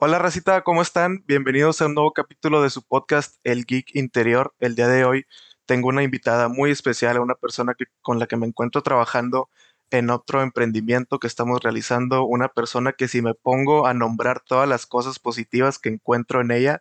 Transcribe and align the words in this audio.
Hola 0.00 0.20
Racita, 0.20 0.62
¿cómo 0.62 0.80
están? 0.80 1.24
Bienvenidos 1.26 1.82
a 1.82 1.86
un 1.86 1.94
nuevo 1.94 2.12
capítulo 2.12 2.62
de 2.62 2.70
su 2.70 2.84
podcast 2.84 3.34
El 3.42 3.64
Geek 3.64 3.96
Interior. 3.96 4.54
El 4.60 4.76
día 4.76 4.86
de 4.86 5.04
hoy 5.04 5.26
tengo 5.66 5.88
una 5.88 6.04
invitada 6.04 6.46
muy 6.46 6.70
especial, 6.70 7.18
una 7.18 7.34
persona 7.34 7.74
que, 7.74 7.86
con 8.00 8.20
la 8.20 8.28
que 8.28 8.36
me 8.36 8.46
encuentro 8.46 8.80
trabajando 8.84 9.50
en 9.90 10.10
otro 10.10 10.40
emprendimiento 10.42 11.18
que 11.18 11.26
estamos 11.26 11.64
realizando, 11.64 12.24
una 12.24 12.46
persona 12.46 12.92
que 12.92 13.08
si 13.08 13.22
me 13.22 13.34
pongo 13.34 13.88
a 13.88 13.94
nombrar 13.94 14.38
todas 14.38 14.68
las 14.68 14.86
cosas 14.86 15.18
positivas 15.18 15.80
que 15.80 15.88
encuentro 15.88 16.42
en 16.42 16.52
ella, 16.52 16.80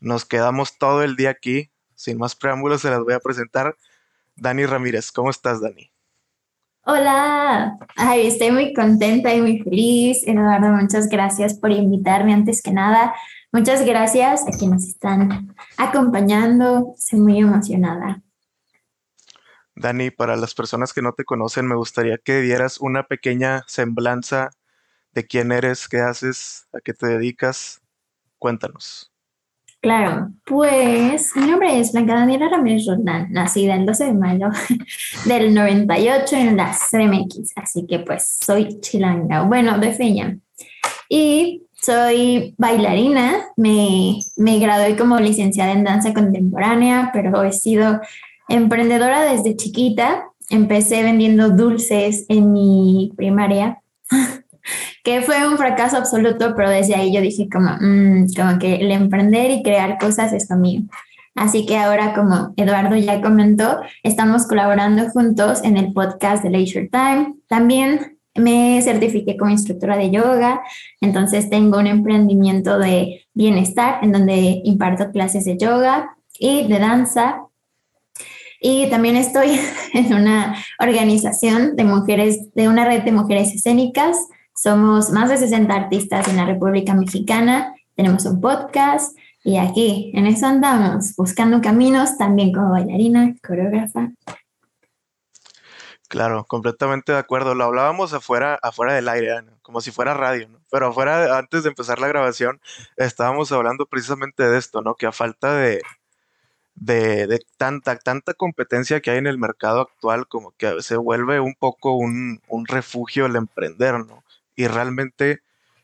nos 0.00 0.24
quedamos 0.24 0.76
todo 0.76 1.04
el 1.04 1.14
día 1.14 1.30
aquí. 1.30 1.70
Sin 1.94 2.18
más 2.18 2.34
preámbulos, 2.34 2.80
se 2.80 2.90
las 2.90 3.04
voy 3.04 3.14
a 3.14 3.20
presentar. 3.20 3.76
Dani 4.34 4.66
Ramírez, 4.66 5.12
¿cómo 5.12 5.30
estás, 5.30 5.60
Dani? 5.60 5.92
Hola, 6.84 7.78
Ay, 7.96 8.26
estoy 8.26 8.50
muy 8.50 8.72
contenta 8.72 9.34
y 9.34 9.40
muy 9.42 9.58
feliz. 9.58 10.26
Eduardo, 10.26 10.68
muchas 10.68 11.08
gracias 11.08 11.52
por 11.52 11.70
invitarme 11.70 12.32
antes 12.32 12.62
que 12.62 12.72
nada. 12.72 13.14
Muchas 13.52 13.84
gracias 13.84 14.46
a 14.48 14.56
quienes 14.56 14.88
están 14.88 15.54
acompañando. 15.76 16.94
Estoy 16.96 17.20
muy 17.20 17.38
emocionada. 17.38 18.22
Dani, 19.74 20.10
para 20.10 20.36
las 20.36 20.54
personas 20.54 20.94
que 20.94 21.02
no 21.02 21.12
te 21.12 21.24
conocen, 21.24 21.66
me 21.66 21.74
gustaría 21.76 22.16
que 22.16 22.40
dieras 22.40 22.78
una 22.80 23.06
pequeña 23.06 23.64
semblanza 23.66 24.50
de 25.12 25.26
quién 25.26 25.52
eres, 25.52 25.88
qué 25.88 26.00
haces, 26.00 26.66
a 26.72 26.80
qué 26.80 26.94
te 26.94 27.06
dedicas. 27.06 27.82
Cuéntanos. 28.38 29.09
Claro, 29.80 30.30
pues 30.44 31.34
mi 31.36 31.46
nombre 31.46 31.80
es 31.80 31.92
Blanca 31.92 32.14
Daniela 32.14 32.50
Ramírez 32.50 32.84
Roldán, 32.86 33.32
nacida 33.32 33.76
el 33.76 33.86
12 33.86 34.04
de 34.04 34.12
mayo 34.12 34.48
del 35.24 35.54
98 35.54 36.36
en 36.36 36.56
la 36.58 36.72
CMX, 36.72 37.52
así 37.56 37.86
que 37.86 38.00
pues 38.00 38.38
soy 38.42 38.78
chilanga, 38.80 39.42
bueno, 39.42 39.78
de 39.78 39.92
feña. 39.92 40.38
Y 41.08 41.62
soy 41.72 42.54
bailarina, 42.58 43.46
me, 43.56 44.18
me 44.36 44.58
gradué 44.58 44.96
como 44.96 45.18
licenciada 45.18 45.72
en 45.72 45.84
danza 45.84 46.12
contemporánea, 46.12 47.10
pero 47.14 47.42
he 47.42 47.52
sido 47.52 48.02
emprendedora 48.50 49.22
desde 49.22 49.56
chiquita. 49.56 50.26
Empecé 50.50 51.02
vendiendo 51.02 51.48
dulces 51.50 52.26
en 52.28 52.52
mi 52.52 53.12
primaria 53.16 53.80
que 55.04 55.22
fue 55.22 55.46
un 55.48 55.56
fracaso 55.56 55.96
absoluto, 55.96 56.54
pero 56.56 56.70
desde 56.70 56.94
ahí 56.94 57.12
yo 57.12 57.20
dije 57.20 57.48
como, 57.50 57.70
mm, 57.80 58.32
como 58.36 58.58
que 58.58 58.76
el 58.76 58.90
emprender 58.90 59.50
y 59.50 59.62
crear 59.62 59.98
cosas 59.98 60.32
es 60.32 60.48
lo 60.50 60.56
mío. 60.56 60.82
Así 61.34 61.64
que 61.64 61.78
ahora, 61.78 62.12
como 62.12 62.52
Eduardo 62.56 62.96
ya 62.96 63.22
comentó, 63.22 63.80
estamos 64.02 64.46
colaborando 64.46 65.08
juntos 65.10 65.62
en 65.64 65.76
el 65.76 65.92
podcast 65.92 66.42
de 66.42 66.50
Leisure 66.50 66.88
Time. 66.88 67.34
También 67.46 68.18
me 68.34 68.80
certifiqué 68.82 69.36
como 69.36 69.50
instructora 69.50 69.96
de 69.96 70.10
yoga, 70.10 70.60
entonces 71.00 71.48
tengo 71.48 71.78
un 71.78 71.86
emprendimiento 71.86 72.78
de 72.78 73.26
bienestar 73.32 74.00
en 74.02 74.12
donde 74.12 74.60
imparto 74.64 75.10
clases 75.12 75.44
de 75.44 75.56
yoga 75.56 76.16
y 76.38 76.66
de 76.68 76.78
danza. 76.78 77.42
Y 78.60 78.90
también 78.90 79.16
estoy 79.16 79.58
en 79.94 80.12
una 80.12 80.56
organización 80.78 81.76
de 81.76 81.84
mujeres, 81.84 82.52
de 82.54 82.68
una 82.68 82.84
red 82.84 83.02
de 83.02 83.12
mujeres 83.12 83.54
escénicas 83.54 84.16
somos 84.62 85.08
más 85.08 85.30
de 85.30 85.38
60 85.38 85.74
artistas 85.74 86.28
en 86.28 86.36
la 86.36 86.44
República 86.44 86.92
Mexicana, 86.92 87.74
tenemos 87.96 88.26
un 88.26 88.42
podcast 88.42 89.16
y 89.42 89.56
aquí 89.56 90.12
en 90.14 90.26
eso 90.26 90.44
andamos, 90.44 91.16
buscando 91.16 91.62
caminos 91.62 92.18
también 92.18 92.52
como 92.52 92.72
bailarina, 92.72 93.34
coreógrafa. 93.42 94.10
Claro, 96.08 96.44
completamente 96.44 97.12
de 97.12 97.18
acuerdo. 97.18 97.54
Lo 97.54 97.64
hablábamos 97.64 98.12
afuera, 98.12 98.58
afuera 98.62 98.92
del 98.92 99.08
aire, 99.08 99.30
como 99.62 99.80
si 99.80 99.92
fuera 99.92 100.12
radio, 100.12 100.46
¿no? 100.50 100.60
Pero 100.70 100.88
afuera, 100.88 101.38
antes 101.38 101.62
de 101.62 101.70
empezar 101.70 101.98
la 101.98 102.08
grabación, 102.08 102.60
estábamos 102.98 103.52
hablando 103.52 103.86
precisamente 103.86 104.42
de 104.46 104.58
esto, 104.58 104.82
¿no? 104.82 104.94
Que 104.94 105.06
a 105.06 105.12
falta 105.12 105.54
de, 105.54 105.80
de, 106.74 107.40
tanta, 107.56 107.96
tanta 107.96 108.34
competencia 108.34 109.00
que 109.00 109.10
hay 109.10 109.18
en 109.18 109.26
el 109.26 109.38
mercado 109.38 109.80
actual, 109.80 110.26
como 110.26 110.50
que 110.58 110.82
se 110.82 110.96
vuelve 110.96 111.40
un 111.40 111.54
poco 111.54 111.94
un, 111.94 112.42
un 112.48 112.66
refugio 112.66 113.24
el 113.24 113.36
emprender, 113.36 114.04
¿no? 114.04 114.22
Y 114.60 114.68
realmente, 114.68 115.42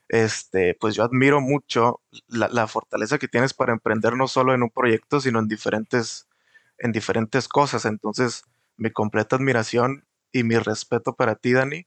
este, 0.08 0.74
pues 0.78 0.94
yo 0.94 1.02
admiro 1.02 1.40
mucho 1.40 2.02
la, 2.28 2.66
fortaleza 2.66 3.16
que 3.16 3.26
tienes 3.26 3.54
para 3.54 3.72
emprender 3.72 4.16
no 4.18 4.28
solo 4.28 4.52
en 4.52 4.62
un 4.62 4.68
proyecto, 4.68 5.18
sino 5.18 5.38
en 5.38 5.48
diferentes, 5.48 6.28
en 6.76 6.92
diferentes 6.92 7.48
cosas. 7.48 7.86
Entonces, 7.86 8.44
mi 8.76 8.90
completa 8.90 9.36
admiración 9.36 10.04
y 10.30 10.42
mi 10.42 10.58
respeto 10.58 11.14
para 11.14 11.36
ti, 11.36 11.54
Dani. 11.54 11.86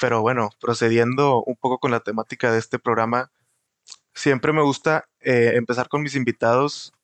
Pero 0.00 0.22
bueno, 0.22 0.48
procediendo 0.62 1.42
un 1.42 1.56
poco 1.56 1.78
con 1.78 1.90
la 1.90 2.00
temática 2.00 2.50
de 2.50 2.58
este 2.58 2.78
programa, 2.78 3.30
siempre 4.14 4.54
me 4.54 4.62
gusta 4.62 5.04
eh, 5.20 5.52
empezar 5.56 5.90
con 5.90 6.02
mis 6.02 6.14
invitados 6.14 6.94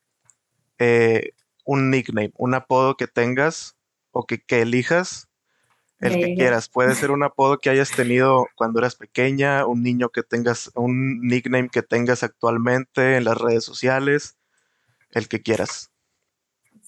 eh, 0.79 1.33
un 1.67 1.91
nickname, 1.91 2.33
un 2.39 2.55
apodo 2.55 2.97
que 2.97 3.07
tengas 3.07 3.77
o 4.13 4.27
que, 4.27 4.41
que 4.41 4.63
elijas 4.63 5.30
el 6.01 6.15
que 6.15 6.35
quieras. 6.35 6.69
Puede 6.69 6.95
ser 6.95 7.11
un 7.11 7.23
apodo 7.23 7.59
que 7.59 7.71
hayas 7.71 7.91
tenido 7.91 8.47
cuando 8.57 8.79
eras 8.79 8.97
pequeña, 8.97 9.67
un 9.67 9.83
niño 9.83 10.09
que 10.09 10.23
tengas, 10.23 10.71
un 10.75 11.21
nickname 11.21 11.69
que 11.69 11.83
tengas 11.83 12.23
actualmente 12.23 13.17
en 13.17 13.25
las 13.25 13.39
redes 13.39 13.65
sociales, 13.65 14.37
el 15.13 15.29
que 15.29 15.43
quieras. 15.43 15.91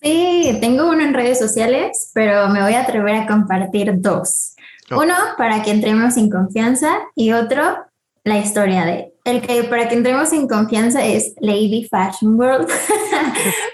Sí, 0.03 0.59
tengo 0.61 0.89
uno 0.89 1.03
en 1.03 1.15
redes 1.15 1.39
sociales, 1.39 2.11
pero 2.15 2.49
me 2.49 2.63
voy 2.63 2.75
a 2.75 2.83
atrever 2.83 3.15
a 3.15 3.27
compartir 3.27 3.93
dos. 3.97 4.57
Uno 4.91 5.15
para 5.39 5.63
que 5.63 5.71
entremos 5.71 6.17
en 6.17 6.29
confianza 6.29 6.99
y 7.15 7.33
otro 7.33 7.63
la 8.25 8.39
historia 8.39 8.85
de 8.85 9.13
el 9.25 9.41
que 9.41 9.65
para 9.65 9.89
que 9.89 9.95
entremos 9.95 10.33
en 10.33 10.49
confianza 10.49 11.05
es 11.05 11.35
Lady 11.41 11.89
Fashion 11.89 12.39
World, 12.39 12.69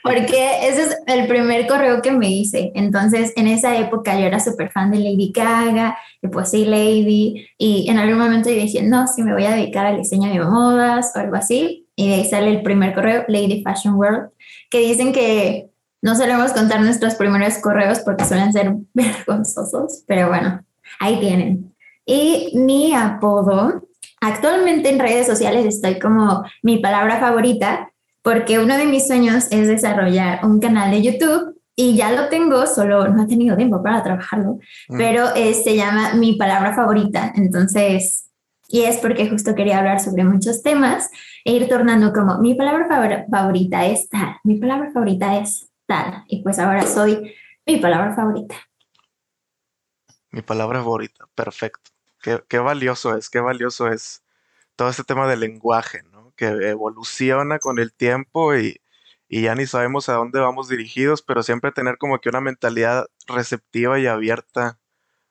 porque 0.02 0.68
ese 0.68 0.82
es 0.82 0.98
el 1.06 1.26
primer 1.26 1.66
correo 1.66 2.02
que 2.02 2.12
me 2.12 2.30
hice. 2.30 2.72
Entonces, 2.74 3.32
en 3.36 3.46
esa 3.46 3.76
época 3.78 4.18
yo 4.18 4.26
era 4.26 4.40
súper 4.40 4.70
fan 4.70 4.90
de 4.90 4.98
Lady 4.98 5.32
Gaga, 5.34 5.96
de 6.22 6.44
sí, 6.44 6.64
Lady, 6.64 7.46
y 7.58 7.88
en 7.88 7.98
algún 7.98 8.18
momento 8.18 8.48
yo 8.50 8.56
dije, 8.56 8.82
no, 8.82 9.06
si 9.06 9.22
me 9.22 9.32
voy 9.32 9.44
a 9.44 9.52
dedicar 9.52 9.86
al 9.86 9.98
diseño 9.98 10.30
de 10.30 10.40
modas 10.40 11.12
o 11.14 11.18
algo 11.18 11.36
así, 11.36 11.86
y 11.96 12.08
de 12.08 12.14
ahí 12.14 12.24
sale 12.24 12.50
el 12.50 12.62
primer 12.62 12.94
correo, 12.94 13.24
Lady 13.28 13.62
Fashion 13.62 13.94
World, 13.94 14.30
que 14.70 14.80
dicen 14.80 15.12
que 15.12 15.70
no 16.00 16.14
solemos 16.14 16.52
contar 16.52 16.80
nuestros 16.80 17.14
primeros 17.16 17.58
correos 17.58 18.00
porque 18.00 18.24
suelen 18.24 18.52
ser 18.52 18.72
vergonzosos, 18.94 20.04
pero 20.06 20.28
bueno, 20.28 20.62
ahí 21.00 21.18
tienen. 21.18 21.74
Y 22.06 22.52
mi 22.54 22.94
apodo 22.94 23.82
Actualmente 24.20 24.88
en 24.88 24.98
redes 24.98 25.26
sociales 25.26 25.64
estoy 25.66 25.98
como 25.98 26.42
mi 26.62 26.78
palabra 26.78 27.20
favorita 27.20 27.92
porque 28.22 28.58
uno 28.58 28.76
de 28.76 28.86
mis 28.86 29.06
sueños 29.06 29.48
es 29.50 29.68
desarrollar 29.68 30.44
un 30.44 30.60
canal 30.60 30.90
de 30.90 31.02
YouTube 31.02 31.60
y 31.74 31.96
ya 31.96 32.10
lo 32.10 32.28
tengo, 32.28 32.66
solo 32.66 33.08
no 33.08 33.22
he 33.22 33.26
tenido 33.26 33.56
tiempo 33.56 33.82
para 33.82 34.02
trabajarlo, 34.02 34.58
mm. 34.88 34.96
pero 34.96 35.34
eh, 35.36 35.54
se 35.54 35.76
llama 35.76 36.14
mi 36.14 36.34
palabra 36.34 36.74
favorita. 36.74 37.32
Entonces, 37.36 38.28
y 38.68 38.82
es 38.82 38.98
porque 38.98 39.30
justo 39.30 39.54
quería 39.54 39.78
hablar 39.78 40.00
sobre 40.00 40.24
muchos 40.24 40.62
temas 40.62 41.10
e 41.44 41.52
ir 41.52 41.68
tornando 41.68 42.12
como 42.12 42.38
mi 42.38 42.54
palabra 42.54 42.86
favorita 43.30 43.86
es 43.86 44.08
tal, 44.08 44.36
mi 44.44 44.58
palabra 44.58 44.90
favorita 44.92 45.38
es 45.38 45.70
tal. 45.86 46.24
Y 46.28 46.42
pues 46.42 46.58
ahora 46.58 46.86
soy 46.86 47.34
mi 47.66 47.78
palabra 47.78 48.14
favorita. 48.14 48.56
Mi 50.30 50.42
palabra 50.42 50.80
favorita, 50.80 51.26
perfecto. 51.34 51.90
Qué, 52.48 52.58
valioso 52.58 53.16
es, 53.16 53.30
qué 53.30 53.40
valioso 53.40 53.88
es 53.88 54.22
todo 54.76 54.90
este 54.90 55.04
tema 55.04 55.26
del 55.26 55.40
lenguaje. 55.40 56.02
Que 56.38 56.46
evoluciona 56.46 57.58
con 57.58 57.78
el 57.78 57.92
tiempo 57.92 58.56
y, 58.56 58.80
ya 59.28 59.54
ni 59.54 59.66
sabemos 59.66 60.08
a 60.08 60.14
dónde 60.14 60.40
vamos 60.40 60.68
dirigidos, 60.68 61.20
pero 61.20 61.42
siempre 61.42 61.72
tener 61.72 61.98
como 61.98 62.18
que 62.18 62.30
una 62.30 62.40
mentalidad 62.40 63.06
receptiva 63.26 63.98
y 63.98 64.06
abierta 64.06 64.78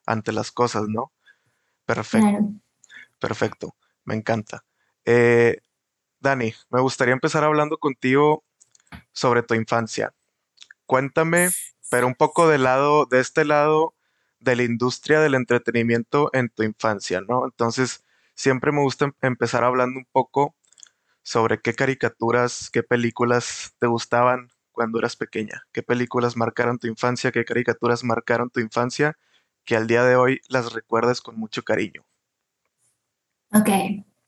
ante 0.06 0.30
las 0.30 0.52
cosas, 0.52 0.84
¿no? 0.88 1.10
Perfecto. 1.84 2.52
Perfecto. 3.18 3.74
Me 4.04 4.14
encanta. 4.14 4.64
Eh, 5.04 5.60
Dani, 6.20 6.54
me 6.70 6.80
gustaría 6.80 7.14
empezar 7.14 7.42
hablando 7.42 7.78
contigo 7.78 8.44
sobre 9.12 9.42
tu 9.42 9.54
infancia. 9.54 10.14
Cuéntame, 10.86 11.50
pero 11.90 12.06
un 12.06 12.14
poco 12.14 12.48
del 12.48 12.62
lado, 12.62 13.06
de 13.06 13.20
este 13.20 13.44
lado 13.44 13.94
de 14.40 14.56
la 14.56 14.62
industria 14.62 15.20
del 15.20 15.34
entretenimiento 15.34 16.30
en 16.32 16.48
tu 16.48 16.62
infancia, 16.62 17.20
¿no? 17.20 17.44
Entonces, 17.44 18.04
siempre 18.34 18.72
me 18.72 18.80
gusta 18.80 19.06
em-, 19.06 19.12
empezar 19.20 19.64
hablando 19.64 19.98
un 19.98 20.06
poco 20.10 20.54
sobre 21.28 21.60
qué 21.60 21.74
caricaturas, 21.74 22.70
qué 22.72 22.82
películas 22.82 23.74
te 23.78 23.86
gustaban 23.86 24.48
cuando 24.72 24.98
eras 24.98 25.14
pequeña, 25.14 25.62
qué 25.72 25.82
películas 25.82 26.38
marcaron 26.38 26.78
tu 26.78 26.86
infancia, 26.86 27.30
qué 27.32 27.44
caricaturas 27.44 28.02
marcaron 28.02 28.48
tu 28.48 28.60
infancia, 28.60 29.14
que 29.66 29.76
al 29.76 29.86
día 29.86 30.04
de 30.04 30.16
hoy 30.16 30.40
las 30.48 30.72
recuerdas 30.72 31.20
con 31.20 31.38
mucho 31.38 31.62
cariño. 31.62 32.02
Ok. 33.52 33.68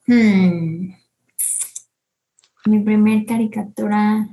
Hmm. 0.07 0.93
Mi 2.67 2.81
primer 2.85 3.25
caricatura. 3.25 4.29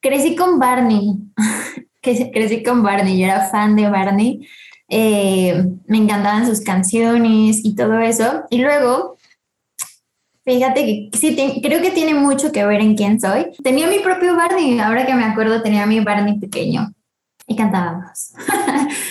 Crecí 0.00 0.36
con 0.36 0.58
Barney. 0.58 1.20
crecí 2.02 2.62
con 2.62 2.82
Barney, 2.82 3.18
yo 3.18 3.24
era 3.24 3.48
fan 3.48 3.76
de 3.76 3.88
Barney, 3.88 4.46
eh, 4.88 5.64
me 5.86 5.96
encantaban 5.96 6.46
sus 6.46 6.60
canciones 6.60 7.64
y 7.64 7.74
todo 7.74 7.98
eso. 8.00 8.44
Y 8.50 8.60
luego 8.60 9.16
Fíjate 10.44 11.10
que 11.10 11.18
sí, 11.18 11.60
creo 11.62 11.82
que 11.82 11.90
tiene 11.90 12.14
mucho 12.14 12.50
que 12.50 12.64
ver 12.64 12.80
en 12.80 12.96
quién 12.96 13.20
soy. 13.20 13.46
Tenía 13.62 13.86
mi 13.86 13.98
propio 13.98 14.36
Barney, 14.36 14.78
ahora 14.80 15.06
que 15.06 15.14
me 15.14 15.24
acuerdo, 15.24 15.62
tenía 15.62 15.86
mi 15.86 16.00
Barney 16.00 16.38
pequeño 16.38 16.92
y 17.46 17.56
cantábamos. 17.56 18.32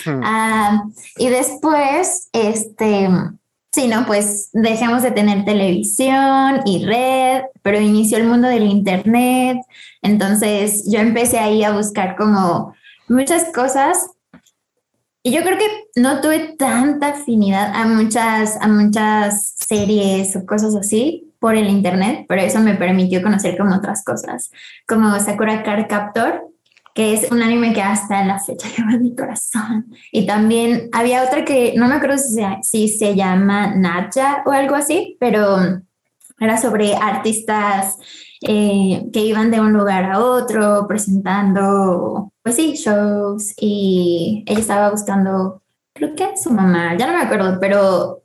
Hmm. 0.06 0.20
Ah, 0.24 0.82
y 1.18 1.28
después, 1.28 2.30
este, 2.32 3.08
sí, 3.70 3.86
no, 3.86 4.06
pues 4.06 4.48
dejamos 4.52 5.02
de 5.02 5.10
tener 5.10 5.44
televisión 5.44 6.62
y 6.64 6.84
red, 6.86 7.42
pero 7.62 7.80
inició 7.80 8.16
el 8.16 8.26
mundo 8.26 8.48
del 8.48 8.64
internet. 8.64 9.58
Entonces 10.00 10.90
yo 10.90 11.00
empecé 11.00 11.38
ahí 11.38 11.62
a 11.62 11.72
buscar 11.72 12.16
como 12.16 12.74
muchas 13.08 13.44
cosas 13.52 14.08
y 15.22 15.32
yo 15.32 15.42
creo 15.42 15.58
que 15.58 16.00
no 16.00 16.20
tuve 16.20 16.54
tanta 16.58 17.08
afinidad 17.08 17.72
a 17.74 17.86
muchas, 17.86 18.56
a 18.60 18.68
muchas 18.68 19.54
series 19.56 20.34
o 20.36 20.46
cosas 20.46 20.74
así 20.74 21.30
por 21.38 21.56
el 21.56 21.68
internet, 21.68 22.24
pero 22.28 22.42
eso 22.42 22.60
me 22.60 22.74
permitió 22.74 23.22
conocer 23.22 23.56
como 23.56 23.74
otras 23.74 24.04
cosas, 24.04 24.50
como 24.86 25.18
Sakura 25.20 25.62
Card 25.62 25.88
Captor, 25.88 26.42
que 26.94 27.14
es 27.14 27.30
un 27.30 27.42
anime 27.42 27.72
que 27.72 27.82
hasta 27.82 28.24
la 28.24 28.38
fecha 28.38 28.68
lleva 28.76 28.98
mi 28.98 29.14
corazón. 29.14 29.86
Y 30.10 30.26
también 30.26 30.88
había 30.92 31.24
otra 31.24 31.44
que 31.44 31.74
no 31.76 31.88
me 31.88 31.94
acuerdo 31.94 32.18
si 32.18 32.34
se, 32.34 32.46
si 32.62 32.88
se 32.88 33.14
llama 33.14 33.74
Nacha 33.74 34.42
o 34.46 34.50
algo 34.50 34.74
así, 34.74 35.16
pero 35.20 35.82
era 36.40 36.56
sobre 36.56 36.94
artistas 36.96 37.96
eh, 38.40 39.08
que 39.12 39.20
iban 39.20 39.50
de 39.50 39.60
un 39.60 39.74
lugar 39.74 40.04
a 40.06 40.18
otro 40.18 40.86
presentando, 40.88 42.32
pues 42.42 42.56
sí, 42.56 42.72
shows 42.72 43.52
y 43.58 44.42
ella 44.46 44.60
estaba 44.60 44.90
buscando, 44.90 45.62
creo 45.92 46.16
que 46.16 46.36
su 46.38 46.50
mamá, 46.50 46.96
ya 46.96 47.06
no 47.06 47.12
me 47.12 47.22
acuerdo, 47.22 47.58
pero 47.60 48.22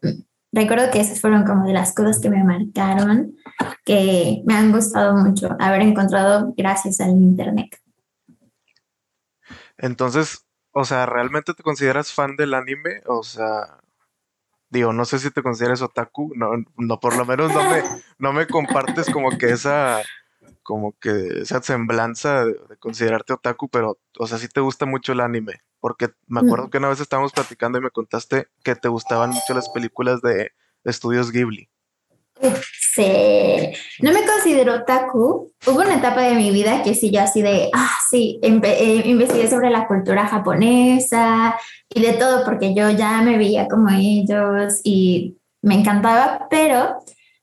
recuerdo 0.53 0.89
que 0.89 1.01
esas 1.01 1.19
fueron 1.19 1.43
como 1.43 1.67
de 1.67 1.73
las 1.73 1.93
cosas 1.93 2.19
que 2.19 2.29
me 2.29 2.43
marcaron, 2.43 3.35
que 3.83 4.41
me 4.45 4.55
han 4.55 4.71
gustado 4.71 5.17
mucho 5.17 5.49
haber 5.59 5.81
encontrado 5.81 6.53
gracias 6.55 7.01
al 7.01 7.11
Internet. 7.11 7.77
Entonces, 9.77 10.45
o 10.71 10.85
sea, 10.85 11.05
¿realmente 11.05 11.53
te 11.53 11.63
consideras 11.63 12.13
fan 12.13 12.37
del 12.37 12.53
anime? 12.53 13.01
O 13.05 13.23
sea, 13.23 13.81
digo, 14.69 14.93
no 14.93 15.05
sé 15.05 15.19
si 15.19 15.31
te 15.31 15.43
consideras 15.43 15.81
otaku, 15.81 16.31
no, 16.35 16.51
no 16.77 16.99
por 16.99 17.15
lo 17.17 17.25
menos 17.25 17.53
no 17.53 17.63
me, 17.69 17.83
no 18.17 18.33
me 18.33 18.47
compartes 18.47 19.09
como 19.09 19.37
que 19.37 19.51
esa, 19.51 20.01
como 20.63 20.97
que 20.99 21.41
esa 21.41 21.61
semblanza 21.61 22.45
de, 22.45 22.55
considerarte 22.79 23.33
otaku, 23.33 23.69
pero, 23.69 23.99
o 24.17 24.27
sea, 24.27 24.37
sí 24.37 24.47
te 24.47 24.61
gusta 24.61 24.85
mucho 24.85 25.13
el 25.13 25.21
anime, 25.21 25.61
porque 25.79 26.09
me 26.27 26.41
acuerdo 26.41 26.69
que 26.69 26.79
una 26.79 26.89
vez 26.89 26.99
estábamos 26.99 27.31
platicando 27.31 27.77
y 27.77 27.81
me 27.81 27.91
contaste 27.91 28.47
que 28.63 28.75
te 28.75 28.87
gustaban 28.87 29.29
mucho 29.29 29.53
las 29.53 29.69
películas 29.69 30.21
de 30.21 30.51
estudios 30.83 31.31
Ghibli. 31.31 31.69
Sí, 32.95 33.71
no 34.01 34.13
me 34.13 34.25
considero 34.25 34.75
otaku. 34.75 35.51
Hubo 35.67 35.79
una 35.79 35.95
etapa 35.95 36.21
de 36.21 36.35
mi 36.35 36.51
vida 36.51 36.81
que 36.81 36.93
sí, 36.93 37.11
ya 37.11 37.23
así 37.23 37.41
de, 37.41 37.69
ah, 37.73 37.91
sí, 38.09 38.39
eh, 38.41 39.01
investigué 39.05 39.49
sobre 39.49 39.69
la 39.69 39.87
cultura 39.87 40.27
japonesa 40.27 41.57
y 41.89 42.01
de 42.01 42.13
todo, 42.13 42.45
porque 42.45 42.73
yo 42.73 42.89
ya 42.91 43.21
me 43.21 43.37
veía 43.37 43.67
como 43.67 43.89
ellos 43.89 44.79
y 44.83 45.37
me 45.61 45.75
encantaba, 45.75 46.47
pero 46.49 46.97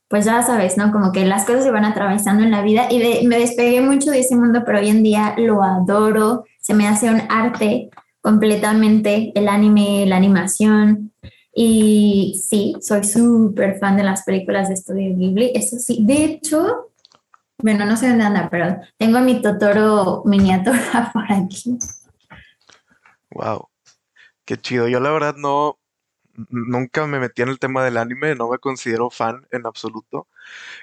pues 0.09 0.27
ya 0.27 0.43
sabes, 0.43 0.77
¿no? 0.77 0.93
Como 0.93 1.11
que 1.11 1.25
las 1.25 1.45
cosas 1.45 1.65
se 1.65 1.71
van 1.71 1.87
atravesando 1.87 2.43
en 2.45 2.51
la 2.51 2.63
vida 2.63 2.87
y 2.91 3.27
me 3.27 3.39
despegué 3.39 3.81
mucho 3.81 4.11
de 4.11 4.21
ese 4.21 4.37
mundo, 4.37 4.63
pero 4.65 4.79
hoy 4.79 4.91
en 4.91 5.03
día 5.03 5.35
lo 5.39 5.63
adoro, 5.63 6.45
se 6.61 6.75
me 6.75 6.87
hace 6.87 7.11
un 7.11 7.23
arte 7.31 7.89
completamente, 8.21 9.33
el 9.35 9.49
anime, 9.49 10.07
la 10.07 10.17
animación. 10.17 11.13
Y 11.55 12.41
sí, 12.43 12.77
soy 12.81 13.05
súper 13.05 13.79
fan 13.79 13.97
de 13.97 14.05
las 14.05 14.25
películas 14.25 14.69
de 14.69 14.75
Estudio 14.75 15.15
Ghibli, 15.17 15.53
eso 15.55 15.79
sí. 15.79 15.99
De 16.01 16.25
hecho, 16.25 16.93
bueno, 17.59 17.85
no 17.85 17.97
sé 17.97 18.09
dónde 18.09 18.25
anda, 18.25 18.49
pero 18.51 18.81
tengo 18.97 19.21
mi 19.21 19.41
Totoro 19.43 20.23
miniatura 20.25 21.11
por 21.13 21.31
aquí. 21.31 21.79
Wow, 23.31 23.69
qué 24.45 24.57
chido. 24.57 24.89
Yo 24.89 25.01
la 25.01 25.11
verdad 25.11 25.37
no, 25.37 25.79
nunca 26.49 27.07
me 27.07 27.21
metí 27.21 27.43
en 27.43 27.49
el 27.49 27.59
tema 27.59 27.85
del 27.85 27.99
anime, 27.99 28.35
no 28.35 28.49
me 28.51 28.59
considero 28.59 29.11
fan 29.11 29.47
en 29.51 29.67
absoluto. 29.67 30.29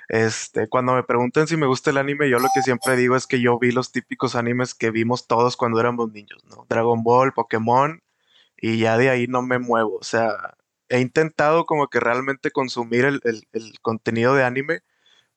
Este, 0.07 0.68
cuando 0.68 0.94
me 0.94 1.04
preguntan 1.04 1.48
si 1.48 1.57
me 1.57 1.68
gusta 1.68 1.89
el 1.89 1.98
anime, 1.98 2.30
yo 2.30 2.39
lo 2.39 2.48
que 2.54 2.62
siempre 2.62 2.95
digo 2.95 3.16
es 3.16 3.27
que 3.27 3.42
yo 3.42 3.60
vi 3.60 3.71
los 3.71 3.92
típicos 3.92 4.36
animes 4.36 4.74
que 4.74 4.92
vimos 4.92 5.27
todos 5.27 5.57
cuando 5.57 5.80
éramos 5.80 6.12
niños, 6.12 6.44
¿no? 6.50 6.66
Dragon 6.69 7.04
Ball, 7.04 7.33
Pokémon, 7.33 8.01
y 8.57 8.80
ya 8.80 8.98
de 8.98 9.10
ahí 9.10 9.27
no 9.27 9.42
me 9.42 9.60
muevo. 9.60 9.98
O 9.98 10.04
sea, 10.04 10.56
he 10.90 11.00
intentado 11.00 11.66
como 11.66 11.88
que 11.88 12.00
realmente 12.00 12.52
consumir 12.52 13.06
el, 13.06 13.22
contenido 13.82 14.36
de 14.36 14.44
anime, 14.44 14.82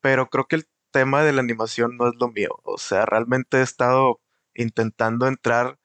pero 0.01 0.29
creo 0.29 0.47
que 0.47 0.57
el 0.57 0.67
tema 0.91 1.23
de 1.23 1.33
la 1.33 1.41
animación 1.41 1.97
no 1.97 2.07
es 2.09 2.15
lo 2.19 2.29
mío. 2.29 2.59
O 2.63 2.77
sea, 2.77 3.05
realmente 3.05 3.57
he 3.57 3.61
estado 3.61 4.19
intentando 4.55 5.27
entrar, 5.27 5.79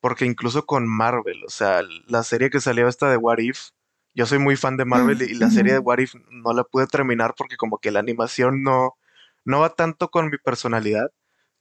porque 0.00 0.26
incluso 0.26 0.66
con 0.66 0.88
Marvel, 0.88 1.44
o 1.46 1.50
sea, 1.50 1.82
la 2.06 2.22
serie 2.24 2.50
que 2.50 2.60
salió 2.60 2.88
esta 2.88 3.10
de 3.10 3.16
What 3.16 3.38
If, 3.38 3.70
yo 4.14 4.26
soy 4.26 4.38
muy 4.38 4.56
fan 4.56 4.76
de 4.76 4.84
Marvel 4.84 5.22
y 5.22 5.34
la 5.34 5.50
serie 5.50 5.72
de 5.74 5.78
What 5.80 5.98
If 5.98 6.14
no 6.30 6.52
la 6.52 6.64
pude 6.64 6.86
terminar 6.86 7.34
porque 7.36 7.56
como 7.56 7.78
que 7.78 7.90
la 7.90 8.00
animación 8.00 8.62
no, 8.62 8.96
no 9.44 9.60
va 9.60 9.70
tanto 9.74 10.10
con 10.10 10.30
mi 10.30 10.38
personalidad, 10.38 11.10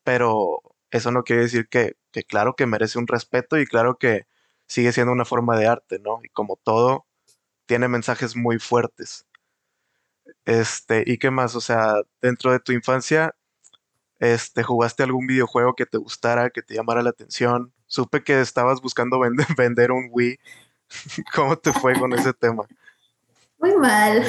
pero 0.03 0.61
eso 0.91 1.11
no 1.11 1.23
quiere 1.23 1.43
decir 1.43 1.67
que, 1.69 1.97
que 2.11 2.23
claro 2.23 2.55
que 2.55 2.67
merece 2.67 2.99
un 2.99 3.07
respeto 3.07 3.57
y 3.57 3.65
claro 3.65 3.97
que 3.97 4.27
sigue 4.67 4.91
siendo 4.91 5.11
una 5.13 5.25
forma 5.25 5.57
de 5.57 5.67
arte, 5.67 5.99
¿no? 5.99 6.19
Y 6.23 6.29
como 6.29 6.57
todo, 6.63 7.07
tiene 7.73 7.87
mensajes 7.87 8.35
muy 8.35 8.59
fuertes. 8.59 9.25
Este, 10.45 11.03
¿y 11.07 11.17
qué 11.17 11.31
más? 11.31 11.55
O 11.55 11.59
sea, 11.59 11.95
dentro 12.21 12.51
de 12.51 12.59
tu 12.59 12.71
infancia, 12.71 13.33
este, 14.19 14.61
¿jugaste 14.61 15.01
algún 15.01 15.25
videojuego 15.25 15.73
que 15.73 15.87
te 15.87 15.97
gustara, 15.97 16.51
que 16.51 16.61
te 16.61 16.75
llamara 16.75 17.01
la 17.01 17.09
atención? 17.09 17.73
Supe 17.87 18.23
que 18.23 18.39
estabas 18.41 18.79
buscando 18.79 19.19
vender, 19.19 19.47
vender 19.57 19.91
un 19.91 20.07
Wii. 20.11 20.37
¿Cómo 21.33 21.57
te 21.57 21.73
fue 21.73 21.97
con 21.97 22.13
ese 22.13 22.31
tema? 22.33 22.63
Muy 23.57 23.75
mal. 23.75 24.23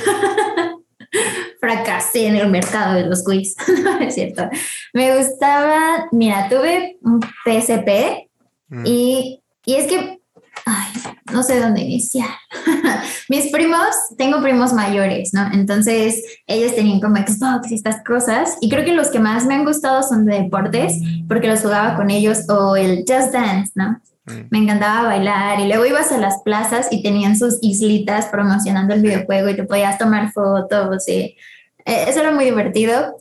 Fracasé 1.61 2.29
en 2.29 2.37
el 2.37 2.49
mercado 2.49 2.95
de 2.95 3.05
los 3.05 3.29
Wii. 3.29 3.57
no 3.83 3.99
es 3.99 4.15
cierto. 4.15 4.49
Me 4.95 5.19
gustaba, 5.19 6.09
mira, 6.13 6.49
tuve 6.49 6.97
un 7.03 7.21
PSP 7.45 8.27
mm. 8.69 8.87
y, 8.87 9.43
y 9.67 9.75
es 9.75 9.87
que 9.87 10.24
ay, 10.67 10.93
no 11.33 11.43
sé 11.43 11.61
dónde 11.61 11.83
iniciar. 11.83 12.29
Mis 13.29 13.51
primos, 13.51 13.89
tengo 14.17 14.41
primos 14.43 14.73
mayores, 14.73 15.33
¿no? 15.33 15.47
Entonces 15.53 16.23
ellos 16.47 16.75
tenían 16.75 17.01
como 17.01 17.17
Xbox 17.17 17.71
y 17.71 17.75
estas 17.75 18.03
cosas. 18.05 18.57
Y 18.61 18.69
creo 18.69 18.85
que 18.85 18.93
los 18.93 19.09
que 19.09 19.19
más 19.19 19.47
me 19.47 19.55
han 19.55 19.65
gustado 19.65 20.03
son 20.03 20.27
de 20.27 20.43
deportes, 20.43 21.01
porque 21.29 21.49
los 21.49 21.61
jugaba 21.61 21.97
con 21.97 22.11
ellos, 22.11 22.49
o 22.49 22.77
el 22.77 23.05
Just 23.07 23.33
Dance, 23.33 23.73
¿no? 23.75 24.01
Mm. 24.27 24.47
Me 24.51 24.59
encantaba 24.59 25.09
bailar 25.09 25.61
y 25.61 25.69
luego 25.69 25.87
ibas 25.87 26.11
a 26.13 26.19
las 26.19 26.43
plazas 26.43 26.89
y 26.91 27.03
tenían 27.03 27.37
sus 27.37 27.59
islitas 27.61 28.27
promocionando 28.27 28.95
el 28.95 29.03
videojuego 29.03 29.51
y 29.51 29.57
te 29.57 29.65
podías 29.65 29.99
tomar 29.99 30.33
fotos 30.33 31.09
y 31.09 31.37
eh, 31.85 32.07
eso 32.09 32.21
era 32.21 32.31
muy 32.33 32.45
divertido. 32.45 33.17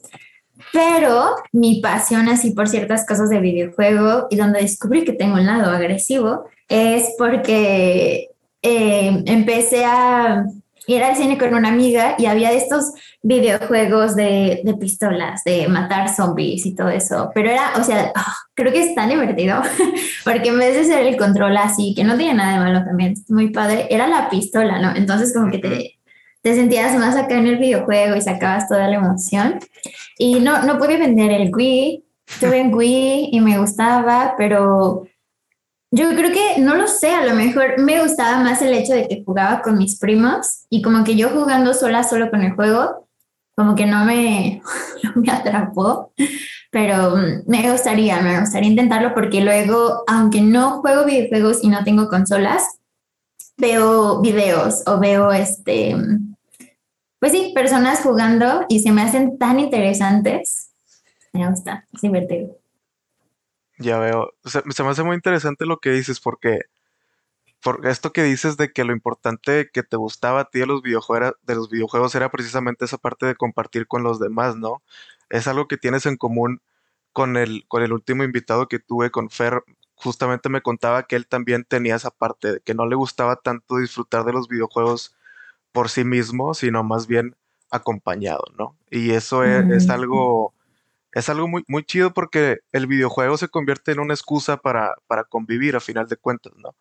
Pero 0.74 1.36
mi 1.51 1.82
pasión 1.82 2.27
así 2.27 2.50
por 2.51 2.68
ciertas 2.68 3.06
cosas 3.06 3.30
de 3.30 3.39
videojuego 3.39 4.25
y 4.32 4.36
donde 4.36 4.62
descubrí 4.62 5.06
que 5.06 5.13
tengo 5.13 5.36
un 5.36 5.46
lado 5.46 5.70
agresivo 5.70 6.46
es 6.68 7.13
porque 7.15 8.30
eh, 8.63 9.24
empecé 9.27 9.86
a 9.86 10.44
ir 10.88 11.03
al 11.03 11.15
cine 11.15 11.38
con 11.38 11.53
una 11.53 11.70
amiga 11.70 12.15
y 12.18 12.25
había 12.25 12.51
estos 12.51 12.92
videojuegos 13.22 14.15
de, 14.15 14.62
de, 14.63 14.74
pistolas, 14.74 15.44
de 15.44 15.68
matar 15.68 16.13
zombies 16.13 16.65
y 16.65 16.74
todo 16.74 16.89
eso. 16.89 17.30
Pero 17.36 17.51
era, 17.51 17.74
o 17.77 17.84
sea, 17.84 18.12
ah, 18.15 18.34
creo 18.56 18.74
que 18.74 18.82
es 18.82 18.96
tan 18.96 19.10
divertido, 19.10 19.62
porque 20.25 20.50
en 20.50 20.58
vez 20.58 20.75
de 20.75 20.86
ser 20.86 21.06
el 21.06 21.18
control 21.18 21.56
así, 21.56 21.94
que 21.96 22.03
no 22.03 22.18
tiene 22.18 22.34
nada 22.34 22.53
de 22.53 22.60
malo 22.60 22.84
también, 22.84 23.13
muy 23.30 23.51
padre, 23.51 23.88
era 23.92 24.08
la 24.08 24.27
pistola, 24.30 24.80
¿no? 24.80 24.96
Entonces 24.96 25.34
como 25.34 25.51
que 25.51 25.60
te, 25.60 26.00
te 26.44 26.54
sentías 26.54 26.96
más 27.00 27.16
acá 27.16 27.38
en 27.38 27.48
el 27.48 27.58
videojuego 27.58 28.16
y 28.16 28.22
sacabas 28.22 28.68
toda 28.68 28.88
la 28.90 28.98
emoción. 28.98 29.60
Y 30.18 30.42
no, 30.42 30.64
no 30.64 30.78
pude 30.78 30.98
vender 30.98 31.32
el 31.32 31.56
Wii, 31.56 32.04
tuve 32.40 32.60
en 32.60 32.74
Wii 32.74 33.30
y 33.32 33.40
me 33.40 33.58
gustaba, 33.58 34.36
pero 34.38 35.08
yo 35.92 36.10
creo 36.16 36.32
que, 36.34 36.60
no 36.60 36.76
lo 36.76 36.88
sé, 36.88 37.12
a 37.12 37.26
lo 37.26 37.34
mejor 37.34 37.80
me 37.80 38.02
gustaba 38.02 38.44
más 38.44 38.62
el 38.62 38.74
hecho 38.74 38.94
de 38.94 39.08
que 39.08 39.24
jugaba 39.26 39.62
con 39.62 39.78
mis 39.78 39.98
primos 39.98 40.66
y 40.70 40.82
como 40.82 41.06
que 41.06 41.16
yo 41.16 41.30
jugando 41.30 41.74
sola, 41.74 42.04
solo 42.04 42.30
con 42.30 42.42
el 42.42 42.54
juego, 42.54 43.08
como 43.56 43.76
que 43.76 43.86
no 43.86 44.04
me, 44.04 44.62
me 45.16 45.32
atrapó, 45.32 46.12
pero 46.72 47.12
mm, 47.12 47.44
me 47.48 47.72
gustaría, 47.72 48.20
me 48.22 48.42
gustaría 48.42 48.70
intentarlo 48.70 49.14
porque 49.14 49.40
luego, 49.40 50.04
aunque 50.08 50.42
no 50.42 50.82
juego 50.82 51.06
videojuegos 51.06 51.64
y 51.64 51.70
no 51.70 51.86
tengo 51.86 52.10
consolas, 52.10 52.64
veo 53.56 54.20
videos 54.20 54.84
o 54.88 55.00
veo 55.00 55.32
este, 55.32 55.96
pues 57.24 57.32
sí, 57.32 57.53
personas 57.56 58.01
jugando 58.01 58.65
y 58.68 58.82
se 58.82 58.92
me 58.92 59.01
hacen 59.01 59.38
tan 59.38 59.58
interesantes. 59.58 60.74
Me 61.32 61.50
gusta, 61.50 61.88
es 61.94 62.01
divertido. 62.01 62.58
Ya 63.77 63.98
veo. 63.98 64.34
se 64.44 64.84
me 64.84 64.89
hace 64.89 65.03
muy 65.03 65.15
interesante 65.15 65.65
lo 65.65 65.77
que 65.77 65.92
dices 65.92 66.20
porque 66.20 66.63
por 67.62 67.88
esto 67.88 68.12
que 68.12 68.24
dices 68.24 68.58
de 68.58 68.74
que 68.74 68.84
lo 68.84 68.92
importante 68.92 69.70
que 69.72 69.84
te 69.84 69.96
gustaba 69.96 70.42
a 70.42 70.50
ti 70.50 70.60
de 70.60 70.65
los 70.65 70.82
videojuegos, 70.82 71.36
de 71.44 71.56
los 71.56 71.70
videojuegos 71.70 72.13
era 72.13 72.30
precisamente 72.30 72.84
esa 72.84 72.98
parte 72.98 73.25
de 73.25 73.36
compartir 73.36 73.88
con 73.88 74.03
los 74.03 74.20
demás, 74.20 74.58
¿no? 74.58 74.84
Es 75.30 75.48
algo 75.48 75.70
que 75.70 75.77
tienes 75.77 76.06
en 76.06 76.18
común 76.18 76.62
con 77.13 77.38
el, 77.38 77.63
con 77.70 77.84
el 77.84 77.94
último 77.94 78.25
invitado 78.25 78.68
que 78.68 78.80
tuve 78.80 79.12
con 79.12 79.30
Fer. 79.30 79.63
Justamente 79.96 80.50
me 80.50 80.62
contaba 80.62 81.03
que 81.03 81.15
él 81.15 81.25
también 81.25 81.63
tenía 81.63 81.96
esa 81.96 82.12
parte 82.12 82.51
de 82.56 82.60
que 82.60 82.74
no 82.74 82.86
le 82.86 82.98
gustaba 82.98 83.38
tanto 83.38 83.77
disfrutar 83.77 84.25
de 84.25 84.34
los 84.34 84.50
videojuegos 84.50 85.15
por 85.74 85.89
sí 85.92 86.06
mismo, 86.06 86.56
sino 86.56 86.84
más 86.86 87.08
bien 87.08 87.38
acompañado, 87.72 88.46
¿no? 88.58 88.77
Y 88.92 89.12
eso 89.13 89.46
es, 89.46 89.65
es 89.70 89.92
algo 89.92 90.56
es 91.13 91.30
algo 91.30 91.48
muy, 91.48 91.63
muy 91.68 91.84
chido 91.86 92.13
porque 92.13 92.60
el 92.72 92.88
videojuego 92.88 93.38
se 93.38 93.48
convierte 93.50 93.92
en 93.92 94.00
una 94.00 94.13
excusa 94.15 94.58
para, 94.58 94.96
para 95.08 95.24
convivir 95.25 95.75
a 95.75 95.80
final 95.80 96.08
de 96.08 96.18
cuentas, 96.18 96.53
¿no? 96.58 96.75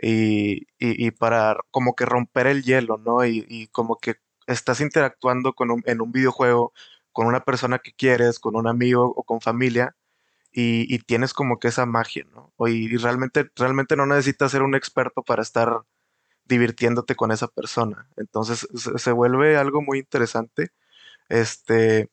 Y, 0.00 0.62
y, 0.78 1.06
y 1.06 1.10
para 1.12 1.56
como 1.70 1.94
que 1.94 2.06
romper 2.06 2.46
el 2.48 2.62
hielo, 2.64 2.98
¿no? 2.98 3.24
Y, 3.26 3.44
y 3.48 3.68
como 3.68 3.96
que 3.98 4.16
estás 4.46 4.80
interactuando 4.80 5.54
con 5.54 5.70
un- 5.70 5.82
en 5.86 6.00
un 6.02 6.12
videojuego 6.12 6.72
con 7.12 7.26
una 7.26 7.40
persona 7.44 7.78
que 7.80 7.92
quieres, 7.94 8.38
con 8.40 8.56
un 8.56 8.66
amigo 8.68 9.04
o 9.16 9.24
con 9.24 9.40
familia, 9.40 9.96
y, 10.52 10.92
y 10.94 10.98
tienes 11.00 11.34
como 11.34 11.58
que 11.58 11.68
esa 11.68 11.86
magia, 11.86 12.24
¿no? 12.32 12.52
O 12.56 12.68
y, 12.68 12.84
y 12.86 12.96
realmente, 12.96 13.50
realmente 13.56 13.96
no 13.96 14.06
necesitas 14.06 14.52
ser 14.52 14.62
un 14.62 14.74
experto 14.74 15.22
para 15.22 15.42
estar 15.42 15.82
divirtiéndote 16.46 17.14
con 17.16 17.32
esa 17.32 17.48
persona. 17.48 18.08
Entonces 18.16 18.68
se, 18.98 19.12
vuelve 19.12 19.56
algo 19.56 19.82
muy 19.82 19.98
interesante. 20.00 20.70
Este, 21.28 22.10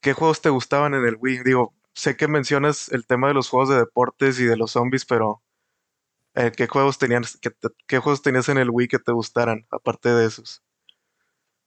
¿Qué 0.00 0.12
juegos 0.12 0.40
te 0.40 0.50
gustaban 0.50 0.94
en 0.94 1.04
el 1.04 1.16
Wii? 1.18 1.42
Digo, 1.44 1.74
sé 1.94 2.16
que 2.16 2.28
mencionas 2.28 2.88
el 2.90 3.06
tema 3.06 3.28
de 3.28 3.34
los 3.34 3.48
juegos 3.48 3.68
de 3.70 3.76
deportes 3.76 4.38
y 4.38 4.44
de 4.44 4.56
los 4.56 4.72
zombies, 4.72 5.04
pero 5.04 5.42
eh, 6.34 6.52
¿qué 6.56 6.68
juegos 6.68 6.98
tenías, 6.98 7.38
qué, 7.42 7.50
te- 7.50 7.68
qué 7.86 7.98
juegos 8.00 8.22
tenías 8.22 8.48
en 8.50 8.58
el 8.58 8.70
Wii 8.70 8.88
que 8.88 8.98
te 9.00 9.12
gustaran, 9.12 9.66
aparte 9.70 10.10
de 10.10 10.26
esos? 10.26 10.62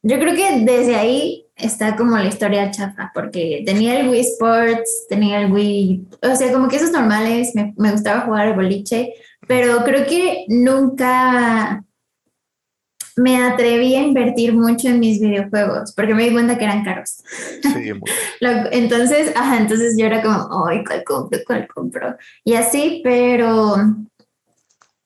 Yo 0.07 0.17
creo 0.19 0.35
que 0.35 0.63
desde 0.63 0.95
ahí 0.95 1.45
está 1.57 1.97
como 1.97 2.17
la 2.17 2.29
historia 2.29 2.71
chafa, 2.71 3.11
porque 3.13 3.63
tenía 3.65 3.99
el 3.99 4.07
Wii 4.07 4.21
Sports, 4.21 5.05
tenía 5.09 5.41
el 5.41 5.51
Wii, 5.51 6.07
o 6.21 6.33
sea, 6.33 6.53
como 6.53 6.69
que 6.69 6.77
esos 6.77 6.91
normales, 6.91 7.53
me, 7.55 7.73
me 7.75 7.91
gustaba 7.91 8.21
jugar 8.21 8.47
al 8.47 8.55
boliche, 8.55 9.13
pero 9.49 9.83
creo 9.83 10.05
que 10.05 10.45
nunca 10.47 11.83
me 13.17 13.35
atreví 13.43 13.95
a 13.95 14.03
invertir 14.03 14.53
mucho 14.53 14.87
en 14.87 15.01
mis 15.01 15.19
videojuegos, 15.19 15.93
porque 15.93 16.13
me 16.13 16.23
di 16.23 16.31
cuenta 16.31 16.57
que 16.57 16.63
eran 16.63 16.85
caros. 16.85 17.17
Sí, 17.61 17.91
entonces, 18.71 19.33
ajá, 19.35 19.57
entonces 19.57 19.95
yo 19.97 20.05
era 20.05 20.21
como, 20.21 20.67
ay, 20.67 20.85
¿cuál 20.85 21.03
compro? 21.03 21.39
¿Cuál 21.45 21.67
compro? 21.67 22.15
Y 22.45 22.53
así, 22.53 23.01
pero 23.03 23.75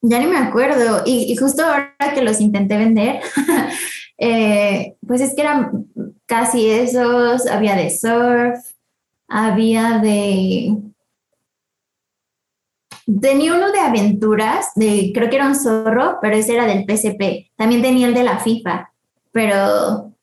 ya 0.01 0.19
ni 0.19 0.27
me 0.27 0.37
acuerdo. 0.37 1.01
Y, 1.07 1.31
y 1.31 1.35
justo 1.37 1.63
ahora 1.63 1.95
que 2.13 2.21
los 2.21 2.39
intenté 2.39 2.77
vender, 2.77 3.21
eh, 4.23 4.97
pues 5.07 5.19
es 5.19 5.33
que 5.33 5.41
eran 5.41 5.87
casi 6.27 6.69
esos, 6.69 7.47
había 7.47 7.75
de 7.75 7.89
surf, 7.89 8.59
había 9.27 9.97
de... 9.97 10.77
Tenía 13.19 13.55
uno 13.55 13.71
de 13.71 13.79
aventuras, 13.79 14.67
de, 14.75 15.11
creo 15.11 15.27
que 15.27 15.37
era 15.37 15.47
un 15.47 15.55
zorro, 15.55 16.19
pero 16.21 16.35
ese 16.35 16.53
era 16.53 16.67
del 16.67 16.85
PSP. 16.85 17.51
También 17.57 17.81
tenía 17.81 18.07
el 18.07 18.13
de 18.13 18.23
la 18.23 18.37
FIFA, 18.37 18.91
pero 19.31 20.13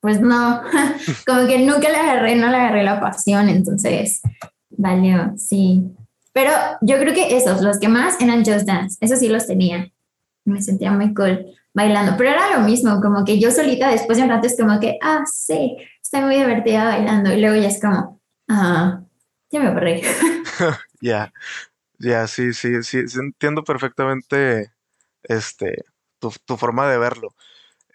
pues 0.00 0.20
no, 0.20 0.60
como 1.26 1.46
que 1.46 1.58
nunca 1.60 1.88
le 1.88 1.96
agarré, 1.96 2.36
no 2.36 2.50
le 2.50 2.56
agarré 2.58 2.82
la 2.82 3.00
pasión, 3.00 3.48
entonces 3.48 4.20
valió, 4.68 5.32
sí. 5.38 5.84
Pero 6.34 6.52
yo 6.82 6.98
creo 6.98 7.14
que 7.14 7.34
esos, 7.34 7.62
los 7.62 7.78
que 7.78 7.88
más 7.88 8.20
eran 8.20 8.44
Just 8.44 8.66
Dance, 8.66 8.98
esos 9.00 9.20
sí 9.20 9.28
los 9.28 9.46
tenía. 9.46 9.90
Me 10.44 10.60
sentía 10.60 10.92
muy 10.92 11.14
cool 11.14 11.46
bailando, 11.78 12.16
pero 12.16 12.30
era 12.30 12.56
lo 12.56 12.60
mismo, 12.64 13.00
como 13.00 13.24
que 13.24 13.40
yo 13.40 13.50
solita 13.50 13.90
después 13.90 14.18
de 14.18 14.24
un 14.24 14.30
rato 14.30 14.46
es 14.46 14.56
como 14.58 14.78
que, 14.80 14.98
ah, 15.02 15.22
sí, 15.24 15.76
estoy 16.02 16.20
muy 16.22 16.36
divertida 16.36 16.84
bailando, 16.84 17.32
y 17.32 17.40
luego 17.40 17.56
ya 17.56 17.68
es 17.68 17.80
como, 17.80 18.20
ah, 18.48 19.00
ya 19.50 19.60
me 19.60 19.68
aburrí. 19.68 20.02
Ya, 21.00 21.32
ya, 21.98 22.26
sí, 22.26 22.52
sí, 22.52 22.82
sí, 22.82 23.04
entiendo 23.20 23.62
perfectamente 23.62 24.72
este, 25.22 25.84
tu, 26.18 26.32
tu 26.44 26.56
forma 26.56 26.88
de 26.90 26.98
verlo. 26.98 27.34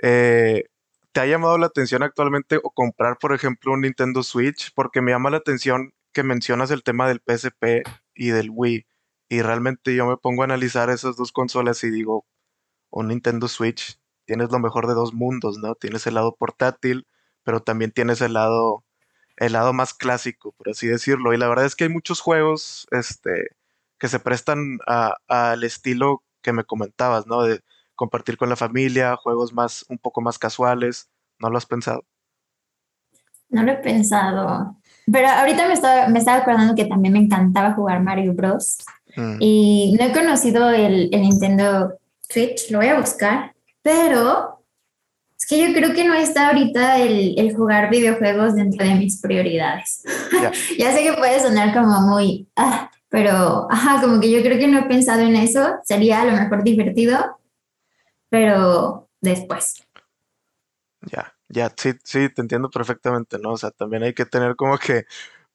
Eh, 0.02 0.64
¿te 1.12 1.22
ha 1.22 1.26
llamado 1.26 1.58
la 1.58 1.68
atención 1.68 2.04
actualmente 2.04 2.60
o 2.64 2.72
comprar, 2.72 3.18
por 3.20 3.34
ejemplo, 3.34 3.74
un 3.74 3.82
Nintendo 3.82 4.24
Switch? 4.24 4.72
Porque 4.74 5.02
me 5.02 5.12
llama 5.12 5.30
la 5.30 5.38
atención 5.38 5.94
que 6.14 6.24
mencionas 6.24 6.72
el 6.72 6.84
tema 6.84 7.08
del 7.08 7.22
PSP 7.22 7.84
y 8.16 8.30
del 8.30 8.50
Wii, 8.52 8.86
y 9.30 9.42
realmente 9.42 9.96
yo 9.96 10.06
me 10.06 10.18
pongo 10.18 10.44
a 10.44 10.46
analizar 10.46 10.90
esas 10.90 11.16
dos 11.18 11.32
consolas 11.32 11.84
y 11.84 11.90
digo, 11.90 12.26
un 12.94 13.08
Nintendo 13.10 13.48
Switch, 13.48 14.00
tienes 14.26 14.52
lo 14.52 14.60
mejor 14.60 14.88
de 14.88 14.94
dos 14.94 15.14
mundos, 15.14 15.58
¿no? 15.58 15.76
Tienes 15.76 16.08
el 16.08 16.16
lado 16.16 16.36
portátil, 16.36 17.08
pero 17.44 17.62
también 17.62 17.92
tienes 17.92 18.22
el 18.22 18.34
lado, 18.34 18.84
el 19.38 19.54
lado 19.54 19.74
más 19.74 19.94
clásico, 19.94 20.54
por 20.54 20.70
así 20.70 20.88
decirlo. 20.88 21.34
Y 21.34 21.38
la 21.38 21.48
verdad 21.50 21.66
es 21.66 21.76
que 21.76 21.86
hay 21.86 21.90
muchos 21.90 22.22
juegos, 22.22 22.88
este, 22.92 23.50
que 24.00 24.08
se 24.10 24.20
prestan 24.20 24.80
al 25.28 25.64
estilo 25.64 26.24
que 26.42 26.54
me 26.54 26.66
comentabas, 26.66 27.26
¿no? 27.28 27.44
De 27.44 27.62
compartir 27.96 28.38
con 28.38 28.50
la 28.50 28.56
familia, 28.56 29.16
juegos 29.16 29.54
más, 29.54 29.86
un 29.90 29.98
poco 29.98 30.22
más 30.22 30.38
casuales. 30.40 31.10
¿No 31.40 31.50
lo 31.50 31.58
has 31.58 31.66
pensado? 31.66 32.06
No 33.50 33.64
lo 33.64 33.72
he 33.72 33.78
pensado. 33.78 34.78
Pero 35.12 35.28
ahorita 35.28 35.68
me 35.68 35.74
estaba, 35.74 36.08
me 36.10 36.20
estaba 36.20 36.40
acordando 36.40 36.76
que 36.76 36.86
también 36.86 37.14
me 37.14 37.20
encantaba 37.20 37.74
jugar 37.74 38.02
Mario 38.02 38.34
Bros. 38.34 38.80
Mm, 39.16 39.38
Y 39.40 39.96
no 40.00 40.06
he 40.06 40.14
conocido 40.14 40.70
el, 40.72 41.10
el 41.14 41.22
Nintendo 41.22 41.94
Switch, 42.34 42.72
lo 42.72 42.80
voy 42.80 42.88
a 42.88 43.00
buscar, 43.00 43.54
pero 43.82 44.66
es 45.38 45.46
que 45.46 45.60
yo 45.60 45.74
creo 45.74 45.94
que 45.94 46.06
no 46.06 46.14
está 46.14 46.48
ahorita 46.48 47.00
el, 47.00 47.38
el 47.38 47.56
jugar 47.56 47.90
videojuegos 47.90 48.56
dentro 48.56 48.86
de 48.86 48.96
mis 48.96 49.22
prioridades. 49.22 50.04
ya, 50.42 50.52
Ya 50.78 50.92
sé 50.92 51.04
que 51.04 51.14
puede 51.14 51.40
sonar 51.42 51.74
como 51.74 52.02
muy, 52.02 52.50
ah, 52.56 52.90
pero 53.10 53.68
ajá, 53.72 54.02
como 54.02 54.20
que 54.20 54.32
yo 54.32 54.42
creo 54.42 54.58
que 54.58 54.68
no 54.68 54.80
he 54.80 54.84
pensado 54.84 55.22
en 55.22 55.36
eso, 55.36 55.76
sería 55.84 56.22
a 56.22 56.26
lo 56.26 56.32
mejor 56.32 56.64
divertido, 56.64 57.40
pero 58.30 59.10
después. 59.22 59.84
ya, 61.02 61.34
ya, 61.50 61.72
sí, 61.78 61.92
sí, 62.04 62.30
te 62.30 62.42
entiendo 62.42 62.70
perfectamente, 62.70 63.38
¿no? 63.40 63.52
O 63.52 63.58
sea, 63.58 63.72
también 63.72 64.04
hay 64.04 64.14
que 64.14 64.26
tener 64.26 64.56
como 64.56 64.78
que 64.78 65.06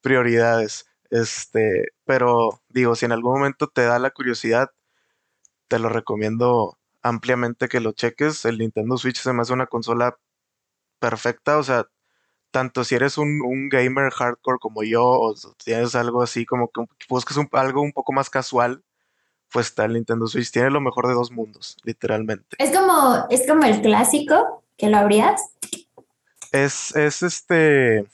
prioridades. 0.00 0.86
Este, 1.10 1.86
pero 2.04 2.60
digo, 2.68 2.94
si 2.94 3.06
en 3.06 3.12
algún 3.12 3.34
momento 3.38 3.68
te 3.68 3.82
da 3.82 3.98
la 3.98 4.10
curiosidad, 4.10 4.70
te 5.68 5.78
lo 5.78 5.88
recomiendo 5.88 6.78
ampliamente 7.02 7.68
que 7.68 7.80
lo 7.80 7.92
cheques. 7.92 8.44
El 8.44 8.58
Nintendo 8.58 8.96
Switch 8.96 9.18
se 9.18 9.32
me 9.32 9.42
hace 9.42 9.52
una 9.52 9.66
consola 9.66 10.18
perfecta, 10.98 11.58
o 11.58 11.62
sea, 11.62 11.86
tanto 12.50 12.82
si 12.84 12.94
eres 12.94 13.18
un, 13.18 13.40
un 13.42 13.68
gamer 13.68 14.10
hardcore 14.10 14.58
como 14.58 14.82
yo, 14.82 15.04
o 15.04 15.36
si 15.36 15.48
tienes 15.64 15.94
algo 15.94 16.22
así 16.22 16.44
como 16.46 16.68
que 16.68 16.80
un- 16.80 17.48
algo 17.52 17.82
un 17.82 17.92
poco 17.92 18.12
más 18.12 18.30
casual, 18.30 18.82
pues 19.52 19.66
está 19.66 19.84
el 19.84 19.92
Nintendo 19.94 20.26
Switch. 20.26 20.50
Tiene 20.50 20.70
lo 20.70 20.80
mejor 20.80 21.06
de 21.08 21.14
dos 21.14 21.30
mundos, 21.30 21.76
literalmente. 21.84 22.56
Es 22.58 22.76
como, 22.76 23.26
es 23.30 23.46
como 23.46 23.64
el 23.64 23.80
clásico 23.80 24.64
que 24.76 24.88
lo 24.88 24.98
abrías. 24.98 25.40
Es, 26.52 26.94
es 26.96 27.22
este. 27.22 28.06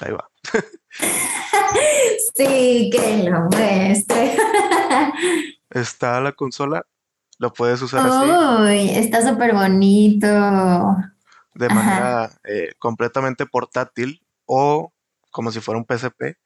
Ahí 0.00 0.12
va. 0.12 0.30
Sí, 2.34 2.90
que 2.92 3.28
lo 3.30 3.40
muestre. 3.50 4.36
Está 5.70 6.20
la 6.20 6.32
consola, 6.32 6.86
lo 7.38 7.52
puedes 7.52 7.82
usar 7.82 8.06
así, 8.06 8.62
Uy, 8.62 8.90
está 8.90 9.26
súper 9.28 9.52
bonito. 9.54 10.26
de 10.26 11.66
Ajá. 11.66 11.74
manera 11.74 12.30
eh, 12.44 12.74
completamente 12.78 13.46
portátil 13.46 14.22
o 14.44 14.92
como 15.30 15.50
si 15.50 15.60
fuera 15.60 15.78
un 15.78 15.86
PSP. 15.86 16.36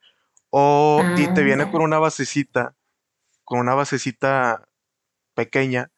O, 0.51 1.05
y 1.17 1.27
te 1.35 1.43
Ah, 1.43 1.45
viene 1.45 1.65
ya. 1.65 1.71
con 1.71 1.83
una 1.83 1.99
basecita, 1.99 2.75
con 3.45 3.61
una 3.61 3.75
basecita 3.75 4.67
pequeña, 5.35 5.91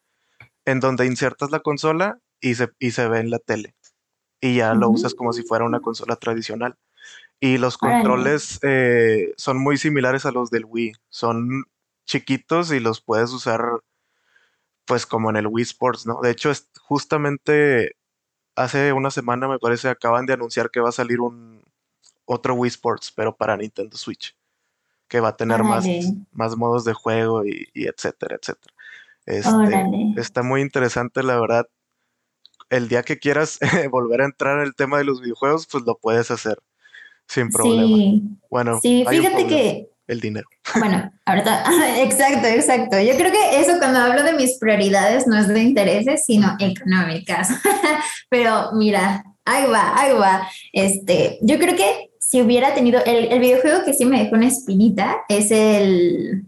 en 0.65 0.79
donde 0.79 1.05
insertas 1.07 1.49
la 1.51 1.61
consola 1.61 2.19
y 2.39 2.55
se, 2.55 2.69
y 2.79 2.91
se 2.91 3.07
ve 3.07 3.19
en 3.19 3.29
la 3.31 3.39
tele. 3.39 3.75
Y 4.41 4.57
ya 4.57 4.73
lo 4.73 4.89
usas 4.89 5.15
como 5.15 5.33
si 5.33 5.41
fuera 5.43 5.65
una 5.65 5.79
consola 5.79 6.15
tradicional. 6.17 6.75
Y 7.39 7.57
los 7.57 7.77
Órale. 7.81 8.03
controles 8.03 8.59
eh, 8.61 9.33
son 9.37 9.57
muy 9.57 9.77
similares 9.77 10.25
a 10.25 10.31
los 10.31 10.51
del 10.51 10.65
Wii. 10.65 10.93
Son 11.09 11.65
chiquitos 12.05 12.71
y 12.71 12.79
los 12.79 13.01
puedes 13.01 13.31
usar 13.31 13.61
pues 14.85 15.05
como 15.05 15.29
en 15.29 15.37
el 15.37 15.47
Wii 15.47 15.63
Sports, 15.63 16.05
¿no? 16.05 16.19
De 16.21 16.31
hecho, 16.31 16.51
es 16.51 16.69
justamente 16.81 17.95
hace 18.55 18.93
una 18.93 19.11
semana 19.11 19.47
me 19.47 19.59
parece 19.59 19.89
acaban 19.89 20.25
de 20.25 20.33
anunciar 20.33 20.69
que 20.69 20.79
va 20.79 20.89
a 20.89 20.93
salir 20.93 21.21
un 21.21 21.63
otro 22.25 22.53
Wii 22.55 22.69
Sports, 22.69 23.11
pero 23.15 23.35
para 23.35 23.57
Nintendo 23.57 23.97
Switch, 23.97 24.35
que 25.07 25.19
va 25.19 25.29
a 25.29 25.37
tener 25.37 25.63
más, 25.63 25.85
Órale, 25.85 26.13
más 26.31 26.55
modos 26.55 26.85
de 26.85 26.93
juego 26.93 27.45
y, 27.45 27.69
y 27.73 27.87
etcétera, 27.87 28.37
etcétera. 28.39 28.73
Este, 29.25 30.19
está 30.19 30.43
muy 30.43 30.61
interesante, 30.61 31.23
la 31.23 31.39
verdad. 31.39 31.67
El 32.69 32.87
día 32.87 33.03
que 33.03 33.19
quieras 33.19 33.59
volver 33.91 34.21
a 34.21 34.25
entrar 34.25 34.59
en 34.59 34.65
el 34.65 34.75
tema 34.75 34.97
de 34.97 35.05
los 35.05 35.21
videojuegos, 35.21 35.67
pues 35.67 35.83
lo 35.85 35.97
puedes 35.97 36.31
hacer 36.31 36.59
sin 37.27 37.49
problema. 37.49 37.95
Sí, 37.97 38.21
Bueno, 38.49 38.79
sí, 38.81 39.05
fíjate 39.07 39.47
que 39.47 39.92
el 40.07 40.19
dinero. 40.19 40.47
Bueno, 40.77 41.11
ahorita, 41.25 41.63
exacto, 42.01 42.47
exacto. 42.47 42.99
Yo 42.99 43.15
creo 43.15 43.31
que 43.31 43.59
eso 43.59 43.77
cuando 43.79 43.99
hablo 43.99 44.23
de 44.23 44.33
mis 44.33 44.57
prioridades 44.59 45.27
no 45.27 45.37
es 45.37 45.47
de 45.47 45.61
intereses, 45.61 46.25
sino 46.25 46.55
económicas. 46.59 47.49
Pero 48.29 48.71
mira, 48.73 49.23
ahí 49.45 49.69
va, 49.69 49.93
ahí 49.99 50.13
va. 50.13 50.47
Este, 50.71 51.39
yo 51.41 51.57
creo 51.57 51.75
que 51.75 52.09
si 52.19 52.41
hubiera 52.41 52.73
tenido 52.73 53.01
el, 53.05 53.39
videojuego 53.39 53.85
que 53.85 53.93
sí 53.93 54.05
me 54.05 54.23
dejó 54.23 54.35
una 54.35 54.47
espinita 54.47 55.17
es 55.29 55.51
el, 55.51 56.45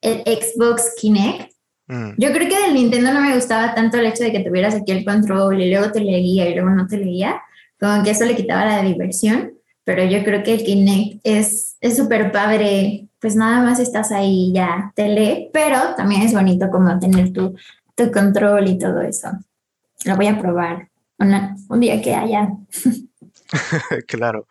el 0.00 0.22
Xbox 0.24 0.94
Kinect. 0.98 1.52
Mm. 1.88 2.10
Yo 2.16 2.32
creo 2.32 2.48
que 2.48 2.58
del 2.62 2.74
Nintendo 2.74 3.12
no 3.12 3.20
me 3.20 3.34
gustaba 3.34 3.74
tanto 3.74 3.98
el 3.98 4.06
hecho 4.06 4.24
de 4.24 4.32
que 4.32 4.40
tuvieras 4.40 4.74
aquí 4.74 4.92
el 4.92 5.04
control 5.04 5.60
y 5.60 5.70
luego 5.70 5.92
te 5.92 6.00
leía 6.00 6.48
y 6.48 6.54
luego 6.54 6.70
no 6.70 6.86
te 6.86 6.96
leía, 6.96 7.42
como 7.78 8.02
que 8.02 8.10
eso 8.10 8.24
le 8.24 8.34
quitaba 8.34 8.64
la 8.64 8.82
diversión, 8.82 9.52
pero 9.86 10.04
yo 10.04 10.24
creo 10.24 10.42
que 10.42 10.52
el 10.52 10.64
Kinect 10.64 11.20
es 11.22 11.78
súper 11.96 12.32
padre, 12.32 13.06
pues 13.20 13.36
nada 13.36 13.62
más 13.62 13.78
estás 13.78 14.10
ahí 14.10 14.52
ya 14.52 14.92
te 14.96 15.06
lee, 15.08 15.48
pero 15.52 15.94
también 15.96 16.22
es 16.22 16.32
bonito 16.32 16.68
como 16.70 16.98
tener 16.98 17.32
tu, 17.32 17.54
tu 17.94 18.10
control 18.10 18.66
y 18.66 18.78
todo 18.78 19.00
eso. 19.00 19.28
Lo 20.04 20.16
voy 20.16 20.26
a 20.26 20.40
probar 20.40 20.88
un 21.20 21.80
día 21.80 22.02
que 22.02 22.16
haya. 22.16 22.48
claro. 24.08 24.48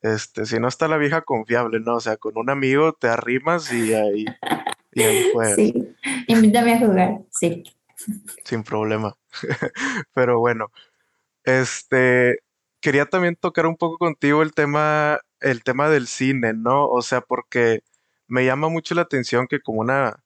Este, 0.00 0.46
si 0.46 0.58
no 0.58 0.68
está 0.68 0.88
la 0.88 0.96
vieja 0.96 1.20
confiable, 1.20 1.78
¿no? 1.80 1.96
O 1.96 2.00
sea, 2.00 2.16
con 2.16 2.38
un 2.38 2.48
amigo 2.48 2.94
te 2.94 3.08
arrimas 3.08 3.70
y 3.70 3.92
ahí, 3.92 4.24
y 4.92 5.02
ahí 5.02 5.30
juegas. 5.34 5.56
Sí, 5.56 5.94
invítame 6.26 6.72
a 6.72 6.78
jugar, 6.78 7.18
sí. 7.30 7.64
Sin 8.44 8.62
problema. 8.62 9.14
Pero 10.14 10.38
bueno, 10.38 10.72
este, 11.44 12.38
quería 12.80 13.06
también 13.06 13.36
tocar 13.36 13.66
un 13.66 13.76
poco 13.76 13.98
contigo 13.98 14.42
el 14.42 14.52
tema, 14.52 15.20
el 15.40 15.62
tema 15.62 15.88
del 15.88 16.06
cine, 16.06 16.52
¿no? 16.54 16.88
O 16.88 17.02
sea, 17.02 17.20
porque 17.20 17.82
me 18.26 18.44
llama 18.44 18.68
mucho 18.68 18.94
la 18.94 19.02
atención 19.02 19.46
que 19.48 19.60
como 19.60 19.80
una, 19.80 20.22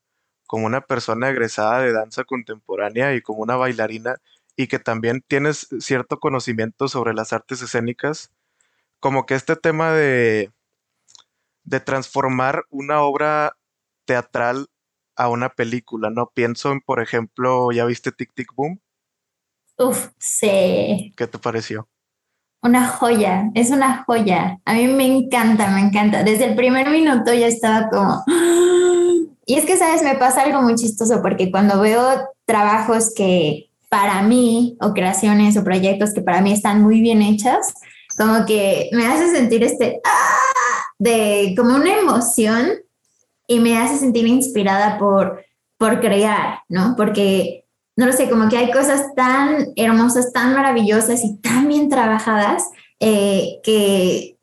como 0.47 0.67
una 0.67 0.83
persona 0.83 1.31
egresada 1.31 1.81
de 1.81 1.93
danza 1.93 2.25
contemporánea 2.25 3.15
y 3.15 3.23
como 3.23 3.43
una 3.43 3.57
bailarina, 3.57 4.17
y 4.57 4.69
que 4.69 4.79
también 4.79 5.25
tienes 5.27 5.69
cierto 5.81 6.21
conocimiento 6.21 6.89
sobre 6.89 7.15
las 7.15 7.33
artes 7.33 7.61
escénicas, 7.63 8.33
como 9.01 9.27
que 9.27 9.35
este 9.35 9.57
tema 9.57 9.93
de, 9.93 10.53
de 11.65 11.81
transformar 11.81 12.65
una 12.71 13.03
obra 13.03 13.57
teatral 14.05 14.69
a 15.17 15.29
una 15.29 15.51
película, 15.51 16.11
¿no? 16.11 16.31
Pienso 16.35 16.73
en, 16.73 16.81
por 16.81 17.01
ejemplo, 17.01 17.73
¿ya 17.73 17.85
viste 17.85 18.13
Tic 18.13 18.33
Tic 18.35 18.55
Boom? 18.55 18.81
Uf, 19.79 20.11
sí. 20.19 21.13
¿Qué 21.17 21.27
te 21.27 21.39
pareció? 21.39 21.89
Una 22.65 22.89
joya, 22.89 23.51
es 23.55 23.69
una 23.69 24.05
joya. 24.05 24.59
A 24.65 24.73
mí 24.73 24.87
me 24.87 25.07
encanta, 25.07 25.69
me 25.69 25.81
encanta. 25.81 26.23
Desde 26.23 26.47
el 26.47 26.55
primer 26.55 26.89
minuto 26.89 27.33
ya 27.35 27.47
estaba 27.47 27.91
como... 27.91 28.25
Y 29.47 29.57
es 29.57 29.67
que, 29.67 29.77
¿sabes? 29.77 30.03
Me 30.03 30.15
pasa 30.15 30.41
algo 30.41 30.63
muy 30.63 30.75
chistoso 30.75 31.21
porque 31.21 31.51
cuando 31.51 31.79
veo 31.79 32.01
trabajos 32.47 33.13
que 33.15 33.69
para 33.91 34.23
mí, 34.23 34.79
o 34.81 34.95
creaciones 34.95 35.59
o 35.59 35.65
proyectos 35.65 36.15
que 36.15 36.23
para 36.23 36.41
mí 36.41 36.51
están 36.51 36.81
muy 36.81 37.03
bien 37.03 37.21
hechas, 37.21 37.75
como 38.17 38.47
que 38.47 38.89
me 38.93 39.07
hace 39.07 39.31
sentir 39.31 39.63
este, 39.63 40.01
¡ah! 40.03 40.81
de 40.99 41.53
como 41.59 41.75
una 41.75 41.95
emoción 41.99 42.71
y 43.47 43.61
me 43.61 43.77
hace 43.77 43.99
sentir 43.99 44.27
inspirada 44.27 44.99
por, 44.99 45.45
por 45.77 46.01
crear, 46.01 46.61
¿no? 46.71 46.95
Porque, 46.97 47.64
no 47.97 48.07
lo 48.07 48.13
sé, 48.13 48.29
como 48.29 48.49
que 48.49 48.59
hay 48.59 48.71
cosas 48.73 49.15
tan 49.15 49.69
hermosas, 49.77 50.33
tan 50.33 50.55
maravillosas 50.55 51.25
y 51.25 51.37
tan 51.37 51.69
bien 51.69 51.89
trabajadas 51.89 52.69
eh, 52.99 53.61
que 53.63 54.37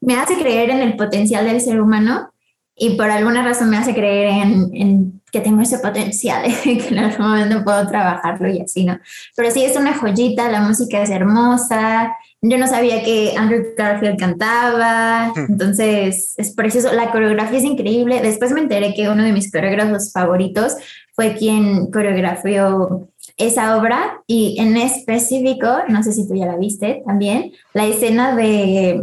me 0.00 0.16
hace 0.16 0.36
creer 0.36 0.70
en 0.70 0.80
el 0.80 0.96
potencial 0.96 1.46
del 1.46 1.60
ser 1.60 1.80
humano 1.80 2.33
y 2.76 2.96
por 2.96 3.10
alguna 3.10 3.44
razón 3.44 3.70
me 3.70 3.76
hace 3.76 3.94
creer 3.94 4.28
en, 4.28 4.70
en 4.74 5.22
que 5.30 5.40
tengo 5.40 5.62
ese 5.62 5.78
potencial, 5.78 6.44
que 6.62 6.88
en 6.88 6.98
algún 6.98 7.26
momento 7.26 7.64
puedo 7.64 7.86
trabajarlo 7.88 8.48
y 8.48 8.60
así, 8.60 8.84
¿no? 8.84 8.98
Pero 9.36 9.50
sí, 9.50 9.64
es 9.64 9.76
una 9.76 9.94
joyita, 9.94 10.50
la 10.50 10.60
música 10.60 11.02
es 11.02 11.10
hermosa, 11.10 12.14
yo 12.40 12.58
no 12.58 12.66
sabía 12.66 13.02
que 13.02 13.34
Andrew 13.36 13.64
Garfield 13.76 14.18
cantaba, 14.18 15.32
hmm. 15.34 15.52
entonces 15.52 16.34
es 16.36 16.54
precioso, 16.54 16.92
la 16.92 17.10
coreografía 17.10 17.58
es 17.58 17.64
increíble, 17.64 18.20
después 18.22 18.52
me 18.52 18.60
enteré 18.60 18.94
que 18.94 19.08
uno 19.08 19.24
de 19.24 19.32
mis 19.32 19.50
coreógrafos 19.50 20.12
favoritos 20.12 20.76
fue 21.14 21.34
quien 21.34 21.90
coreografió 21.90 23.08
esa 23.36 23.76
obra 23.76 24.22
y 24.26 24.56
en 24.60 24.76
específico, 24.76 25.68
no 25.88 26.02
sé 26.02 26.12
si 26.12 26.28
tú 26.28 26.34
ya 26.34 26.46
la 26.46 26.56
viste 26.56 27.02
también, 27.06 27.52
la 27.72 27.86
escena 27.86 28.36
de, 28.36 29.00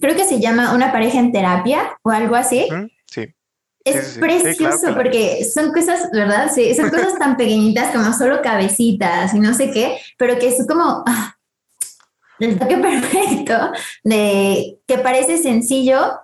creo 0.00 0.16
que 0.16 0.24
se 0.24 0.40
llama 0.40 0.74
Una 0.74 0.92
pareja 0.92 1.18
en 1.18 1.32
terapia 1.32 1.98
o 2.02 2.10
algo 2.10 2.34
así. 2.34 2.68
Sí 3.06 3.34
es 3.84 4.16
precioso 4.18 4.94
porque 4.94 5.44
son 5.44 5.72
cosas, 5.72 6.10
¿verdad? 6.10 6.50
Sí, 6.52 6.74
son 6.74 6.88
cosas 6.88 7.18
tan 7.18 7.36
pequeñitas 7.36 7.94
como 7.94 8.12
solo 8.14 8.40
cabecitas 8.42 9.34
y 9.34 9.40
no 9.40 9.52
sé 9.52 9.70
qué, 9.70 9.98
pero 10.16 10.38
que 10.38 10.48
es 10.48 10.66
como 10.66 11.04
ah, 11.06 11.36
el 12.40 12.58
toque 12.58 12.78
perfecto 12.78 13.72
de 14.02 14.78
que 14.86 14.98
parece 14.98 15.36
sencillo, 15.36 16.18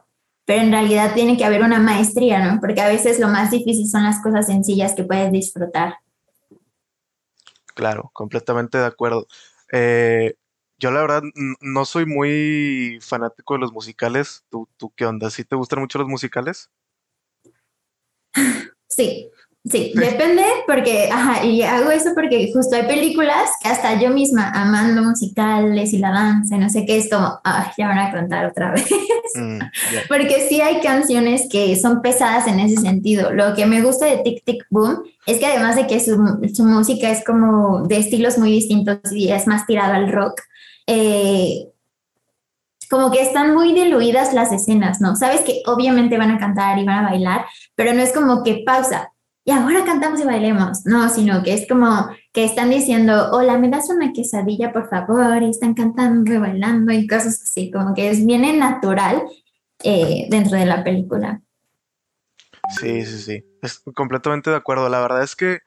pero 0.47 0.63
en 0.63 0.73
realidad 0.73 1.13
tiene 1.15 1.37
que 1.37 1.45
haber 1.45 1.63
una 1.63 1.79
maestría, 1.79 2.43
¿no? 2.43 2.61
Porque 2.61 2.81
a 2.81 2.89
veces 2.89 3.21
lo 3.21 3.29
más 3.29 3.51
difícil 3.51 3.87
son 3.89 4.05
las 4.05 4.23
cosas 4.23 4.47
sencillas 4.47 4.95
que 4.95 5.05
puedes 5.05 5.31
disfrutar. 5.31 5.97
Claro, 7.75 8.11
completamente 8.15 8.79
de 8.79 8.87
acuerdo. 8.87 9.27
Eh, 9.71 10.35
yo 10.81 10.91
la 10.91 11.03
verdad 11.03 11.23
no 11.61 11.85
soy 11.85 12.07
muy 12.07 12.99
fanático 13.03 13.55
de 13.55 13.61
los 13.61 13.73
musicales. 13.73 14.45
¿Tú, 14.49 14.69
¿Tú 14.77 14.93
qué 14.97 15.05
onda? 15.05 15.31
¿Sí 15.31 15.45
te 15.45 15.55
gustan 15.55 15.81
mucho 15.81 15.99
los 15.99 16.09
musicales? 16.09 16.71
Sí, 18.89 19.29
sí, 19.65 19.93
depende 19.95 20.43
porque, 20.67 21.11
ajá, 21.13 21.45
y 21.45 21.63
hago 21.63 21.91
eso 21.91 22.11
porque 22.15 22.51
justo 22.53 22.77
hay 22.77 22.87
películas 22.87 23.51
que 23.63 23.69
hasta 23.69 24.01
yo 24.01 24.11
misma 24.11 24.51
amando 24.51 25.03
musicales 25.03 25.93
y 25.93 25.99
la 25.99 26.11
danza, 26.11 26.57
no 26.57 26.69
sé 26.69 26.85
qué, 26.87 26.97
es 26.97 27.11
como, 27.11 27.41
ay, 27.45 27.67
ya 27.77 27.89
van 27.89 27.99
a 27.99 28.11
contar 28.11 28.47
otra 28.47 28.73
vez. 28.73 28.89
Mm, 29.35 29.59
porque 30.09 30.47
sí 30.49 30.61
hay 30.61 30.81
canciones 30.81 31.47
que 31.51 31.77
son 31.77 32.03
pesadas 32.03 32.47
en 32.47 32.59
ese 32.59 32.81
sentido. 32.81 33.33
Lo 33.33 33.55
que 33.55 33.67
me 33.67 33.83
gusta 33.83 34.07
de 34.07 34.19
Tic 34.19 34.45
Tic 34.45 34.67
Boom 34.71 35.05
es 35.27 35.39
que 35.39 35.47
además 35.47 35.77
de 35.77 35.87
que 35.87 36.01
su, 36.01 36.17
su 36.53 36.65
música 36.65 37.11
es 37.11 37.25
como 37.25 37.87
de 37.87 37.99
estilos 37.99 38.39
muy 38.39 38.51
distintos 38.51 38.99
y 39.13 39.31
es 39.31 39.47
más 39.47 39.67
tirado 39.67 39.93
al 39.93 40.11
rock, 40.11 40.41
eh, 40.91 41.69
como 42.91 43.13
que 43.13 43.23
están 43.23 43.55
muy 43.55 43.73
diluidas 43.73 44.35
las 44.35 44.51
escenas, 44.51 45.01
¿no? 45.01 45.15
Sabes 45.15 45.43
que 45.43 45.63
obviamente 45.67 46.19
van 46.19 46.33
a 46.33 46.39
cantar 46.39 46.79
y 46.79 46.85
van 46.85 47.05
a 47.05 47.11
bailar, 47.11 47.47
pero 47.77 47.95
no 47.95 48.03
es 48.03 48.13
como 48.13 48.43
que 48.43 48.65
pausa 48.67 49.13
y 49.45 49.53
ahora 49.53 49.85
cantamos 49.85 50.21
y 50.21 50.25
bailemos, 50.25 50.85
no, 50.85 51.09
sino 51.09 51.43
que 51.43 51.55
es 51.55 51.67
como 51.67 52.09
que 52.33 52.45
están 52.45 52.71
diciendo, 52.71 53.31
hola, 53.33 53.59
me 53.59 53.71
das 53.71 53.89
una 53.89 54.13
quesadilla, 54.13 54.73
por 54.73 54.89
favor, 54.89 55.43
y 55.43 55.51
están 55.51 55.75
cantando 55.75 56.33
y 56.33 56.39
bailando 56.39 56.93
y 56.93 57.07
cosas 57.07 57.41
así, 57.43 57.71
como 57.71 57.95
que 57.95 58.11
es 58.11 58.27
bien 58.27 58.59
natural 58.59 59.23
eh, 59.83 60.27
dentro 60.31 60.59
de 60.59 60.67
la 60.67 60.85
película. 60.85 61.41
Sí, 62.79 63.05
sí, 63.05 63.19
sí, 63.19 63.45
es 63.63 63.83
completamente 63.95 64.51
de 64.51 64.57
acuerdo. 64.57 64.89
La 64.89 65.01
verdad 65.01 65.23
es 65.23 65.35
que 65.35 65.61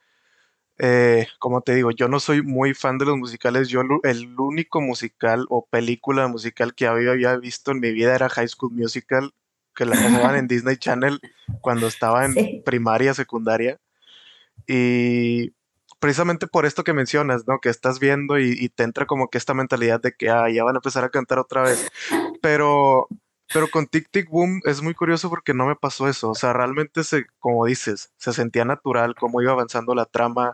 eh, 0.86 1.28
como 1.40 1.62
te 1.62 1.74
digo, 1.74 1.92
yo 1.92 2.10
no 2.10 2.20
soy 2.20 2.42
muy 2.42 2.74
fan 2.74 2.98
de 2.98 3.06
los 3.06 3.18
musicales. 3.18 3.70
Yo 3.70 3.84
el 4.04 4.38
único 4.38 4.82
musical 4.82 5.46
o 5.48 5.66
película 5.66 6.28
musical 6.28 6.76
que 6.76 6.88
había, 6.88 7.38
visto 7.38 7.72
en 7.72 7.80
mi 7.80 7.94
vida 7.94 8.14
era 8.14 8.28
High 8.28 8.50
School 8.50 8.74
Musical, 8.74 9.34
que 9.74 9.86
la 9.86 9.96
pasaban 9.96 10.36
en 10.36 10.48
Disney 10.50 10.76
Channel 10.76 11.22
cuando 11.62 11.88
estaba 11.88 12.26
en 12.26 12.36
primaria, 12.66 13.14
secundaria. 13.14 13.80
Y 14.68 15.54
precisamente 16.00 16.48
por 16.48 16.66
esto 16.66 16.84
que 16.84 16.92
mencionas, 16.92 17.48
¿no? 17.48 17.60
Que 17.62 17.70
estás 17.70 18.02
viendo 18.02 18.38
y, 18.38 18.68
te 18.68 18.84
entra 18.84 19.06
como 19.06 19.30
que 19.30 19.38
esta 19.38 19.54
mentalidad 19.54 20.02
de 20.02 20.12
que 20.12 20.30
ah, 20.30 20.50
ya 20.50 20.66
van 20.66 20.76
a 20.76 20.80
empezar 20.80 21.06
a 21.06 21.10
cantar 21.10 21.40
otra 21.40 21.62
vez. 21.62 21.90
Pero, 22.42 23.08
pero 23.54 23.70
con 23.70 23.88
Tic 23.88 24.10
Tic 24.12 24.30
Boom 24.30 24.60
es 24.66 24.82
muy 24.82 24.96
curioso 24.96 25.30
porque 25.30 25.54
no 25.54 25.66
me 25.66 25.78
pasó 25.78 26.10
eso. 26.10 26.32
O 26.32 26.36
sea, 26.36 26.52
realmente 26.52 27.06
se, 27.06 27.26
como 27.40 27.66
dices, 27.68 28.12
se 28.18 28.34
sentía 28.34 28.66
natural 28.66 29.16
cómo 29.16 29.42
iba 29.42 29.54
avanzando 29.54 29.96
la 29.96 30.06
trama 30.06 30.54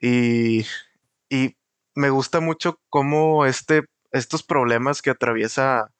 y, 0.00 0.66
me 1.94 2.10
gusta 2.10 2.40
mucho 2.40 2.78
cómo 2.90 3.46
este, 3.46 3.84
estos 4.12 4.42
problemas 4.42 5.00
que 5.00 5.10
atraviesa 5.10 5.92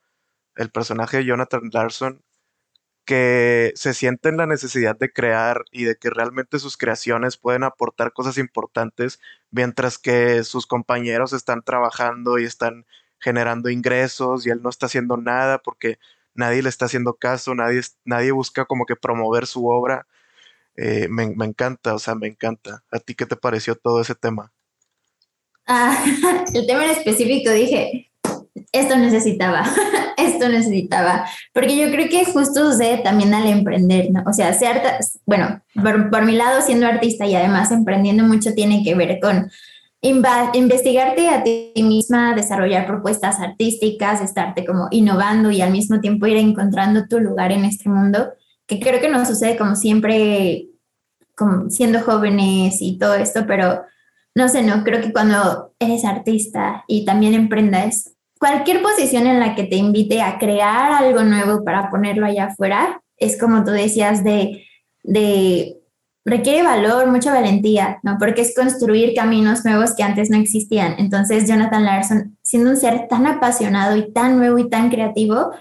el 0.56 0.70
personaje 0.70 1.18
de 1.18 1.24
Jonathan 1.24 1.70
Larson, 1.72 2.22
que 3.06 3.72
se 3.76 3.94
sienten 3.94 4.36
la 4.36 4.46
necesidad 4.46 4.96
de 4.96 5.12
crear 5.12 5.64
y 5.70 5.84
de 5.84 5.96
que 5.96 6.10
realmente 6.10 6.58
sus 6.58 6.76
creaciones 6.76 7.38
pueden 7.38 7.64
aportar 7.64 8.12
cosas 8.12 8.36
importantes, 8.36 9.20
mientras 9.50 9.98
que 9.98 10.44
sus 10.44 10.66
compañeros 10.66 11.32
están 11.32 11.62
trabajando 11.62 12.38
y 12.38 12.44
están 12.44 12.84
generando 13.18 13.70
ingresos 13.70 14.46
y 14.46 14.50
él 14.50 14.60
no 14.62 14.70
está 14.70 14.86
haciendo 14.86 15.16
nada 15.16 15.58
porque 15.58 15.98
nadie 16.34 16.62
le 16.62 16.68
está 16.68 16.86
haciendo 16.86 17.14
caso, 17.14 17.54
nadie, 17.54 17.80
nadie 18.04 18.32
busca 18.32 18.66
como 18.66 18.86
que 18.86 18.96
promover 18.96 19.46
su 19.46 19.66
obra. 19.68 20.06
Eh, 20.76 21.08
me, 21.08 21.24
encanta, 21.44 21.94
o 21.94 21.98
sea, 21.98 22.14
me 22.14 22.26
encanta. 22.26 22.82
¿A 22.92 22.98
ti 22.98 23.14
qué 23.14 23.26
te 23.26 23.36
pareció 23.36 23.74
todo 23.74 24.00
ese 24.00 24.14
tema? 24.14 24.52
Ah, 25.66 25.96
el 26.54 26.66
tema 26.66 26.84
en 26.84 26.90
específico 26.90 27.50
dije, 27.50 28.10
esto 28.72 28.96
necesitaba, 28.96 29.64
esto 30.16 30.48
necesitaba, 30.48 31.26
porque 31.52 31.76
yo 31.76 31.90
creo 31.90 32.08
que 32.08 32.24
justo 32.24 32.70
sucede 32.72 32.98
también 32.98 33.34
al 33.34 33.46
emprender. 33.46 34.08
O 34.26 34.32
sea, 34.32 34.52
ser, 34.52 34.80
bueno, 35.24 35.62
por, 35.74 36.24
mi 36.24 36.32
lado, 36.32 36.60
siendo 36.62 36.86
artista 36.86 37.26
y 37.26 37.34
además 37.34 37.70
emprendiendo 37.70 38.24
mucho 38.24 38.54
tiene 38.54 38.82
que 38.84 38.94
ver 38.94 39.18
con 39.20 39.50
investigarte 40.02 41.28
a 41.28 41.42
ti 41.42 41.72
misma, 41.76 42.34
desarrollar 42.34 42.86
propuestas 42.86 43.40
artísticas, 43.40 44.20
estarte 44.20 44.64
como 44.64 44.88
innovando 44.90 45.50
y 45.50 45.62
al 45.62 45.72
mismo 45.72 46.00
tiempo 46.00 46.26
ir 46.26 46.36
encontrando 46.36 47.08
tu 47.08 47.18
lugar 47.18 47.50
en 47.50 47.64
este 47.64 47.88
mundo, 47.88 48.34
que 48.66 48.80
creo 48.80 49.00
que 49.00 49.08
no 49.08 49.24
sucede 49.24 49.56
como 49.56 49.76
siempre, 49.76 50.68
como 51.36 51.70
siendo 51.70 52.00
jóvenes 52.00 52.78
y 52.80 52.98
todo 52.98 53.14
esto, 53.14 53.44
pero 53.46 53.82
no 54.34 54.48
sé, 54.48 54.62
no, 54.62 54.84
creo 54.84 55.00
que 55.00 55.12
cuando 55.12 55.72
eres 55.78 56.04
artista 56.04 56.84
y 56.86 57.04
también 57.04 57.34
emprendas, 57.34 58.12
cualquier 58.38 58.82
posición 58.82 59.26
en 59.26 59.40
la 59.40 59.54
que 59.54 59.64
te 59.64 59.76
invite 59.76 60.20
a 60.20 60.38
crear 60.38 60.92
algo 60.92 61.22
nuevo 61.22 61.64
para 61.64 61.90
ponerlo 61.90 62.26
allá 62.26 62.46
afuera, 62.46 63.00
es 63.16 63.38
como 63.40 63.64
tú 63.64 63.70
decías, 63.70 64.24
de, 64.24 64.66
de 65.02 65.78
requiere 66.26 66.62
valor, 66.62 67.06
mucha 67.06 67.32
valentía, 67.32 67.98
¿no? 68.02 68.16
Porque 68.18 68.42
es 68.42 68.54
construir 68.54 69.14
caminos 69.14 69.64
nuevos 69.64 69.94
que 69.94 70.02
antes 70.02 70.28
no 70.28 70.36
existían. 70.36 70.96
Entonces, 70.98 71.48
Jonathan 71.48 71.84
Larson, 71.84 72.36
siendo 72.42 72.70
un 72.70 72.76
ser 72.76 73.06
tan 73.08 73.26
apasionado 73.26 73.96
y 73.96 74.12
tan 74.12 74.36
nuevo 74.36 74.58
y 74.58 74.68
tan 74.68 74.90
creativo, 74.90 75.52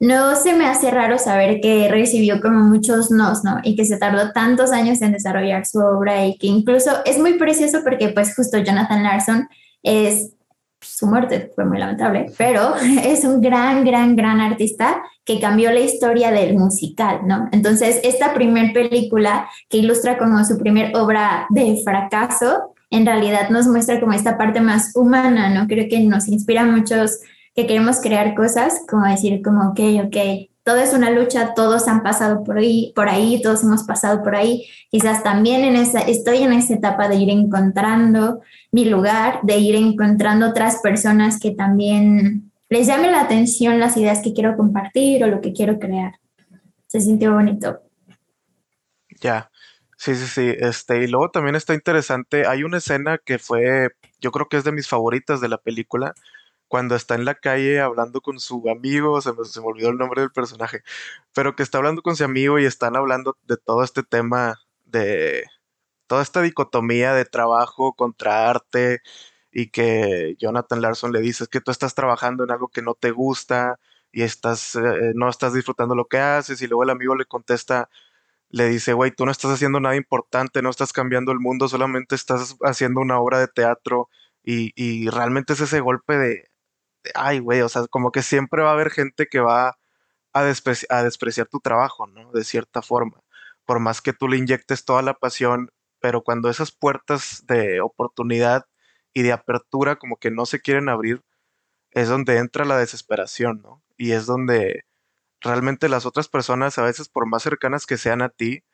no 0.00 0.36
se 0.36 0.54
me 0.54 0.66
hace 0.66 0.90
raro 0.90 1.18
saber 1.18 1.60
que 1.60 1.88
recibió 1.88 2.40
como 2.40 2.60
muchos 2.60 3.10
nos, 3.10 3.42
¿no? 3.42 3.58
Y 3.64 3.74
que 3.74 3.84
se 3.84 3.98
tardó 3.98 4.32
tantos 4.32 4.70
años 4.70 5.02
en 5.02 5.12
desarrollar 5.12 5.66
su 5.66 5.80
obra 5.80 6.24
y 6.26 6.38
que 6.38 6.46
incluso 6.46 6.90
es 7.04 7.18
muy 7.18 7.34
precioso 7.34 7.80
porque 7.82 8.08
pues 8.10 8.34
justo 8.34 8.58
Jonathan 8.58 9.02
Larson 9.02 9.48
es, 9.82 10.34
su 10.80 11.06
muerte 11.08 11.50
fue 11.54 11.64
muy 11.64 11.78
lamentable, 11.78 12.26
pero 12.38 12.76
es 13.04 13.24
un 13.24 13.40
gran, 13.40 13.84
gran, 13.84 14.14
gran 14.14 14.40
artista 14.40 15.02
que 15.24 15.40
cambió 15.40 15.72
la 15.72 15.80
historia 15.80 16.30
del 16.30 16.56
musical, 16.56 17.20
¿no? 17.26 17.48
Entonces, 17.50 18.00
esta 18.04 18.34
primer 18.34 18.72
película 18.72 19.48
que 19.68 19.78
ilustra 19.78 20.16
como 20.16 20.44
su 20.44 20.58
primer 20.58 20.96
obra 20.96 21.46
de 21.50 21.80
fracaso, 21.84 22.74
en 22.90 23.04
realidad 23.04 23.50
nos 23.50 23.66
muestra 23.66 24.00
como 24.00 24.12
esta 24.12 24.38
parte 24.38 24.60
más 24.60 24.92
humana, 24.94 25.50
¿no? 25.50 25.66
Creo 25.66 25.88
que 25.90 25.98
nos 26.00 26.28
inspira 26.28 26.62
a 26.62 26.66
muchos 26.66 27.18
que 27.58 27.66
queremos 27.66 28.00
crear 28.00 28.36
cosas, 28.36 28.82
como 28.88 29.04
decir 29.04 29.42
como, 29.42 29.70
ok, 29.70 29.80
ok, 30.04 30.16
todo 30.62 30.76
es 30.76 30.94
una 30.94 31.10
lucha, 31.10 31.54
todos 31.54 31.88
han 31.88 32.04
pasado 32.04 32.44
por 32.44 32.56
ahí, 32.56 32.92
por 32.94 33.08
ahí, 33.08 33.42
todos 33.42 33.64
hemos 33.64 33.82
pasado 33.82 34.22
por 34.22 34.36
ahí. 34.36 34.68
Quizás 34.92 35.24
también 35.24 35.64
en 35.64 35.74
esa, 35.74 35.98
estoy 35.98 36.44
en 36.44 36.52
esa 36.52 36.74
etapa 36.74 37.08
de 37.08 37.16
ir 37.16 37.30
encontrando 37.30 38.42
mi 38.70 38.84
lugar, 38.84 39.40
de 39.42 39.58
ir 39.58 39.74
encontrando 39.74 40.50
otras 40.50 40.76
personas 40.76 41.40
que 41.40 41.50
también 41.50 42.52
les 42.68 42.86
llame 42.86 43.10
la 43.10 43.22
atención 43.22 43.80
las 43.80 43.96
ideas 43.96 44.20
que 44.22 44.32
quiero 44.32 44.56
compartir 44.56 45.24
o 45.24 45.26
lo 45.26 45.40
que 45.40 45.52
quiero 45.52 45.80
crear. 45.80 46.12
Se 46.86 47.00
sintió 47.00 47.34
bonito. 47.34 47.80
Ya, 49.20 49.50
sí, 49.96 50.14
sí, 50.14 50.26
sí. 50.28 50.54
Este, 50.60 51.02
y 51.02 51.08
luego 51.08 51.28
también 51.32 51.56
está 51.56 51.74
interesante, 51.74 52.46
hay 52.46 52.62
una 52.62 52.78
escena 52.78 53.18
que 53.18 53.40
fue, 53.40 53.88
yo 54.20 54.30
creo 54.30 54.48
que 54.48 54.58
es 54.58 54.62
de 54.62 54.70
mis 54.70 54.86
favoritas 54.86 55.40
de 55.40 55.48
la 55.48 55.58
película, 55.58 56.14
cuando 56.68 56.94
está 56.96 57.14
en 57.14 57.24
la 57.24 57.34
calle 57.34 57.80
hablando 57.80 58.20
con 58.20 58.40
su 58.40 58.68
amigo, 58.70 59.20
se 59.20 59.32
me, 59.32 59.44
se 59.44 59.60
me, 59.60 59.66
olvidó 59.66 59.90
el 59.90 59.98
nombre 59.98 60.22
del 60.22 60.32
personaje, 60.32 60.82
pero 61.34 61.56
que 61.56 61.62
está 61.62 61.78
hablando 61.78 62.02
con 62.02 62.16
su 62.16 62.24
amigo 62.24 62.58
y 62.58 62.66
están 62.66 62.96
hablando 62.96 63.36
de 63.44 63.56
todo 63.56 63.82
este 63.84 64.02
tema 64.02 64.60
de 64.84 65.44
toda 66.08 66.22
esta 66.22 66.42
dicotomía 66.42 67.14
de 67.14 67.24
trabajo 67.26 67.94
contra 67.94 68.50
arte 68.50 69.02
y 69.52 69.70
que 69.70 70.36
Jonathan 70.38 70.82
Larson 70.82 71.12
le 71.12 71.20
dice 71.20 71.46
que 71.48 71.60
tú 71.60 71.70
estás 71.70 71.94
trabajando 71.94 72.44
en 72.44 72.50
algo 72.50 72.68
que 72.68 72.82
no 72.82 72.94
te 72.94 73.12
gusta 73.12 73.78
y 74.12 74.22
estás, 74.22 74.76
eh, 74.76 75.12
no 75.14 75.28
estás 75.28 75.54
disfrutando 75.54 75.94
lo 75.94 76.06
que 76.06 76.18
haces 76.18 76.62
y 76.62 76.66
luego 76.68 76.84
el 76.84 76.90
amigo 76.90 77.14
le 77.16 77.26
contesta, 77.26 77.90
le 78.50 78.68
dice, 78.68 78.94
güey, 78.94 79.12
tú 79.12 79.26
no 79.26 79.32
estás 79.32 79.52
haciendo 79.52 79.80
nada 79.80 79.96
importante, 79.96 80.62
no 80.62 80.70
estás 80.70 80.92
cambiando 80.92 81.32
el 81.32 81.40
mundo, 81.40 81.68
solamente 81.68 82.14
estás 82.14 82.56
haciendo 82.62 83.00
una 83.00 83.20
obra 83.20 83.40
de 83.40 83.48
teatro 83.48 84.08
y, 84.44 84.72
y 84.76 85.10
realmente 85.10 85.54
es 85.54 85.60
ese 85.60 85.80
golpe 85.80 86.16
de, 86.18 86.47
ay, 87.14 87.40
güey, 87.40 87.60
o 87.62 87.68
sea, 87.68 87.86
como 87.88 88.12
que 88.12 88.22
siempre 88.22 88.62
va 88.62 88.70
a 88.70 88.72
haber 88.74 88.90
gente 88.90 89.26
que 89.28 89.40
va 89.40 89.78
a, 90.32 90.42
despreciar 90.44 91.48
tu 91.48 91.60
trabajo, 91.60 92.06
¿no? 92.06 92.32
De 92.32 92.44
cierta 92.44 92.82
forma. 92.82 93.22
Por 93.64 93.80
más 93.80 94.00
que 94.02 94.12
tú 94.12 94.28
le 94.28 94.38
inyectes 94.38 94.84
toda 94.84 95.02
la 95.02 95.14
pasión, 95.14 95.70
pero 96.00 96.22
cuando 96.22 96.50
esas 96.50 96.72
puertas 96.72 97.44
de 97.46 97.80
oportunidad 97.80 98.66
y 99.12 99.22
de 99.22 99.32
apertura 99.32 99.96
como 99.96 100.16
que 100.16 100.30
no 100.30 100.46
se 100.46 100.60
quieren 100.60 100.88
abrir, 100.88 101.22
es 101.92 102.08
donde 102.08 102.38
entra 102.38 102.64
la 102.64 102.78
desesperación, 102.78 103.62
¿no? 103.62 103.82
Y 103.96 104.12
es 104.12 104.26
donde 104.26 104.84
realmente 105.40 105.88
las 105.88 106.06
otras 106.06 106.28
personas, 106.28 106.78
a 106.78 106.82
veces 106.84 107.08
por 107.08 107.26
más 107.26 107.42
cercanas 107.42 107.86
que 107.86 107.98
sean 107.98 108.22
a 108.22 108.30
ti, 108.30 108.64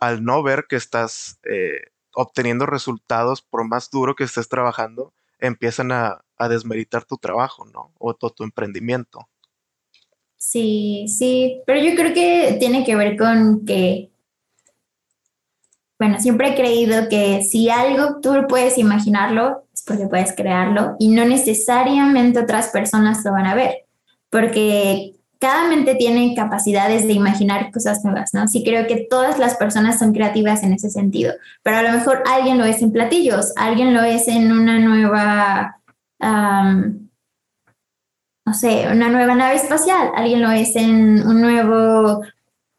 al 0.00 0.24
no 0.24 0.42
ver 0.42 0.66
que 0.68 0.76
estás 0.76 1.40
eh, 1.44 1.82
obteniendo 2.14 2.66
resultados, 2.66 3.42
por 3.42 3.66
más 3.66 3.90
duro 3.90 4.14
que 4.16 4.24
estés 4.24 4.48
trabajando, 4.48 5.14
empiezan 5.38 5.92
a, 5.92 6.23
desmeritar 6.48 7.04
tu 7.04 7.16
trabajo, 7.16 7.64
¿no? 7.66 7.92
O 7.98 8.14
tu 8.14 8.44
emprendimiento. 8.44 9.28
Sí, 10.36 11.06
sí, 11.08 11.62
pero 11.66 11.80
yo 11.80 11.94
creo 11.94 12.12
que 12.12 12.56
tiene 12.60 12.84
que 12.84 12.96
ver 12.96 13.16
con 13.16 13.64
que, 13.64 14.10
bueno, 15.98 16.20
siempre 16.20 16.50
he 16.50 16.54
creído 16.54 17.08
que 17.08 17.42
si 17.42 17.70
algo 17.70 18.20
tú 18.20 18.46
puedes 18.46 18.76
imaginarlo, 18.76 19.64
es 19.72 19.82
porque 19.82 20.06
puedes 20.06 20.34
crearlo 20.34 20.96
y 20.98 21.08
no 21.08 21.24
necesariamente 21.24 22.40
otras 22.40 22.68
personas 22.68 23.24
lo 23.24 23.32
van 23.32 23.46
a 23.46 23.54
ver, 23.54 23.86
porque 24.28 25.14
cada 25.38 25.68
mente 25.68 25.94
tiene 25.94 26.34
capacidades 26.34 27.06
de 27.06 27.14
imaginar 27.14 27.70
cosas 27.70 28.04
nuevas, 28.04 28.34
¿no? 28.34 28.46
Sí 28.46 28.62
creo 28.64 28.86
que 28.86 29.06
todas 29.08 29.38
las 29.38 29.56
personas 29.56 29.98
son 29.98 30.12
creativas 30.12 30.62
en 30.62 30.74
ese 30.74 30.90
sentido, 30.90 31.32
pero 31.62 31.78
a 31.78 31.82
lo 31.82 31.92
mejor 31.92 32.22
alguien 32.26 32.58
lo 32.58 32.64
es 32.64 32.82
en 32.82 32.92
platillos, 32.92 33.52
alguien 33.56 33.94
lo 33.94 34.02
es 34.02 34.28
en 34.28 34.52
una 34.52 34.78
nueva, 34.78 35.80
no 38.46 38.54
sé, 38.54 38.86
una 38.90 39.08
nueva 39.08 39.34
nave 39.34 39.56
espacial, 39.56 40.10
alguien 40.14 40.42
lo 40.42 40.50
es 40.50 40.76
en 40.76 41.26
un 41.26 41.40
nuevo 41.40 42.22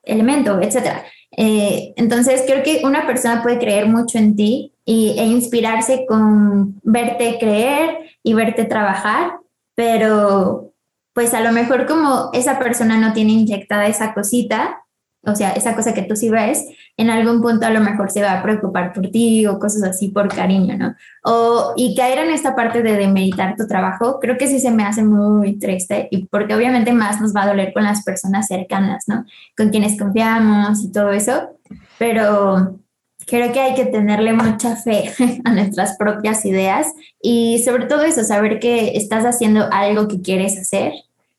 elemento, 0.04 0.60
etc. 0.62 1.04
Eh, 1.38 1.94
entonces 1.98 2.44
creo 2.46 2.64
que 2.64 2.82
una 2.86 3.06
persona 3.06 3.42
puede 3.42 3.60
creer 3.60 3.88
mucho 3.88 4.18
en 4.18 4.36
ti 4.36 4.74
y, 4.86 5.16
e 5.18 5.26
inspirarse 5.26 6.06
con 6.08 6.80
verte 6.84 7.38
creer 7.40 8.12
y 8.24 8.34
verte 8.34 8.66
trabajar, 8.66 9.40
pero 9.76 10.72
pues 11.14 11.34
a 11.34 11.42
lo 11.42 11.52
mejor 11.52 11.86
como 11.86 12.30
esa 12.34 12.60
persona 12.60 12.98
no 12.98 13.14
tiene 13.14 13.34
inyectada 13.34 13.88
esa 13.88 14.14
cosita, 14.14 14.85
o 15.26 15.36
sea, 15.36 15.52
esa 15.52 15.76
cosa 15.76 15.94
que 15.94 16.04
tú 16.04 16.16
sí 16.16 16.30
ves, 16.30 16.66
en 16.98 17.10
algún 17.10 17.42
punto 17.42 17.66
a 17.66 17.72
lo 17.72 17.82
mejor 17.82 18.12
se 18.12 18.22
va 18.22 18.34
a 18.34 18.44
preocupar 18.44 18.94
por 18.94 19.10
ti 19.10 19.46
o 19.48 19.60
cosas 19.60 19.84
así 19.84 20.10
por 20.10 20.28
cariño, 20.34 20.78
¿no? 20.78 20.96
O, 21.24 21.74
y 21.76 21.96
caer 21.96 22.20
en 22.20 22.32
esta 22.32 22.56
parte 22.56 22.82
de 22.84 22.96
demeritar 22.96 23.56
tu 23.56 23.68
trabajo, 23.68 24.20
creo 24.20 24.38
que 24.38 24.48
sí 24.48 24.60
se 24.60 24.72
me 24.72 24.84
hace 24.84 25.04
muy 25.04 25.58
triste 25.58 26.08
y 26.12 26.26
porque 26.26 26.56
obviamente 26.56 26.94
más 26.94 27.20
nos 27.20 27.36
va 27.36 27.44
a 27.44 27.48
doler 27.48 27.74
con 27.74 27.84
las 27.84 28.04
personas 28.04 28.48
cercanas, 28.48 29.06
¿no? 29.08 29.26
Con 29.58 29.70
quienes 29.70 30.00
confiamos 30.00 30.84
y 30.84 30.92
todo 30.92 31.12
eso, 31.12 31.50
pero 31.98 32.80
creo 33.26 33.52
que 33.52 33.60
hay 33.60 33.76
que 33.76 33.86
tenerle 33.86 34.34
mucha 34.34 34.76
fe 34.76 35.12
a 35.44 35.52
nuestras 35.52 35.98
propias 35.98 36.46
ideas 36.46 36.88
y 37.22 37.62
sobre 37.64 37.86
todo 37.86 38.04
eso, 38.04 38.24
saber 38.24 38.60
que 38.60 38.96
estás 38.96 39.26
haciendo 39.26 39.68
algo 39.72 40.08
que 40.08 40.22
quieres 40.22 40.58
hacer 40.60 40.94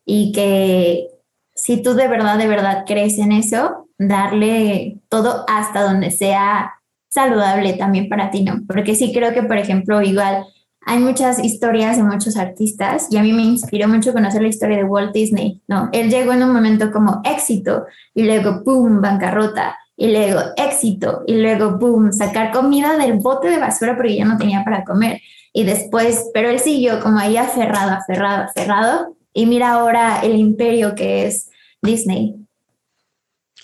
y 0.04 0.32
que 0.32 1.08
si 1.56 1.82
tú 1.82 1.94
de 1.94 2.06
verdad, 2.06 2.38
de 2.38 2.46
verdad 2.46 2.84
crees 2.86 3.18
en 3.18 3.32
eso, 3.32 3.88
darle 3.98 5.00
todo 5.08 5.44
hasta 5.48 5.82
donde 5.82 6.10
sea 6.10 6.74
saludable 7.08 7.72
también 7.72 8.08
para 8.08 8.30
ti, 8.30 8.44
¿no? 8.44 8.60
Porque 8.68 8.94
sí 8.94 9.12
creo 9.12 9.32
que, 9.32 9.42
por 9.42 9.56
ejemplo, 9.56 10.02
igual 10.02 10.44
hay 10.84 10.98
muchas 10.98 11.42
historias 11.42 11.96
de 11.96 12.04
muchos 12.04 12.36
artistas 12.36 13.08
y 13.10 13.16
a 13.16 13.22
mí 13.22 13.32
me 13.32 13.42
inspiró 13.42 13.88
mucho 13.88 14.12
conocer 14.12 14.42
la 14.42 14.48
historia 14.48 14.76
de 14.76 14.84
Walt 14.84 15.12
Disney, 15.12 15.62
¿no? 15.66 15.88
Él 15.92 16.10
llegó 16.10 16.32
en 16.32 16.44
un 16.44 16.52
momento 16.52 16.92
como 16.92 17.22
éxito 17.24 17.86
y 18.14 18.24
luego, 18.24 18.62
¡pum!, 18.62 19.00
bancarrota 19.00 19.76
y 19.96 20.12
luego 20.12 20.40
éxito 20.56 21.22
y 21.26 21.40
luego, 21.40 21.78
¡pum!, 21.78 22.12
sacar 22.12 22.52
comida 22.52 22.96
del 22.98 23.14
bote 23.14 23.48
de 23.48 23.58
basura 23.58 23.96
porque 23.96 24.16
ya 24.16 24.26
no 24.26 24.36
tenía 24.36 24.62
para 24.62 24.84
comer. 24.84 25.20
Y 25.54 25.64
después, 25.64 26.26
pero 26.34 26.50
él 26.50 26.60
siguió 26.60 27.00
como 27.00 27.18
ahí 27.18 27.38
aferrado, 27.38 27.92
aferrado, 27.92 28.44
aferrado 28.44 29.15
y 29.36 29.44
mira 29.44 29.72
ahora 29.72 30.20
el 30.20 30.34
imperio 30.34 30.94
que 30.94 31.26
es 31.26 31.50
Disney. 31.82 32.34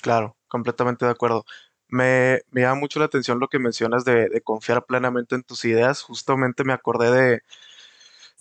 Claro, 0.03 0.37
completamente 0.47 1.07
de 1.07 1.11
acuerdo. 1.11 1.47
Me, 1.89 2.43
me 2.51 2.61
llama 2.61 2.79
mucho 2.79 2.99
la 2.99 3.07
atención 3.07 3.41
lo 3.41 3.49
que 3.49 3.59
mencionas 3.59 4.05
de, 4.05 4.43
confiar 4.45 4.85
plenamente 4.85 5.35
en 5.35 5.43
tus 5.43 5.65
ideas. 5.65 6.03
Justamente 6.03 6.63
me 6.65 6.75
acordé 6.75 7.11
de, 7.11 7.41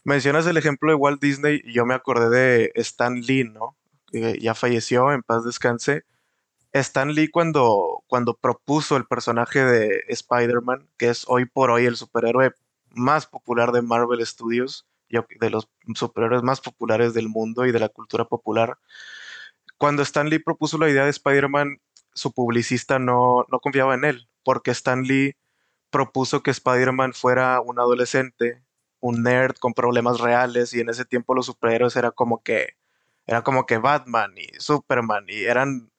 mencionas 0.04 0.46
el 0.46 0.58
ejemplo 0.58 0.92
de 0.92 0.96
Walt 0.96 1.22
Disney 1.22 1.62
y 1.64 1.72
yo 1.72 1.86
me 1.86 1.94
acordé 1.94 2.30
de 2.30 2.72
Stan 2.76 3.22
Lee, 3.22 3.46
¿no? 3.46 3.78
Que 4.12 4.38
ya 4.38 4.54
falleció, 4.54 5.14
en 5.14 5.24
paz 5.24 5.46
descanse. 5.46 6.04
Stan 6.74 7.14
Lee 7.14 7.30
cuando, 7.30 8.04
cuando 8.08 8.34
propuso 8.34 8.98
el 8.98 9.06
personaje 9.06 9.64
de 9.64 10.04
Spider-Man, 10.10 10.90
que 10.98 11.08
es 11.08 11.24
hoy 11.30 11.46
por 11.46 11.72
hoy 11.72 11.86
el 11.86 11.96
superhéroe 11.96 12.52
más 12.90 13.26
popular 13.26 13.72
de 13.72 13.82
Marvel 13.82 14.26
Studios, 14.26 14.86
de 15.40 15.50
los 15.50 15.70
superhéroes 15.96 16.44
más 16.44 16.62
populares 16.62 17.14
del 17.14 17.30
mundo 17.30 17.66
y 17.66 17.72
de 17.72 17.80
la 17.80 17.90
cultura 17.90 18.26
popular. 18.26 18.78
Cuando 19.78 20.02
Stan 20.04 20.30
Lee 20.30 20.40
propuso 20.40 20.78
la 20.78 20.90
idea 20.90 21.06
de 21.06 21.10
Spider-Man, 21.10 21.80
su 22.14 22.34
publicista 22.34 23.00
no, 23.00 23.46
no 23.52 23.60
confiaba 23.60 23.96
en 23.96 24.06
él, 24.06 24.30
porque 24.44 24.72
Stan 24.72 25.04
Lee 25.04 25.36
propuso 25.90 26.44
que 26.44 26.52
Spider-Man 26.52 27.14
fuera 27.14 27.60
un 27.62 27.80
adolescente, 27.80 28.64
un 29.00 29.24
nerd 29.24 29.56
con 29.56 29.74
problemas 29.74 30.20
reales, 30.20 30.74
y 30.74 30.80
en 30.80 30.90
ese 30.90 31.06
tiempo 31.06 31.36
los 31.36 31.46
superhéroes 31.48 31.96
era 31.96 32.12
como 32.12 32.42
que 32.44 32.76
como 33.44 33.66
que 33.66 33.78
Batman 33.78 34.34
y 34.36 34.48
Superman 34.60 35.26
y 35.28 35.44
eran 35.44 35.91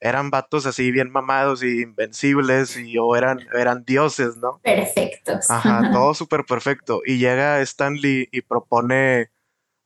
eran 0.00 0.30
vatos 0.30 0.64
así 0.66 0.90
bien 0.90 1.10
mamados 1.10 1.62
y 1.62 1.82
invencibles 1.82 2.76
y 2.76 2.96
o 2.98 3.14
eran, 3.16 3.40
eran 3.54 3.84
dioses, 3.84 4.36
¿no? 4.38 4.60
Perfectos. 4.64 5.50
Ajá, 5.50 5.82
todo 5.92 6.14
súper 6.14 6.44
perfecto. 6.44 7.02
Y 7.04 7.18
llega 7.18 7.60
Stan 7.60 7.94
Lee 7.94 8.28
y 8.32 8.40
propone 8.40 9.30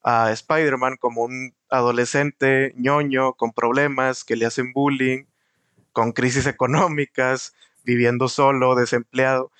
a 0.02 0.30
Spider-Man 0.30 0.96
como 1.00 1.22
un 1.22 1.54
adolescente 1.68 2.74
ñoño 2.76 3.32
con 3.34 3.52
problemas 3.52 4.22
que 4.22 4.36
le 4.36 4.46
hacen 4.46 4.72
bullying, 4.72 5.24
con 5.92 6.12
crisis 6.12 6.46
económicas, 6.46 7.54
viviendo 7.84 8.28
solo, 8.28 8.76
desempleado. 8.76 9.50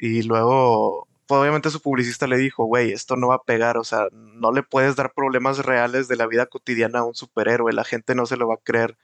Y 0.00 0.22
luego, 0.22 1.08
pues, 1.26 1.40
obviamente 1.40 1.70
su 1.70 1.80
publicista 1.80 2.26
le 2.26 2.36
dijo, 2.36 2.64
güey, 2.64 2.92
esto 2.92 3.16
no 3.16 3.28
va 3.28 3.36
a 3.36 3.42
pegar, 3.42 3.78
o 3.78 3.84
sea, 3.84 4.08
no 4.12 4.52
le 4.52 4.62
puedes 4.62 4.96
dar 4.96 5.14
problemas 5.14 5.64
reales 5.64 6.08
de 6.08 6.16
la 6.16 6.26
vida 6.26 6.46
cotidiana 6.46 6.98
a 7.00 7.04
un 7.04 7.14
superhéroe, 7.14 7.72
la 7.72 7.84
gente 7.84 8.14
no 8.14 8.26
se 8.26 8.36
lo 8.36 8.48
va 8.48 8.54
a 8.54 8.62
creer 8.62 8.98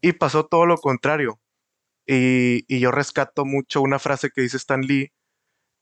y 0.00 0.12
pasó 0.14 0.46
todo 0.46 0.66
lo 0.66 0.78
contrario. 0.78 1.40
Y, 2.06 2.78
yo 2.80 2.90
rescato 2.92 3.44
mucho 3.44 3.82
una 3.82 3.98
frase 3.98 4.30
que 4.30 4.42
dice 4.42 4.56
Stan 4.58 4.82
Lee, 4.82 5.12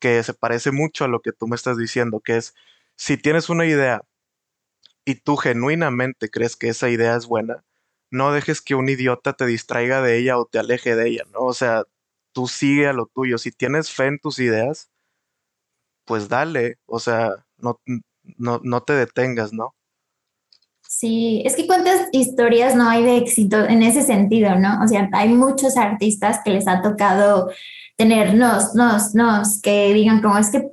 que 0.00 0.22
se 0.24 0.34
parece 0.34 0.72
mucho 0.72 1.04
a 1.04 1.08
lo 1.08 1.20
que 1.22 1.32
tú 1.32 1.48
me 1.48 1.56
estás 1.56 1.78
diciendo, 1.78 2.20
que 2.20 2.36
es, 2.38 2.54
si 2.96 3.16
tienes 3.18 3.48
una 3.50 3.66
idea 3.66 4.02
y 5.04 5.16
tú 5.16 5.36
genuinamente 5.36 6.30
crees 6.30 6.56
que 6.56 6.68
esa 6.68 6.88
idea 6.90 7.16
es 7.16 7.26
buena, 7.26 7.64
no 8.10 8.32
dejes 8.32 8.62
que 8.62 8.74
un 8.74 8.88
idiota 8.88 9.34
te 9.34 9.46
distraiga 9.46 10.02
de 10.02 10.18
ella 10.18 10.38
o 10.38 10.46
te 10.46 10.58
aleje 10.58 10.96
de 10.96 11.08
ella, 11.08 11.24
¿no? 11.32 11.40
O 11.40 11.54
sea, 11.54 11.84
tú 12.32 12.48
sigue 12.48 12.88
a 12.88 12.92
lo 12.92 13.06
tuyo. 13.06 13.38
Si 13.38 13.52
tienes 13.52 13.92
fe 13.92 14.06
en 14.06 14.18
tus 14.20 14.38
ideas, 14.40 14.90
pues 16.04 16.28
dale, 16.28 16.78
o 16.86 17.00
sea, 17.00 17.46
no, 17.58 17.80
no, 18.38 18.60
no 18.62 18.82
te 18.82 18.94
detengas, 18.94 19.52
¿no? 19.52 19.74
Sí, 20.98 21.42
es 21.44 21.54
que 21.56 21.66
cuántas 21.66 22.08
historias 22.12 22.74
no 22.74 22.88
hay 22.88 23.04
de 23.04 23.18
éxito 23.18 23.58
en 23.68 23.82
ese 23.82 24.00
sentido, 24.00 24.58
¿no? 24.58 24.82
O 24.82 24.88
sea, 24.88 25.10
hay 25.12 25.28
muchos 25.28 25.76
artistas 25.76 26.40
que 26.42 26.50
les 26.50 26.66
ha 26.66 26.80
tocado 26.80 27.50
tener 27.96 28.34
nos, 28.34 28.74
nos, 28.74 29.14
nos, 29.14 29.60
que 29.60 29.92
digan 29.92 30.22
como 30.22 30.38
es 30.38 30.48
que, 30.48 30.70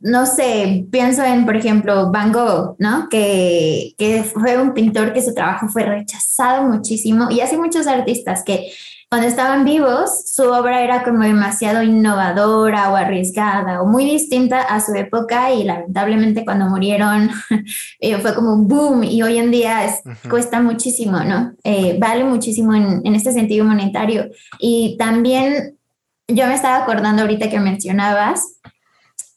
no 0.00 0.26
sé, 0.26 0.86
pienso 0.92 1.24
en, 1.24 1.44
por 1.44 1.56
ejemplo, 1.56 2.12
Van 2.12 2.30
Gogh, 2.32 2.76
¿no? 2.78 3.08
Que, 3.08 3.94
que 3.98 4.22
fue 4.22 4.62
un 4.62 4.74
pintor 4.74 5.12
que 5.12 5.22
su 5.22 5.34
trabajo 5.34 5.66
fue 5.66 5.82
rechazado 5.82 6.68
muchísimo 6.68 7.28
y 7.32 7.40
así 7.40 7.56
muchos 7.56 7.88
artistas 7.88 8.44
que 8.44 8.70
cuando 9.14 9.28
estaban 9.28 9.64
vivos, 9.64 10.24
su 10.26 10.42
obra 10.42 10.82
era 10.82 11.04
como 11.04 11.22
demasiado 11.22 11.84
innovadora 11.84 12.90
o 12.90 12.96
arriesgada 12.96 13.80
o 13.80 13.86
muy 13.86 14.04
distinta 14.04 14.60
a 14.62 14.80
su 14.80 14.92
época 14.96 15.52
y 15.52 15.62
lamentablemente 15.62 16.44
cuando 16.44 16.66
murieron 16.66 17.30
eh, 18.00 18.18
fue 18.18 18.34
como 18.34 18.52
un 18.52 18.66
boom 18.66 19.04
y 19.04 19.22
hoy 19.22 19.38
en 19.38 19.52
día 19.52 19.84
es, 19.84 20.02
cuesta 20.28 20.60
muchísimo, 20.60 21.20
¿no? 21.20 21.52
Eh, 21.62 21.96
vale 22.00 22.24
muchísimo 22.24 22.74
en, 22.74 23.02
en 23.04 23.14
este 23.14 23.30
sentido 23.30 23.64
monetario. 23.64 24.30
Y 24.58 24.96
también 24.98 25.78
yo 26.26 26.48
me 26.48 26.54
estaba 26.54 26.78
acordando 26.78 27.22
ahorita 27.22 27.48
que 27.48 27.60
mencionabas 27.60 28.58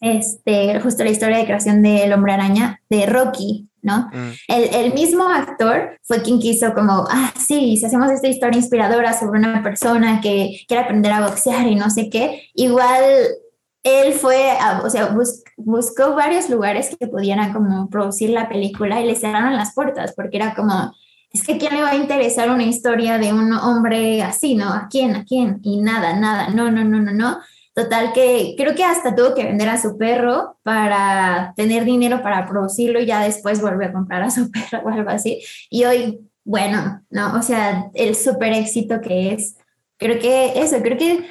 este, 0.02 0.80
justo 0.80 1.04
la 1.04 1.12
historia 1.12 1.38
de 1.38 1.46
creación 1.46 1.84
del 1.84 2.13
hombre 2.13 2.34
araña 2.34 2.82
de 2.90 3.06
Rocky, 3.06 3.68
¿no? 3.88 4.10
Mm. 4.12 4.32
El, 4.50 4.93
mismo 4.93 5.28
actor 5.28 5.97
fue 6.04 6.21
quien 6.21 6.39
quiso 6.39 6.73
como, 6.73 7.06
ah, 7.10 7.34
sí, 7.39 7.78
si 7.78 7.86
hacemos 7.86 8.12
esta 8.12 8.28
historia 8.28 8.60
inspiradora 8.60 9.17
sobre 9.17 9.39
una 9.39 9.63
persona 9.63 10.19
que 10.21 10.60
quiere 10.67 10.84
aprender 10.84 11.12
a 11.13 11.28
boxear 11.28 11.65
y 11.67 11.76
no 11.76 11.89
sé 11.89 12.10
qué, 12.10 12.50
igual 12.54 13.04
él 13.84 14.13
fue, 14.13 14.52
o 14.84 14.89
sea, 14.89 15.15
buscó 15.56 16.13
varios 16.13 16.50
lugares 16.50 16.95
que 17.00 17.08
pudieran 17.08 17.54
como 17.54 17.89
producir 17.89 18.32
la 18.32 18.50
película 18.50 19.02
y 19.02 19.08
le 19.08 19.15
cerraron 19.15 19.56
las 19.56 19.73
puertas 19.73 20.13
porque 20.15 20.38
era 20.38 20.54
como, 20.56 20.93
es 21.32 21.43
que 21.43 21.54
¿a 21.54 21.58
quién 21.58 21.73
le 21.73 21.82
va 21.82 21.91
a 21.91 21.95
interesar 21.95 22.50
una 22.50 22.63
historia 22.63 23.17
de 23.17 23.32
un 23.32 23.54
hombre 23.54 24.21
así, 24.21 24.56
no? 24.56 24.69
¿A 24.69 24.88
quién? 24.89 25.15
¿A 25.15 25.23
quién? 25.23 25.60
Y 25.63 25.82
nada, 25.82 26.19
nada, 26.19 26.50
no, 26.50 26.69
no, 26.69 26.84
no, 26.84 27.00
no, 27.00 27.12
no. 27.12 27.39
Total 27.78 28.12
que 28.12 28.56
creo 28.58 28.74
que 28.74 28.84
hasta 28.84 29.13
tuvo 29.13 29.36
que 29.36 29.44
vender 29.44 29.70
a 29.70 29.80
su 29.80 30.00
perro 30.00 30.58
para 30.63 31.54
tener 31.56 31.86
dinero 31.86 32.24
para 32.24 32.48
producirlo 32.48 33.00
y 33.00 33.06
ya 33.06 33.22
después 33.22 33.62
volvió 33.62 33.88
a 33.88 33.92
comprar 33.92 34.24
a 34.24 34.32
su 34.32 34.50
perro 34.52 34.84
o 34.84 34.90
algo 34.90 35.12
así. 35.12 35.44
Y 35.70 35.86
hoy, 35.86 36.28
bueno, 36.44 37.06
no, 37.12 37.38
o 37.38 37.44
sea, 37.44 37.92
el 37.94 38.16
súper 38.16 38.54
éxito 38.54 39.00
que 39.00 39.34
es. 39.34 39.58
Creo 39.98 40.18
que 40.18 40.60
eso, 40.60 40.82
creo 40.82 40.98
que 40.98 41.24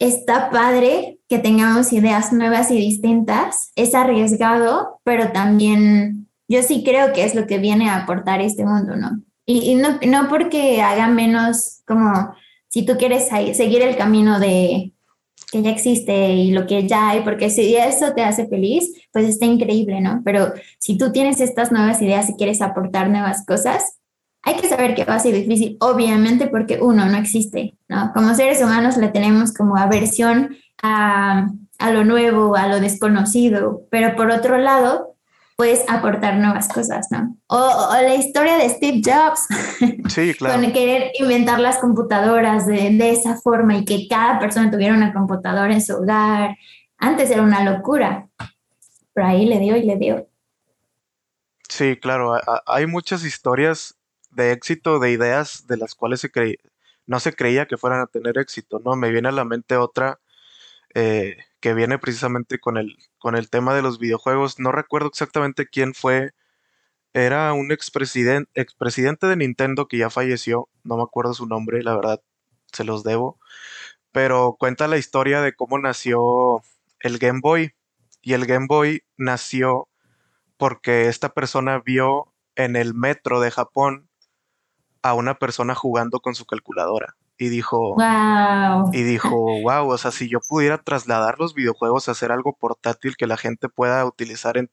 está 0.00 0.50
padre 0.50 1.20
que 1.28 1.38
tengamos 1.38 1.92
ideas 1.92 2.32
nuevas 2.32 2.72
y 2.72 2.78
distintas. 2.78 3.70
Es 3.76 3.94
arriesgado, 3.94 4.98
pero 5.04 5.30
también 5.30 6.26
yo 6.48 6.64
sí 6.64 6.82
creo 6.84 7.12
que 7.12 7.22
es 7.22 7.36
lo 7.36 7.46
que 7.46 7.58
viene 7.58 7.88
a 7.88 7.98
aportar 7.98 8.40
este 8.40 8.64
mundo, 8.64 8.96
¿no? 8.96 9.22
Y, 9.46 9.76
no, 9.76 10.00
no 10.04 10.28
porque 10.28 10.82
haga 10.82 11.06
menos 11.06 11.82
como 11.86 12.34
si 12.66 12.84
tú 12.84 12.96
quieres 12.96 13.28
seguir 13.28 13.82
el 13.82 13.96
camino 13.96 14.40
de 14.40 14.92
que 15.52 15.62
ya 15.62 15.70
existe 15.70 16.32
y 16.32 16.50
lo 16.50 16.66
que 16.66 16.88
ya 16.88 17.10
hay, 17.10 17.20
porque 17.20 17.50
si 17.50 17.76
eso 17.76 18.14
te 18.14 18.22
hace 18.22 18.48
feliz, 18.48 18.90
pues 19.12 19.28
está 19.28 19.44
increíble, 19.44 20.00
¿no? 20.00 20.22
Pero 20.24 20.54
si 20.78 20.96
tú 20.96 21.12
tienes 21.12 21.40
estas 21.40 21.70
nuevas 21.70 22.00
ideas 22.00 22.30
y 22.30 22.36
quieres 22.36 22.62
aportar 22.62 23.10
nuevas 23.10 23.44
cosas, 23.44 23.98
hay 24.42 24.56
que 24.56 24.66
saber 24.66 24.94
que 24.94 25.04
va 25.04 25.16
a 25.16 25.20
ser 25.20 25.34
difícil, 25.34 25.76
obviamente, 25.80 26.46
porque 26.46 26.78
uno 26.80 27.04
no 27.04 27.18
existe, 27.18 27.76
¿no? 27.86 28.12
Como 28.14 28.34
seres 28.34 28.62
humanos 28.62 28.96
le 28.96 29.08
tenemos 29.08 29.52
como 29.52 29.76
aversión 29.76 30.56
a, 30.82 31.48
a 31.78 31.90
lo 31.92 32.04
nuevo, 32.06 32.56
a 32.56 32.66
lo 32.66 32.80
desconocido, 32.80 33.82
pero 33.90 34.16
por 34.16 34.30
otro 34.30 34.56
lado, 34.56 35.11
puedes 35.62 35.88
aportar 35.88 36.38
nuevas 36.38 36.66
cosas, 36.66 37.06
¿no? 37.12 37.36
O, 37.46 37.92
la 37.92 38.16
historia 38.16 38.56
de 38.56 38.68
Steve 38.68 39.00
Jobs. 39.00 39.46
Sí, 40.12 40.34
claro. 40.38 40.60
Con 40.60 40.72
querer 40.72 41.12
inventar 41.20 41.60
las 41.60 41.78
computadoras 41.78 42.66
de, 42.66 42.90
de, 42.90 43.10
esa 43.12 43.36
forma 43.36 43.76
y 43.76 43.84
que 43.84 44.08
cada 44.08 44.40
persona 44.40 44.72
tuviera 44.72 44.92
una 44.92 45.12
computadora 45.12 45.72
en 45.72 45.80
su 45.80 45.94
hogar. 45.94 46.56
Antes 46.98 47.30
era 47.30 47.42
una 47.42 47.62
locura. 47.62 48.26
Pero 49.14 49.24
ahí 49.24 49.46
le 49.46 49.60
dio 49.60 49.76
y 49.76 49.84
le 49.84 49.96
dio. 49.98 50.26
Sí, 51.68 51.96
claro. 51.96 52.34
Hay 52.66 52.88
muchas 52.88 53.22
historias 53.24 53.94
de 54.32 54.50
éxito, 54.50 54.98
de 54.98 55.12
ideas 55.12 55.68
de 55.68 55.76
las 55.76 55.94
cuales 55.94 56.18
se 56.18 56.58
no 57.06 57.20
se 57.20 57.34
creía 57.34 57.66
que 57.66 57.76
fueran 57.76 58.00
a 58.00 58.08
tener 58.08 58.36
éxito, 58.36 58.82
¿no? 58.84 58.96
Me 58.96 59.12
viene 59.12 59.28
a 59.28 59.32
la 59.32 59.44
mente 59.44 59.76
otra 59.76 60.18
eh, 60.92 61.36
que 61.62 61.74
viene 61.74 61.98
precisamente 61.98 62.58
con 62.58 62.76
el, 62.76 62.98
con 63.18 63.36
el 63.36 63.48
tema 63.48 63.74
de 63.74 63.82
los 63.82 63.98
videojuegos. 63.98 64.58
No 64.58 64.72
recuerdo 64.72 65.08
exactamente 65.08 65.66
quién 65.66 65.94
fue. 65.94 66.32
Era 67.14 67.52
un 67.54 67.72
expresidente, 67.72 68.50
expresidente 68.54 69.26
de 69.28 69.36
Nintendo 69.36 69.86
que 69.88 69.98
ya 69.98 70.10
falleció. 70.10 70.68
No 70.84 70.96
me 70.96 71.04
acuerdo 71.04 71.34
su 71.34 71.46
nombre, 71.46 71.82
la 71.82 71.94
verdad, 71.94 72.22
se 72.72 72.84
los 72.84 73.04
debo. 73.04 73.38
Pero 74.12 74.56
cuenta 74.58 74.88
la 74.88 74.98
historia 74.98 75.40
de 75.40 75.54
cómo 75.54 75.78
nació 75.78 76.62
el 77.00 77.18
Game 77.18 77.40
Boy. 77.42 77.74
Y 78.22 78.34
el 78.34 78.46
Game 78.46 78.66
Boy 78.68 79.04
nació 79.16 79.88
porque 80.58 81.08
esta 81.08 81.30
persona 81.30 81.80
vio 81.80 82.34
en 82.56 82.76
el 82.76 82.94
metro 82.94 83.40
de 83.40 83.52
Japón 83.52 84.08
a 85.02 85.14
una 85.14 85.38
persona 85.38 85.74
jugando 85.74 86.20
con 86.20 86.34
su 86.34 86.44
calculadora 86.44 87.16
y 87.38 87.48
dijo, 87.48 87.94
wow. 87.94 88.90
y 88.92 89.02
dijo, 89.02 89.30
wow, 89.62 89.88
o 89.88 89.98
sea, 89.98 90.10
si 90.10 90.28
yo 90.28 90.40
pudiera 90.40 90.78
trasladar 90.78 91.38
los 91.38 91.54
videojuegos 91.54 92.08
a 92.08 92.12
hacer 92.12 92.32
algo 92.32 92.56
portátil 92.56 93.16
que 93.16 93.26
la 93.26 93.36
gente 93.36 93.68
pueda 93.68 94.04
utilizar 94.04 94.56
en, 94.56 94.70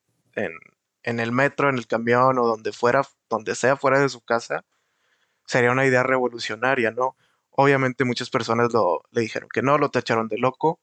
en, 1.03 1.19
el 1.19 1.31
metro, 1.31 1.69
en 1.69 1.77
el 1.77 1.87
camión 1.87 2.37
o 2.37 2.45
donde 2.45 2.71
fuera, 2.71 3.01
donde 3.29 3.55
sea 3.55 3.75
fuera 3.75 3.99
de 3.99 4.09
su 4.09 4.21
casa, 4.21 4.65
sería 5.45 5.71
una 5.71 5.85
idea 5.85 6.03
revolucionaria, 6.03 6.91
¿no? 6.91 7.15
Obviamente 7.49 8.05
muchas 8.05 8.29
personas 8.29 8.71
lo, 8.71 9.01
le 9.11 9.21
dijeron 9.21 9.49
que 9.51 9.61
no, 9.61 9.77
lo 9.77 9.89
tacharon 9.89 10.27
de 10.27 10.37
loco 10.37 10.79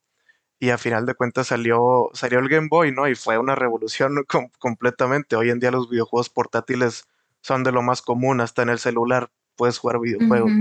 y 0.58 0.70
a 0.70 0.78
final 0.78 1.06
de 1.06 1.14
cuentas 1.14 1.48
salió, 1.48 2.10
salió 2.14 2.38
el 2.38 2.48
Game 2.48 2.68
Boy, 2.70 2.92
¿no? 2.92 3.08
Y 3.08 3.14
fue 3.14 3.38
una 3.38 3.54
revolución 3.54 4.24
completamente. 4.58 5.36
Hoy 5.36 5.50
en 5.50 5.60
día 5.60 5.70
los 5.70 5.88
videojuegos 5.90 6.30
portátiles 6.30 7.04
son 7.42 7.62
de 7.62 7.72
lo 7.72 7.82
más 7.82 8.02
común, 8.02 8.40
hasta 8.40 8.62
en 8.62 8.70
el 8.70 8.78
celular 8.78 9.30
puedes 9.56 9.78
jugar 9.78 10.00
videojuegos. 10.00 10.52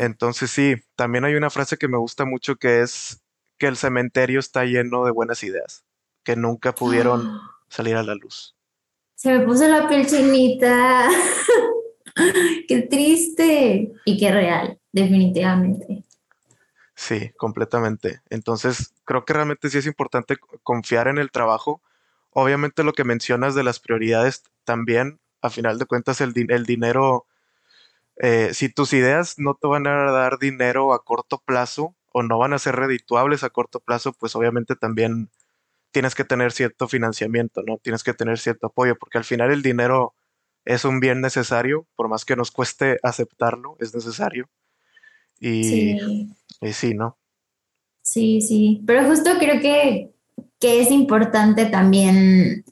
Entonces 0.00 0.50
sí, 0.50 0.76
también 0.96 1.24
hay 1.24 1.34
una 1.34 1.50
frase 1.50 1.76
que 1.76 1.88
me 1.88 1.98
gusta 1.98 2.24
mucho 2.24 2.56
que 2.56 2.82
es 2.82 3.20
que 3.58 3.66
el 3.66 3.76
cementerio 3.76 4.40
está 4.40 4.64
lleno 4.64 5.04
de 5.04 5.12
buenas 5.12 5.42
ideas, 5.44 5.84
que 6.24 6.36
nunca 6.36 6.74
pudieron 6.74 7.38
salir 7.68 7.96
a 7.96 8.02
la 8.02 8.14
luz. 8.14 8.56
Se 9.14 9.38
me 9.38 9.44
puso 9.44 9.68
la 9.68 9.88
piel 9.88 10.06
chinita. 10.06 11.08
qué 12.68 12.82
triste 12.82 13.92
y 14.04 14.18
qué 14.18 14.32
real, 14.32 14.78
definitivamente. 14.92 16.04
Sí, 16.94 17.30
completamente. 17.36 18.20
Entonces, 18.30 18.94
creo 19.04 19.24
que 19.24 19.32
realmente 19.32 19.68
sí 19.68 19.78
es 19.78 19.86
importante 19.86 20.36
confiar 20.62 21.08
en 21.08 21.18
el 21.18 21.30
trabajo. 21.30 21.82
obviamente 22.30 22.82
lo 22.82 22.92
que 22.92 23.04
mencionas 23.04 23.54
de 23.54 23.62
las 23.62 23.78
prioridades 23.78 24.42
también, 24.64 25.20
a 25.40 25.50
final 25.50 25.78
de 25.78 25.86
cuentas, 25.86 26.20
el, 26.20 26.32
el 26.50 26.66
dinero, 26.66 27.26
eh, 28.16 28.50
si 28.52 28.68
tus 28.68 28.92
ideas 28.92 29.34
no 29.38 29.54
te 29.54 29.66
van 29.66 29.86
a 29.86 30.10
dar 30.10 30.38
dinero 30.38 30.92
a 30.92 31.04
corto 31.04 31.42
plazo 31.44 31.94
o 32.12 32.22
no 32.22 32.38
van 32.38 32.52
a 32.52 32.58
ser 32.58 32.76
redituables 32.76 33.42
a 33.42 33.50
corto 33.50 33.80
plazo, 33.80 34.12
pues 34.12 34.36
obviamente 34.36 34.76
también 34.76 35.30
tienes 35.90 36.14
que 36.14 36.24
tener 36.24 36.52
cierto 36.52 36.88
financiamiento, 36.88 37.62
¿no? 37.66 37.78
Tienes 37.78 38.02
que 38.02 38.14
tener 38.14 38.38
cierto 38.38 38.68
apoyo, 38.68 38.96
porque 38.96 39.18
al 39.18 39.24
final 39.24 39.50
el 39.50 39.62
dinero 39.62 40.14
es 40.64 40.84
un 40.84 41.00
bien 41.00 41.20
necesario, 41.20 41.86
por 41.96 42.08
más 42.08 42.24
que 42.24 42.36
nos 42.36 42.50
cueste 42.50 42.98
aceptarlo, 43.02 43.76
es 43.80 43.94
necesario. 43.94 44.48
Y 45.40 45.64
sí, 45.64 46.30
y 46.60 46.72
sí 46.72 46.94
¿no? 46.94 47.18
Sí, 48.02 48.40
sí, 48.40 48.82
pero 48.86 49.04
justo 49.08 49.30
creo 49.38 49.60
que 49.60 50.14
que 50.64 50.80
es 50.80 50.90
importante 50.90 51.66
también, 51.66 52.64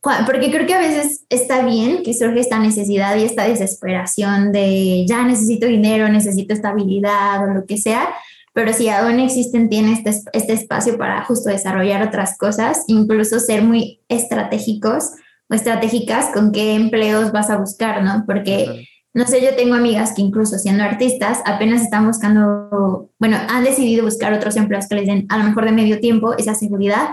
porque 0.00 0.50
creo 0.50 0.66
que 0.66 0.74
a 0.74 0.80
veces 0.80 1.24
está 1.28 1.64
bien 1.64 2.02
que 2.02 2.14
surge 2.14 2.40
esta 2.40 2.58
necesidad 2.58 3.16
y 3.16 3.24
esta 3.24 3.48
desesperación 3.48 4.52
de 4.52 5.04
ya 5.06 5.24
necesito 5.24 5.66
dinero, 5.66 6.08
necesito 6.08 6.54
estabilidad 6.54 7.42
o 7.44 7.54
lo 7.54 7.66
que 7.66 7.78
sea, 7.78 8.08
pero 8.52 8.72
si 8.72 8.88
aún 8.88 9.20
existen, 9.20 9.68
tiene 9.68 9.92
este, 9.92 10.10
este 10.32 10.52
espacio 10.52 10.98
para 10.98 11.24
justo 11.24 11.50
desarrollar 11.50 12.02
otras 12.02 12.36
cosas, 12.38 12.84
incluso 12.86 13.40
ser 13.40 13.62
muy 13.62 14.00
estratégicos 14.08 15.12
o 15.48 15.54
estratégicas 15.54 16.26
con 16.32 16.52
qué 16.52 16.74
empleos 16.74 17.32
vas 17.32 17.50
a 17.50 17.56
buscar, 17.56 18.02
¿no? 18.02 18.24
Porque... 18.26 18.86
No 19.14 19.26
sé, 19.26 19.42
yo 19.42 19.56
tengo 19.56 19.74
amigas 19.74 20.12
que 20.14 20.22
incluso 20.22 20.58
siendo 20.58 20.84
artistas 20.84 21.40
apenas 21.44 21.82
están 21.82 22.06
buscando, 22.06 23.10
bueno, 23.18 23.38
han 23.48 23.64
decidido 23.64 24.04
buscar 24.04 24.32
otros 24.32 24.54
empleos 24.56 24.86
que 24.86 24.94
les 24.94 25.06
den 25.06 25.26
a 25.30 25.38
lo 25.38 25.44
mejor 25.44 25.64
de 25.64 25.72
medio 25.72 25.98
tiempo 25.98 26.36
esa 26.36 26.54
seguridad, 26.54 27.08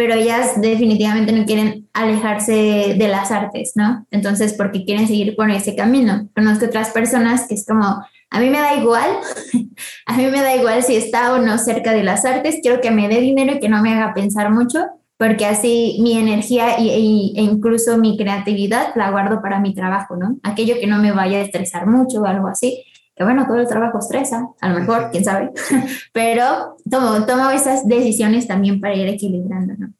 pero 0.00 0.14
ellas 0.14 0.58
definitivamente 0.58 1.30
no 1.30 1.44
quieren 1.44 1.86
alejarse 1.92 2.94
de 2.96 3.08
las 3.08 3.30
artes, 3.30 3.72
¿no? 3.74 4.06
Entonces, 4.10 4.54
porque 4.54 4.86
quieren 4.86 5.06
seguir 5.06 5.36
por 5.36 5.50
ese 5.50 5.76
camino. 5.76 6.26
Conozco 6.34 6.64
otras 6.64 6.88
personas 6.88 7.46
que 7.46 7.52
es 7.52 7.66
como, 7.66 7.84
a 7.84 8.40
mí 8.40 8.48
me 8.48 8.56
da 8.56 8.76
igual, 8.76 9.10
a 10.06 10.16
mí 10.16 10.24
me 10.28 10.40
da 10.40 10.56
igual 10.56 10.82
si 10.82 10.96
está 10.96 11.34
o 11.34 11.38
no 11.38 11.58
cerca 11.58 11.92
de 11.92 12.02
las 12.02 12.24
artes, 12.24 12.60
quiero 12.62 12.80
que 12.80 12.90
me 12.90 13.10
dé 13.10 13.20
dinero 13.20 13.56
y 13.56 13.60
que 13.60 13.68
no 13.68 13.82
me 13.82 13.92
haga 13.92 14.14
pensar 14.14 14.50
mucho 14.50 14.86
porque 15.18 15.44
así 15.44 15.98
mi 16.00 16.16
energía 16.16 16.76
e, 16.78 16.98
incluso 16.98 17.98
mi 17.98 18.16
creatividad 18.16 18.94
la 18.96 19.10
guardo 19.10 19.42
para 19.42 19.60
mi 19.60 19.74
trabajo, 19.74 20.16
¿no? 20.16 20.38
Aquello 20.42 20.76
que 20.80 20.86
no 20.86 20.96
me 20.96 21.12
vaya 21.12 21.40
a 21.40 21.42
estresar 21.42 21.86
mucho 21.86 22.22
o 22.22 22.24
algo 22.24 22.48
así, 22.48 22.86
que 23.20 23.24
bueno, 23.24 23.46
todo 23.46 23.58
el 23.58 23.68
trabajo 23.68 23.98
estresa, 23.98 24.48
a 24.62 24.68
lo 24.70 24.80
mejor, 24.80 25.10
quién 25.12 25.22
sabe, 25.22 25.50
pero 26.14 26.78
tomo, 26.90 27.26
tomo 27.26 27.50
esas 27.50 27.86
decisiones 27.86 28.48
también 28.48 28.80
para 28.80 28.94
ir 28.94 29.06
equilibrando, 29.08 29.74
¿no? 29.76 29.92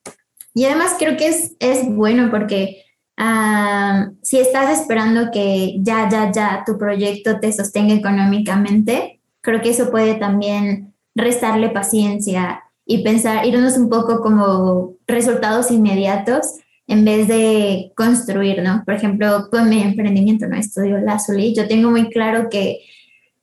Y 0.55 0.65
además 0.65 0.97
creo 0.99 1.19
que 1.19 1.29
es, 1.29 1.55
es 1.61 1.87
bueno 1.95 2.31
porque 2.31 2.83
ah, 3.19 4.09
si 4.23 4.39
estás 4.39 4.81
esperando 4.81 5.31
que 5.31 5.77
ya, 5.81 6.09
ya, 6.09 6.33
ya 6.33 6.63
tu 6.65 6.79
proyecto 6.79 7.39
te 7.41 7.53
sostenga 7.53 7.93
económicamente, 7.93 9.21
creo 9.43 9.61
que 9.61 9.69
eso 9.69 9.91
puede 9.91 10.15
también 10.15 10.95
restarle 11.15 11.69
paciencia 11.69 12.63
y 12.87 13.05
pensar, 13.05 13.45
irnos 13.45 13.77
un 13.77 13.91
poco 13.91 14.23
como 14.23 14.95
resultados 15.07 15.71
inmediatos 15.71 16.55
en 16.87 17.05
vez 17.05 17.29
de 17.29 17.93
construir, 17.95 18.63
¿no? 18.63 18.83
Por 18.87 18.95
ejemplo, 18.95 19.51
con 19.51 19.69
mi 19.69 19.83
emprendimiento, 19.83 20.47
¿no? 20.47 20.57
Estudio 20.57 20.97
Lazuli, 21.01 21.55
yo 21.55 21.69
tengo 21.69 21.91
muy 21.91 22.09
claro 22.09 22.49
que 22.49 22.81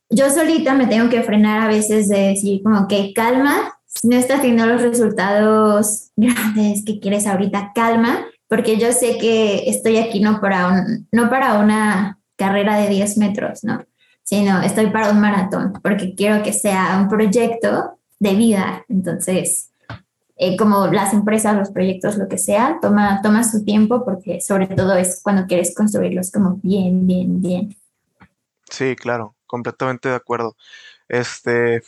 yo 0.09 0.29
solita 0.29 0.73
me 0.73 0.87
tengo 0.87 1.09
que 1.09 1.23
frenar 1.23 1.61
a 1.61 1.67
veces 1.67 2.07
de 2.07 2.29
decir 2.29 2.61
como 2.63 2.87
que 2.87 3.13
calma, 3.13 3.79
no 4.03 4.15
estás 4.15 4.41
teniendo 4.41 4.65
los 4.67 4.81
resultados 4.81 6.11
grandes 6.15 6.83
que 6.85 6.99
quieres 6.99 7.27
ahorita, 7.27 7.71
calma, 7.73 8.25
porque 8.47 8.77
yo 8.77 8.91
sé 8.93 9.17
que 9.17 9.69
estoy 9.69 9.97
aquí 9.97 10.19
no 10.19 10.39
para, 10.39 10.67
un, 10.67 11.07
no 11.11 11.29
para 11.29 11.59
una 11.59 12.19
carrera 12.35 12.77
de 12.77 12.89
10 12.89 13.17
metros, 13.17 13.63
¿no? 13.63 13.83
Sino 14.23 14.61
estoy 14.61 14.87
para 14.87 15.11
un 15.11 15.19
maratón, 15.19 15.73
porque 15.81 16.13
quiero 16.15 16.43
que 16.43 16.53
sea 16.53 16.97
un 17.01 17.07
proyecto 17.07 17.97
de 18.19 18.35
vida. 18.35 18.85
Entonces, 18.89 19.71
eh, 20.35 20.55
como 20.57 20.87
las 20.87 21.13
empresas, 21.13 21.55
los 21.55 21.71
proyectos, 21.71 22.17
lo 22.17 22.27
que 22.27 22.37
sea, 22.37 22.77
toma, 22.81 23.21
toma 23.21 23.43
su 23.43 23.63
tiempo 23.63 24.05
porque 24.05 24.39
sobre 24.41 24.67
todo 24.67 24.95
es 24.95 25.21
cuando 25.23 25.47
quieres 25.47 25.73
construirlos 25.73 26.31
como 26.31 26.59
bien, 26.61 27.07
bien, 27.07 27.41
bien. 27.41 27.75
Sí, 28.69 28.95
claro, 28.95 29.36
completamente 29.47 30.09
de 30.09 30.15
acuerdo. 30.15 30.55
Este, 31.07 31.81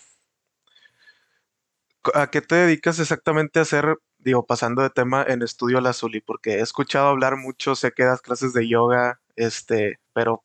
¿a 2.13 2.27
qué 2.27 2.41
te 2.41 2.55
dedicas 2.55 2.99
exactamente 2.99 3.59
a 3.59 3.63
hacer, 3.63 3.97
digo, 4.17 4.45
pasando 4.45 4.81
de 4.81 4.89
tema 4.89 5.23
en 5.27 5.41
Estudio 5.41 5.81
Lazuli? 5.81 6.21
Porque 6.21 6.55
he 6.55 6.61
escuchado 6.61 7.07
hablar 7.07 7.37
mucho, 7.37 7.75
sé 7.75 7.91
que 7.91 8.03
das 8.03 8.21
clases 8.21 8.53
de 8.53 8.67
yoga, 8.67 9.19
este, 9.35 9.99
pero 10.13 10.43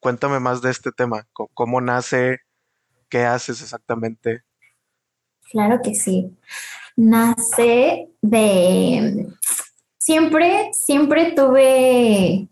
cuéntame 0.00 0.40
más 0.40 0.62
de 0.62 0.70
este 0.70 0.92
tema, 0.92 1.26
cómo 1.32 1.80
nace, 1.80 2.40
qué 3.08 3.24
haces 3.24 3.62
exactamente. 3.62 4.42
Claro 5.50 5.80
que 5.82 5.94
sí. 5.94 6.36
Nace 6.96 8.08
de... 8.20 9.26
Siempre, 9.98 10.70
siempre 10.72 11.32
tuve 11.32 12.48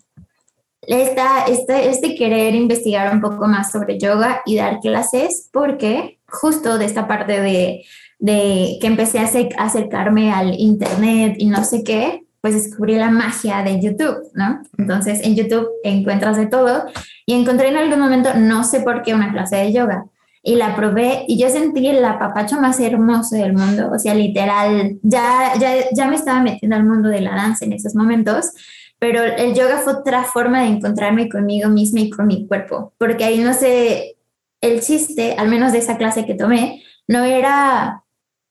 esta, 0.86 1.44
este, 1.46 1.88
este 1.88 2.14
querer 2.14 2.54
investigar 2.54 3.12
un 3.12 3.20
poco 3.20 3.46
más 3.46 3.72
sobre 3.72 3.98
yoga 3.98 4.42
y 4.46 4.56
dar 4.56 4.80
clases 4.80 5.48
porque 5.52 6.18
justo 6.28 6.78
de 6.78 6.84
esta 6.84 7.06
parte 7.06 7.40
de, 7.40 7.84
de 8.18 8.78
que 8.80 8.86
empecé 8.86 9.18
a 9.18 9.64
acercarme 9.64 10.32
al 10.32 10.54
internet 10.58 11.36
y 11.38 11.46
no 11.46 11.64
sé 11.64 11.84
qué, 11.84 12.24
pues 12.40 12.54
descubrí 12.54 12.96
la 12.96 13.10
magia 13.10 13.62
de 13.62 13.80
YouTube, 13.80 14.18
¿no? 14.34 14.60
Entonces 14.76 15.20
en 15.24 15.34
YouTube 15.34 15.68
encuentras 15.82 16.36
de 16.36 16.46
todo 16.46 16.84
y 17.26 17.34
encontré 17.34 17.68
en 17.68 17.76
algún 17.76 18.00
momento, 18.00 18.34
no 18.34 18.64
sé 18.64 18.80
por 18.80 19.02
qué, 19.02 19.14
una 19.14 19.32
clase 19.32 19.56
de 19.56 19.72
yoga 19.72 20.04
y 20.46 20.56
la 20.56 20.76
probé 20.76 21.24
y 21.26 21.38
yo 21.38 21.48
sentí 21.48 21.88
el 21.88 22.04
apapacho 22.04 22.60
más 22.60 22.78
hermoso 22.78 23.34
del 23.34 23.54
mundo, 23.54 23.90
o 23.90 23.98
sea, 23.98 24.14
literal, 24.14 24.98
ya, 25.02 25.54
ya, 25.58 25.72
ya 25.90 26.06
me 26.06 26.16
estaba 26.16 26.42
metiendo 26.42 26.76
al 26.76 26.84
mundo 26.84 27.08
de 27.08 27.22
la 27.22 27.34
danza 27.34 27.64
en 27.64 27.72
esos 27.72 27.94
momentos, 27.94 28.52
pero 28.98 29.22
el 29.22 29.54
yoga 29.54 29.78
fue 29.78 29.94
otra 29.94 30.24
forma 30.24 30.62
de 30.62 30.68
encontrarme 30.68 31.28
conmigo 31.28 31.68
misma 31.68 32.00
y 32.00 32.11
con 32.11 32.26
mi 32.26 32.46
cuerpo, 32.46 32.92
porque 32.98 33.24
ahí 33.24 33.40
no 33.40 33.52
sé, 33.52 34.16
el 34.61 34.80
chiste, 34.80 35.35
al 35.37 35.48
menos 35.48 35.72
de 35.72 35.78
esa 35.78 35.98
clase 35.98 36.24
que 36.24 36.35
tomé, 36.35 36.83
no 37.07 37.22
era 37.22 38.04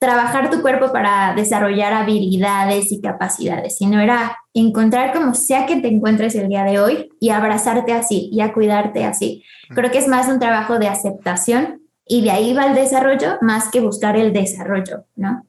trabajar 0.03 0.49
tu 0.49 0.61
cuerpo 0.61 0.91
para 0.91 1.33
desarrollar 1.33 1.93
habilidades 1.93 2.91
y 2.91 2.99
capacidades, 2.99 3.77
sino 3.77 4.01
era 4.01 4.37
encontrar 4.53 5.13
como 5.13 5.33
sea 5.33 5.65
que 5.65 5.77
te 5.77 5.87
encuentres 5.87 6.35
el 6.35 6.49
día 6.49 6.65
de 6.65 6.77
hoy 6.77 7.09
y 7.21 7.29
abrazarte 7.29 7.93
así 7.93 8.29
y 8.31 8.41
a 8.41 8.51
cuidarte 8.51 9.05
así. 9.05 9.45
Creo 9.69 9.91
que 9.91 9.99
es 9.99 10.09
más 10.09 10.27
un 10.27 10.39
trabajo 10.39 10.77
de 10.77 10.89
aceptación 10.89 11.83
y 12.05 12.21
de 12.21 12.31
ahí 12.31 12.53
va 12.53 12.65
el 12.65 12.75
desarrollo 12.75 13.37
más 13.39 13.69
que 13.69 13.79
buscar 13.79 14.17
el 14.17 14.33
desarrollo, 14.33 15.05
¿no? 15.15 15.47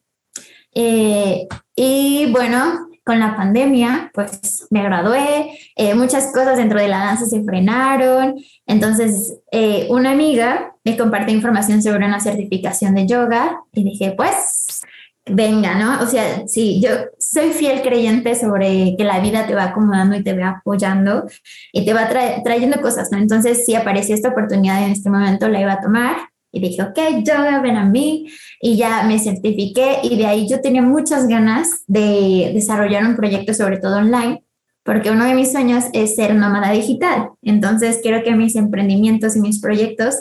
Eh, 0.73 1.49
y 1.75 2.31
bueno, 2.31 2.89
con 3.05 3.19
la 3.19 3.37
pandemia, 3.37 4.11
pues 4.15 4.67
me 4.71 4.83
gradué, 4.83 5.59
eh, 5.77 5.95
muchas 5.95 6.33
cosas 6.33 6.57
dentro 6.57 6.81
de 6.81 6.89
la 6.89 6.99
danza 6.99 7.27
se 7.27 7.45
frenaron, 7.45 8.35
entonces 8.67 9.39
eh, 9.53 9.87
una 9.91 10.13
amiga 10.13 10.75
me 10.85 10.97
compartió 10.97 11.35
información 11.35 11.83
sobre 11.83 12.07
una 12.07 12.21
certificación 12.21 12.95
de 12.95 13.07
yoga 13.07 13.61
y 13.73 13.85
dije, 13.85 14.15
pues 14.17 14.81
venga, 15.27 15.75
¿no? 15.75 16.03
O 16.03 16.07
sea, 16.07 16.47
sí, 16.47 16.81
yo 16.83 16.91
soy 17.19 17.51
fiel 17.51 17.83
creyente 17.83 18.35
sobre 18.35 18.95
que 18.97 19.05
la 19.05 19.21
vida 19.21 19.47
te 19.47 19.55
va 19.55 19.65
acomodando 19.65 20.17
y 20.17 20.23
te 20.23 20.39
va 20.39 20.61
apoyando 20.61 21.27
y 21.73 21.85
te 21.85 21.95
va 21.95 22.09
trayendo 22.09 22.81
cosas, 22.81 23.11
¿no? 23.11 23.19
Entonces, 23.19 23.65
si 23.65 23.75
apareció 23.75 24.15
esta 24.15 24.31
oportunidad 24.31 24.85
en 24.85 24.93
este 24.93 25.11
momento, 25.11 25.49
la 25.49 25.61
iba 25.61 25.73
a 25.73 25.81
tomar 25.81 26.17
y 26.55 26.61
dije, 26.61 26.83
ok, 26.83 26.99
yoga, 27.25 27.61
ven 27.61 27.77
a 27.77 27.85
mí. 27.85 28.27
Y 28.61 28.77
ya 28.77 29.03
me 29.03 29.19
certifiqué 29.19 29.99
y 30.03 30.17
de 30.17 30.27
ahí 30.27 30.49
yo 30.49 30.61
tenía 30.61 30.83
muchas 30.83 31.27
ganas 31.27 31.83
de 31.87 32.53
desarrollar 32.55 33.05
un 33.05 33.17
proyecto, 33.17 33.53
sobre 33.53 33.79
todo 33.79 33.97
online, 33.97 34.43
porque 34.85 35.11
uno 35.11 35.25
de 35.25 35.35
mis 35.35 35.53
sueños 35.53 35.85
es 35.93 36.15
ser 36.15 36.35
nómada 36.35 36.71
digital. 36.71 37.31
Entonces 37.43 37.99
quiero 38.03 38.23
que 38.23 38.35
mis 38.35 38.55
emprendimientos 38.55 39.37
y 39.37 39.41
mis 39.41 39.61
proyectos 39.61 40.15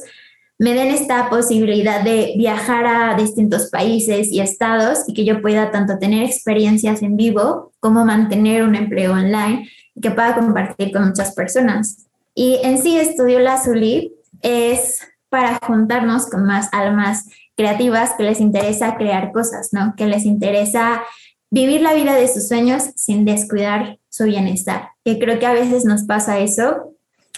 me 0.57 0.73
den 0.73 0.87
esta 0.87 1.29
posibilidad 1.29 2.01
de 2.03 2.33
viajar 2.37 2.85
a 2.85 3.15
distintos 3.15 3.69
países 3.69 4.31
y 4.31 4.39
estados 4.39 4.99
y 5.07 5.13
que 5.13 5.25
yo 5.25 5.41
pueda 5.41 5.71
tanto 5.71 5.97
tener 5.99 6.23
experiencias 6.23 7.01
en 7.01 7.17
vivo 7.17 7.73
como 7.79 8.05
mantener 8.05 8.63
un 8.63 8.75
empleo 8.75 9.13
online 9.13 9.69
y 9.93 10.01
que 10.01 10.11
pueda 10.11 10.35
compartir 10.35 10.91
con 10.91 11.07
muchas 11.07 11.33
personas. 11.35 12.07
Y 12.35 12.59
en 12.63 12.81
sí, 12.81 12.97
Estudio 12.97 13.39
Lazuli 13.39 14.13
es 14.41 14.99
para 15.33 15.57
juntarnos 15.65 16.29
con 16.29 16.45
más 16.45 16.69
almas 16.71 17.25
creativas 17.57 18.11
que 18.15 18.21
les 18.21 18.39
interesa 18.39 18.97
crear 18.97 19.31
cosas, 19.31 19.69
¿no? 19.71 19.95
Que 19.97 20.05
les 20.05 20.25
interesa 20.25 21.01
vivir 21.49 21.81
la 21.81 21.95
vida 21.95 22.13
de 22.13 22.27
sus 22.27 22.47
sueños 22.47 22.91
sin 22.95 23.25
descuidar 23.25 23.97
su 24.09 24.25
bienestar. 24.25 24.89
Que 25.03 25.17
creo 25.17 25.39
que 25.39 25.47
a 25.47 25.53
veces 25.53 25.85
nos 25.85 26.03
pasa 26.03 26.37
eso 26.37 26.93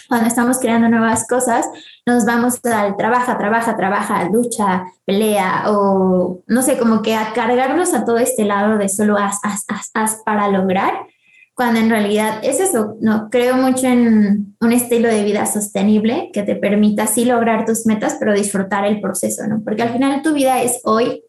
cuando 0.09 0.27
estamos 0.27 0.59
creando 0.59 0.89
nuevas 0.89 1.25
cosas, 1.25 1.67
nos 2.05 2.25
vamos 2.25 2.59
al 2.65 2.97
trabaja, 2.97 3.37
trabaja, 3.37 3.77
trabaja, 3.77 4.29
lucha, 4.29 4.83
pelea 5.05 5.63
o 5.67 6.43
no 6.47 6.61
sé, 6.63 6.77
como 6.77 7.01
que 7.01 7.15
a 7.15 7.31
cargarnos 7.31 7.93
a 7.93 8.03
todo 8.03 8.17
este 8.17 8.43
lado 8.43 8.77
de 8.77 8.89
solo 8.89 9.17
haz, 9.17 9.39
haz, 9.41 9.63
haz, 9.69 9.89
haz 9.93 10.21
para 10.25 10.49
lograr 10.49 11.07
cuando 11.55 11.79
en 11.79 11.89
realidad 11.89 12.39
es 12.43 12.59
eso, 12.59 12.97
no 12.99 13.29
creo 13.29 13.55
mucho 13.55 13.87
en 13.87 14.57
un 14.59 14.71
estilo 14.73 15.07
de 15.07 15.23
vida 15.23 15.45
sostenible 15.45 16.29
que 16.33 16.43
te 16.43 16.55
permita 16.55 17.07
sí 17.07 17.23
lograr 17.23 17.65
tus 17.65 17.85
metas, 17.85 18.17
pero 18.19 18.33
disfrutar 18.33 18.85
el 18.85 18.99
proceso, 18.99 19.47
¿no? 19.47 19.61
Porque 19.63 19.83
al 19.83 19.93
final 19.93 20.21
tu 20.21 20.33
vida 20.33 20.61
es 20.61 20.81
hoy. 20.83 21.23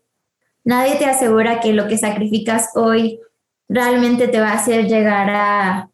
Nadie 0.64 0.96
te 0.96 1.06
asegura 1.06 1.60
que 1.60 1.72
lo 1.72 1.86
que 1.86 1.96
sacrificas 1.96 2.70
hoy 2.74 3.20
realmente 3.68 4.26
te 4.26 4.40
va 4.40 4.50
a 4.50 4.54
hacer 4.54 4.88
llegar 4.88 5.30
a 5.30 5.90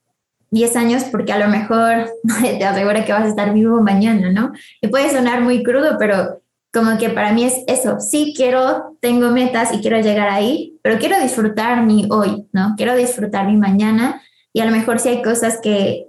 10 0.51 0.76
años 0.76 1.05
porque 1.05 1.33
a 1.33 1.39
lo 1.39 1.49
mejor 1.49 2.11
te 2.41 2.64
asegura 2.64 3.05
que 3.05 3.12
vas 3.12 3.24
a 3.24 3.28
estar 3.28 3.53
vivo 3.53 3.83
mañana, 3.83 4.33
¿no? 4.33 4.53
Y 4.80 4.89
puede 4.89 5.11
sonar 5.11 5.43
muy 5.43 5.62
crudo, 5.62 5.97
pero 5.99 6.41
como 6.73 6.97
que 6.99 7.11
para 7.11 7.33
mí 7.33 7.45
es 7.45 7.62
eso, 7.66 8.01
sí 8.01 8.33
quiero, 8.37 8.97
tengo 9.01 9.31
metas 9.31 9.75
y 9.75 9.81
quiero 9.81 10.01
llegar 10.01 10.29
ahí, 10.31 10.79
pero 10.83 10.99
quiero 10.99 11.20
disfrutar 11.20 11.85
mi 11.85 12.09
hoy, 12.11 12.49
¿no? 12.53 12.75
Quiero 12.77 12.97
disfrutar 12.97 13.47
mi 13.47 13.57
mañana 13.57 14.23
y 14.53 14.61
a 14.61 14.64
lo 14.64 14.70
mejor 14.70 14.99
sí 14.99 15.11
hay 15.11 15.23
cosas 15.23 15.61
que 15.62 16.07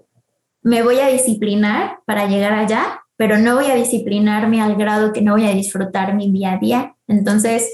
me 0.61 0.81
voy 0.81 0.99
a 0.99 1.07
disciplinar 1.07 1.99
para 2.05 2.27
llegar 2.27 2.53
allá, 2.53 3.01
pero 3.17 3.37
no 3.37 3.55
voy 3.55 3.65
a 3.65 3.75
disciplinarme 3.75 4.61
al 4.61 4.75
grado 4.75 5.11
que 5.11 5.21
no 5.21 5.33
voy 5.33 5.45
a 5.45 5.53
disfrutar 5.53 6.15
mi 6.15 6.31
día 6.31 6.53
a 6.53 6.57
día. 6.57 6.95
Entonces, 7.07 7.69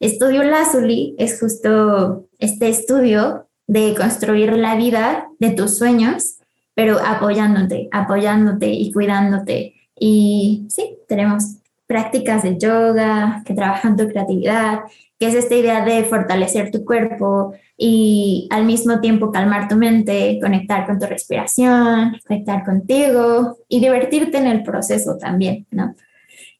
Estudio 0.00 0.42
Lazuli 0.42 1.14
es 1.18 1.38
justo 1.38 2.26
este 2.38 2.70
estudio 2.70 3.48
de 3.66 3.94
construir 3.94 4.54
la 4.56 4.74
vida 4.74 5.28
de 5.38 5.50
tus 5.50 5.76
sueños, 5.76 6.38
pero 6.74 6.98
apoyándote, 6.98 7.88
apoyándote 7.92 8.68
y 8.68 8.92
cuidándote. 8.92 9.74
Y 9.94 10.66
sí, 10.70 10.96
tenemos 11.06 11.59
prácticas 11.90 12.44
de 12.44 12.56
yoga 12.56 13.42
que 13.44 13.52
trabajan 13.52 13.96
tu 13.96 14.06
creatividad, 14.06 14.82
que 15.18 15.26
es 15.26 15.34
esta 15.34 15.56
idea 15.56 15.84
de 15.84 16.04
fortalecer 16.04 16.70
tu 16.70 16.84
cuerpo 16.84 17.52
y 17.76 18.46
al 18.52 18.64
mismo 18.64 19.00
tiempo 19.00 19.32
calmar 19.32 19.66
tu 19.66 19.74
mente, 19.74 20.38
conectar 20.40 20.86
con 20.86 21.00
tu 21.00 21.06
respiración, 21.06 22.16
conectar 22.28 22.64
contigo 22.64 23.58
y 23.68 23.80
divertirte 23.80 24.38
en 24.38 24.46
el 24.46 24.62
proceso 24.62 25.18
también, 25.18 25.66
¿no? 25.72 25.96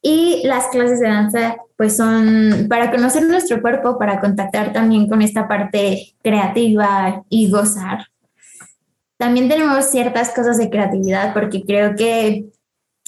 Y 0.03 0.43
las 0.49 0.66
clases 0.66 0.99
de 0.99 1.07
danza, 1.07 1.59
pues 1.76 1.97
son 1.97 2.66
para 2.68 2.91
conocer 2.91 3.22
nuestro 3.22 3.62
cuerpo, 3.62 4.01
para 4.01 4.18
contactar 4.18 4.72
también 4.72 5.09
con 5.09 5.22
esta 5.22 5.47
parte 5.47 6.12
creativa 6.24 7.22
y 7.28 7.49
gozar. 7.49 8.07
También 9.16 9.49
tenemos 9.49 9.85
ciertas 9.85 10.35
cosas 10.35 10.59
de 10.59 10.70
creatividad, 10.70 11.33
porque 11.35 11.62
creo 11.62 11.95
que 11.95 12.47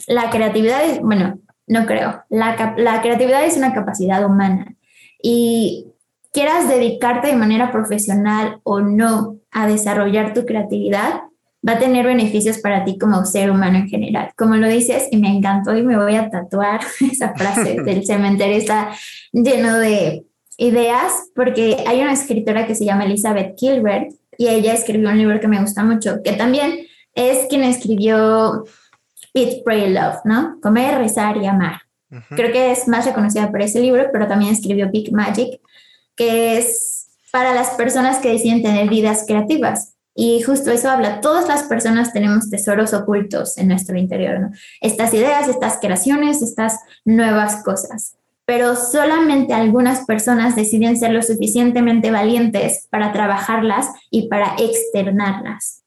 la 0.06 0.30
creatividad 0.30 0.84
es, 0.84 1.00
bueno, 1.00 1.40
no 1.66 1.86
creo. 1.86 2.24
La, 2.28 2.74
la 2.76 3.02
creatividad 3.02 3.44
es 3.44 3.56
una 3.56 3.72
capacidad 3.72 4.24
humana 4.24 4.74
y 5.22 5.86
quieras 6.32 6.68
dedicarte 6.68 7.28
de 7.28 7.36
manera 7.36 7.70
profesional 7.70 8.60
o 8.64 8.80
no 8.80 9.36
a 9.50 9.66
desarrollar 9.66 10.32
tu 10.34 10.44
creatividad, 10.46 11.22
va 11.66 11.74
a 11.74 11.78
tener 11.78 12.06
beneficios 12.06 12.58
para 12.58 12.84
ti 12.84 12.98
como 12.98 13.24
ser 13.24 13.50
humano 13.50 13.78
en 13.78 13.88
general. 13.88 14.32
Como 14.36 14.56
lo 14.56 14.68
dices, 14.68 15.08
y 15.10 15.18
me 15.18 15.28
encantó 15.28 15.76
y 15.76 15.82
me 15.82 15.96
voy 15.96 16.16
a 16.16 16.30
tatuar 16.30 16.80
esa 17.00 17.34
frase 17.34 17.80
del 17.84 18.04
cementerio, 18.04 18.56
está 18.56 18.90
lleno 19.32 19.78
de 19.78 20.24
ideas, 20.56 21.30
porque 21.34 21.76
hay 21.86 22.00
una 22.00 22.12
escritora 22.12 22.66
que 22.66 22.74
se 22.74 22.84
llama 22.84 23.04
Elizabeth 23.04 23.54
Gilbert 23.58 24.12
y 24.36 24.48
ella 24.48 24.72
escribió 24.72 25.10
un 25.10 25.18
libro 25.18 25.40
que 25.40 25.48
me 25.48 25.60
gusta 25.60 25.84
mucho, 25.84 26.22
que 26.24 26.32
también 26.32 26.86
es 27.14 27.46
quien 27.48 27.62
escribió 27.62 28.64
Eat, 29.34 29.64
Pray, 29.64 29.90
Love, 29.90 30.20
¿no? 30.24 30.58
Comer, 30.60 30.98
rezar 30.98 31.36
y 31.38 31.46
amar. 31.46 31.82
Creo 32.36 32.52
que 32.52 32.72
es 32.72 32.88
más 32.88 33.06
reconocida 33.06 33.50
por 33.50 33.62
ese 33.62 33.80
libro, 33.80 34.06
pero 34.12 34.28
también 34.28 34.52
escribió 34.52 34.90
Big 34.90 35.12
Magic, 35.12 35.60
que 36.14 36.58
es 36.58 37.08
para 37.32 37.54
las 37.54 37.70
personas 37.70 38.18
que 38.18 38.28
deciden 38.28 38.62
tener 38.62 38.88
vidas 38.90 39.24
creativas. 39.26 39.94
Y 40.14 40.42
justo 40.42 40.70
eso 40.70 40.90
habla, 40.90 41.22
todas 41.22 41.48
las 41.48 41.62
personas 41.62 42.12
tenemos 42.12 42.50
tesoros 42.50 42.92
ocultos 42.92 43.56
en 43.56 43.68
nuestro 43.68 43.96
interior, 43.96 44.40
¿no? 44.40 44.50
Estas 44.82 45.14
ideas, 45.14 45.48
estas 45.48 45.78
creaciones, 45.80 46.42
estas 46.42 46.80
nuevas 47.06 47.62
cosas. 47.64 48.16
Pero 48.44 48.76
solamente 48.76 49.54
algunas 49.54 50.04
personas 50.04 50.54
deciden 50.54 50.98
ser 50.98 51.12
lo 51.12 51.22
suficientemente 51.22 52.10
valientes 52.10 52.88
para 52.90 53.12
trabajarlas 53.12 53.88
y 54.10 54.28
para 54.28 54.54
externarlas. 54.58 55.81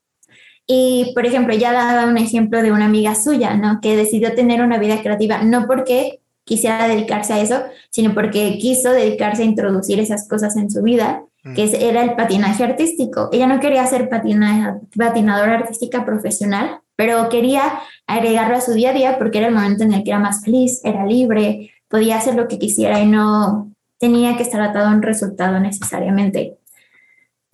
Y, 0.67 1.11
por 1.13 1.25
ejemplo, 1.25 1.53
ya 1.55 1.71
daba 1.71 2.05
un 2.05 2.17
ejemplo 2.17 2.61
de 2.61 2.71
una 2.71 2.85
amiga 2.85 3.13
suya, 3.15 3.55
¿no? 3.55 3.79
Que 3.81 3.95
decidió 3.95 4.33
tener 4.33 4.61
una 4.61 4.79
vida 4.79 5.01
creativa, 5.01 5.43
no 5.43 5.67
porque 5.67 6.21
quisiera 6.43 6.87
dedicarse 6.87 7.33
a 7.33 7.41
eso, 7.41 7.63
sino 7.89 8.13
porque 8.13 8.57
quiso 8.59 8.91
dedicarse 8.91 9.43
a 9.43 9.45
introducir 9.45 9.99
esas 9.99 10.27
cosas 10.27 10.55
en 10.55 10.69
su 10.71 10.81
vida, 10.81 11.23
que 11.55 11.65
mm. 11.65 11.75
era 11.79 12.03
el 12.03 12.15
patinaje 12.15 12.63
artístico. 12.63 13.29
Ella 13.31 13.47
no 13.47 13.59
quería 13.59 13.85
ser 13.85 14.09
patinadora 14.09 15.55
artística 15.55 16.05
profesional, 16.05 16.79
pero 16.95 17.29
quería 17.29 17.79
agregarlo 18.07 18.57
a 18.57 18.61
su 18.61 18.73
día 18.73 18.91
a 18.91 18.93
día 18.93 19.17
porque 19.17 19.39
era 19.39 19.47
el 19.47 19.53
momento 19.53 19.83
en 19.83 19.93
el 19.93 20.03
que 20.03 20.11
era 20.11 20.19
más 20.19 20.43
feliz, 20.43 20.81
era 20.83 21.05
libre, 21.05 21.71
podía 21.87 22.17
hacer 22.17 22.35
lo 22.35 22.47
que 22.47 22.57
quisiera 22.57 22.99
y 22.99 23.07
no 23.07 23.71
tenía 23.99 24.37
que 24.37 24.43
estar 24.43 24.61
atado 24.61 24.87
a 24.87 24.93
un 24.93 25.01
resultado 25.01 25.59
necesariamente. 25.59 26.57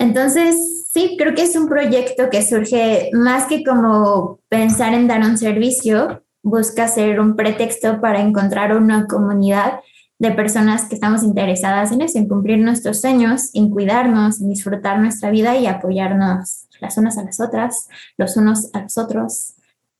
Entonces, 0.01 0.87
sí, 0.91 1.15
creo 1.15 1.35
que 1.35 1.43
es 1.43 1.55
un 1.55 1.69
proyecto 1.69 2.31
que 2.31 2.41
surge 2.41 3.11
más 3.13 3.45
que 3.45 3.63
como 3.63 4.39
pensar 4.49 4.95
en 4.95 5.07
dar 5.07 5.21
un 5.21 5.37
servicio, 5.37 6.23
busca 6.41 6.87
ser 6.87 7.19
un 7.19 7.35
pretexto 7.35 8.01
para 8.01 8.19
encontrar 8.19 8.75
una 8.75 9.05
comunidad 9.05 9.79
de 10.17 10.31
personas 10.31 10.89
que 10.89 10.95
estamos 10.95 11.21
interesadas 11.21 11.91
en 11.91 12.01
eso, 12.01 12.17
en 12.17 12.27
cumplir 12.27 12.57
nuestros 12.57 12.99
sueños, 12.99 13.51
en 13.53 13.69
cuidarnos, 13.69 14.41
en 14.41 14.49
disfrutar 14.49 14.97
nuestra 14.97 15.29
vida 15.29 15.55
y 15.55 15.67
apoyarnos 15.67 16.67
las 16.79 16.97
unas 16.97 17.19
a 17.19 17.23
las 17.23 17.39
otras, 17.39 17.87
los 18.17 18.35
unos 18.37 18.73
a 18.73 18.81
los 18.81 18.97
otros 18.97 19.53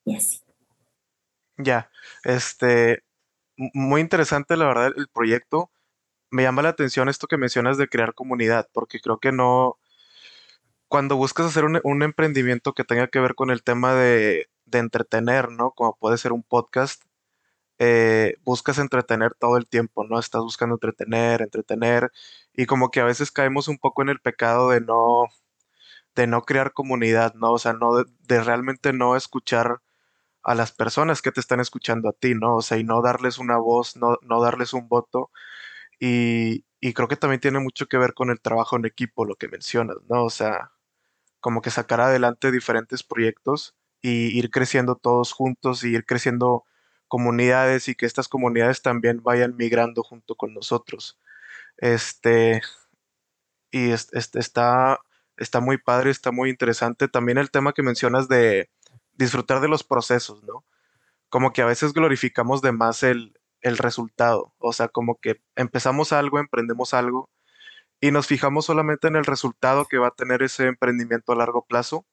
y 0.04 0.16
así. 0.16 0.42
Ya, 1.58 1.92
este, 2.24 3.04
muy 3.56 4.02
interesante 4.02 4.58
la 4.58 4.66
verdad 4.66 4.94
el 4.98 5.10
proyecto. 5.10 5.70
Me 6.32 6.42
llama 6.42 6.64
la 6.64 6.70
atención 6.70 7.08
esto 7.08 7.28
que 7.28 7.38
mencionas 7.38 7.78
de 7.78 7.88
crear 7.88 8.16
comunidad, 8.16 8.68
porque 8.74 9.00
creo 9.00 9.20
que 9.20 9.32
no, 9.32 9.78
cuando 10.92 11.16
buscas 11.16 11.48
hacer 11.48 11.64
un, 11.66 12.04
emprendimiento 12.04 12.74
que 12.74 12.84
tenga 12.84 13.08
que 13.08 13.22
ver 13.22 13.36
con 13.36 13.50
el 13.50 13.64
tema 13.64 13.96
de, 13.96 14.50
entretener, 14.74 15.50
¿no? 15.52 15.72
Como 15.72 15.98
puede 15.98 16.18
ser 16.18 16.34
un 16.34 16.44
podcast, 16.44 17.04
eh, 17.80 18.36
buscas 18.44 18.78
entretener 18.78 19.34
todo 19.36 19.58
el 19.58 19.68
tiempo, 19.68 20.06
¿no? 20.06 20.20
Estás 20.20 20.42
buscando 20.44 20.76
entretener, 20.76 21.42
entretener, 21.44 22.12
y 22.54 22.66
como 22.68 22.92
que 22.92 23.02
a 23.02 23.06
veces 23.06 23.32
caemos 23.32 23.70
un 23.70 23.78
poco 23.80 24.02
en 24.02 24.10
el 24.10 24.20
pecado 24.20 24.70
de 24.72 24.82
no, 24.82 25.28
de 26.16 26.28
no 26.28 26.44
crear 26.44 26.74
comunidad, 26.74 27.36
¿no? 27.36 27.54
O 27.54 27.60
sea, 27.60 27.74
no 27.74 28.04
de, 28.04 28.44
realmente 28.44 28.94
no 28.94 29.16
escuchar 29.16 29.82
a 30.44 30.56
las 30.56 30.74
personas 30.74 31.22
que 31.22 31.32
te 31.32 31.42
están 31.42 31.62
escuchando 31.62 32.10
a 32.10 32.14
ti, 32.14 32.36
¿no? 32.36 32.58
O 32.58 32.62
sea, 32.62 32.78
y 32.78 32.84
no 32.84 33.02
darles 33.02 33.40
una 33.40 33.58
voz, 33.58 33.96
no, 33.98 34.18
no 34.24 34.42
darles 34.42 34.74
un 34.74 34.90
voto. 34.90 35.32
Y, 36.00 36.66
y 36.82 36.94
creo 36.94 37.08
que 37.08 37.18
también 37.18 37.42
tiene 37.42 37.60
mucho 37.60 37.88
que 37.88 37.98
ver 37.98 38.14
con 38.14 38.32
el 38.32 38.42
trabajo 38.42 38.78
en 38.78 38.86
equipo, 38.86 39.26
lo 39.26 39.36
que 39.36 39.48
mencionas, 39.50 39.98
¿no? 40.10 40.26
O 40.26 40.30
sea, 40.32 40.72
como 41.42 41.62
que 41.62 41.72
sacar 41.72 42.00
adelante 42.02 42.52
diferentes 42.52 43.04
proyectos 43.04 43.76
y 44.02 44.38
ir 44.38 44.50
creciendo 44.50 44.96
todos 44.96 45.34
juntos 45.34 45.84
y 45.84 45.90
ir 45.90 46.06
creciendo 46.06 46.64
comunidades 47.08 47.90
y 47.90 47.96
que 47.96 48.06
estas 48.06 48.30
comunidades 48.30 48.82
también 48.82 49.22
vayan 49.22 49.58
migrando 49.58 50.04
junto 50.04 50.36
con 50.36 50.54
nosotros. 50.54 51.20
Este, 51.78 52.62
y 53.72 53.92
está, 53.92 55.00
está 55.38 55.60
muy 55.60 55.78
padre, 55.78 56.12
está 56.12 56.32
muy 56.32 56.50
interesante. 56.50 57.08
También 57.08 57.38
el 57.38 57.52
tema 57.52 57.74
que 57.74 57.84
mencionas 57.84 58.28
de 58.28 58.70
disfrutar 59.14 59.60
de 59.62 59.68
los 59.68 59.84
procesos, 59.84 60.44
¿no? 60.44 60.64
Como 61.30 61.54
que 61.54 61.62
a 61.62 61.66
veces 61.66 61.94
glorificamos 61.94 62.62
de 62.62 62.72
más 62.72 63.04
el, 63.04 63.40
el 63.62 63.78
resultado. 63.78 64.54
O 64.60 64.74
sea, 64.74 64.88
como 64.90 65.20
que 65.20 65.42
empezamos 65.56 66.14
algo, 66.14 66.40
emprendemos 66.40 66.94
algo 66.94 67.30
y 68.02 68.12
nos 68.12 68.28
fijamos 68.28 68.66
solamente 68.66 69.08
en 69.08 69.16
el 69.16 69.26
resultado 69.26 69.86
que 69.86 70.00
va 70.00 70.08
a 70.08 70.16
tener 70.16 70.44
ese 70.44 70.66
emprendimiento 70.66 71.32
a 71.32 71.36
largo 71.36 71.66
plazo 71.66 72.06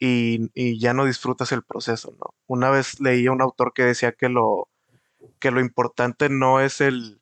y, 0.00 0.78
ya 0.80 0.94
no 0.94 1.04
disfrutas 1.04 1.52
el 1.52 1.62
proceso, 1.62 2.16
¿no? 2.18 2.34
Una 2.46 2.70
vez 2.70 3.00
leí 3.00 3.26
a 3.26 3.32
un 3.32 3.42
autor 3.42 3.72
que 3.74 3.84
decía 3.84 4.12
que 4.12 4.28
lo, 4.28 4.68
que 5.40 5.50
lo 5.50 5.60
importante 5.60 6.28
no 6.28 6.60
es 6.60 6.80
el 6.80 7.20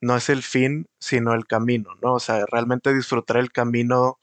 no 0.00 0.16
es 0.16 0.28
el 0.30 0.42
fin, 0.42 0.88
sino 1.00 1.34
el 1.34 1.46
camino, 1.46 1.94
¿no? 2.02 2.14
O 2.14 2.20
sea, 2.20 2.44
realmente 2.46 2.94
disfrutar 2.94 3.38
el 3.38 3.52
camino 3.52 4.18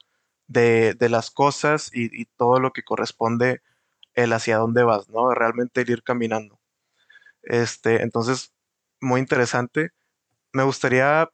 de, 0.46 0.96
las 1.10 1.30
cosas 1.30 1.90
y, 1.92 2.26
todo 2.36 2.60
lo 2.60 2.72
que 2.72 2.84
corresponde 2.84 3.62
el 4.14 4.32
hacia 4.32 4.58
dónde 4.58 4.84
vas, 4.84 5.08
¿no? 5.10 5.34
Realmente 5.34 5.82
ir 5.86 6.02
caminando. 6.04 6.60
Este, 7.42 8.02
entonces, 8.02 8.54
muy 9.00 9.20
interesante. 9.20 9.92
Me 10.52 10.64
gustaría 10.64 11.30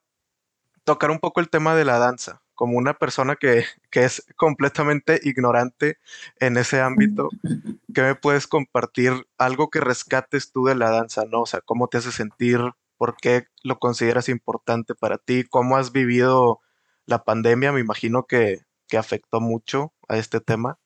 tocar 0.91 1.13
un 1.13 1.21
poco 1.21 1.41
el 1.41 1.49
tema 1.49 1.77
de 1.77 1.85
la 1.85 1.99
danza, 1.99 2.43
como 2.57 2.77
una 2.77 2.95
persona 2.95 3.37
que, 3.37 3.65
que 3.91 4.05
es 4.05 4.27
completamente 4.37 5.21
ignorante 5.23 5.99
en 6.41 6.57
ese 6.57 6.81
ámbito, 6.81 7.29
¿qué 7.95 8.03
me 8.03 8.15
puedes 8.17 8.49
compartir? 8.49 9.13
Algo 9.39 9.71
que 9.71 9.81
rescates 9.81 10.51
tú 10.51 10.65
de 10.65 10.75
la 10.75 10.91
danza, 10.91 11.25
¿no? 11.31 11.43
O 11.43 11.47
sea, 11.47 11.61
¿cómo 11.61 11.87
te 11.87 11.99
hace 11.99 12.11
sentir? 12.11 12.61
¿Por 12.99 13.17
qué 13.17 13.47
lo 13.63 13.79
consideras 13.79 14.29
importante 14.29 14.97
para 14.97 15.17
ti? 15.17 15.45
¿Cómo 15.45 15.77
has 15.77 15.93
vivido 15.93 16.59
la 17.07 17.23
pandemia? 17.23 17.71
Me 17.71 17.81
imagino 17.81 18.25
que, 18.25 18.63
que 18.89 18.99
afectó 18.99 19.41
mucho 19.41 19.93
a 20.09 20.17
este 20.17 20.41
tema. 20.41 20.77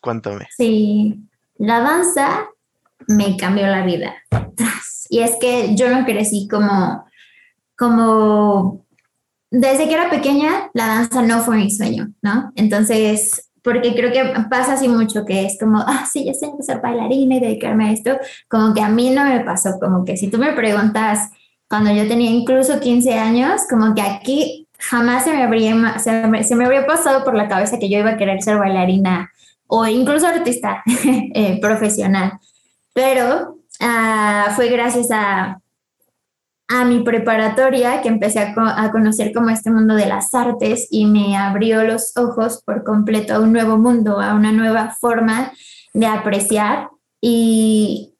Cuéntame. 0.00 0.48
Sí, 0.56 1.22
la 1.54 1.80
danza 1.80 2.48
me 3.06 3.36
cambió 3.36 3.68
la 3.68 3.84
vida. 3.84 4.16
Y 5.10 5.20
es 5.20 5.36
que 5.40 5.74
yo 5.74 5.88
no 5.88 6.04
crecí 6.04 6.46
como, 6.48 7.06
como, 7.74 8.84
desde 9.50 9.88
que 9.88 9.94
era 9.94 10.10
pequeña, 10.10 10.70
la 10.74 10.86
danza 10.86 11.22
no 11.22 11.40
fue 11.40 11.56
mi 11.56 11.70
sueño, 11.70 12.12
¿no? 12.22 12.52
Entonces, 12.54 13.50
porque 13.62 13.94
creo 13.94 14.12
que 14.12 14.22
pasa 14.50 14.74
así 14.74 14.88
mucho 14.88 15.24
que 15.24 15.44
es 15.46 15.58
como, 15.58 15.80
ah, 15.80 16.06
sí, 16.10 16.24
ya 16.24 16.34
sé 16.34 16.50
ser 16.60 16.80
bailarina 16.80 17.36
y 17.36 17.40
dedicarme 17.40 17.88
a 17.88 17.92
esto, 17.92 18.18
como 18.48 18.74
que 18.74 18.82
a 18.82 18.88
mí 18.88 19.10
no 19.10 19.24
me 19.24 19.40
pasó, 19.40 19.78
como 19.80 20.04
que 20.04 20.16
si 20.16 20.28
tú 20.28 20.38
me 20.38 20.52
preguntas 20.52 21.30
cuando 21.68 21.92
yo 21.92 22.08
tenía 22.08 22.30
incluso 22.30 22.80
15 22.80 23.14
años, 23.14 23.62
como 23.68 23.94
que 23.94 24.02
aquí 24.02 24.68
jamás 24.78 25.24
se 25.24 25.32
me 25.32 25.42
habría, 25.42 25.98
se 25.98 26.26
me, 26.26 26.64
habría 26.64 26.86
pasado 26.86 27.24
por 27.24 27.34
la 27.34 27.48
cabeza 27.48 27.78
que 27.78 27.90
yo 27.90 27.98
iba 27.98 28.10
a 28.10 28.16
querer 28.16 28.42
ser 28.42 28.58
bailarina 28.58 29.30
o 29.66 29.86
incluso 29.86 30.26
artista 30.26 30.82
eh, 31.34 31.58
profesional. 31.60 32.38
Pero 32.94 33.58
uh, 33.80 34.50
fue 34.54 34.68
gracias 34.68 35.08
a, 35.10 35.60
a, 36.68 36.84
mi 36.84 37.00
preparatoria 37.00 38.02
que 38.02 38.08
empecé 38.08 38.40
a, 38.40 38.54
a, 38.56 38.90
conocer 38.90 39.32
como 39.32 39.50
este 39.50 39.70
mundo 39.70 39.94
de 39.94 40.06
las 40.06 40.34
artes 40.34 40.86
y 40.90 41.06
me 41.06 41.36
abrió 41.36 41.82
los 41.84 42.16
ojos 42.16 42.62
por 42.64 42.84
completo 42.84 43.34
a 43.34 43.40
un 43.40 43.52
nuevo 43.52 43.78
mundo, 43.78 44.20
a 44.20 44.34
una 44.34 44.52
nueva 44.52 44.96
forma 45.00 45.52
de 45.94 46.06
apreciar. 46.06 46.90
Y 47.20 48.14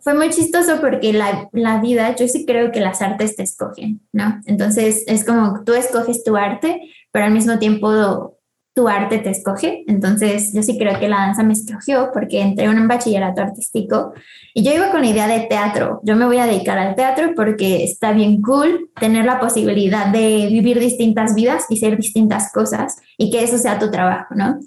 fue 0.00 0.14
muy 0.14 0.30
chistoso 0.30 0.80
porque 0.80 1.12
la, 1.12 1.48
la 1.52 1.80
vida, 1.80 2.14
yo 2.16 2.26
sí 2.26 2.46
creo 2.46 2.72
que 2.72 2.80
las 2.80 3.02
artes 3.02 3.36
te 3.36 3.42
escogen, 3.42 4.00
¿no? 4.12 4.40
Entonces 4.46 5.04
es 5.06 5.24
como 5.24 5.62
tú 5.64 5.74
escoges 5.74 6.24
tu 6.24 6.36
arte, 6.36 6.80
pero 7.12 7.26
al 7.26 7.32
mismo 7.32 7.58
tiempo 7.58 8.39
tu 8.72 8.88
arte 8.88 9.18
te 9.18 9.30
escoge. 9.30 9.84
Entonces, 9.86 10.52
yo 10.52 10.62
sí 10.62 10.78
creo 10.78 10.98
que 10.98 11.08
la 11.08 11.16
danza 11.16 11.42
me 11.42 11.52
escogió 11.52 12.10
porque 12.12 12.40
entré 12.40 12.66
en 12.66 12.78
un 12.78 12.88
bachillerato 12.88 13.42
artístico 13.42 14.12
y 14.54 14.62
yo 14.62 14.72
iba 14.72 14.90
con 14.90 15.00
la 15.00 15.08
idea 15.08 15.26
de 15.26 15.40
teatro. 15.40 16.00
Yo 16.04 16.16
me 16.16 16.24
voy 16.24 16.38
a 16.38 16.46
dedicar 16.46 16.78
al 16.78 16.94
teatro 16.94 17.32
porque 17.34 17.84
está 17.84 18.12
bien 18.12 18.40
cool 18.42 18.90
tener 18.98 19.24
la 19.24 19.40
posibilidad 19.40 20.06
de 20.06 20.48
vivir 20.50 20.78
distintas 20.78 21.34
vidas 21.34 21.66
y 21.68 21.76
ser 21.78 21.96
distintas 21.96 22.52
cosas 22.52 22.96
y 23.16 23.30
que 23.30 23.42
eso 23.42 23.58
sea 23.58 23.78
tu 23.78 23.90
trabajo, 23.90 24.34
¿no? 24.34 24.58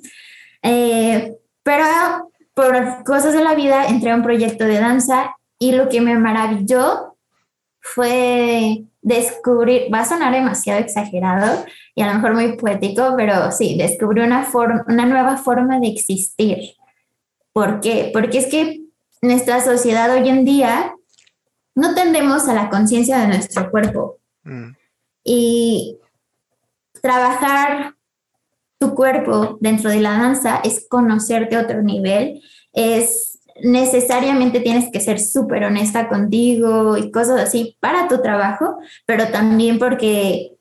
Eh, 0.62 1.36
pero 1.64 1.86
por 2.54 3.04
cosas 3.04 3.34
de 3.34 3.44
la 3.44 3.56
vida 3.56 3.88
entré 3.88 4.12
a 4.12 4.16
un 4.16 4.24
proyecto 4.24 4.66
de 4.66 4.80
danza 4.80 5.36
y 5.58 5.72
lo 5.72 5.90
que 5.90 6.02
me 6.02 6.18
maravilló 6.18 7.16
fue 7.80 8.84
descubrir, 9.04 9.94
va 9.94 10.00
a 10.00 10.06
sonar 10.06 10.34
demasiado 10.34 10.80
exagerado 10.80 11.66
y 11.94 12.02
a 12.02 12.08
lo 12.08 12.16
mejor 12.16 12.34
muy 12.34 12.58
poético, 12.58 13.14
pero 13.16 13.52
sí, 13.52 13.78
descubrí 13.78 14.22
una, 14.22 14.48
una 14.88 15.06
nueva 15.06 15.38
forma 15.38 15.80
de 15.80 15.90
existir. 15.90 16.76
¿Por 17.52 17.82
qué? 17.82 18.10
Porque 18.12 18.40
es 18.40 18.48
que 18.48 18.82
nuestra 19.22 19.62
sociedad 19.62 20.12
hoy 20.12 20.28
en 20.28 20.46
día 20.46 20.96
no 21.76 21.94
tendemos 21.94 22.48
a 22.48 22.54
la 22.54 22.70
conciencia 22.70 23.20
de 23.20 23.28
nuestro 23.28 23.70
cuerpo. 23.70 24.18
Mm. 24.44 24.72
Y 25.24 26.00
trabajar 27.02 27.96
tu 28.80 28.96
cuerpo 28.96 29.58
dentro 29.60 29.90
de 29.90 30.00
la 30.00 30.12
danza 30.12 30.62
es 30.64 30.88
conocerte 30.90 31.56
a 31.56 31.62
otro 31.62 31.82
nivel, 31.82 32.42
es 32.74 33.33
necesariamente 33.64 34.60
tienes 34.60 34.92
que 34.92 35.00
ser 35.00 35.20
súper 35.20 35.64
honesta 35.64 36.10
contigo 36.10 36.98
y 36.98 37.12
cosas 37.12 37.40
así 37.40 37.78
para 37.80 38.08
tu 38.08 38.22
trabajo, 38.22 38.78
pero 39.06 39.30
también 39.30 39.80
porque 39.80 40.52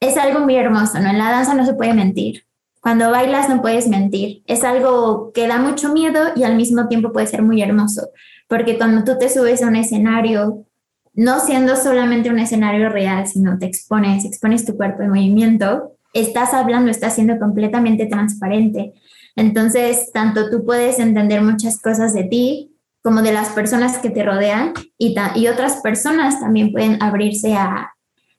es 0.00 0.16
algo 0.16 0.40
muy 0.40 0.56
hermoso, 0.56 0.98
¿no? 0.98 1.10
En 1.10 1.18
la 1.18 1.30
danza 1.30 1.54
no 1.54 1.66
se 1.66 1.74
puede 1.74 1.92
mentir. 1.92 2.44
Cuando 2.80 3.10
bailas 3.10 3.50
no 3.50 3.60
puedes 3.60 3.88
mentir. 3.88 4.42
Es 4.46 4.64
algo 4.64 5.32
que 5.34 5.46
da 5.46 5.58
mucho 5.58 5.92
miedo 5.92 6.18
y 6.34 6.44
al 6.44 6.56
mismo 6.56 6.88
tiempo 6.88 7.12
puede 7.12 7.26
ser 7.26 7.42
muy 7.42 7.60
hermoso, 7.60 8.08
porque 8.48 8.78
cuando 8.78 9.04
tú 9.04 9.18
te 9.18 9.28
subes 9.28 9.62
a 9.62 9.66
un 9.66 9.76
escenario, 9.76 10.64
no 11.12 11.40
siendo 11.40 11.76
solamente 11.76 12.30
un 12.30 12.38
escenario 12.38 12.88
real, 12.88 13.26
sino 13.26 13.58
te 13.58 13.66
expones, 13.66 14.24
expones 14.24 14.64
tu 14.64 14.78
cuerpo 14.78 15.02
en 15.02 15.10
movimiento, 15.10 15.92
estás 16.14 16.54
hablando, 16.54 16.90
estás 16.90 17.14
siendo 17.14 17.38
completamente 17.38 18.06
transparente. 18.06 18.94
Entonces, 19.36 20.10
tanto 20.12 20.50
tú 20.50 20.64
puedes 20.64 20.98
entender 20.98 21.42
muchas 21.42 21.80
cosas 21.80 22.14
de 22.14 22.24
ti 22.24 22.76
como 23.02 23.22
de 23.22 23.32
las 23.32 23.50
personas 23.50 23.98
que 23.98 24.10
te 24.10 24.24
rodean 24.24 24.74
y, 24.98 25.14
y 25.34 25.48
otras 25.48 25.76
personas 25.76 26.40
también 26.40 26.72
pueden 26.72 27.02
abrirse 27.02 27.54
a, 27.54 27.94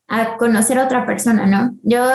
a 0.07 0.37
conocer 0.37 0.77
a 0.77 0.85
otra 0.85 1.05
persona, 1.05 1.47
¿no? 1.47 1.75
Yo 1.83 2.05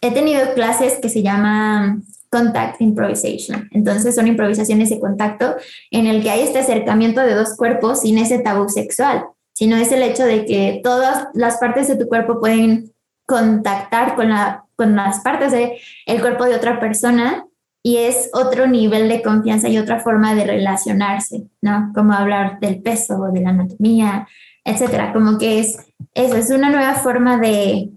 he 0.00 0.12
tenido 0.12 0.54
clases 0.54 0.98
que 1.00 1.08
se 1.08 1.22
llaman 1.22 2.04
contact 2.30 2.80
improvisation. 2.80 3.68
Entonces 3.70 4.14
son 4.14 4.26
improvisaciones 4.26 4.90
de 4.90 4.98
contacto 4.98 5.56
en 5.90 6.06
el 6.06 6.22
que 6.22 6.30
hay 6.30 6.40
este 6.40 6.58
acercamiento 6.58 7.20
de 7.20 7.34
dos 7.34 7.56
cuerpos 7.56 8.00
sin 8.00 8.18
ese 8.18 8.40
tabú 8.40 8.68
sexual, 8.68 9.24
sino 9.52 9.76
es 9.76 9.92
el 9.92 10.02
hecho 10.02 10.24
de 10.24 10.44
que 10.44 10.80
todas 10.82 11.28
las 11.34 11.58
partes 11.58 11.86
de 11.88 11.96
tu 11.96 12.08
cuerpo 12.08 12.40
pueden 12.40 12.92
contactar 13.24 14.16
con, 14.16 14.30
la, 14.30 14.64
con 14.74 14.96
las 14.96 15.20
partes 15.20 15.52
del 15.52 15.72
el 16.06 16.20
cuerpo 16.20 16.44
de 16.44 16.56
otra 16.56 16.80
persona 16.80 17.46
y 17.86 17.98
es 17.98 18.30
otro 18.32 18.66
nivel 18.66 19.10
de 19.10 19.20
confianza 19.20 19.68
y 19.68 19.76
otra 19.76 20.00
forma 20.00 20.34
de 20.34 20.46
relacionarse, 20.46 21.44
¿no? 21.60 21.92
Como 21.94 22.14
hablar 22.14 22.58
del 22.58 22.80
peso, 22.80 23.28
de 23.30 23.42
la 23.42 23.50
anatomía, 23.50 24.26
etcétera. 24.64 25.12
Como 25.12 25.36
que 25.36 25.60
es 25.60 25.76
eso, 26.14 26.36
es 26.36 26.50
una 26.50 26.70
nueva 26.70 26.94
forma 26.94 27.36
de, 27.36 27.90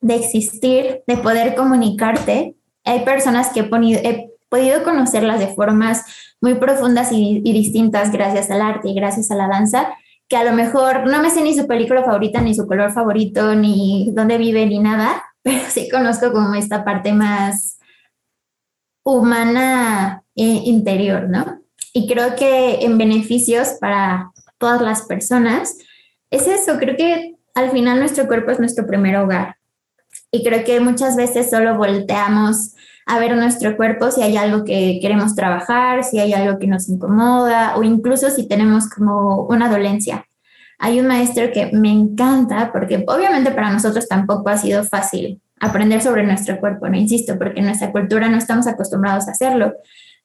de 0.00 0.14
existir, 0.14 1.02
de 1.04 1.16
poder 1.16 1.56
comunicarte. 1.56 2.54
Hay 2.84 3.00
personas 3.00 3.48
que 3.48 3.60
he, 3.60 4.08
he 4.08 4.30
podido 4.48 4.84
conocerlas 4.84 5.40
de 5.40 5.48
formas 5.48 6.04
muy 6.40 6.54
profundas 6.54 7.10
y, 7.10 7.42
y 7.44 7.52
distintas 7.52 8.12
gracias 8.12 8.52
al 8.52 8.62
arte 8.62 8.88
y 8.88 8.94
gracias 8.94 9.32
a 9.32 9.34
la 9.34 9.48
danza, 9.48 9.94
que 10.28 10.36
a 10.36 10.44
lo 10.44 10.52
mejor 10.52 11.10
no 11.10 11.20
me 11.20 11.30
sé 11.30 11.42
ni 11.42 11.58
su 11.58 11.66
película 11.66 12.04
favorita, 12.04 12.40
ni 12.40 12.54
su 12.54 12.68
color 12.68 12.92
favorito, 12.92 13.56
ni 13.56 14.12
dónde 14.12 14.38
vive, 14.38 14.64
ni 14.64 14.78
nada, 14.78 15.24
pero 15.42 15.58
sí 15.68 15.88
conozco 15.88 16.32
como 16.32 16.54
esta 16.54 16.84
parte 16.84 17.12
más 17.12 17.80
humana 19.04 20.22
eh, 20.36 20.62
interior, 20.64 21.28
¿no? 21.28 21.60
Y 21.92 22.08
creo 22.08 22.36
que 22.36 22.84
en 22.84 22.98
beneficios 22.98 23.76
para 23.80 24.32
todas 24.58 24.80
las 24.80 25.02
personas 25.02 25.76
es 26.30 26.46
eso, 26.46 26.78
creo 26.78 26.96
que 26.96 27.36
al 27.54 27.70
final 27.70 27.98
nuestro 27.98 28.26
cuerpo 28.26 28.50
es 28.50 28.58
nuestro 28.58 28.86
primer 28.86 29.16
hogar. 29.16 29.56
Y 30.30 30.42
creo 30.42 30.64
que 30.64 30.80
muchas 30.80 31.16
veces 31.16 31.50
solo 31.50 31.76
volteamos 31.76 32.74
a 33.06 33.18
ver 33.18 33.36
nuestro 33.36 33.76
cuerpo 33.76 34.10
si 34.10 34.22
hay 34.22 34.36
algo 34.36 34.64
que 34.64 34.98
queremos 35.02 35.34
trabajar, 35.34 36.04
si 36.04 36.18
hay 36.18 36.32
algo 36.32 36.58
que 36.58 36.66
nos 36.66 36.88
incomoda 36.88 37.76
o 37.76 37.82
incluso 37.82 38.30
si 38.30 38.48
tenemos 38.48 38.88
como 38.88 39.44
una 39.46 39.68
dolencia. 39.68 40.24
Hay 40.78 41.00
un 41.00 41.06
maestro 41.06 41.52
que 41.52 41.70
me 41.72 41.92
encanta 41.92 42.72
porque 42.72 43.04
obviamente 43.06 43.50
para 43.50 43.70
nosotros 43.70 44.08
tampoco 44.08 44.48
ha 44.48 44.56
sido 44.56 44.84
fácil 44.84 45.40
aprender 45.62 46.02
sobre 46.02 46.24
nuestro 46.24 46.58
cuerpo, 46.58 46.88
no 46.88 46.96
insisto, 46.96 47.38
porque 47.38 47.60
en 47.60 47.66
nuestra 47.66 47.92
cultura 47.92 48.28
no 48.28 48.36
estamos 48.36 48.66
acostumbrados 48.66 49.28
a 49.28 49.30
hacerlo. 49.30 49.72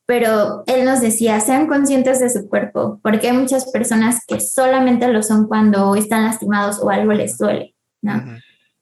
Pero 0.07 0.63
él 0.65 0.83
nos 0.83 0.99
decía, 0.99 1.39
sean 1.39 1.67
conscientes 1.67 2.19
de 2.19 2.29
su 2.29 2.49
cuerpo, 2.49 2.99
porque 3.03 3.29
hay 3.29 3.37
muchas 3.37 3.69
personas 3.71 4.21
que 4.27 4.39
solamente 4.39 5.07
lo 5.09 5.21
son 5.21 5.47
cuando 5.47 5.95
están 5.95 6.23
lastimados 6.23 6.79
o 6.81 6.89
algo 6.89 7.13
les 7.13 7.37
duele, 7.37 7.75
¿no? 8.01 8.23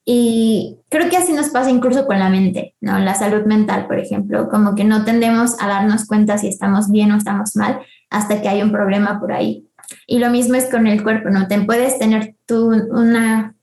Y 0.06 0.78
creo 0.90 1.10
que 1.10 1.18
así 1.18 1.34
nos 1.34 1.50
pasa 1.50 1.72
incluso 1.72 2.06
con 2.06 2.20
la 2.20 2.30
mente, 2.30 2.76
¿no? 2.80 3.00
La 3.00 3.16
salud 3.16 3.44
mental, 3.46 3.88
por 3.88 4.00
ejemplo, 4.00 4.48
como 4.50 4.76
que 4.76 4.84
no 4.84 5.04
tendemos 5.04 5.60
a 5.60 5.68
darnos 5.68 6.06
cuenta 6.06 6.38
si 6.38 6.48
estamos 6.48 6.92
bien 6.92 7.12
o 7.12 7.18
estamos 7.18 7.56
mal 7.56 7.82
hasta 8.12 8.42
que 8.42 8.48
hay 8.48 8.62
un 8.62 8.72
problema 8.72 9.20
por 9.20 9.34
ahí. 9.34 9.68
Y 10.08 10.20
lo 10.20 10.30
mismo 10.30 10.56
es 10.56 10.70
con 10.70 10.88
el 10.88 11.04
cuerpo, 11.04 11.32
¿no? 11.32 11.48
Te 11.48 11.60
puedes 11.62 11.98
tener 11.98 12.36
tú 12.46 12.68
una 12.92 13.55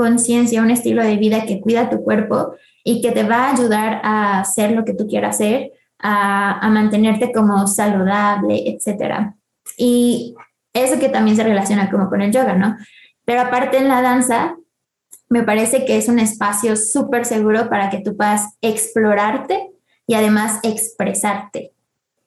conciencia, 0.00 0.62
un 0.62 0.70
estilo 0.70 1.02
de 1.02 1.18
vida 1.18 1.44
que 1.44 1.60
cuida 1.60 1.90
tu 1.90 2.02
cuerpo 2.02 2.54
y 2.82 3.02
que 3.02 3.12
te 3.12 3.22
va 3.22 3.44
a 3.44 3.52
ayudar 3.52 4.00
a 4.02 4.40
hacer 4.40 4.70
lo 4.70 4.82
que 4.82 4.94
tú 4.94 5.06
quieras 5.06 5.36
hacer, 5.36 5.72
a, 5.98 6.66
mantenerte 6.70 7.32
como 7.32 7.66
saludable, 7.66 8.62
etc. 8.66 9.34
Y 9.76 10.34
eso 10.72 10.98
que 10.98 11.10
también 11.10 11.36
se 11.36 11.44
relaciona 11.44 11.90
como 11.90 12.08
con 12.08 12.22
el 12.22 12.32
yoga, 12.32 12.54
¿no? 12.54 12.78
Pero 13.26 13.42
aparte 13.42 13.76
en 13.76 13.88
la 13.88 14.00
danza, 14.00 14.56
me 15.28 15.42
parece 15.42 15.84
que 15.84 15.98
es 15.98 16.08
un 16.08 16.18
espacio 16.18 16.76
súper 16.76 17.26
seguro 17.26 17.68
para 17.68 17.90
que 17.90 18.00
tú 18.00 18.16
puedas 18.16 18.56
explorarte 18.62 19.68
y 20.06 20.14
además 20.14 20.60
expresarte. 20.62 21.72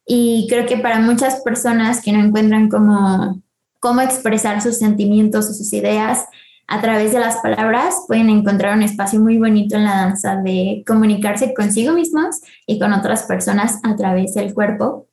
Y 0.05 0.45
creo 0.47 0.67
que 0.67 0.77
para 0.77 0.99
muchas 0.99 1.41
personas 1.41 2.03
que 2.03 2.11
no 2.11 2.23
encuentran 2.23 2.69
como 2.69 3.41
cómo 3.79 4.01
expresar 4.01 4.61
sus 4.61 4.77
sentimientos 4.77 5.49
o 5.49 5.53
sus 5.53 5.73
ideas, 5.73 6.27
a 6.67 6.81
través 6.81 7.11
de 7.11 7.19
las 7.19 7.37
palabras 7.37 8.03
pueden 8.07 8.29
encontrar 8.29 8.75
un 8.75 8.83
espacio 8.83 9.19
muy 9.19 9.37
bonito 9.37 9.75
en 9.75 9.83
la 9.83 9.95
danza 9.95 10.37
de 10.37 10.83
comunicarse 10.87 11.53
consigo 11.53 11.93
mismos 11.93 12.41
y 12.65 12.79
con 12.79 12.93
otras 12.93 13.23
personas 13.23 13.79
a 13.83 13.95
través 13.95 14.33
del 14.33 14.53
cuerpo. 14.53 15.07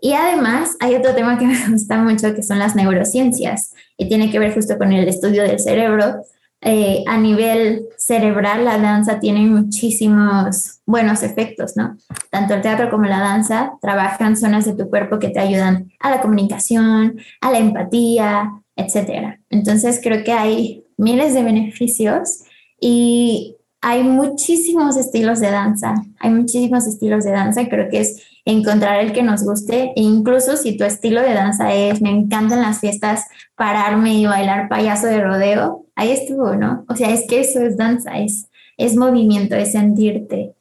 Y 0.00 0.12
además 0.12 0.76
hay 0.80 0.94
otro 0.94 1.14
tema 1.14 1.38
que 1.38 1.46
me 1.46 1.68
gusta 1.68 1.98
mucho 1.98 2.34
que 2.34 2.42
son 2.42 2.58
las 2.58 2.74
neurociencias 2.74 3.72
y 3.96 4.08
tiene 4.08 4.30
que 4.30 4.38
ver 4.38 4.54
justo 4.54 4.76
con 4.78 4.92
el 4.92 5.08
estudio 5.08 5.42
del 5.42 5.60
cerebro. 5.60 6.22
Eh, 6.66 7.04
a 7.06 7.18
nivel 7.18 7.84
cerebral, 7.98 8.64
la 8.64 8.78
danza 8.78 9.20
tiene 9.20 9.40
muchísimos 9.40 10.80
buenos 10.86 11.22
efectos, 11.22 11.76
¿no? 11.76 11.98
Tanto 12.30 12.54
el 12.54 12.62
teatro 12.62 12.88
como 12.90 13.04
la 13.04 13.20
danza 13.20 13.74
trabajan 13.82 14.34
zonas 14.34 14.64
de 14.64 14.74
tu 14.74 14.88
cuerpo 14.88 15.18
que 15.18 15.28
te 15.28 15.40
ayudan 15.40 15.92
a 16.00 16.10
la 16.10 16.22
comunicación, 16.22 17.18
a 17.42 17.50
la 17.50 17.58
empatía, 17.58 18.50
etcétera. 18.76 19.40
Entonces 19.50 20.00
creo 20.02 20.24
que 20.24 20.32
hay 20.32 20.83
miles 20.96 21.34
de 21.34 21.42
beneficios 21.42 22.44
y 22.80 23.56
hay 23.80 24.02
muchísimos 24.02 24.96
estilos 24.96 25.40
de 25.40 25.50
danza, 25.50 25.94
hay 26.18 26.30
muchísimos 26.30 26.86
estilos 26.86 27.24
de 27.24 27.32
danza 27.32 27.68
creo 27.68 27.88
que 27.90 28.00
es 28.00 28.22
encontrar 28.44 29.00
el 29.00 29.12
que 29.12 29.22
nos 29.22 29.44
guste 29.44 29.92
e 29.96 30.02
incluso 30.02 30.56
si 30.56 30.76
tu 30.76 30.84
estilo 30.84 31.20
de 31.22 31.34
danza 31.34 31.72
es, 31.74 32.00
me 32.00 32.10
encantan 32.10 32.62
las 32.62 32.80
fiestas, 32.80 33.26
pararme 33.54 34.14
y 34.14 34.26
bailar 34.26 34.68
payaso 34.68 35.06
de 35.06 35.22
rodeo, 35.22 35.86
ahí 35.94 36.12
estuvo, 36.12 36.54
¿no? 36.56 36.84
O 36.88 36.96
sea, 36.96 37.10
es 37.10 37.26
que 37.26 37.40
eso 37.40 37.60
es 37.60 37.76
danza, 37.76 38.18
es, 38.18 38.48
es 38.76 38.96
movimiento, 38.96 39.54
es 39.54 39.72
sentirte. 39.72 40.54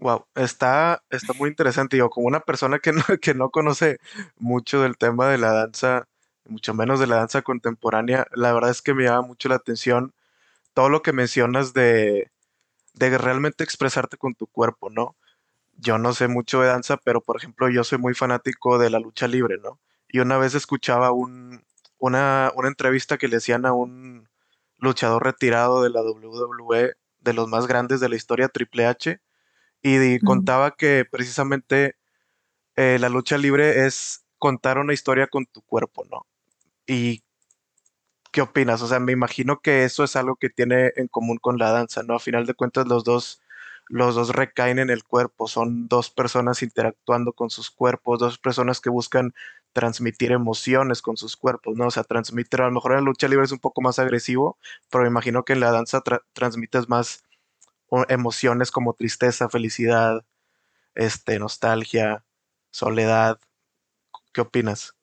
Wow, 0.00 0.26
está, 0.36 1.02
está 1.10 1.32
muy 1.32 1.48
interesante. 1.50 1.96
Yo, 1.96 2.08
como 2.08 2.28
una 2.28 2.40
persona 2.40 2.78
que 2.78 2.92
no, 2.92 3.02
que 3.20 3.34
no 3.34 3.50
conoce 3.50 3.98
mucho 4.36 4.82
del 4.82 4.96
tema 4.96 5.28
de 5.28 5.38
la 5.38 5.52
danza, 5.52 6.06
mucho 6.48 6.74
menos 6.74 7.00
de 7.00 7.06
la 7.06 7.16
danza 7.16 7.42
contemporánea, 7.42 8.26
la 8.34 8.52
verdad 8.52 8.70
es 8.70 8.82
que 8.82 8.94
me 8.94 9.04
llama 9.04 9.26
mucho 9.26 9.48
la 9.48 9.56
atención 9.56 10.14
todo 10.74 10.88
lo 10.88 11.02
que 11.02 11.12
mencionas 11.12 11.74
de, 11.74 12.30
de 12.94 13.18
realmente 13.18 13.64
expresarte 13.64 14.16
con 14.16 14.34
tu 14.34 14.46
cuerpo, 14.46 14.90
¿no? 14.90 15.16
Yo 15.76 15.98
no 15.98 16.12
sé 16.14 16.28
mucho 16.28 16.60
de 16.60 16.68
danza, 16.68 16.96
pero 16.98 17.20
por 17.22 17.36
ejemplo, 17.36 17.68
yo 17.68 17.84
soy 17.84 17.98
muy 17.98 18.14
fanático 18.14 18.78
de 18.78 18.90
la 18.90 18.98
lucha 19.00 19.28
libre, 19.28 19.58
¿no? 19.58 19.80
Y 20.08 20.20
una 20.20 20.38
vez 20.38 20.54
escuchaba 20.54 21.12
un, 21.12 21.64
una, 21.98 22.52
una 22.56 22.68
entrevista 22.68 23.18
que 23.18 23.28
le 23.28 23.36
hacían 23.36 23.66
a 23.66 23.72
un 23.72 24.28
luchador 24.78 25.24
retirado 25.24 25.82
de 25.82 25.90
la 25.90 26.02
WWE, 26.02 26.94
de 27.20 27.32
los 27.32 27.48
más 27.48 27.66
grandes 27.66 28.00
de 28.00 28.08
la 28.08 28.16
historia, 28.16 28.48
Triple 28.48 28.86
H, 28.86 29.20
y 29.82 30.18
contaba 30.20 30.72
que 30.76 31.04
precisamente 31.10 31.96
eh, 32.76 32.98
la 33.00 33.08
lucha 33.08 33.38
libre 33.38 33.86
es 33.86 34.24
contar 34.38 34.78
una 34.78 34.94
historia 34.94 35.26
con 35.26 35.46
tu 35.46 35.62
cuerpo, 35.62 36.04
¿no? 36.10 36.26
¿Y 36.88 37.22
qué 38.32 38.40
opinas? 38.42 38.82
O 38.82 38.88
sea, 38.88 39.00
me 39.00 39.12
imagino 39.12 39.60
que 39.60 39.84
eso 39.84 40.04
es 40.04 40.16
algo 40.16 40.36
que 40.36 40.50
tiene 40.50 40.92
en 40.96 41.08
común 41.08 41.38
con 41.38 41.58
la 41.58 41.70
danza, 41.72 42.02
¿no? 42.02 42.14
A 42.16 42.20
final 42.20 42.46
de 42.46 42.54
cuentas, 42.54 42.86
los 42.88 43.04
dos, 43.04 43.40
los 43.88 44.14
dos 44.14 44.30
recaen 44.34 44.78
en 44.78 44.90
el 44.90 45.04
cuerpo, 45.04 45.48
son 45.48 45.88
dos 45.88 46.10
personas 46.10 46.62
interactuando 46.62 47.32
con 47.32 47.50
sus 47.50 47.70
cuerpos, 47.70 48.18
dos 48.18 48.38
personas 48.38 48.80
que 48.80 48.90
buscan 48.90 49.34
transmitir 49.72 50.32
emociones 50.32 51.02
con 51.02 51.16
sus 51.16 51.36
cuerpos, 51.36 51.76
¿no? 51.76 51.86
O 51.88 51.90
sea, 51.90 52.04
transmitir, 52.04 52.60
a 52.62 52.66
lo 52.66 52.72
mejor 52.72 52.92
en 52.92 52.98
la 52.98 53.02
lucha 53.04 53.28
libre 53.28 53.44
es 53.46 53.52
un 53.52 53.58
poco 53.60 53.80
más 53.82 53.98
agresivo, 53.98 54.58
pero 54.90 55.02
me 55.04 55.08
imagino 55.10 55.44
que 55.44 55.52
en 55.54 55.60
la 55.60 55.70
danza 55.72 56.02
transmites 56.32 56.88
más 56.88 57.24
emociones 58.08 58.70
como 58.72 58.94
tristeza, 58.94 59.48
felicidad, 59.50 60.24
este, 60.96 61.38
nostalgia, 61.40 62.24
soledad. 62.72 63.40
¿Qué 64.34 64.42
opinas? 64.42 64.97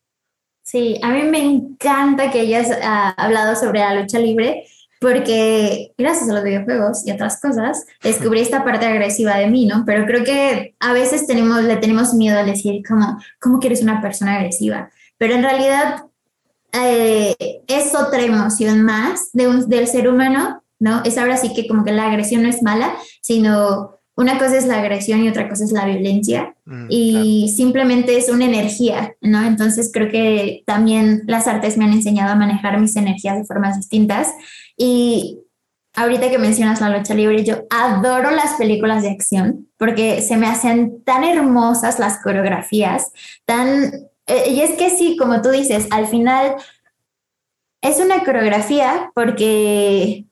Sí, 0.65 0.99
a 1.03 1.11
mí 1.11 1.21
me 1.23 1.43
encanta 1.43 2.31
que 2.31 2.39
hayas 2.39 2.71
ah, 2.81 3.13
hablado 3.17 3.55
sobre 3.55 3.81
la 3.81 3.93
lucha 3.93 4.17
libre 4.17 4.65
porque 4.99 5.93
gracias 5.95 6.27
a 6.27 6.33
los 6.33 6.43
videojuegos 6.43 7.05
y 7.05 7.11
otras 7.11 7.39
cosas 7.39 7.85
descubrí 8.03 8.41
esta 8.41 8.63
parte 8.63 8.87
agresiva 8.87 9.37
de 9.37 9.47
mí, 9.47 9.67
¿no? 9.67 9.83
Pero 9.85 10.07
creo 10.07 10.23
que 10.23 10.73
a 10.79 10.91
veces 10.91 11.27
tenemos, 11.27 11.63
le 11.63 11.77
tenemos 11.77 12.15
miedo 12.15 12.39
a 12.39 12.43
decir 12.43 12.81
como, 12.87 13.19
¿cómo 13.39 13.59
que 13.59 13.67
eres 13.67 13.83
una 13.83 14.01
persona 14.01 14.37
agresiva? 14.37 14.89
Pero 15.19 15.35
en 15.35 15.43
realidad 15.43 16.05
eh, 16.73 17.35
es 17.67 17.93
otra 17.93 18.23
emoción 18.23 18.81
más 18.81 19.31
de 19.33 19.47
un, 19.47 19.69
del 19.69 19.87
ser 19.87 20.09
humano 20.09 20.63
¿no? 20.79 21.01
Es 21.03 21.17
ahora 21.17 21.37
sí 21.37 21.53
que 21.53 21.67
como 21.67 21.83
que 21.83 21.91
la 21.91 22.07
agresión 22.07 22.43
no 22.43 22.49
es 22.49 22.61
mala, 22.61 22.95
sino 23.21 23.94
una 24.17 24.37
cosa 24.37 24.57
es 24.57 24.65
la 24.65 24.79
agresión 24.79 25.23
y 25.23 25.29
otra 25.29 25.49
cosa 25.49 25.65
es 25.65 25.71
la 25.71 25.85
violencia 25.85 26.55
mm, 26.65 26.85
y 26.89 27.53
simplemente 27.55 28.17
es 28.17 28.29
una 28.29 28.45
energía, 28.45 29.15
¿no? 29.21 29.43
Entonces 29.43 29.91
creo 29.93 30.09
que 30.09 30.63
también 30.65 31.23
las 31.27 31.47
artes 31.47 31.77
me 31.77 31.85
han 31.85 31.93
enseñado 31.93 32.31
a 32.31 32.35
manejar 32.35 32.79
mis 32.79 32.95
energías 32.95 33.37
de 33.37 33.45
formas 33.45 33.77
distintas 33.77 34.29
y 34.77 35.39
ahorita 35.95 36.29
que 36.29 36.37
mencionas 36.37 36.81
la 36.81 36.97
lucha 36.97 37.13
libre, 37.13 37.43
yo 37.43 37.65
adoro 37.69 38.31
las 38.31 38.53
películas 38.53 39.03
de 39.03 39.09
acción 39.09 39.67
porque 39.77 40.21
se 40.21 40.37
me 40.37 40.47
hacen 40.47 41.03
tan 41.03 41.23
hermosas 41.23 41.99
las 41.99 42.21
coreografías, 42.21 43.11
tan... 43.45 43.91
Eh, 44.27 44.49
y 44.49 44.61
es 44.61 44.71
que 44.71 44.89
sí, 44.89 45.17
como 45.17 45.41
tú 45.41 45.49
dices, 45.49 45.87
al 45.91 46.07
final 46.07 46.55
es 47.81 47.99
una 47.99 48.23
coreografía 48.23 49.11
porque 49.13 50.25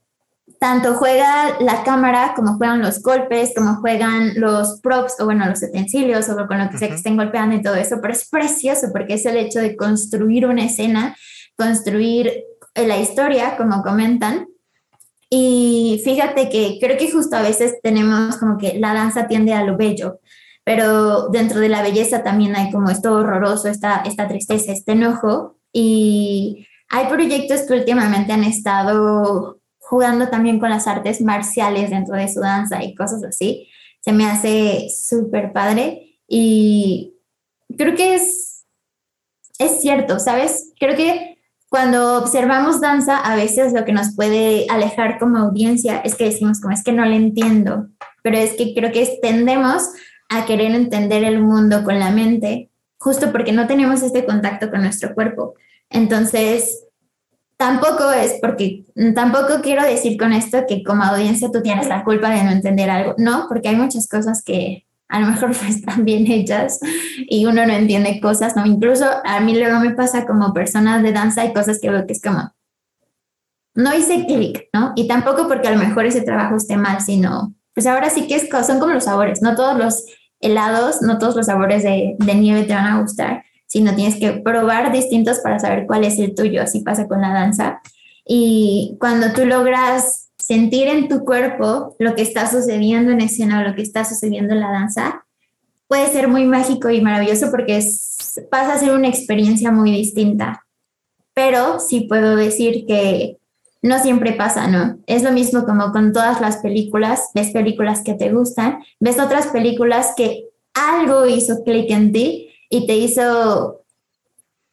tanto 0.64 0.94
juega 0.94 1.58
la 1.60 1.84
cámara 1.84 2.32
como 2.38 2.56
juegan 2.56 2.82
los 2.82 3.02
golpes, 3.02 3.52
como 3.54 3.82
juegan 3.82 4.40
los 4.40 4.80
props 4.80 5.20
o 5.20 5.26
bueno, 5.26 5.46
los 5.46 5.62
utensilios 5.62 6.30
o 6.30 6.48
con 6.48 6.58
lo 6.58 6.70
que 6.70 6.78
sea 6.78 6.88
que 6.88 6.96
estén 6.96 7.18
golpeando 7.18 7.54
y 7.54 7.62
todo 7.62 7.76
eso, 7.76 7.98
pero 8.02 8.14
es 8.14 8.30
precioso 8.30 8.88
porque 8.94 9.16
es 9.16 9.26
el 9.26 9.36
hecho 9.36 9.60
de 9.60 9.76
construir 9.76 10.46
una 10.46 10.64
escena, 10.64 11.18
construir 11.58 12.46
eh, 12.76 12.88
la 12.88 12.98
historia, 12.98 13.58
como 13.58 13.84
comentan. 13.84 14.48
Y 15.30 16.02
fíjate 16.06 16.48
que 16.48 16.78
creo 16.80 16.98
que 16.98 17.12
justo 17.12 17.36
a 17.36 17.42
veces 17.42 17.76
tenemos 17.84 18.38
como 18.38 18.58
que 18.58 18.80
la 18.80 18.94
danza 18.94 19.28
tiende 19.28 19.52
a 19.52 19.66
lo 19.66 19.76
bello, 19.76 20.22
pero 20.64 21.28
dentro 21.28 21.60
de 21.60 21.68
la 21.68 21.82
belleza 21.82 22.24
también 22.24 22.56
hay 22.56 22.72
como 22.72 22.90
esto 22.90 23.12
horroroso, 23.16 23.68
esta, 23.68 24.02
esta 24.06 24.30
tristeza, 24.30 24.72
este 24.72 24.94
enojo. 24.94 25.58
Y 25.74 26.66
hay 26.90 27.08
proyectos 27.08 27.64
que 27.64 27.74
últimamente 27.74 28.32
han 28.32 28.46
estado 28.46 29.60
jugando 29.84 30.30
también 30.30 30.60
con 30.60 30.70
las 30.70 30.88
artes 30.88 31.22
marciales 31.22 31.90
dentro 31.90 32.16
de 32.16 32.28
su 32.28 32.40
danza 32.40 32.84
y 32.84 32.96
cosas 32.96 33.24
así. 33.24 33.68
Se 34.02 34.12
me 34.12 34.26
hace 34.26 34.88
súper 34.90 35.52
padre 35.54 36.18
y 36.28 37.16
creo 37.78 37.96
que 37.96 38.16
es, 38.16 38.66
es 39.60 39.82
cierto, 39.82 40.20
¿sabes? 40.20 40.72
Creo 40.80 40.96
que 40.96 41.38
cuando 41.70 42.18
observamos 42.18 42.82
danza, 42.82 43.18
a 43.18 43.36
veces 43.36 43.74
lo 43.74 43.84
que 43.84 43.94
nos 43.94 44.16
puede 44.16 44.68
alejar 44.70 45.20
como 45.20 45.38
audiencia 45.38 46.00
es 46.00 46.16
que 46.16 46.26
decimos 46.26 46.62
como 46.62 46.74
es 46.74 46.84
que 46.84 46.92
no 46.92 47.04
le 47.06 47.16
entiendo, 47.16 47.88
pero 48.22 48.38
es 48.38 48.54
que 48.54 48.74
creo 48.74 48.92
que 48.92 49.20
tendemos 49.22 49.90
a 50.30 50.46
querer 50.46 50.74
entender 50.74 51.24
el 51.24 51.40
mundo 51.40 51.84
con 51.84 52.00
la 52.00 52.12
mente, 52.12 52.70
justo 52.98 53.32
porque 53.32 53.52
no 53.52 53.68
tenemos 53.68 54.02
este 54.02 54.26
contacto 54.26 54.70
con 54.70 54.82
nuestro 54.82 55.14
cuerpo. 55.14 55.56
Entonces, 55.90 56.83
tampoco 57.64 58.12
es 58.12 58.40
porque, 58.42 58.84
tampoco 59.16 59.62
quiero 59.62 59.84
decir 59.84 60.18
con 60.18 60.34
esto 60.34 60.66
que 60.68 60.84
como 60.84 61.02
audiencia 61.02 61.50
tú 61.50 61.62
tienes 61.62 61.88
la 61.88 62.04
culpa 62.04 62.30
de 62.30 62.44
no 62.44 62.52
entender 62.52 62.90
algo, 62.90 63.16
no, 63.18 63.46
porque 63.48 63.70
hay 63.70 63.78
muchas 63.78 64.10
cosas 64.10 64.44
que 64.44 64.86
a 65.08 65.22
lo 65.22 65.28
mejor 65.28 65.52
están 65.70 66.04
bien 66.04 66.30
hechas 66.30 66.82
y 67.30 67.46
uno 67.46 67.66
no 67.66 67.72
entiende 67.72 68.20
cosas, 68.20 68.58
¿no? 68.58 68.66
Incluso 68.66 69.06
a 69.24 69.40
mí 69.40 69.58
luego 69.58 69.80
me 69.80 69.92
pasa 69.92 70.26
como 70.26 70.54
persona 70.54 71.02
de 71.02 71.14
danza, 71.14 71.44
hay 71.44 71.54
cosas 71.54 71.80
que 71.80 71.90
veo 71.90 72.06
que 72.06 72.12
es 72.12 72.22
como, 72.22 72.54
no 73.76 73.96
hice 73.96 74.26
clic, 74.26 74.68
¿no? 74.74 74.92
Y 74.98 75.08
tampoco 75.08 75.48
porque 75.48 75.70
a 75.70 75.72
lo 75.72 75.78
mejor 75.78 76.06
ese 76.06 76.22
trabajo 76.22 76.58
esté 76.58 76.76
mal, 76.76 77.00
sino, 77.00 77.56
pues 77.74 77.88
ahora 77.88 78.10
sí 78.10 78.28
que 78.28 78.36
es, 78.36 78.50
son 78.68 78.82
como 78.82 78.92
los 78.92 79.06
sabores, 79.06 79.42
no 79.42 79.56
todos 79.56 79.78
los 79.78 80.06
helados, 80.42 81.02
no 81.02 81.18
todos 81.18 81.38
los 81.38 81.46
sabores 81.46 81.84
de, 81.84 82.18
de 82.20 82.36
nieve 82.36 82.64
te 82.64 82.74
van 82.74 82.88
a 82.88 83.00
gustar, 83.00 83.46
sino 83.74 83.96
tienes 83.96 84.20
que 84.20 84.34
probar 84.34 84.92
distintos 84.92 85.40
para 85.40 85.58
saber 85.58 85.88
cuál 85.88 86.04
es 86.04 86.20
el 86.20 86.36
tuyo. 86.36 86.62
Así 86.62 86.82
pasa 86.82 87.08
con 87.08 87.22
la 87.22 87.34
danza. 87.34 87.82
Y 88.24 88.98
cuando 89.00 89.34
tú 89.34 89.48
logras 89.48 90.30
sentir 90.38 90.88
en 90.88 91.08
tu 91.08 91.26
cuerpo 91.26 91.96
lo 91.98 92.14
que 92.14 92.22
está 92.22 92.48
sucediendo 92.48 93.12
en 93.12 93.22
escena 93.22 93.60
o 93.60 93.64
lo 93.68 93.74
que 93.74 93.82
está 93.82 94.06
sucediendo 94.06 94.54
en 94.54 94.60
la 94.60 94.70
danza, 94.70 95.26
puede 95.88 96.08
ser 96.10 96.28
muy 96.28 96.46
mágico 96.46 96.92
y 96.92 97.02
maravilloso 97.02 97.50
porque 97.50 97.84
pasa 98.52 98.74
a 98.76 98.78
ser 98.78 98.92
una 98.92 99.08
experiencia 99.08 99.72
muy 99.72 99.92
distinta. 99.92 100.64
Pero 101.34 101.80
sí 101.80 102.02
puedo 102.02 102.36
decir 102.36 102.86
que 102.86 103.38
no 103.82 103.98
siempre 103.98 104.34
pasa, 104.34 104.68
¿no? 104.68 105.00
Es 105.08 105.24
lo 105.24 105.32
mismo 105.32 105.66
como 105.66 105.92
con 105.92 106.14
todas 106.14 106.42
las 106.42 106.58
películas, 106.58 107.32
ves 107.34 107.50
películas 107.50 108.04
que 108.04 108.14
te 108.14 108.32
gustan, 108.32 108.84
ves 109.00 109.20
otras 109.20 109.48
películas 109.48 110.14
que 110.16 110.46
algo 110.76 111.26
hizo 111.26 111.64
clic 111.64 111.90
en 111.90 112.12
ti 112.12 112.52
y 112.74 112.88
te 112.88 112.98
hizo 112.98 113.84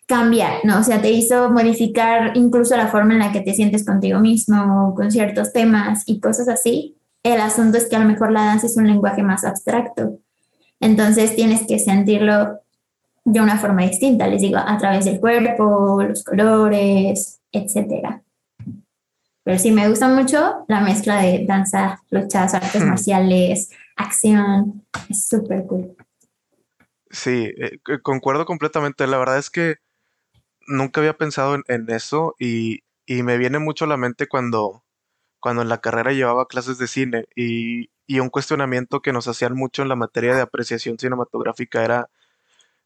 cambiar, 0.07 0.65
¿no? 0.65 0.81
O 0.81 0.83
sea, 0.83 1.03
te 1.03 1.11
hizo 1.11 1.51
modificar 1.51 2.35
incluso 2.35 2.75
la 2.75 2.89
forma 2.89 3.13
en 3.13 3.19
la 3.19 3.31
que 3.31 3.43
te 3.43 3.53
sientes 3.53 3.85
contigo 3.85 4.21
mismo, 4.21 4.95
con 4.97 5.11
ciertos 5.11 5.53
temas 5.53 6.05
y 6.07 6.19
cosas 6.19 6.49
así. 6.49 6.97
El 7.23 7.43
asunto 7.43 7.77
es 7.77 7.87
que 7.89 7.97
a 7.97 7.99
lo 7.99 8.07
mejor 8.07 8.33
la 8.33 8.47
danza 8.47 8.69
es 8.69 8.77
un 8.79 8.87
lenguaje 8.87 9.23
más 9.23 9.45
abstracto. 9.45 10.19
Entonces 10.81 11.37
tienes 11.37 11.67
que 11.67 11.79
sentirlo 11.79 12.61
de 13.27 13.41
una 13.41 13.59
forma 13.59 13.83
distinta, 13.83 14.27
les 14.27 14.41
digo, 14.41 14.57
a 14.57 14.79
través 14.79 15.05
del 15.05 15.21
cuerpo, 15.21 16.03
los 16.03 16.25
colores, 16.25 17.39
etcétera. 17.53 18.23
Pero 19.45 19.59
sí 19.59 19.73
me 19.73 19.91
gusta 19.91 20.09
mucho 20.09 20.65
la 20.69 20.81
mezcla 20.81 21.21
de 21.21 21.45
danza, 21.47 22.01
luchas, 22.09 22.55
artes 22.55 22.83
marciales, 22.83 23.69
acción. 23.95 24.87
Es 25.11 25.29
súper 25.29 25.67
cool. 25.67 25.95
Sí, 27.11 27.53
eh, 27.59 27.79
concuerdo 28.03 28.45
completamente. 28.47 29.07
La 29.07 29.19
verdad 29.19 29.39
es 29.39 29.51
que 29.51 29.77
nunca 30.69 31.01
había 31.01 31.17
pensado 31.17 31.57
en, 31.69 31.91
eso 31.91 32.37
y, 32.39 32.81
me 33.09 33.39
viene 33.39 33.59
mucho 33.59 33.87
a 33.87 33.89
la 33.89 33.97
mente 33.97 34.29
cuando, 34.29 34.85
cuando 35.41 35.63
en 35.63 35.69
la 35.69 35.81
carrera 35.81 36.13
llevaba 36.13 36.47
clases 36.49 36.79
de 36.79 36.89
cine 36.89 37.27
y, 37.37 37.91
un 38.21 38.31
cuestionamiento 38.31 39.03
que 39.03 39.13
nos 39.13 39.29
hacían 39.29 39.55
mucho 39.57 39.83
en 39.83 39.89
la 39.89 39.97
materia 39.97 40.35
de 40.35 40.43
apreciación 40.43 40.99
cinematográfica 40.99 41.85
era 41.85 42.11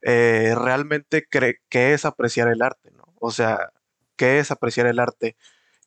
eh, 0.03 0.55
realmente 0.57 1.27
qué 1.31 1.95
es 1.95 2.05
apreciar 2.05 2.49
el 2.49 2.62
arte, 2.62 2.91
¿no? 2.93 3.05
O 3.20 3.31
sea, 3.31 3.70
¿qué 4.16 4.39
es 4.39 4.51
apreciar 4.51 4.87
el 4.87 5.01
arte? 5.01 5.37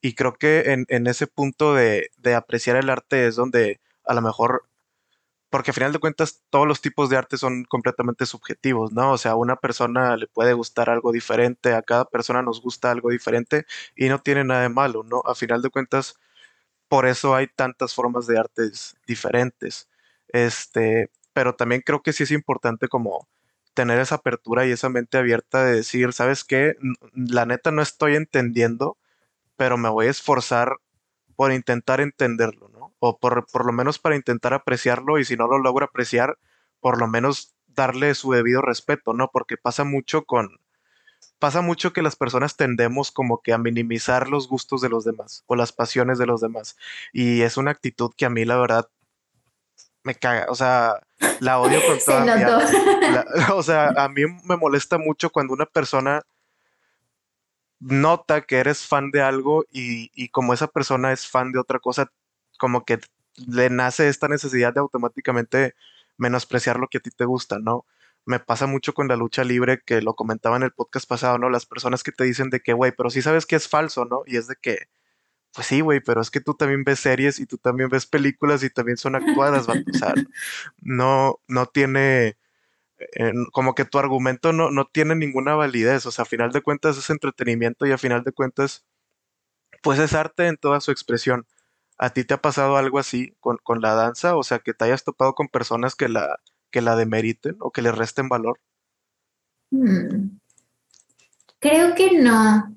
Y 0.02 0.14
creo 0.16 0.34
que 0.34 0.86
en, 0.88 1.08
ese 1.08 1.28
punto 1.28 1.74
de, 1.76 2.12
apreciar 2.36 2.78
el 2.78 2.90
arte 2.90 3.28
es 3.28 3.36
donde 3.36 3.80
a 4.06 4.14
lo 4.14 4.22
mejor, 4.22 4.64
porque 5.50 5.72
al 5.72 5.76
final 5.76 5.94
de 5.94 6.00
cuentas 6.00 6.44
todos 6.50 6.68
los 6.68 6.82
tipos 6.82 7.10
de 7.10 7.18
arte 7.18 7.38
son 7.38 7.64
completamente 7.66 8.26
subjetivos, 8.26 8.92
¿no? 8.92 9.12
O 9.14 9.18
sea, 9.18 9.32
a 9.34 9.36
una 9.36 9.56
persona 9.58 10.18
le 10.18 10.28
puede 10.28 10.54
gustar 10.54 10.90
algo 10.90 11.12
diferente, 11.12 11.74
a 11.74 11.82
cada 11.84 12.06
persona 12.06 12.42
nos 12.42 12.62
gusta 12.62 12.92
algo 12.92 13.10
diferente 13.12 13.66
y 13.96 14.10
no 14.10 14.20
tiene 14.20 14.44
nada 14.44 14.62
de 14.64 14.70
malo, 14.70 15.04
¿no? 15.04 15.22
A 15.26 15.36
final 15.36 15.62
de 15.62 15.70
cuentas, 15.70 16.16
por 16.90 17.06
eso 17.06 17.36
hay 17.36 17.48
tantas 17.48 17.94
formas 17.94 18.28
de 18.28 18.40
artes 18.40 18.96
diferentes. 19.08 19.90
Este, 20.30 21.12
pero 21.34 21.56
también 21.56 21.82
creo 21.86 22.02
que 22.04 22.14
sí 22.14 22.24
es 22.24 22.32
importante 22.32 22.88
como 22.88 23.28
tener 23.74 24.00
esa 24.00 24.16
apertura 24.16 24.66
y 24.66 24.72
esa 24.72 24.90
mente 24.90 25.18
abierta 25.18 25.64
de 25.66 25.76
decir, 25.78 26.14
¿sabes 26.14 26.44
qué? 26.44 26.76
La 27.14 27.46
neta 27.46 27.72
no 27.72 27.82
estoy 27.82 28.16
entendiendo 28.16 28.98
pero 29.58 29.78
me 29.78 29.90
voy 29.90 30.08
a 30.08 30.12
esforzar 30.12 30.78
por 31.36 31.52
intentar 31.52 32.02
entenderlo. 32.02 32.67
O 33.00 33.20
por, 33.20 33.66
lo 33.66 33.74
menos 33.74 34.00
para 34.00 34.16
intentar 34.16 34.54
apreciarlo 34.54 35.20
y 35.20 35.26
si 35.26 35.36
no 35.36 35.48
lo 35.48 35.60
logro 35.60 35.86
apreciar, 35.86 36.38
por 36.80 37.00
lo 37.00 37.08
menos 37.08 37.56
darle 37.68 38.16
su 38.16 38.32
debido 38.32 38.62
respeto, 38.62 39.14
¿no? 39.14 39.30
Porque 39.32 39.58
pasa 39.58 39.84
mucho 39.84 40.24
con, 40.24 40.60
pasa 41.40 41.62
mucho 41.62 41.94
que 41.94 42.02
las 42.02 42.16
personas 42.16 42.56
tendemos 42.56 43.12
como 43.12 43.42
que 43.42 43.54
a 43.54 43.58
minimizar 43.58 44.30
los 44.30 44.48
gustos 44.48 44.82
de 44.82 44.90
los 44.90 45.04
demás 45.06 45.44
o 45.46 45.56
las 45.56 45.72
pasiones 45.72 46.18
de 46.18 46.26
los 46.26 46.42
demás. 46.42 46.76
Y 47.14 47.42
es 47.42 47.58
una 47.58 47.72
actitud 47.72 48.12
que 48.18 48.26
a 48.26 48.30
mí 48.30 48.46
la 48.46 48.58
verdad 48.58 48.90
me 50.04 50.16
caga, 50.16 50.46
o 50.50 50.56
sea, 50.56 51.02
la 51.40 51.60
odio 51.60 51.80
con 51.86 51.98
toda 52.06 52.24
mi 52.24 52.32
alma. 52.32 52.66
O 53.54 53.62
sea, 53.62 53.90
a 53.90 54.10
mí 54.10 54.24
me 54.46 54.58
molesta 54.58 54.98
mucho 54.98 55.30
cuando 55.30 55.54
una 55.54 55.66
persona 55.66 56.24
nota 57.80 58.42
que 58.42 58.58
eres 58.58 58.86
fan 58.86 59.12
de 59.12 59.22
algo 59.22 59.66
y, 59.72 60.30
como 60.30 60.54
esa 60.54 60.68
persona 60.68 61.12
es 61.12 61.28
fan 61.28 61.52
de 61.52 61.60
otra 61.60 61.80
cosa, 61.80 62.12
como 62.58 62.86
que 62.86 63.00
le 63.36 63.70
nace 63.70 64.10
esta 64.10 64.28
necesidad 64.28 64.74
de 64.74 64.80
automáticamente 64.80 65.76
menospreciar 66.18 66.80
lo 66.80 66.88
que 66.88 66.98
a 66.98 67.02
ti 67.02 67.12
te 67.12 67.26
gusta, 67.26 67.60
¿no? 67.60 67.86
Me 68.26 68.40
pasa 68.40 68.68
mucho 68.68 68.94
con 68.94 69.08
la 69.08 69.16
lucha 69.16 69.44
libre, 69.44 69.82
que 69.86 70.02
lo 70.02 70.16
comentaba 70.16 70.58
en 70.58 70.64
el 70.64 70.72
podcast 70.72 71.08
pasado, 71.08 71.38
¿no? 71.38 71.50
Las 71.50 71.66
personas 71.66 72.04
que 72.04 72.12
te 72.12 72.24
dicen 72.24 72.50
de 72.50 72.60
que, 72.60 72.74
güey, 72.74 72.92
pero 72.92 73.10
sí 73.10 73.22
sabes 73.22 73.46
que 73.46 73.56
es 73.56 73.68
falso, 73.70 74.06
¿no? 74.06 74.22
Y 74.26 74.38
es 74.38 74.48
de 74.48 74.56
que, 74.62 74.90
pues 75.54 75.68
sí, 75.68 75.82
güey, 75.82 76.02
pero 76.02 76.22
es 76.22 76.32
que 76.32 76.42
tú 76.42 76.56
también 76.56 76.84
ves 76.84 77.00
series 77.00 77.40
y 77.40 77.46
tú 77.46 77.58
también 77.58 77.90
ves 77.90 78.06
películas 78.06 78.64
y 78.64 78.70
también 78.70 78.98
son 78.98 79.16
actuadas, 79.16 79.70
¿va? 79.70 79.74
O 79.74 80.14
no, 80.82 81.40
no 81.48 81.66
tiene 81.68 82.38
como 83.52 83.76
que 83.76 83.86
tu 83.86 84.00
argumento 84.00 84.54
no, 84.54 84.72
no 84.72 84.86
tiene 84.86 85.16
ninguna 85.16 85.56
validez, 85.56 86.06
o 86.06 86.12
sea, 86.12 86.24
a 86.24 86.26
final 86.26 86.52
de 86.52 86.62
cuentas 86.62 86.98
es 86.98 87.10
entretenimiento 87.10 87.86
y 87.86 87.92
a 87.92 87.98
final 87.98 88.24
de 88.24 88.32
cuentas, 88.32 88.86
pues 89.82 90.00
es 90.00 90.14
arte 90.14 90.48
en 90.48 90.58
toda 90.58 90.82
su 90.82 90.92
expresión. 90.92 91.46
¿A 91.98 92.12
ti 92.12 92.24
te 92.24 92.34
ha 92.34 92.42
pasado 92.42 92.78
algo 92.78 93.00
así 93.00 93.36
con, 93.40 93.82
la 93.82 93.94
danza? 93.94 94.36
O 94.36 94.44
sea, 94.44 94.60
que 94.60 94.74
te 94.74 94.86
hayas 94.86 95.04
topado 95.04 95.34
con 95.34 95.48
personas 95.48 95.96
que 95.96 96.10
la, 96.10 96.40
que 96.72 96.82
la 96.82 96.96
demeriten 96.96 97.58
o 97.60 97.72
que 97.72 97.82
le 97.82 97.92
resten 97.92 98.30
valor. 98.30 98.60
Hmm. 99.72 100.38
Creo 101.60 101.96
que 101.96 102.20
no. 102.20 102.74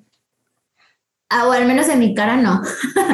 Ah, 1.28 1.46
o 1.46 1.52
al 1.52 1.66
menos 1.66 1.88
en 1.88 1.98
mi 1.98 2.14
cara 2.14 2.36
no. 2.36 2.60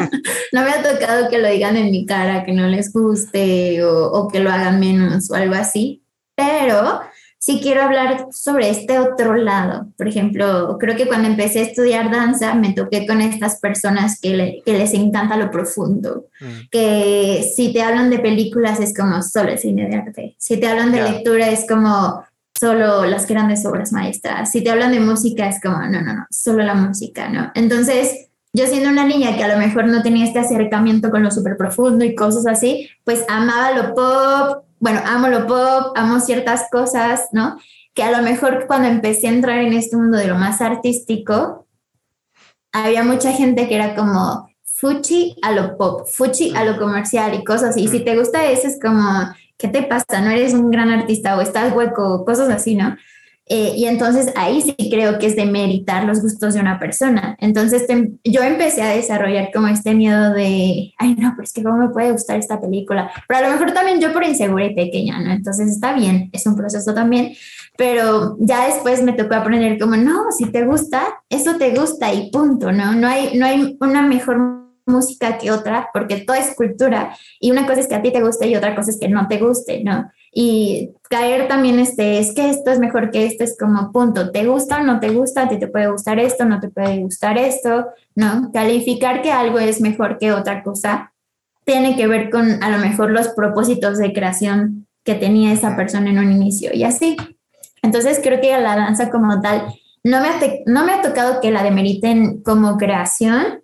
no 0.52 0.62
me 0.62 0.70
ha 0.70 0.82
tocado 0.82 1.28
que 1.28 1.38
lo 1.38 1.48
digan 1.48 1.76
en 1.76 1.90
mi 1.90 2.06
cara, 2.06 2.44
que 2.44 2.52
no 2.52 2.66
les 2.66 2.92
guste 2.92 3.84
o, 3.84 4.10
o 4.10 4.28
que 4.28 4.40
lo 4.40 4.50
hagan 4.50 4.80
menos 4.80 5.30
o 5.30 5.34
algo 5.34 5.54
así 5.54 6.02
pero 6.36 7.00
sí 7.46 7.60
quiero 7.62 7.82
hablar 7.82 8.26
sobre 8.32 8.68
este 8.70 8.98
otro 8.98 9.36
lado. 9.36 9.86
Por 9.96 10.08
ejemplo, 10.08 10.76
creo 10.80 10.96
que 10.96 11.06
cuando 11.06 11.28
empecé 11.28 11.60
a 11.60 11.62
estudiar 11.62 12.10
danza 12.10 12.54
me 12.56 12.72
toqué 12.72 13.06
con 13.06 13.20
estas 13.20 13.60
personas 13.60 14.20
que, 14.20 14.62
les 14.66 14.94
encanta 14.94 15.36
lo 15.36 15.52
profundo, 15.52 16.26
mm. 16.40 16.68
que 16.72 17.48
si 17.54 17.72
te 17.72 17.82
hablan 17.82 18.10
de 18.10 18.18
películas 18.18 18.80
es 18.80 18.92
como 18.92 19.22
solo 19.22 19.50
el 19.50 19.58
cine 19.60 19.88
de 19.88 19.94
arte, 19.94 20.34
si 20.38 20.56
te 20.56 20.66
hablan 20.66 20.90
de 20.90 21.04
lectura 21.04 21.48
es 21.48 21.64
como 21.68 22.24
solo 22.58 23.04
las 23.04 23.28
grandes 23.28 23.64
obras 23.64 23.92
maestras, 23.92 24.50
si 24.50 24.64
te 24.64 24.70
hablan 24.70 24.90
de 24.90 24.98
música 24.98 25.48
es 25.48 25.60
como, 25.60 25.78
no, 25.78 26.00
no, 26.00 26.14
no, 26.14 26.26
solo 26.28 26.64
la 26.64 26.74
música, 26.74 27.28
¿no? 27.28 27.52
Entonces, 27.54 28.26
yo 28.54 28.66
siendo 28.66 28.88
una 28.88 29.06
niña 29.06 29.36
que 29.36 29.44
a 29.44 29.54
lo 29.54 29.58
mejor 29.58 29.86
no 29.86 30.02
tenía 30.02 30.24
este 30.24 30.40
acercamiento 30.40 31.10
con 31.10 31.22
lo 31.22 31.30
súper 31.30 31.56
profundo 31.56 32.04
y 32.04 32.16
cosas 32.16 32.46
así, 32.46 32.88
pues 33.04 33.24
amaba 33.28 33.70
lo 33.70 33.94
pop, 33.94 34.65
bueno, 34.78 35.00
amo 35.04 35.28
lo 35.28 35.46
pop, 35.46 35.92
amo 35.96 36.20
ciertas 36.20 36.68
cosas, 36.70 37.28
¿no? 37.32 37.58
Que 37.94 38.02
a 38.02 38.10
lo 38.10 38.22
mejor 38.22 38.66
cuando 38.66 38.88
empecé 38.88 39.28
a 39.28 39.32
entrar 39.32 39.58
en 39.58 39.72
este 39.72 39.96
mundo 39.96 40.18
de 40.18 40.26
lo 40.26 40.36
más 40.36 40.60
artístico, 40.60 41.66
había 42.72 43.02
mucha 43.02 43.32
gente 43.32 43.68
que 43.68 43.74
era 43.74 43.94
como 43.94 44.48
fuchi 44.64 45.36
a 45.42 45.52
lo 45.52 45.78
pop, 45.78 46.06
fuchi 46.06 46.54
a 46.54 46.64
lo 46.64 46.78
comercial 46.78 47.34
y 47.34 47.44
cosas 47.44 47.70
así. 47.70 47.84
Y 47.84 47.88
si 47.88 48.00
te 48.00 48.16
gusta 48.16 48.44
eso, 48.44 48.68
es 48.68 48.78
como, 48.80 49.34
¿qué 49.56 49.68
te 49.68 49.82
pasa? 49.82 50.20
No 50.20 50.30
eres 50.30 50.52
un 50.52 50.70
gran 50.70 50.90
artista 50.90 51.36
o 51.36 51.40
estás 51.40 51.74
hueco, 51.74 52.24
cosas 52.24 52.50
así, 52.50 52.74
¿no? 52.74 52.96
Eh, 53.48 53.74
y 53.76 53.84
entonces 53.84 54.32
ahí 54.34 54.60
sí 54.60 54.74
creo 54.90 55.20
que 55.20 55.26
es 55.26 55.36
de 55.36 55.46
meritar 55.46 56.04
los 56.04 56.20
gustos 56.20 56.54
de 56.54 56.60
una 56.60 56.80
persona. 56.80 57.36
Entonces 57.38 57.86
yo 58.24 58.42
empecé 58.42 58.82
a 58.82 58.88
desarrollar 58.88 59.50
como 59.52 59.68
este 59.68 59.94
miedo 59.94 60.32
de, 60.32 60.92
ay 60.98 61.14
no, 61.14 61.32
pues 61.36 61.52
que 61.52 61.62
cómo 61.62 61.76
me 61.78 61.90
puede 61.90 62.10
gustar 62.10 62.38
esta 62.38 62.60
película. 62.60 63.10
Pero 63.28 63.40
a 63.40 63.48
lo 63.48 63.50
mejor 63.50 63.72
también 63.72 64.00
yo 64.00 64.12
por 64.12 64.24
insegura 64.24 64.66
y 64.66 64.74
pequeña, 64.74 65.20
¿no? 65.20 65.32
Entonces 65.32 65.70
está 65.70 65.94
bien, 65.94 66.28
es 66.32 66.44
un 66.46 66.56
proceso 66.56 66.92
también. 66.92 67.34
Pero 67.78 68.36
ya 68.40 68.66
después 68.66 69.02
me 69.02 69.12
tocó 69.12 69.34
aprender 69.34 69.78
como, 69.78 69.96
no, 69.96 70.32
si 70.32 70.46
te 70.46 70.64
gusta, 70.64 71.04
eso 71.28 71.56
te 71.56 71.74
gusta 71.74 72.12
y 72.12 72.30
punto, 72.30 72.72
¿no? 72.72 72.94
No 72.94 73.06
hay, 73.06 73.38
no 73.38 73.46
hay 73.46 73.76
una 73.80 74.02
mejor 74.02 74.66
música 74.86 75.36
que 75.38 75.50
otra, 75.50 75.90
porque 75.92 76.18
todo 76.18 76.36
es 76.36 76.54
cultura. 76.54 77.16
Y 77.40 77.50
una 77.50 77.66
cosa 77.66 77.80
es 77.80 77.88
que 77.88 77.96
a 77.96 78.02
ti 78.02 78.12
te 78.12 78.22
guste 78.22 78.48
y 78.48 78.56
otra 78.56 78.74
cosa 78.74 78.90
es 78.90 78.98
que 78.98 79.08
no 79.08 79.26
te 79.28 79.38
guste, 79.38 79.82
¿no? 79.84 80.10
Y 80.32 80.90
caer 81.08 81.48
también 81.48 81.78
este, 81.78 82.18
es 82.18 82.34
que 82.34 82.50
esto 82.50 82.70
es 82.70 82.78
mejor 82.78 83.10
que 83.10 83.26
esto, 83.26 83.44
es 83.44 83.56
como 83.58 83.92
punto, 83.92 84.30
¿te 84.32 84.46
gusta 84.46 84.80
o 84.80 84.84
no 84.84 85.00
te 85.00 85.10
gusta? 85.10 85.42
¿A 85.42 85.48
ti 85.48 85.58
te 85.58 85.68
puede 85.68 85.90
gustar 85.90 86.18
esto? 86.18 86.44
¿No 86.44 86.60
te 86.60 86.68
puede 86.68 86.98
gustar 86.98 87.38
esto? 87.38 87.86
¿No? 88.14 88.50
Calificar 88.52 89.22
que 89.22 89.32
algo 89.32 89.58
es 89.58 89.80
mejor 89.80 90.18
que 90.18 90.32
otra 90.32 90.62
cosa 90.62 91.12
tiene 91.64 91.96
que 91.96 92.06
ver 92.06 92.30
con 92.30 92.62
a 92.62 92.70
lo 92.70 92.78
mejor 92.78 93.10
los 93.10 93.28
propósitos 93.28 93.98
de 93.98 94.12
creación 94.12 94.86
que 95.04 95.14
tenía 95.14 95.52
esa 95.52 95.76
persona 95.76 96.10
en 96.10 96.18
un 96.18 96.32
inicio 96.32 96.70
y 96.74 96.84
así. 96.84 97.16
Entonces 97.82 98.20
creo 98.22 98.40
que 98.40 98.50
la 98.60 98.76
danza 98.76 99.10
como 99.10 99.40
tal, 99.40 99.72
no 100.02 100.20
me 100.20 100.28
ha, 100.28 100.40
no 100.66 100.84
me 100.84 100.92
ha 100.92 101.02
tocado 101.02 101.40
que 101.40 101.50
la 101.50 101.62
demeriten 101.62 102.42
como 102.42 102.76
creación, 102.76 103.62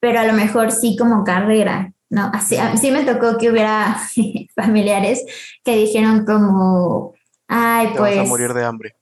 pero 0.00 0.20
a 0.20 0.24
lo 0.24 0.34
mejor 0.34 0.70
sí 0.70 0.96
como 0.96 1.24
carrera, 1.24 1.93
¿no? 2.14 2.30
Así, 2.32 2.56
sí 2.80 2.90
me 2.90 3.04
tocó 3.04 3.36
que 3.36 3.50
hubiera 3.50 4.00
familiares 4.54 5.24
que 5.64 5.76
dijeron 5.76 6.24
como, 6.24 7.12
ay, 7.48 7.88
pues... 7.96 8.16
Vas 8.16 8.26
a 8.26 8.28
morir 8.28 8.54
de 8.54 8.64
hambre. 8.64 8.96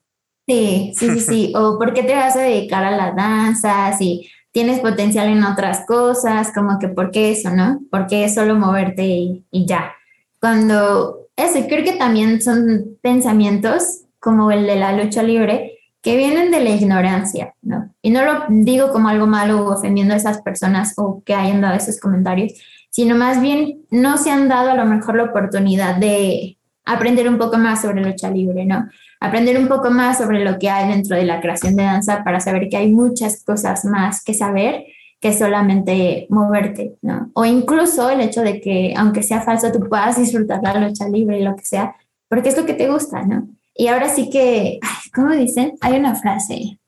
Sí, 0.48 0.92
sí, 0.96 1.10
sí, 1.10 1.20
sí. 1.20 1.52
o 1.56 1.78
¿por 1.78 1.92
qué 1.92 2.02
te 2.02 2.14
vas 2.14 2.34
a 2.36 2.40
dedicar 2.40 2.84
a 2.84 2.96
la 2.96 3.12
danza? 3.12 3.92
Si 3.96 4.30
tienes 4.50 4.80
potencial 4.80 5.28
en 5.28 5.44
otras 5.44 5.84
cosas, 5.86 6.52
como 6.54 6.78
que 6.78 6.88
¿por 6.88 7.10
qué 7.10 7.32
eso, 7.32 7.50
no? 7.50 7.80
¿Por 7.90 8.06
qué 8.06 8.28
solo 8.28 8.54
moverte 8.54 9.04
y, 9.04 9.44
y 9.50 9.66
ya? 9.66 9.92
Cuando, 10.40 11.28
eso, 11.36 11.66
creo 11.68 11.84
que 11.84 11.92
también 11.92 12.40
son 12.40 12.98
pensamientos 13.02 14.04
como 14.18 14.50
el 14.50 14.66
de 14.66 14.76
la 14.76 14.92
lucha 14.92 15.22
libre, 15.22 15.78
que 16.00 16.16
vienen 16.16 16.50
de 16.50 16.60
la 16.60 16.70
ignorancia, 16.70 17.54
¿no? 17.62 17.94
Y 18.02 18.10
no 18.10 18.24
lo 18.24 18.44
digo 18.48 18.90
como 18.90 19.08
algo 19.08 19.26
malo 19.26 19.64
o 19.64 19.72
ofendiendo 19.72 20.14
a 20.14 20.16
esas 20.16 20.42
personas 20.42 20.94
o 20.96 21.22
que 21.24 21.34
hayan 21.34 21.60
dado 21.60 21.76
esos 21.76 22.00
comentarios, 22.00 22.52
sino 22.92 23.16
más 23.16 23.40
bien 23.40 23.86
no 23.90 24.18
se 24.18 24.30
han 24.30 24.48
dado 24.48 24.70
a 24.70 24.74
lo 24.74 24.84
mejor 24.84 25.16
la 25.16 25.24
oportunidad 25.24 25.96
de 25.96 26.58
aprender 26.84 27.26
un 27.28 27.38
poco 27.38 27.56
más 27.56 27.80
sobre 27.80 28.04
lucha 28.04 28.30
libre, 28.30 28.66
¿no? 28.66 28.86
Aprender 29.18 29.58
un 29.58 29.66
poco 29.66 29.90
más 29.90 30.18
sobre 30.18 30.44
lo 30.44 30.58
que 30.58 30.68
hay 30.68 30.88
dentro 30.88 31.16
de 31.16 31.24
la 31.24 31.40
creación 31.40 31.74
de 31.74 31.84
danza 31.84 32.22
para 32.22 32.38
saber 32.38 32.68
que 32.68 32.76
hay 32.76 32.92
muchas 32.92 33.42
cosas 33.44 33.86
más 33.86 34.22
que 34.22 34.34
saber 34.34 34.84
que 35.20 35.32
solamente 35.32 36.26
moverte, 36.28 36.96
¿no? 37.00 37.30
O 37.32 37.46
incluso 37.46 38.10
el 38.10 38.20
hecho 38.20 38.42
de 38.42 38.60
que, 38.60 38.92
aunque 38.94 39.22
sea 39.22 39.40
falso, 39.40 39.72
tú 39.72 39.80
puedas 39.88 40.18
disfrutar 40.18 40.60
la 40.62 40.86
lucha 40.86 41.08
libre 41.08 41.38
y 41.38 41.44
lo 41.44 41.56
que 41.56 41.64
sea, 41.64 41.96
porque 42.28 42.50
es 42.50 42.56
lo 42.58 42.66
que 42.66 42.74
te 42.74 42.90
gusta, 42.90 43.22
¿no? 43.22 43.48
Y 43.74 43.86
ahora 43.86 44.10
sí 44.10 44.28
que, 44.28 44.80
¿cómo 45.14 45.30
dicen? 45.30 45.74
Hay 45.80 45.98
una 45.98 46.14
frase, 46.14 46.78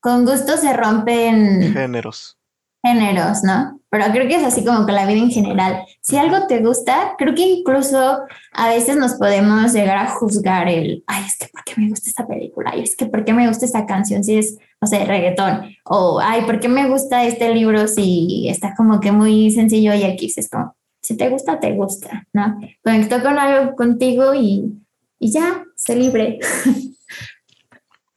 con 0.00 0.24
gusto 0.24 0.56
se 0.56 0.72
rompen 0.72 1.74
géneros. 1.74 2.37
Géneros, 2.82 3.42
¿no? 3.42 3.80
Pero 3.90 4.04
creo 4.12 4.28
que 4.28 4.36
es 4.36 4.44
así 4.44 4.64
como 4.64 4.84
con 4.84 4.94
la 4.94 5.06
vida 5.06 5.18
en 5.18 5.30
general. 5.30 5.84
Si 6.00 6.16
algo 6.16 6.46
te 6.46 6.60
gusta, 6.60 7.14
creo 7.16 7.34
que 7.34 7.42
incluso 7.42 8.20
a 8.52 8.68
veces 8.68 8.96
nos 8.96 9.14
podemos 9.14 9.72
llegar 9.72 9.96
a 9.96 10.10
juzgar 10.10 10.68
el, 10.68 11.02
ay, 11.06 11.24
es 11.26 11.38
que 11.38 11.48
¿por 11.48 11.64
qué 11.64 11.74
me 11.76 11.88
gusta 11.88 12.08
esta 12.08 12.26
película? 12.26 12.70
Ay, 12.72 12.82
es 12.82 12.94
que 12.96 13.06
¿por 13.06 13.24
qué 13.24 13.32
me 13.32 13.48
gusta 13.48 13.64
esta 13.64 13.86
canción 13.86 14.22
si 14.22 14.36
es, 14.36 14.58
no 14.80 14.86
sé, 14.86 15.04
reggaetón? 15.04 15.74
O, 15.84 16.20
ay, 16.20 16.42
¿por 16.42 16.60
qué 16.60 16.68
me 16.68 16.88
gusta 16.88 17.24
este 17.24 17.54
libro 17.54 17.88
si 17.88 18.48
está 18.48 18.74
como 18.74 19.00
que 19.00 19.10
muy 19.10 19.50
sencillo 19.50 19.94
y 19.94 20.04
aquí 20.04 20.32
es 20.34 20.48
como, 20.50 20.76
si 21.00 21.16
te 21.16 21.30
gusta, 21.30 21.58
te 21.58 21.72
gusta, 21.72 22.26
¿no? 22.32 22.60
Conectó 22.84 23.22
con 23.22 23.38
algo 23.38 23.74
contigo 23.74 24.34
y, 24.34 24.82
y 25.18 25.32
ya, 25.32 25.64
sé 25.74 25.96
libre. 25.96 26.38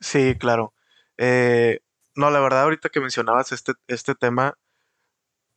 Sí, 0.01 0.36
claro. 0.38 0.74
Eh, 1.18 1.80
no, 2.16 2.30
la 2.32 2.39
verdad, 2.39 2.64
ahorita 2.64 2.89
que 2.89 2.99
mencionabas 2.99 3.51
este, 3.51 3.74
este 3.88 4.16
tema, 4.16 4.57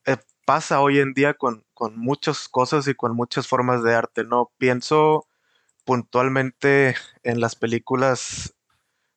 eh, 0.07 0.17
pasa 0.45 0.81
hoy 0.81 0.99
en 0.99 1.15
día 1.15 1.35
con, 1.35 1.65
con 1.75 1.99
muchas 1.99 2.49
cosas 2.49 2.87
y 2.89 2.95
con 2.95 3.17
muchas 3.17 3.49
formas 3.49 3.83
de 3.83 3.95
arte, 3.95 4.25
¿no? 4.25 4.53
Pienso 4.59 5.27
puntualmente 5.85 6.97
en 7.25 7.41
las 7.41 7.57
películas 7.57 8.55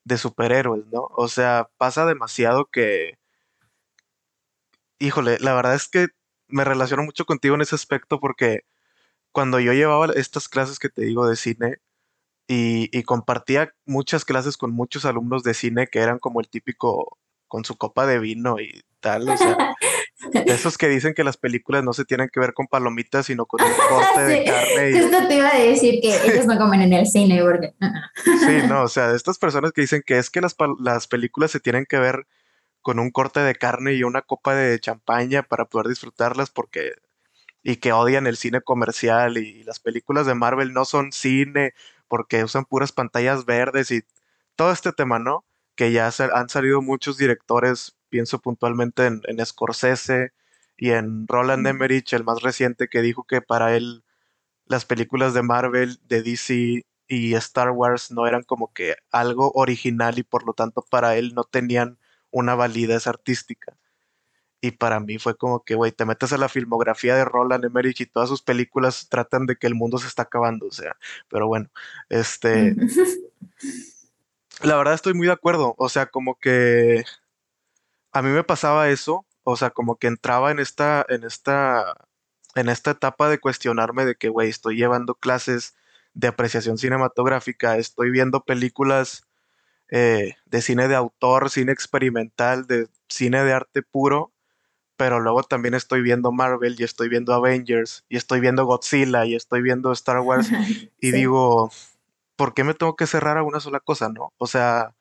de 0.05 0.17
superhéroes, 0.17 0.87
¿no? 0.87 1.09
O 1.17 1.27
sea, 1.29 1.69
pasa 1.77 2.05
demasiado 2.05 2.67
que, 2.71 3.19
híjole, 4.99 5.37
la 5.39 5.53
verdad 5.53 5.75
es 5.75 5.87
que 5.87 6.07
me 6.47 6.63
relaciono 6.63 7.03
mucho 7.03 7.25
contigo 7.25 7.55
en 7.55 7.61
ese 7.61 7.75
aspecto 7.75 8.19
porque 8.19 8.61
cuando 9.31 9.59
yo 9.59 9.73
llevaba 9.73 10.07
estas 10.15 10.49
clases 10.49 10.79
que 10.79 10.89
te 10.89 11.03
digo 11.03 11.27
de 11.27 11.35
cine 11.37 11.79
y, 12.47 12.89
y 12.97 13.03
compartía 13.03 13.73
muchas 13.85 14.25
clases 14.25 14.57
con 14.57 14.71
muchos 14.73 15.05
alumnos 15.05 15.43
de 15.43 15.53
cine 15.53 15.87
que 15.87 15.99
eran 15.99 16.19
como 16.19 16.41
el 16.41 16.49
típico 16.49 17.19
con 17.47 17.65
su 17.65 17.77
copa 17.77 18.05
de 18.05 18.19
vino 18.19 18.59
y 18.59 18.83
tal, 18.99 19.29
o 19.29 19.37
sea, 19.37 19.75
esos 20.45 20.77
que 20.77 20.87
dicen 20.87 21.13
que 21.13 21.23
las 21.23 21.37
películas 21.37 21.83
no 21.83 21.93
se 21.93 22.05
tienen 22.05 22.29
que 22.31 22.39
ver 22.39 22.53
con 22.53 22.67
palomitas, 22.67 23.25
sino 23.27 23.45
con 23.45 23.61
un 23.63 23.71
corte 23.89 24.21
de 24.21 24.43
carne. 24.43 24.89
Y... 24.91 25.01
Justo 25.01 25.27
te 25.27 25.35
iba 25.35 25.49
a 25.49 25.59
decir 25.59 25.99
que 26.01 26.15
ellos 26.25 26.45
no 26.45 26.57
comen 26.57 26.81
en 26.81 26.93
el 26.93 27.07
cine, 27.07 27.41
porque... 27.41 27.73
sí, 28.23 28.67
no, 28.67 28.83
o 28.83 28.87
sea, 28.87 29.09
de 29.09 29.17
estas 29.17 29.37
personas 29.37 29.71
que 29.71 29.81
dicen 29.81 30.03
que 30.05 30.17
es 30.17 30.29
que 30.29 30.41
las, 30.41 30.55
las 30.79 31.07
películas 31.07 31.51
se 31.51 31.59
tienen 31.59 31.85
que 31.85 31.99
ver 31.99 32.27
con 32.81 32.99
un 32.99 33.11
corte 33.11 33.41
de 33.41 33.55
carne 33.55 33.93
y 33.93 34.03
una 34.03 34.21
copa 34.21 34.55
de 34.55 34.79
champaña 34.79 35.43
para 35.43 35.65
poder 35.65 35.87
disfrutarlas 35.87 36.49
porque 36.49 36.93
y 37.61 37.75
que 37.75 37.91
odian 37.91 38.27
el 38.27 38.37
cine 38.37 38.61
comercial 38.61 39.37
y 39.37 39.63
las 39.65 39.81
películas 39.81 40.25
de 40.25 40.35
Marvel 40.35 40.71
no 40.71 40.85
son 40.85 41.11
cine 41.11 41.73
porque 42.07 42.45
usan 42.45 42.63
puras 42.63 42.93
pantallas 42.93 43.45
verdes 43.45 43.91
y 43.91 44.03
todo 44.55 44.71
este 44.71 44.93
tema, 44.93 45.19
¿no? 45.19 45.43
Que 45.77 45.91
ya 45.93 46.09
han 46.33 46.49
salido 46.49 46.81
muchos 46.81 47.17
directores, 47.17 47.95
pienso 48.09 48.39
puntualmente 48.39 49.05
en, 49.05 49.21
en 49.27 49.45
Scorsese 49.45 50.33
y 50.75 50.89
en 50.89 51.27
Roland 51.27 51.65
Emmerich, 51.67 52.11
el 52.13 52.25
más 52.25 52.41
reciente, 52.41 52.89
que 52.89 53.01
dijo 53.01 53.23
que 53.23 53.41
para 53.41 53.77
él 53.77 54.03
las 54.65 54.85
películas 54.85 55.33
de 55.33 55.43
Marvel, 55.43 55.99
de 56.07 56.23
DC 56.23 56.85
y 57.07 57.33
Star 57.35 57.71
Wars 57.71 58.11
no 58.11 58.27
eran 58.27 58.43
como 58.43 58.73
que 58.73 58.95
algo 59.11 59.51
original 59.53 60.19
y 60.19 60.23
por 60.23 60.45
lo 60.45 60.53
tanto 60.53 60.83
para 60.89 61.15
él 61.15 61.33
no 61.35 61.43
tenían 61.45 61.99
una 62.31 62.55
validez 62.55 63.07
artística. 63.07 63.77
Y 64.59 64.71
para 64.71 64.99
mí 64.99 65.19
fue 65.19 65.37
como 65.37 65.63
que, 65.63 65.75
güey, 65.75 65.91
te 65.91 66.05
metes 66.05 66.33
a 66.33 66.37
la 66.37 66.49
filmografía 66.49 67.15
de 67.15 67.23
Roland 67.23 67.65
Emmerich 67.65 68.01
y 68.01 68.07
todas 68.07 68.29
sus 68.29 68.41
películas 68.41 69.07
tratan 69.09 69.45
de 69.45 69.55
que 69.55 69.67
el 69.67 69.75
mundo 69.75 69.99
se 69.99 70.07
está 70.07 70.23
acabando, 70.23 70.65
o 70.67 70.71
sea, 70.71 70.97
pero 71.29 71.47
bueno, 71.47 71.69
este... 72.09 72.75
La 74.63 74.75
verdad 74.75 74.93
estoy 74.95 75.13
muy 75.13 75.27
de 75.27 75.33
acuerdo, 75.33 75.75
o 75.77 75.89
sea, 75.89 76.07
como 76.07 76.35
que 76.35 77.03
a 78.11 78.21
mí 78.21 78.29
me 78.29 78.43
pasaba 78.43 78.89
eso, 78.89 79.25
o 79.43 79.55
sea, 79.55 79.69
como 79.69 79.97
que 79.97 80.07
entraba 80.07 80.51
en 80.51 80.59
esta, 80.59 81.05
en 81.09 81.23
esta, 81.23 81.95
en 82.55 82.69
esta 82.69 82.91
etapa 82.91 83.29
de 83.29 83.39
cuestionarme 83.39 84.05
de 84.05 84.15
que, 84.15 84.29
güey, 84.29 84.49
estoy 84.49 84.75
llevando 84.75 85.15
clases 85.15 85.75
de 86.13 86.27
apreciación 86.27 86.77
cinematográfica, 86.77 87.77
estoy 87.77 88.09
viendo 88.09 88.43
películas 88.43 89.27
eh, 89.89 90.35
de 90.45 90.61
cine 90.61 90.87
de 90.87 90.95
autor, 90.95 91.49
cine 91.49 91.71
experimental, 91.71 92.65
de 92.65 92.87
cine 93.07 93.43
de 93.43 93.53
arte 93.53 93.83
puro, 93.83 94.33
pero 94.97 95.19
luego 95.19 95.43
también 95.43 95.75
estoy 95.75 96.01
viendo 96.01 96.31
Marvel 96.31 96.75
y 96.77 96.83
estoy 96.83 97.07
viendo 97.07 97.33
Avengers 97.33 98.03
y 98.09 98.17
estoy 98.17 98.39
viendo 98.39 98.65
Godzilla 98.65 99.25
y 99.25 99.35
estoy 99.35 99.61
viendo 99.61 99.91
Star 99.91 100.19
Wars 100.21 100.49
y 100.99 101.11
digo, 101.11 101.71
¿por 102.37 102.53
qué 102.55 102.63
me 102.63 102.75
tengo 102.75 102.95
que 102.95 103.07
cerrar 103.07 103.37
a 103.37 103.43
una 103.43 103.61
sola 103.61 103.81
cosa, 103.81 104.09
no? 104.09 104.33
O 104.37 104.47
sea, 104.47 104.95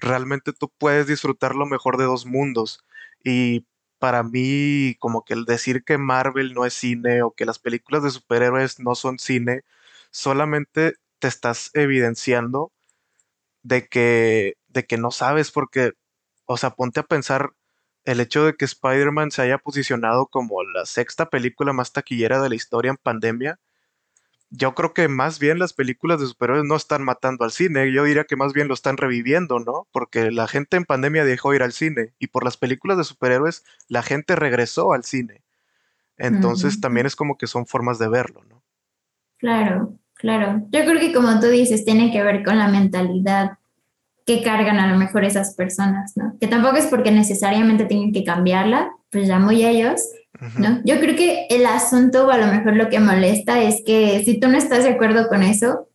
realmente 0.00 0.52
tú 0.52 0.70
puedes 0.78 1.06
disfrutar 1.06 1.54
lo 1.56 1.66
mejor 1.66 1.98
de 1.98 2.04
dos 2.04 2.26
mundos. 2.26 2.84
Y 3.24 3.66
para 3.98 4.22
mí, 4.24 4.96
como 5.00 5.24
que 5.24 5.34
el 5.34 5.44
decir 5.46 5.84
que 5.84 5.98
Marvel 5.98 6.54
no 6.54 6.66
es 6.66 6.74
cine 6.74 7.22
o 7.22 7.32
que 7.32 7.46
las 7.46 7.58
películas 7.60 8.02
de 8.04 8.10
superhéroes 8.10 8.80
no 8.80 8.94
son 8.96 9.18
cine, 9.18 9.62
solamente 10.10 10.94
te 11.20 11.28
estás 11.28 11.70
evidenciando 11.74 12.72
de 13.62 13.86
que, 13.88 14.56
de 14.68 14.86
que 14.86 14.98
no 14.98 15.10
sabes 15.10 15.50
porque, 15.50 15.92
o 16.46 16.56
sea, 16.56 16.70
ponte 16.70 17.00
a 17.00 17.04
pensar 17.04 17.52
el 18.04 18.20
hecho 18.20 18.44
de 18.44 18.54
que 18.56 18.64
Spider-Man 18.64 19.30
se 19.30 19.42
haya 19.42 19.58
posicionado 19.58 20.26
como 20.26 20.62
la 20.64 20.86
sexta 20.86 21.30
película 21.30 21.72
más 21.72 21.92
taquillera 21.92 22.42
de 22.42 22.48
la 22.50 22.56
historia 22.56 22.90
en 22.90 22.96
pandemia 22.96 23.60
yo 24.54 24.74
creo 24.74 24.92
que 24.92 25.08
más 25.08 25.38
bien 25.38 25.58
las 25.58 25.72
películas 25.72 26.20
de 26.20 26.26
superhéroes 26.26 26.66
no 26.66 26.76
están 26.76 27.02
matando 27.02 27.44
al 27.44 27.52
cine, 27.52 27.90
yo 27.90 28.04
diría 28.04 28.24
que 28.24 28.36
más 28.36 28.52
bien 28.52 28.68
lo 28.68 28.74
están 28.74 28.98
reviviendo, 28.98 29.58
¿no? 29.58 29.86
Porque 29.92 30.30
la 30.30 30.46
gente 30.46 30.76
en 30.76 30.84
pandemia 30.84 31.24
dejó 31.24 31.54
ir 31.54 31.62
al 31.62 31.72
cine 31.72 32.12
y 32.18 32.26
por 32.26 32.44
las 32.44 32.58
películas 32.58 32.98
de 32.98 33.04
superhéroes 33.04 33.64
la 33.88 34.02
gente 34.02 34.36
regresó 34.36 34.92
al 34.92 35.04
cine. 35.04 35.40
Entonces 36.18 36.80
también 36.80 37.06
es 37.06 37.16
como 37.16 37.38
que 37.38 37.46
son 37.46 37.66
formas 37.66 37.98
de 37.98 38.08
verlo, 38.08 38.44
¿no? 38.44 38.62
Claro, 39.38 39.94
claro. 40.14 40.62
Yo 40.70 40.84
creo 40.84 41.00
que 41.00 41.14
como 41.14 41.40
tú 41.40 41.46
dices, 41.46 41.86
tiene 41.86 42.12
que 42.12 42.22
ver 42.22 42.44
con 42.44 42.58
la 42.58 42.68
mentalidad 42.68 43.52
que 44.26 44.42
cargan 44.42 44.78
a 44.78 44.86
lo 44.86 44.98
mejor 44.98 45.24
esas 45.24 45.54
personas, 45.54 46.12
¿no? 46.14 46.36
Que 46.38 46.46
tampoco 46.46 46.76
es 46.76 46.86
porque 46.86 47.10
necesariamente 47.10 47.86
tienen 47.86 48.12
que 48.12 48.22
cambiarla, 48.22 48.92
pues 49.10 49.26
ya 49.26 49.38
muy 49.38 49.64
ellos, 49.64 50.02
¿no? 50.58 50.80
Yo 50.84 50.98
creo 51.00 51.16
que 51.16 51.46
el 51.50 51.66
asunto, 51.66 52.26
o 52.26 52.30
a 52.30 52.38
lo 52.38 52.46
mejor 52.46 52.76
lo 52.76 52.88
que 52.88 53.00
molesta 53.00 53.62
es 53.62 53.82
que 53.84 54.22
si 54.24 54.40
tú 54.40 54.48
no 54.48 54.58
estás 54.58 54.84
de 54.84 54.90
acuerdo 54.90 55.28
con 55.28 55.42
eso, 55.42 55.88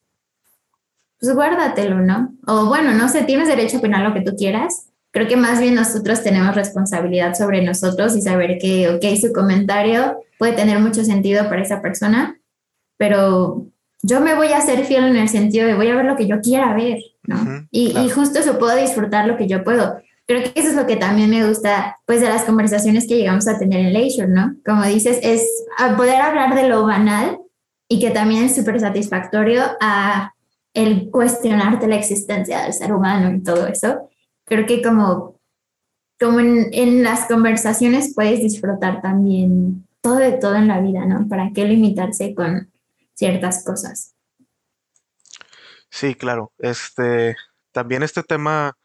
pues 1.19 1.33
guárdatelo, 1.33 2.01
¿no? 2.01 2.35
O 2.45 2.65
bueno, 2.67 2.93
no 2.93 3.09
sé, 3.09 3.23
tienes 3.23 3.47
derecho 3.47 3.77
a 3.77 3.79
opinar 3.79 4.03
lo 4.03 4.13
que 4.13 4.21
tú 4.21 4.35
quieras. 4.35 4.89
Creo 5.11 5.27
que 5.27 5.37
más 5.37 5.59
bien 5.59 5.73
nosotros 5.73 6.21
tenemos 6.21 6.55
responsabilidad 6.55 7.33
sobre 7.33 7.63
nosotros 7.63 8.15
y 8.15 8.21
saber 8.21 8.59
que, 8.59 8.89
ok, 8.89 9.03
su 9.19 9.33
comentario 9.33 10.19
puede 10.37 10.53
tener 10.53 10.79
mucho 10.79 11.03
sentido 11.03 11.49
para 11.49 11.63
esa 11.63 11.81
persona, 11.81 12.39
pero 12.97 13.65
yo 14.03 14.21
me 14.21 14.35
voy 14.35 14.49
a 14.49 14.57
hacer 14.57 14.85
fiel 14.85 15.05
en 15.05 15.15
el 15.15 15.29
sentido 15.29 15.65
de 15.65 15.73
voy 15.73 15.87
a 15.87 15.95
ver 15.95 16.05
lo 16.05 16.15
que 16.15 16.27
yo 16.27 16.39
quiera 16.41 16.75
ver, 16.75 16.99
¿no? 17.23 17.67
y, 17.71 17.97
y, 17.97 18.09
justo 18.09 18.39
eso 18.39 18.59
puedo 18.59 18.75
disfrutar 18.75 19.27
lo 19.27 19.37
que 19.37 19.47
yo 19.47 19.63
puedo 19.63 19.99
creo 20.27 20.43
que 20.43 20.59
eso 20.59 20.69
es 20.69 20.75
lo 20.75 20.85
que 20.85 20.97
también 20.97 21.29
me 21.29 21.47
gusta, 21.47 21.99
pues, 22.05 22.21
de 22.21 22.27
las 22.27 22.43
conversaciones 22.43 23.07
que 23.07 23.17
llegamos 23.17 23.47
a 23.47 23.57
tener 23.57 23.79
en 23.79 23.93
Leisure, 23.93 24.27
¿no? 24.27 24.55
Como 24.65 24.83
dices, 24.83 25.19
es 25.23 25.41
poder 25.95 26.21
hablar 26.21 26.53
de 26.53 26.67
lo 26.67 26.85
banal 26.85 27.39
y 27.87 27.99
que 27.99 28.11
también 28.11 28.43
es 28.43 28.55
súper 28.55 28.79
satisfactorio 28.79 29.63
a 29.79 30.33
el 30.73 31.09
cuestionarte 31.09 31.87
la 31.87 31.95
existencia 31.95 32.61
del 32.63 32.73
ser 32.73 32.93
humano 32.93 33.33
y 33.33 33.41
todo 33.41 33.67
eso. 33.67 34.09
Creo 34.45 34.65
que 34.65 34.81
como, 34.81 35.39
como 36.19 36.39
en, 36.41 36.69
en 36.73 37.03
las 37.03 37.25
conversaciones 37.25 38.13
puedes 38.13 38.41
disfrutar 38.41 39.01
también 39.01 39.87
todo 40.01 40.17
de 40.17 40.33
todo 40.33 40.55
en 40.55 40.67
la 40.67 40.81
vida, 40.81 41.05
¿no? 41.05 41.27
¿Para 41.27 41.51
qué 41.53 41.65
limitarse 41.65 42.35
con 42.35 42.69
ciertas 43.13 43.63
cosas? 43.63 44.13
Sí, 45.89 46.15
claro. 46.15 46.51
Este, 46.59 47.35
también 47.71 48.03
este 48.03 48.23
tema 48.23 48.77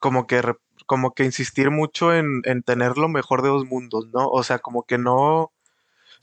como 0.00 0.26
que, 0.26 0.42
como 0.86 1.14
que 1.14 1.24
insistir 1.24 1.70
mucho 1.70 2.14
en, 2.14 2.42
en 2.44 2.62
tener 2.62 2.98
lo 2.98 3.08
mejor 3.08 3.42
de 3.42 3.50
dos 3.50 3.66
mundos, 3.66 4.08
¿no? 4.12 4.28
O 4.28 4.42
sea, 4.42 4.58
como 4.60 4.84
que 4.84 4.98
no, 4.98 5.52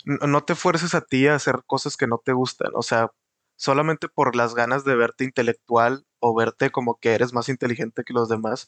no 0.05 0.43
te 0.43 0.55
fuerces 0.55 0.95
a 0.95 1.01
ti 1.01 1.27
a 1.27 1.35
hacer 1.35 1.63
cosas 1.65 1.97
que 1.97 2.07
no 2.07 2.19
te 2.23 2.33
gustan, 2.33 2.71
o 2.75 2.81
sea, 2.83 3.11
solamente 3.55 4.09
por 4.09 4.35
las 4.35 4.55
ganas 4.55 4.85
de 4.85 4.95
verte 4.95 5.23
intelectual 5.25 6.05
o 6.19 6.35
verte 6.35 6.71
como 6.71 6.99
que 6.99 7.13
eres 7.13 7.33
más 7.33 7.49
inteligente 7.49 8.03
que 8.03 8.13
los 8.13 8.29
demás, 8.29 8.67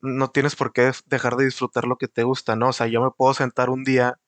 no 0.00 0.30
tienes 0.30 0.56
por 0.56 0.72
qué 0.72 0.92
dejar 1.06 1.36
de 1.36 1.46
disfrutar 1.46 1.86
lo 1.86 1.96
que 1.96 2.08
te 2.08 2.24
gusta, 2.24 2.56
¿no? 2.56 2.70
O 2.70 2.72
sea, 2.72 2.88
yo 2.88 3.02
me 3.02 3.10
puedo 3.12 3.34
sentar 3.34 3.70
un 3.70 3.84
día 3.84 4.18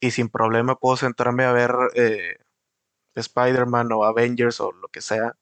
y 0.00 0.12
sin 0.12 0.28
problema 0.28 0.76
puedo 0.76 0.96
sentarme 0.96 1.44
a 1.44 1.52
ver 1.52 1.72
eh, 1.94 2.36
Spider-Man 3.16 3.92
o 3.92 4.04
Avengers 4.04 4.60
o 4.60 4.72
lo 4.72 4.88
que 4.88 5.00
sea 5.02 5.34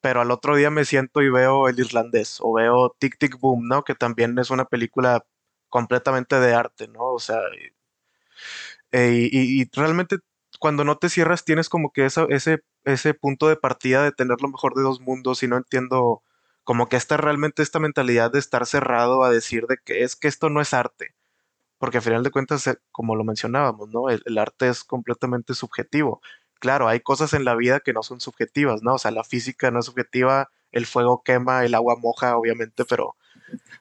pero 0.00 0.20
al 0.20 0.30
otro 0.30 0.56
día 0.56 0.70
me 0.70 0.84
siento 0.84 1.22
y 1.22 1.30
veo 1.30 1.68
El 1.68 1.78
Irlandés 1.80 2.38
o 2.40 2.54
veo 2.54 2.96
Tic 2.98 3.18
Tic 3.18 3.38
Boom, 3.40 3.68
¿no? 3.68 3.84
Que 3.84 3.94
también 3.94 4.38
es 4.38 4.50
una 4.50 4.64
película 4.66 5.24
completamente 5.68 6.40
de 6.40 6.54
arte, 6.54 6.88
¿no? 6.88 7.04
O 7.12 7.20
sea, 7.20 7.40
eh, 8.92 9.28
y, 9.32 9.70
realmente 9.72 10.18
cuando 10.58 10.84
no 10.84 10.98
te 10.98 11.08
cierras 11.08 11.44
tienes 11.44 11.68
como 11.68 11.92
que 11.92 12.06
ese, 12.06 12.62
ese 12.84 13.14
punto 13.14 13.48
de 13.48 13.56
partida 13.56 14.02
de 14.02 14.12
tener 14.12 14.40
lo 14.40 14.48
mejor 14.48 14.74
de 14.74 14.82
dos 14.82 15.00
mundos 15.00 15.42
y 15.42 15.48
no 15.48 15.56
entiendo 15.56 16.22
Como 16.64 16.88
que 16.88 16.96
esta 16.96 17.16
realmente 17.16 17.62
esta 17.62 17.80
mentalidad 17.80 18.32
de 18.32 18.38
estar 18.40 18.66
cerrado 18.66 19.24
a 19.24 19.30
decir 19.30 19.66
de 19.66 19.78
que 19.84 20.04
es 20.04 20.16
que 20.16 20.28
esto 20.28 20.50
no 20.50 20.60
es 20.60 20.74
arte. 20.74 21.14
Porque 21.78 21.98
al 21.98 22.04
final 22.04 22.22
de 22.24 22.30
cuentas, 22.32 22.66
eh, 22.68 22.78
como 22.92 23.16
lo 23.16 23.24
mencionábamos, 23.24 23.90
¿no? 23.90 24.10
El, 24.10 24.22
el 24.26 24.38
arte 24.38 24.68
es 24.68 24.84
completamente 24.84 25.54
subjetivo. 25.54 26.22
Claro, 26.60 26.88
hay 26.88 27.00
cosas 27.00 27.32
en 27.32 27.44
la 27.44 27.56
vida 27.56 27.80
que 27.80 27.92
no 27.92 28.02
son 28.02 28.20
subjetivas, 28.20 28.82
¿no? 28.82 28.94
O 28.94 28.98
sea, 28.98 29.10
la 29.10 29.24
física 29.24 29.70
no 29.70 29.80
es 29.80 29.86
subjetiva, 29.86 30.50
el 30.70 30.86
fuego 30.86 31.22
quema, 31.24 31.64
el 31.64 31.74
agua 31.74 31.96
moja, 31.96 32.36
obviamente, 32.36 32.84
pero, 32.84 33.16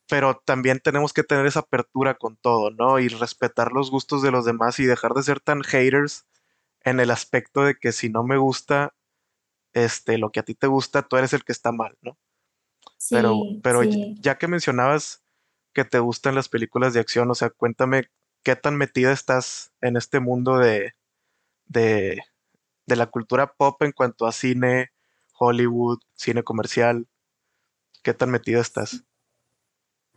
pero 0.08 0.42
también 0.44 0.80
tenemos 0.80 1.14
que 1.14 1.24
tener 1.24 1.46
esa 1.46 1.60
apertura 1.60 2.16
con 2.16 2.38
todo, 2.38 2.72
¿no? 2.72 2.98
Y 3.00 3.10
respetar 3.10 3.74
los 3.74 3.92
gustos 3.92 4.22
de 4.22 4.32
los 4.32 4.46
demás 4.46 4.80
y 4.80 4.86
dejar 4.86 5.14
de 5.14 5.24
ser 5.24 5.42
tan 5.42 5.62
haters 5.62 6.26
en 6.82 7.00
el 7.02 7.12
aspecto 7.12 7.64
de 7.64 7.76
que 7.76 7.92
si 7.92 8.10
no 8.10 8.24
me 8.24 8.38
gusta 8.38 8.96
este, 9.74 10.18
lo 10.18 10.32
que 10.32 10.40
a 10.40 10.44
ti 10.44 10.56
te 10.56 10.68
gusta, 10.68 11.04
tú 11.04 11.18
eres 11.18 11.34
el 11.34 11.44
que 11.44 11.52
está 11.52 11.72
mal, 11.72 11.98
¿no? 12.02 12.18
pero, 13.10 13.34
Sí, 13.34 13.60
pero 13.62 13.84
sí. 13.84 14.16
ya 14.20 14.38
que 14.38 14.48
mencionabas 14.48 15.24
que 15.74 15.86
te 15.86 16.00
gustan 16.00 16.36
las 16.36 16.50
películas 16.50 16.94
de 16.94 17.02
acción, 17.02 17.30
o 17.30 17.36
sea, 17.36 17.50
cuéntame 17.50 18.10
qué 18.44 18.56
tan 18.56 18.78
metida 18.78 19.12
estás 19.12 19.74
en 19.82 19.98
este 19.98 20.20
mundo 20.20 20.58
de, 20.58 20.96
de, 21.66 22.24
de 22.90 22.98
la 22.98 23.06
cultura 23.06 23.54
pop 23.54 23.82
en 23.84 23.94
cuanto 23.94 24.28
a 24.28 24.34
cine, 24.34 24.90
Hollywood, 25.40 26.00
cine 26.16 26.44
comercial, 26.44 27.08
qué 28.04 28.14
tan 28.14 28.32
metida 28.32 28.60
estás. 28.60 29.06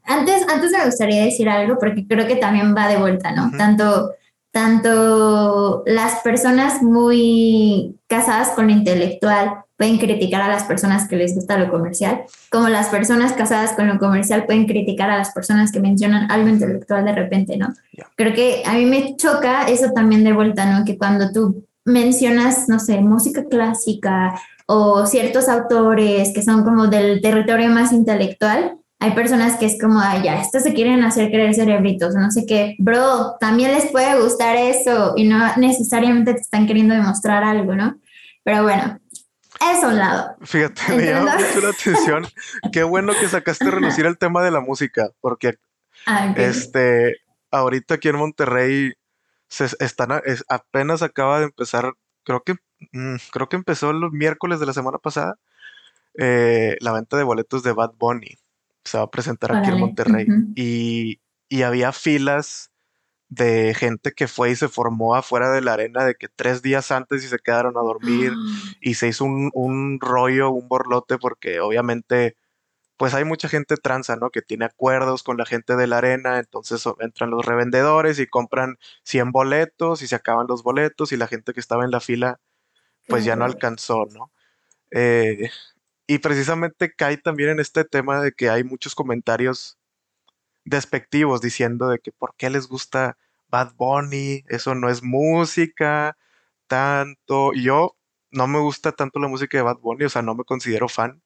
Antes, 0.04 0.44
antes 0.48 0.72
me 0.72 0.84
gustaría 0.84 1.24
decir 1.24 1.48
algo 1.48 1.78
porque 1.78 2.06
creo 2.08 2.26
que 2.26 2.34
también 2.34 2.74
va 2.76 2.88
de 2.88 2.98
vuelta, 2.98 3.30
¿no? 3.30 3.52
Tanto, 3.56 4.10
tanto 4.50 5.84
las 5.86 6.20
personas 6.22 6.82
muy 6.82 8.00
casadas 8.08 8.48
con 8.50 8.66
lo 8.66 8.72
intelectual 8.72 9.62
pueden 9.76 9.98
criticar 9.98 10.42
a 10.42 10.48
las 10.48 10.64
personas 10.64 11.08
que 11.08 11.16
les 11.16 11.34
gusta 11.34 11.58
lo 11.58 11.70
comercial, 11.70 12.24
como 12.50 12.68
las 12.68 12.88
personas 12.88 13.32
casadas 13.32 13.72
con 13.72 13.88
lo 13.88 13.98
comercial 13.98 14.44
pueden 14.44 14.66
criticar 14.66 15.10
a 15.10 15.18
las 15.18 15.32
personas 15.32 15.72
que 15.72 15.80
mencionan 15.80 16.30
algo 16.30 16.48
intelectual 16.48 17.04
de 17.04 17.12
repente, 17.12 17.56
¿no? 17.56 17.72
Creo 18.16 18.34
que 18.34 18.62
a 18.64 18.74
mí 18.74 18.86
me 18.86 19.16
choca 19.16 19.64
eso 19.68 19.92
también 19.92 20.24
de 20.24 20.32
vuelta, 20.32 20.66
¿no? 20.66 20.84
Que 20.84 20.98
cuando 20.98 21.32
tú 21.32 21.64
mencionas, 21.84 22.68
no 22.68 22.78
sé, 22.78 23.00
música 23.00 23.44
clásica 23.44 24.40
o 24.66 25.06
ciertos 25.06 25.48
autores 25.48 26.32
que 26.34 26.42
son 26.42 26.64
como 26.64 26.86
del 26.86 27.20
territorio 27.20 27.68
más 27.68 27.92
intelectual, 27.92 28.78
hay 29.02 29.10
personas 29.16 29.58
que 29.58 29.66
es 29.66 29.80
como, 29.80 29.98
ay, 29.98 30.22
ya, 30.22 30.40
estos 30.40 30.62
se 30.62 30.74
quieren 30.74 31.02
hacer 31.02 31.28
creer 31.28 31.52
cerebritos, 31.56 32.14
no 32.14 32.30
sé 32.30 32.46
qué. 32.46 32.76
Bro, 32.78 33.34
también 33.40 33.72
les 33.72 33.90
puede 33.90 34.20
gustar 34.22 34.54
eso 34.54 35.14
y 35.16 35.24
no 35.24 35.38
necesariamente 35.56 36.34
te 36.34 36.40
están 36.40 36.68
queriendo 36.68 36.94
demostrar 36.94 37.42
algo, 37.42 37.74
¿no? 37.74 37.98
Pero 38.44 38.62
bueno, 38.62 39.00
eso 39.72 39.86
a 39.86 39.88
un 39.88 39.98
lado. 39.98 40.36
Fíjate, 40.42 40.82
me 40.94 41.06
llama 41.06 41.34
mucho 41.34 41.60
la 41.60 41.68
atención. 41.80 42.26
Qué 42.72 42.84
bueno 42.84 43.12
que 43.20 43.26
sacaste 43.26 43.66
a 43.66 43.70
relucir 43.72 44.06
el 44.06 44.18
tema 44.18 44.40
de 44.40 44.52
la 44.52 44.60
música, 44.60 45.10
porque 45.20 45.54
ah, 46.06 46.32
este, 46.36 47.16
ahorita 47.50 47.94
aquí 47.94 48.08
en 48.08 48.16
Monterrey 48.18 48.92
se 49.52 49.66
están, 49.80 50.12
a- 50.12 50.18
es- 50.24 50.44
apenas 50.48 51.02
acaba 51.02 51.38
de 51.38 51.44
empezar, 51.44 51.92
creo 52.24 52.42
que, 52.42 52.54
mm, 52.92 53.16
creo 53.32 53.48
que 53.50 53.56
empezó 53.56 53.92
los 53.92 54.10
miércoles 54.10 54.60
de 54.60 54.66
la 54.66 54.72
semana 54.72 54.96
pasada, 54.96 55.38
eh, 56.18 56.76
la 56.80 56.92
venta 56.92 57.16
de 57.18 57.22
boletos 57.22 57.62
de 57.62 57.72
Bad 57.72 57.92
Bunny. 57.98 58.38
Se 58.84 58.96
va 58.98 59.04
a 59.04 59.10
presentar 59.10 59.54
aquí 59.54 59.70
en. 59.70 59.78
Monterrey. 59.80 60.26
Y, 60.56 61.20
y 61.50 61.62
había 61.62 61.92
filas 61.92 62.70
de 63.28 63.74
gente 63.74 64.12
que 64.12 64.26
fue 64.26 64.50
y 64.50 64.56
se 64.56 64.68
formó 64.68 65.14
afuera 65.14 65.50
de 65.50 65.60
la 65.60 65.74
arena 65.74 66.04
de 66.04 66.14
que 66.14 66.28
tres 66.28 66.62
días 66.62 66.90
antes 66.90 67.22
y 67.24 67.28
se 67.28 67.38
quedaron 67.38 67.76
a 67.76 67.80
dormir 67.80 68.32
y 68.80 68.94
se 68.94 69.08
hizo 69.08 69.24
un, 69.24 69.50
un 69.54 69.98
rollo, 70.00 70.50
un 70.50 70.66
borlote, 70.68 71.18
porque 71.18 71.60
obviamente, 71.60 72.36
pues 73.02 73.14
hay 73.14 73.24
mucha 73.24 73.48
gente 73.48 73.76
transa, 73.76 74.14
¿no? 74.14 74.30
Que 74.30 74.42
tiene 74.42 74.64
acuerdos 74.64 75.24
con 75.24 75.36
la 75.36 75.44
gente 75.44 75.74
de 75.74 75.88
la 75.88 75.98
arena, 75.98 76.38
entonces 76.38 76.84
entran 77.00 77.30
los 77.30 77.44
revendedores 77.44 78.20
y 78.20 78.28
compran 78.28 78.78
100 79.02 79.32
boletos 79.32 80.02
y 80.02 80.06
se 80.06 80.14
acaban 80.14 80.46
los 80.48 80.62
boletos 80.62 81.10
y 81.10 81.16
la 81.16 81.26
gente 81.26 81.52
que 81.52 81.58
estaba 81.58 81.84
en 81.84 81.90
la 81.90 81.98
fila, 81.98 82.38
pues 83.08 83.24
ya 83.24 83.34
no 83.34 83.44
alcanzó, 83.44 84.06
¿no? 84.06 84.30
Eh, 84.92 85.50
y 86.06 86.18
precisamente 86.18 86.94
cae 86.94 87.16
también 87.16 87.50
en 87.50 87.58
este 87.58 87.84
tema 87.84 88.20
de 88.22 88.30
que 88.30 88.50
hay 88.50 88.62
muchos 88.62 88.94
comentarios 88.94 89.78
despectivos 90.64 91.40
diciendo 91.40 91.88
de 91.88 91.98
que 91.98 92.12
por 92.12 92.36
qué 92.36 92.50
les 92.50 92.68
gusta 92.68 93.18
Bad 93.48 93.74
Bunny, 93.74 94.44
eso 94.46 94.76
no 94.76 94.88
es 94.88 95.02
música, 95.02 96.16
tanto. 96.68 97.52
Y 97.52 97.64
yo 97.64 97.96
no 98.30 98.46
me 98.46 98.60
gusta 98.60 98.92
tanto 98.92 99.18
la 99.18 99.28
música 99.28 99.58
de 99.58 99.64
Bad 99.64 99.78
Bunny, 99.78 100.04
o 100.04 100.08
sea, 100.08 100.22
no 100.22 100.36
me 100.36 100.44
considero 100.44 100.88
fan, 100.88 101.21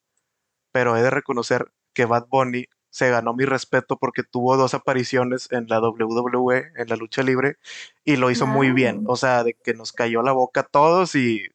pero 0.72 0.96
he 0.96 1.02
de 1.02 1.10
reconocer 1.10 1.72
que 1.92 2.04
Bad 2.04 2.26
Bunny 2.28 2.66
se 2.90 3.10
ganó 3.10 3.34
mi 3.34 3.44
respeto 3.44 3.98
porque 3.98 4.22
tuvo 4.22 4.56
dos 4.56 4.74
apariciones 4.74 5.48
en 5.50 5.66
la 5.68 5.80
WWE, 5.80 6.72
en 6.76 6.88
la 6.88 6.96
lucha 6.96 7.22
libre, 7.22 7.56
y 8.04 8.16
lo 8.16 8.30
hizo 8.30 8.46
muy 8.46 8.70
bien, 8.70 9.04
o 9.06 9.16
sea, 9.16 9.44
de 9.44 9.54
que 9.54 9.74
nos 9.74 9.92
cayó 9.92 10.22
la 10.22 10.32
boca 10.32 10.60
a 10.60 10.64
todos 10.64 11.14
y 11.14 11.48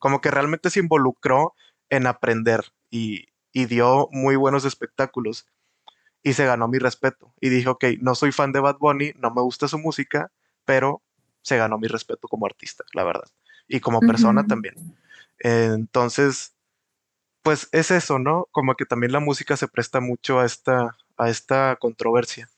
como 0.00 0.20
que 0.20 0.30
realmente 0.30 0.70
se 0.70 0.80
involucró 0.80 1.54
en 1.88 2.06
aprender 2.06 2.64
y, 2.90 3.28
y 3.52 3.66
dio 3.66 4.08
muy 4.10 4.36
buenos 4.36 4.64
espectáculos 4.64 5.46
y 6.22 6.32
se 6.34 6.46
ganó 6.46 6.68
mi 6.68 6.78
respeto. 6.78 7.32
Y 7.40 7.48
dije, 7.48 7.68
ok, 7.68 7.84
no 8.00 8.14
soy 8.14 8.32
fan 8.32 8.52
de 8.52 8.60
Bad 8.60 8.78
Bunny, 8.78 9.12
no 9.18 9.30
me 9.30 9.42
gusta 9.42 9.68
su 9.68 9.78
música, 9.78 10.30
pero 10.64 11.02
se 11.42 11.56
ganó 11.56 11.78
mi 11.78 11.88
respeto 11.88 12.28
como 12.28 12.46
artista, 12.46 12.84
la 12.94 13.04
verdad. 13.04 13.28
Y 13.68 13.80
como 13.80 14.00
persona 14.00 14.46
también. 14.46 14.74
Entonces, 15.38 16.51
pues 17.42 17.68
es 17.72 17.90
eso, 17.90 18.18
¿no? 18.18 18.48
Como 18.50 18.74
que 18.74 18.84
también 18.84 19.12
la 19.12 19.20
música 19.20 19.56
se 19.56 19.68
presta 19.68 20.00
mucho 20.00 20.40
a 20.40 20.46
esta, 20.46 20.96
a 21.16 21.28
esta 21.28 21.76
controversia. 21.76 22.48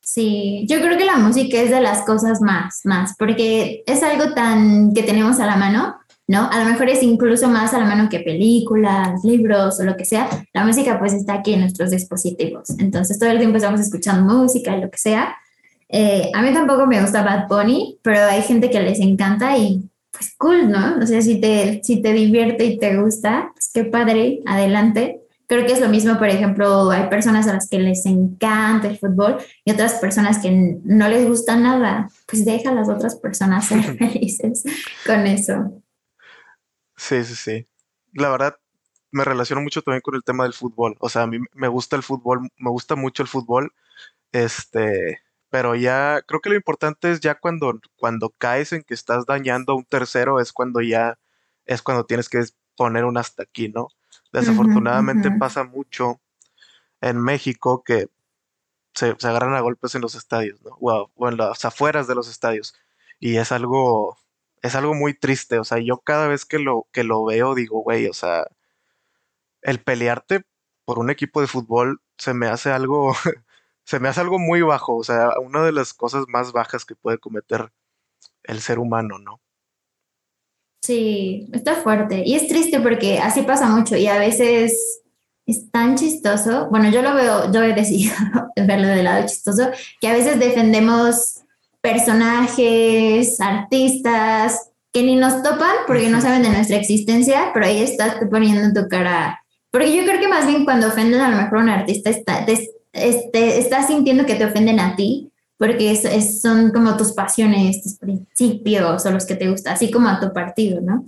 Sí, 0.00 0.64
yo 0.68 0.80
creo 0.80 0.96
que 0.96 1.04
la 1.04 1.16
música 1.16 1.60
es 1.60 1.70
de 1.70 1.80
las 1.80 2.04
cosas 2.04 2.40
más, 2.40 2.82
más, 2.84 3.16
porque 3.18 3.82
es 3.86 4.02
algo 4.04 4.34
tan 4.34 4.94
que 4.94 5.02
tenemos 5.02 5.40
a 5.40 5.46
la 5.46 5.56
mano, 5.56 5.96
¿no? 6.28 6.48
A 6.48 6.60
lo 6.60 6.64
mejor 6.64 6.88
es 6.88 7.02
incluso 7.02 7.48
más 7.48 7.74
a 7.74 7.80
la 7.80 7.86
mano 7.86 8.08
que 8.08 8.20
películas, 8.20 9.24
libros 9.24 9.80
o 9.80 9.84
lo 9.84 9.96
que 9.96 10.04
sea. 10.04 10.28
La 10.52 10.64
música 10.64 10.98
pues 11.00 11.12
está 11.12 11.34
aquí 11.34 11.54
en 11.54 11.60
nuestros 11.60 11.90
dispositivos. 11.90 12.70
Entonces 12.78 13.18
todo 13.18 13.30
el 13.30 13.38
tiempo 13.38 13.56
estamos 13.56 13.80
escuchando 13.80 14.32
música 14.32 14.76
lo 14.76 14.90
que 14.90 14.98
sea. 14.98 15.36
Eh, 15.88 16.30
a 16.34 16.42
mí 16.42 16.52
tampoco 16.52 16.86
me 16.86 17.00
gusta 17.00 17.22
Bad 17.22 17.48
Bunny, 17.48 17.98
pero 18.02 18.24
hay 18.26 18.42
gente 18.42 18.70
que 18.70 18.80
les 18.80 19.00
encanta 19.00 19.56
y 19.56 19.88
pues 20.16 20.34
cool, 20.38 20.70
¿no? 20.70 20.98
O 20.98 21.06
sea, 21.06 21.20
si 21.20 21.40
te, 21.40 21.80
si 21.82 22.00
te 22.00 22.12
divierte 22.12 22.64
y 22.64 22.78
te 22.78 22.96
gusta, 22.96 23.50
pues 23.52 23.70
qué 23.72 23.84
padre, 23.84 24.40
adelante. 24.46 25.20
Creo 25.46 25.64
que 25.64 25.72
es 25.72 25.80
lo 25.80 25.88
mismo, 25.88 26.18
por 26.18 26.28
ejemplo, 26.28 26.90
hay 26.90 27.08
personas 27.08 27.46
a 27.46 27.52
las 27.52 27.68
que 27.68 27.78
les 27.78 28.04
encanta 28.06 28.88
el 28.88 28.98
fútbol 28.98 29.36
y 29.64 29.70
otras 29.70 29.94
personas 29.94 30.38
que 30.38 30.50
no 30.50 31.08
les 31.08 31.28
gusta 31.28 31.56
nada, 31.56 32.10
pues 32.26 32.44
deja 32.44 32.70
a 32.70 32.74
las 32.74 32.88
otras 32.88 33.14
personas 33.16 33.66
ser 33.66 33.82
felices 33.98 34.64
con 35.06 35.26
eso. 35.26 35.82
Sí, 36.96 37.22
sí, 37.22 37.34
sí. 37.34 37.66
La 38.14 38.30
verdad, 38.30 38.56
me 39.12 39.24
relaciono 39.24 39.62
mucho 39.62 39.82
también 39.82 40.00
con 40.00 40.16
el 40.16 40.24
tema 40.24 40.44
del 40.44 40.52
fútbol. 40.52 40.96
O 40.98 41.08
sea, 41.08 41.22
a 41.22 41.26
mí 41.26 41.38
me 41.54 41.68
gusta 41.68 41.94
el 41.94 42.02
fútbol, 42.02 42.50
me 42.56 42.70
gusta 42.70 42.96
mucho 42.96 43.22
el 43.22 43.28
fútbol, 43.28 43.72
este, 44.32 45.20
pero 45.50 45.74
ya 45.74 46.22
creo 46.26 46.40
que 46.40 46.50
lo 46.50 46.56
importante 46.56 47.10
es 47.10 47.20
ya 47.20 47.36
cuando, 47.36 47.80
cuando 47.96 48.30
caes 48.30 48.72
en 48.72 48.82
que 48.82 48.94
estás 48.94 49.26
dañando 49.26 49.72
a 49.72 49.76
un 49.76 49.84
tercero, 49.84 50.40
es 50.40 50.52
cuando 50.52 50.80
ya, 50.80 51.18
es 51.64 51.82
cuando 51.82 52.04
tienes 52.06 52.28
que 52.28 52.42
poner 52.76 53.04
un 53.04 53.18
hasta 53.18 53.42
aquí, 53.44 53.68
¿no? 53.68 53.88
Desafortunadamente 54.32 55.30
pasa 55.38 55.64
mucho 55.64 56.20
en 57.00 57.18
México 57.22 57.82
que 57.84 58.08
se, 58.94 59.14
se 59.18 59.28
agarran 59.28 59.54
a 59.54 59.60
golpes 59.60 59.94
en 59.94 60.02
los 60.02 60.14
estadios, 60.14 60.60
¿no? 60.62 60.76
O 60.80 61.28
en 61.28 61.36
las 61.36 61.64
afueras 61.64 62.06
de 62.06 62.14
los 62.14 62.28
estadios. 62.28 62.74
Y 63.18 63.36
es 63.36 63.52
algo, 63.52 64.18
es 64.62 64.74
algo 64.74 64.94
muy 64.94 65.14
triste. 65.14 65.58
O 65.58 65.64
sea, 65.64 65.78
yo 65.78 65.98
cada 65.98 66.28
vez 66.28 66.44
que 66.44 66.58
lo, 66.58 66.86
que 66.92 67.04
lo 67.04 67.24
veo 67.24 67.54
digo, 67.54 67.80
güey, 67.82 68.08
o 68.08 68.14
sea, 68.14 68.46
el 69.62 69.80
pelearte 69.80 70.44
por 70.84 70.98
un 70.98 71.10
equipo 71.10 71.40
de 71.40 71.46
fútbol 71.46 72.00
se 72.18 72.34
me 72.34 72.46
hace 72.46 72.70
algo, 72.70 73.14
se 73.86 74.00
me 74.00 74.08
hace 74.10 74.20
algo 74.20 74.38
muy 74.40 74.62
bajo. 74.62 74.96
O 74.96 75.04
sea, 75.04 75.32
una 75.40 75.64
de 75.64 75.72
las 75.72 75.94
cosas 75.94 76.26
más 76.28 76.52
bajas 76.52 76.84
que 76.86 76.96
puede 76.96 77.18
cometer 77.18 77.72
el 78.44 78.60
ser 78.62 78.78
humano, 78.80 79.18
¿no? 79.18 79.40
Sí, 80.82 81.48
está 81.52 81.74
fuerte. 81.76 82.22
Y 82.24 82.34
es 82.36 82.46
triste 82.48 82.80
porque 82.80 83.18
así 83.18 83.42
pasa 83.42 83.68
mucho 83.68 83.96
y 83.96 84.06
a 84.06 84.18
veces 84.18 85.02
es 85.46 85.70
tan 85.70 85.96
chistoso. 85.96 86.68
Bueno, 86.70 86.90
yo 86.90 87.02
lo 87.02 87.14
veo, 87.14 87.52
yo 87.52 87.62
he 87.62 87.72
decidido 87.74 88.14
verlo 88.56 88.88
del 88.88 89.04
lado 89.04 89.26
chistoso, 89.26 89.70
que 90.00 90.08
a 90.08 90.12
veces 90.12 90.38
defendemos 90.38 91.40
personajes, 91.80 93.40
artistas 93.40 94.70
que 94.92 95.02
ni 95.02 95.16
nos 95.16 95.42
topan 95.42 95.74
porque 95.86 96.08
no 96.08 96.20
saben 96.20 96.42
de 96.42 96.50
nuestra 96.50 96.76
existencia, 96.76 97.50
pero 97.52 97.66
ahí 97.66 97.82
estás 97.82 98.18
tú 98.20 98.28
poniendo 98.30 98.80
tu 98.82 98.88
cara. 98.88 99.40
Porque 99.70 99.94
yo 99.94 100.04
creo 100.04 100.20
que 100.20 100.28
más 100.28 100.46
bien 100.46 100.64
cuando 100.64 100.88
ofenden 100.88 101.20
a 101.20 101.28
lo 101.30 101.36
mejor 101.36 101.58
a 101.58 101.62
un 101.62 101.68
artista, 101.68 102.10
está, 102.10 102.46
te- 102.46 102.70
este, 102.96 103.58
estás 103.58 103.86
sintiendo 103.88 104.26
que 104.26 104.34
te 104.34 104.44
ofenden 104.44 104.80
a 104.80 104.96
ti 104.96 105.30
porque 105.58 105.90
es, 105.90 106.04
es- 106.04 106.40
son 106.40 106.70
como 106.70 106.96
tus 106.96 107.12
pasiones, 107.12 107.82
tus 107.82 107.94
principios 107.98 109.06
o 109.06 109.10
los 109.10 109.24
que 109.26 109.36
te 109.36 109.48
gustan, 109.50 109.74
así 109.74 109.90
como 109.90 110.08
a 110.08 110.20
tu 110.20 110.32
partido, 110.32 110.80
¿no? 110.80 111.04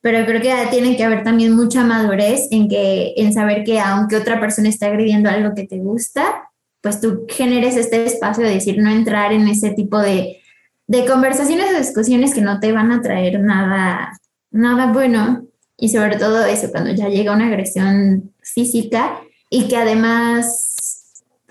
pero 0.00 0.26
creo 0.26 0.42
que 0.42 0.52
tiene 0.72 0.96
que 0.96 1.04
haber 1.04 1.22
también 1.22 1.54
mucha 1.54 1.84
madurez 1.84 2.48
en, 2.50 2.68
que, 2.68 3.14
en 3.16 3.32
saber 3.32 3.62
que 3.62 3.78
aunque 3.78 4.16
otra 4.16 4.40
persona 4.40 4.68
está 4.68 4.86
agrediendo 4.86 5.30
algo 5.30 5.54
que 5.54 5.64
te 5.64 5.78
gusta, 5.78 6.50
pues 6.80 7.00
tú 7.00 7.24
generes 7.28 7.76
este 7.76 8.04
espacio 8.04 8.44
de 8.44 8.54
decir, 8.54 8.78
no 8.82 8.90
entrar 8.90 9.32
en 9.32 9.46
ese 9.46 9.70
tipo 9.70 10.00
de, 10.00 10.40
de 10.88 11.06
conversaciones 11.06 11.72
o 11.72 11.78
discusiones 11.78 12.34
que 12.34 12.40
no 12.40 12.58
te 12.58 12.72
van 12.72 12.90
a 12.90 13.00
traer 13.00 13.38
nada, 13.38 14.18
nada 14.50 14.86
bueno. 14.92 15.46
Y 15.78 15.90
sobre 15.90 16.16
todo 16.16 16.44
eso, 16.46 16.72
cuando 16.72 16.90
ya 16.92 17.08
llega 17.08 17.32
una 17.32 17.46
agresión 17.46 18.32
física 18.42 19.20
y 19.50 19.68
que 19.68 19.76
además, 19.76 20.71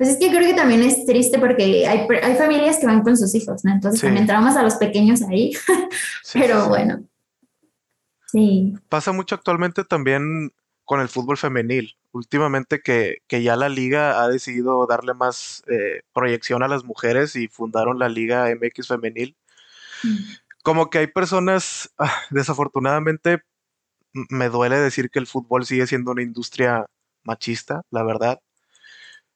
pues 0.02 0.14
es 0.14 0.18
que 0.18 0.36
creo 0.36 0.48
que 0.48 0.56
también 0.56 0.82
es 0.82 1.06
triste 1.06 1.38
porque 1.38 1.86
hay, 1.88 2.08
hay 2.24 2.36
familias 2.36 2.80
que 2.80 2.88
van 2.88 3.04
con 3.04 3.16
sus 3.16 3.36
hijos, 3.36 3.64
¿no? 3.64 3.72
Entonces 3.72 4.02
también 4.02 4.26
traumas 4.26 4.58
a 4.58 4.64
los 4.64 4.74
pequeños 4.78 5.22
ahí, 5.22 5.52
pero 6.34 6.70
bueno. 6.70 7.04
Sí. 8.26 8.74
Pasa 8.90 9.12
mucho 9.12 9.36
actualmente 9.36 9.84
también 9.84 10.54
con 10.86 11.02
el 11.02 11.08
fútbol 11.08 11.38
femenil. 11.38 11.98
Últimamente 12.14 12.82
que, 12.82 13.20
ya 13.30 13.56
la 13.56 13.70
liga 13.70 14.24
ha 14.24 14.28
decidido 14.28 14.88
darle 14.88 15.14
más 15.14 15.62
eh, 15.68 16.02
proyección 16.14 16.64
a 16.64 16.68
las 16.68 16.84
mujeres 16.84 17.36
y 17.36 17.48
fundaron 17.48 18.00
la 18.00 18.10
liga 18.10 18.50
MX 18.56 18.88
femenil. 18.88 19.38
Mm. 20.02 20.18
Como 20.64 20.90
que 20.90 20.98
hay 20.98 21.08
personas, 21.08 21.94
ah, 22.00 22.12
desafortunadamente, 22.32 23.44
me 24.14 24.50
duele 24.50 24.78
decir 24.78 25.12
que 25.12 25.20
el 25.20 25.28
fútbol 25.28 25.64
sigue 25.64 25.86
siendo 25.86 26.10
una 26.10 26.24
industria 26.24 26.88
machista, 27.24 27.84
la 27.92 28.02
verdad. 28.02 28.42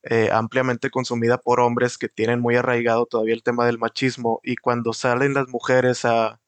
Eh, 0.07 0.29
ampliamente 0.31 0.91
consumida 0.91 1.39
por 1.39 1.59
hombres 1.59 1.97
que 1.97 2.09
tienen 2.09 2.39
muy 2.39 2.55
arraigado 2.55 3.07
todavía 3.07 3.33
el 3.33 3.43
tema 3.43 3.65
del 3.65 3.79
machismo 3.79 4.39
y 4.43 4.55
cuando 4.55 4.93
salen 4.93 5.33
las 5.33 5.47
mujeres 5.49 6.05
a, 6.05 6.39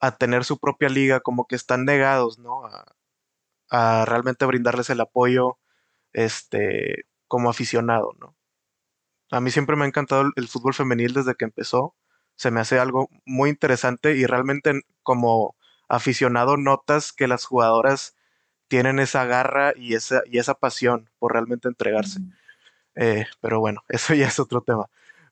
a 0.00 0.16
tener 0.16 0.44
su 0.44 0.58
propia 0.58 0.88
liga, 0.88 1.20
como 1.20 1.46
que 1.46 1.56
están 1.56 1.84
negados, 1.84 2.38
¿no? 2.38 2.62
A, 3.70 4.04
realmente 4.06 4.44
brindarles 4.46 4.90
el 4.90 5.00
apoyo, 5.00 5.58
este, 6.12 7.04
como 7.28 7.50
aficionado, 7.50 8.12
¿no? 8.18 8.36
A 9.30 9.40
mí 9.40 9.50
siempre 9.52 9.76
me 9.76 9.84
ha 9.84 9.88
encantado 9.88 10.24
el, 10.36 10.48
fútbol 10.48 10.74
femenil 10.74 11.14
desde 11.14 11.36
que 11.36 11.44
empezó. 11.44 11.94
Se 12.36 12.50
me 12.50 12.60
hace 12.60 12.80
algo 12.80 13.08
muy 13.26 13.50
interesante 13.50 14.16
y 14.16 14.26
realmente 14.26 14.82
como 15.04 15.56
aficionado 15.88 16.56
notas 16.56 17.12
que 17.12 17.28
las 17.28 17.44
jugadoras 17.44 18.16
tienen 18.68 18.98
esa 18.98 19.24
garra 19.26 19.72
y 19.76 19.94
esa, 19.94 20.22
y 20.26 20.38
esa 20.38 20.54
pasión 20.54 21.10
por 21.18 21.32
realmente 21.34 21.68
entregarse. 21.68 22.20
Eh, 22.94 23.24
pero 23.40 23.60
bueno, 23.60 23.82
eso 23.88 24.14
ya 24.14 24.28
es 24.28 24.38
otro 24.38 24.62
tema. 24.62 24.86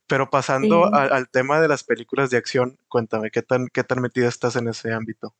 Pero 0.06 0.30
pasando 0.30 0.86
al 0.86 1.28
tema 1.28 1.60
de 1.60 1.68
las 1.68 1.84
películas 1.84 2.30
de 2.30 2.38
acción, 2.38 2.78
cuéntame, 2.88 3.30
¿qué 3.30 3.42
tan, 3.42 3.68
¿qué 3.68 3.84
tan 3.84 4.00
metida 4.00 4.26
estás 4.26 4.56
en 4.56 4.68
ese 4.68 4.90
ámbito? 4.90 5.34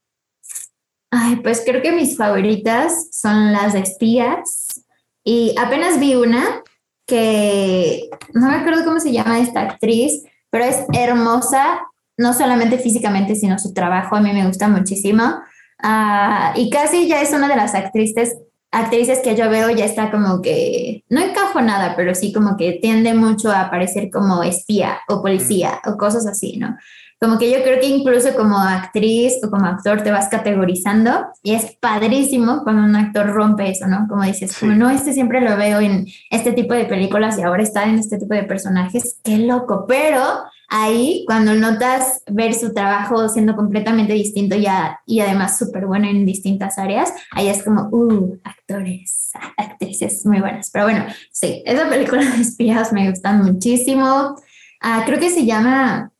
Ay, 1.11 1.37
pues 1.37 1.63
creo 1.65 1.81
que 1.81 1.91
mis 1.91 2.19
favoritas 2.19 3.09
son 3.13 3.53
las 3.53 3.73
de 3.73 3.81
espías. 3.81 4.85
Y 5.25 5.55
apenas 5.59 5.99
vi 5.99 6.17
una 6.17 6.63
que 7.07 8.11
no 8.35 8.49
me 8.49 8.57
acuerdo 8.57 8.85
cómo 8.85 9.01
se 9.01 9.11
llama 9.11 9.41
esta 9.41 9.63
actriz, 9.63 10.23
pero 10.51 10.65
es 10.65 10.85
hermosa, 10.93 11.81
no 12.19 12.35
solamente 12.35 12.79
físicamente, 12.79 13.37
sino 13.37 13.59
su 13.59 13.73
trabajo. 13.73 14.17
A 14.17 14.21
mí 14.21 14.33
me 14.35 14.47
gusta 14.47 14.69
muchísimo. 14.69 15.41
Ah, 15.83 16.53
y 16.57 16.69
casi 16.69 17.09
ya 17.09 17.23
es 17.23 17.33
una 17.33 17.49
de 17.49 17.57
las 17.57 17.75
actrices 17.75 18.37
actrices 18.71 19.21
que 19.21 19.35
yo 19.35 19.49
veo 19.49 19.71
ya 19.71 19.85
está 19.85 20.11
como 20.11 20.43
que, 20.43 21.05
no 21.09 21.21
encajonada, 21.21 21.97
pero 21.97 22.15
sí 22.15 22.33
como 22.33 22.57
que 22.57 22.79
tiende 22.81 23.15
mucho 23.15 23.51
a 23.51 23.71
parecer 23.71 24.11
como 24.11 24.43
espía 24.43 24.99
o 25.09 25.23
policía 25.23 25.81
o 25.87 25.97
cosas 25.97 26.27
así, 26.27 26.57
¿no? 26.57 26.77
Como 27.21 27.37
que 27.37 27.51
yo 27.51 27.65
creo 27.65 27.81
que 27.81 27.89
incluso 27.89 28.35
como 28.37 28.59
actriz 28.59 29.41
o 29.43 29.51
como 29.51 29.67
actor 29.67 30.03
te 30.03 30.13
vas 30.13 30.29
categorizando 30.29 31.27
y 31.43 31.55
es 31.55 31.77
padrísimo 31.81 32.63
cuando 32.63 32.85
un 32.85 32.95
actor 32.95 33.27
rompe 33.27 33.71
eso, 33.71 33.89
¿no? 33.89 34.07
Como 34.09 34.23
dices, 34.23 34.57
como 34.57 34.73
no, 34.73 34.89
este 34.89 35.13
siempre 35.13 35.41
lo 35.41 35.57
veo 35.57 35.81
en 35.81 36.07
este 36.31 36.53
tipo 36.53 36.75
de 36.75 36.85
películas 36.85 37.37
y 37.37 37.43
ahora 37.43 37.65
está 37.65 37.85
en 37.89 37.99
este 37.99 38.19
tipo 38.19 38.35
de 38.35 38.45
personajes, 38.45 39.19
qué 39.25 39.39
loco, 39.39 39.85
pero 39.89 40.45
ahí 40.69 41.25
cuando 41.27 41.55
notas 41.55 42.23
ver 42.31 42.55
su 42.55 42.73
trabajo 42.75 43.29
siendo 43.29 43.57
completamente 43.57 44.13
distinto 44.13 44.55
ya, 44.55 45.01
y 45.07 45.21
además 45.21 45.59
súper 45.59 45.87
bueno 45.87 46.07
en 46.07 46.27
distintas 46.27 46.79
áreas, 46.79 47.13
ahí 47.33 47.49
es 47.49 47.65
como, 47.65 47.89
uh, 47.91 48.39
actores, 48.45 49.33
actrices 49.57 50.25
muy 50.27 50.41
buenas. 50.41 50.71
Pero 50.71 50.85
bueno, 50.85 51.07
sí, 51.33 51.63
esa 51.65 51.89
película 51.89 52.25
de 52.25 52.43
espías 52.43 52.93
me 52.93 53.11
gusta 53.11 53.33
muchísimo. 53.33 54.37
Ah, 54.81 55.03
creo 55.07 55.19
que 55.19 55.31
se 55.31 55.45
llama 55.45 56.13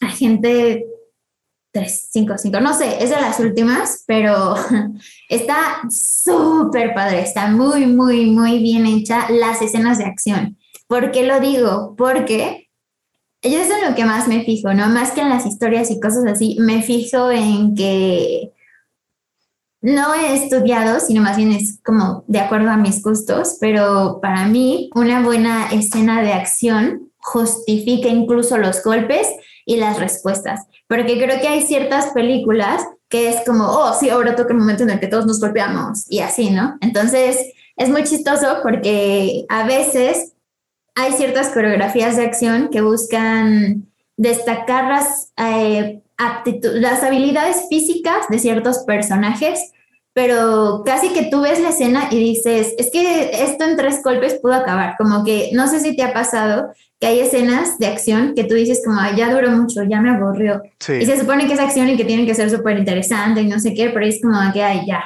Agente 0.00 0.84
355, 1.72 2.60
no 2.60 2.74
sé, 2.74 3.02
es 3.02 3.10
de 3.10 3.16
las 3.16 3.38
últimas, 3.40 4.04
pero 4.06 4.56
está 5.28 5.82
súper 5.88 6.94
padre, 6.94 7.20
está 7.20 7.48
muy, 7.48 7.86
muy, 7.86 8.26
muy 8.26 8.58
bien 8.58 8.86
hecha 8.86 9.30
las 9.30 9.62
escenas 9.62 9.98
de 9.98 10.04
acción. 10.04 10.58
¿Por 10.86 11.12
qué 11.12 11.26
lo 11.26 11.38
digo? 11.40 11.94
Porque 11.96 12.67
yo 13.42 13.58
es 13.58 13.70
en 13.70 13.88
lo 13.88 13.94
que 13.94 14.04
más 14.04 14.28
me 14.28 14.44
fijo, 14.44 14.72
¿no? 14.74 14.88
Más 14.88 15.12
que 15.12 15.20
en 15.20 15.28
las 15.28 15.46
historias 15.46 15.90
y 15.90 16.00
cosas 16.00 16.26
así, 16.26 16.56
me 16.58 16.82
fijo 16.82 17.30
en 17.30 17.74
que 17.74 18.52
no 19.80 20.14
he 20.14 20.34
estudiado, 20.34 20.98
sino 21.00 21.22
más 21.22 21.36
bien 21.36 21.52
es 21.52 21.78
como 21.84 22.24
de 22.26 22.40
acuerdo 22.40 22.70
a 22.70 22.76
mis 22.76 23.02
gustos, 23.02 23.56
pero 23.60 24.18
para 24.20 24.46
mí 24.46 24.90
una 24.94 25.22
buena 25.22 25.68
escena 25.70 26.22
de 26.22 26.32
acción 26.32 27.12
justifica 27.18 28.08
incluso 28.08 28.58
los 28.58 28.82
golpes 28.82 29.28
y 29.64 29.76
las 29.76 30.00
respuestas, 30.00 30.66
porque 30.88 31.18
creo 31.18 31.40
que 31.40 31.48
hay 31.48 31.62
ciertas 31.62 32.06
películas 32.12 32.82
que 33.08 33.28
es 33.28 33.36
como, 33.46 33.64
oh, 33.64 33.94
sí, 33.94 34.10
ahora 34.10 34.34
toca 34.34 34.52
el 34.52 34.58
momento 34.58 34.82
en 34.82 34.90
el 34.90 35.00
que 35.00 35.06
todos 35.06 35.26
nos 35.26 35.40
golpeamos 35.40 36.10
y 36.10 36.20
así, 36.20 36.50
¿no? 36.50 36.76
Entonces 36.80 37.38
es 37.76 37.88
muy 37.88 38.04
chistoso 38.04 38.58
porque 38.62 39.46
a 39.48 39.64
veces 39.64 40.32
hay 40.98 41.12
ciertas 41.12 41.50
coreografías 41.50 42.16
de 42.16 42.24
acción 42.24 42.70
que 42.72 42.80
buscan 42.80 43.86
destacar 44.16 44.88
las, 44.88 45.32
eh, 45.36 46.02
las 46.62 47.04
habilidades 47.04 47.66
físicas 47.68 48.26
de 48.28 48.40
ciertos 48.40 48.78
personajes, 48.80 49.70
pero 50.12 50.82
casi 50.84 51.10
que 51.10 51.28
tú 51.30 51.42
ves 51.42 51.60
la 51.60 51.68
escena 51.68 52.08
y 52.10 52.18
dices, 52.18 52.74
es 52.76 52.90
que 52.90 53.30
esto 53.44 53.64
en 53.64 53.76
tres 53.76 54.02
golpes 54.02 54.40
pudo 54.42 54.54
acabar, 54.54 54.96
como 54.98 55.22
que 55.24 55.50
no 55.52 55.68
sé 55.68 55.78
si 55.78 55.94
te 55.94 56.02
ha 56.02 56.12
pasado 56.12 56.72
que 56.98 57.06
hay 57.06 57.20
escenas 57.20 57.78
de 57.78 57.86
acción 57.86 58.34
que 58.34 58.42
tú 58.42 58.56
dices 58.56 58.82
como, 58.84 59.00
ya 59.16 59.32
duró 59.32 59.52
mucho, 59.52 59.84
ya 59.84 60.00
me 60.00 60.10
aburrió. 60.10 60.62
Y 60.88 61.06
se 61.06 61.20
supone 61.20 61.46
que 61.46 61.52
es 61.52 61.60
acción 61.60 61.88
y 61.88 61.96
que 61.96 62.04
tienen 62.04 62.26
que 62.26 62.34
ser 62.34 62.50
súper 62.50 62.76
interesante 62.76 63.40
y 63.42 63.46
no 63.46 63.60
sé 63.60 63.72
qué, 63.72 63.90
pero 63.90 64.04
es 64.04 64.20
como 64.20 64.36
que, 64.52 64.64
ay, 64.64 64.80
ya, 64.84 65.04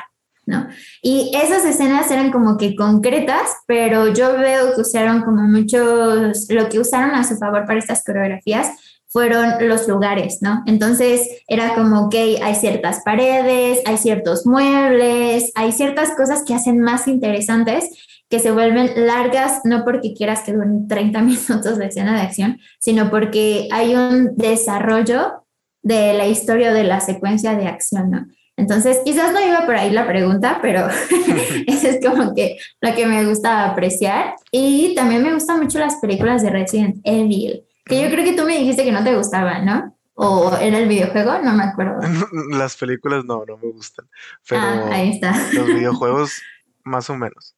¿no? 0.53 0.69
Y 1.03 1.33
esas 1.35 1.65
escenas 1.65 2.11
eran 2.11 2.31
como 2.31 2.57
que 2.57 2.77
concretas, 2.77 3.51
pero 3.67 4.13
yo 4.13 4.39
veo 4.39 4.75
que 4.75 4.83
usaron 4.83 5.23
como 5.23 5.43
muchos, 5.43 6.47
lo 6.51 6.69
que 6.69 6.79
usaron 6.79 7.17
a 7.17 7.25
su 7.25 7.37
favor 7.37 7.67
para 7.67 7.79
estas 7.79 8.05
coreografías 8.05 8.69
fueron 9.09 9.69
los 9.69 9.89
lugares, 9.89 10.39
¿no? 10.41 10.63
Entonces 10.67 11.43
era 11.47 11.75
como 11.75 12.09
que 12.09 12.41
hay 12.43 12.55
ciertas 12.55 13.03
paredes, 13.05 13.81
hay 13.85 13.99
ciertos 13.99 14.47
muebles, 14.47 15.53
hay 15.55 15.73
ciertas 15.73 16.13
cosas 16.17 16.45
que 16.45 16.55
hacen 16.55 16.81
más 16.81 17.07
interesantes, 17.09 17.91
que 18.31 18.39
se 18.39 18.51
vuelven 18.51 19.07
largas, 19.07 19.61
no 19.65 19.85
porque 19.85 20.15
quieras 20.15 20.41
que 20.41 20.53
duren 20.53 20.89
30 20.89 21.21
minutos 21.23 21.77
de 21.77 21.87
escena 21.87 22.15
de 22.15 22.23
acción, 22.23 22.59
sino 22.79 23.11
porque 23.11 23.69
hay 23.71 23.95
un 23.95 24.35
desarrollo 24.37 25.45
de 25.83 26.15
la 26.15 26.27
historia 26.27 26.73
de 26.73 26.85
la 26.85 27.01
secuencia 27.01 27.55
de 27.55 27.66
acción, 27.66 28.11
¿no? 28.11 28.27
Entonces, 28.62 29.01
quizás 29.05 29.32
no 29.32 29.40
iba 29.44 29.66
por 29.66 29.74
ahí 29.74 29.90
la 29.90 30.06
pregunta, 30.06 30.60
pero 30.62 30.86
eso 31.66 31.89
es 31.89 31.98
como 32.05 32.32
que 32.32 32.59
lo 32.80 32.94
que 32.94 33.06
me 33.06 33.24
gusta 33.24 33.68
apreciar. 33.68 34.36
Y 34.52 34.94
también 34.94 35.22
me 35.22 35.34
gustan 35.34 35.60
mucho 35.60 35.80
las 35.80 35.97
películas 35.97 36.43
de 36.43 36.51
Resident 36.51 37.01
Evil, 37.02 37.64
que 37.84 38.01
yo 38.01 38.09
creo 38.09 38.24
que 38.24 38.34
tú 38.34 38.44
me 38.44 38.56
dijiste 38.56 38.84
que 38.84 38.93
no 38.93 39.02
te 39.02 39.16
gustaban, 39.16 39.64
¿no? 39.64 39.97
¿O 40.14 40.56
era 40.60 40.78
el 40.78 40.89
videojuego? 40.89 41.39
No 41.43 41.55
me 41.55 41.64
acuerdo. 41.64 41.98
Las 42.51 42.76
películas 42.76 43.24
no, 43.24 43.44
no 43.44 43.56
me 43.56 43.72
gustan. 43.72 44.06
Pero 44.48 44.60
ah, 44.60 44.89
ahí 44.93 45.10
está. 45.10 45.34
Los 45.55 45.66
videojuegos, 45.66 46.40
más 46.84 47.10
o 47.10 47.16
menos. 47.16 47.56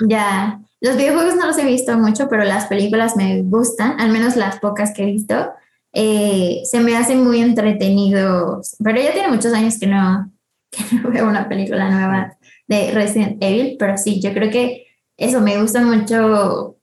Ya, 0.00 0.60
los 0.80 0.96
videojuegos 0.96 1.36
no 1.36 1.46
los 1.46 1.58
he 1.58 1.64
visto 1.64 1.96
mucho, 1.98 2.28
pero 2.30 2.44
las 2.44 2.66
películas 2.66 3.16
me 3.16 3.42
gustan, 3.42 4.00
al 4.00 4.10
menos 4.10 4.36
las 4.36 4.58
pocas 4.60 4.94
que 4.94 5.02
he 5.02 5.06
visto. 5.06 5.50
Eh, 5.92 6.62
se 6.64 6.80
me 6.80 6.96
hace 6.96 7.16
muy 7.16 7.40
entretenido, 7.40 8.62
pero 8.82 9.00
ya 9.00 9.12
tiene 9.12 9.28
muchos 9.28 9.52
años 9.52 9.78
que 9.78 9.86
no, 9.86 10.30
veo 11.12 11.28
una 11.28 11.48
película 11.48 11.90
nueva 11.90 12.36
de 12.66 12.90
Resident 12.92 13.42
Evil, 13.42 13.76
pero 13.78 13.96
sí, 13.96 14.20
yo 14.20 14.32
creo 14.32 14.50
que 14.50 14.86
eso 15.16 15.40
me 15.40 15.60
gusta 15.60 15.80
mucho 15.82 16.76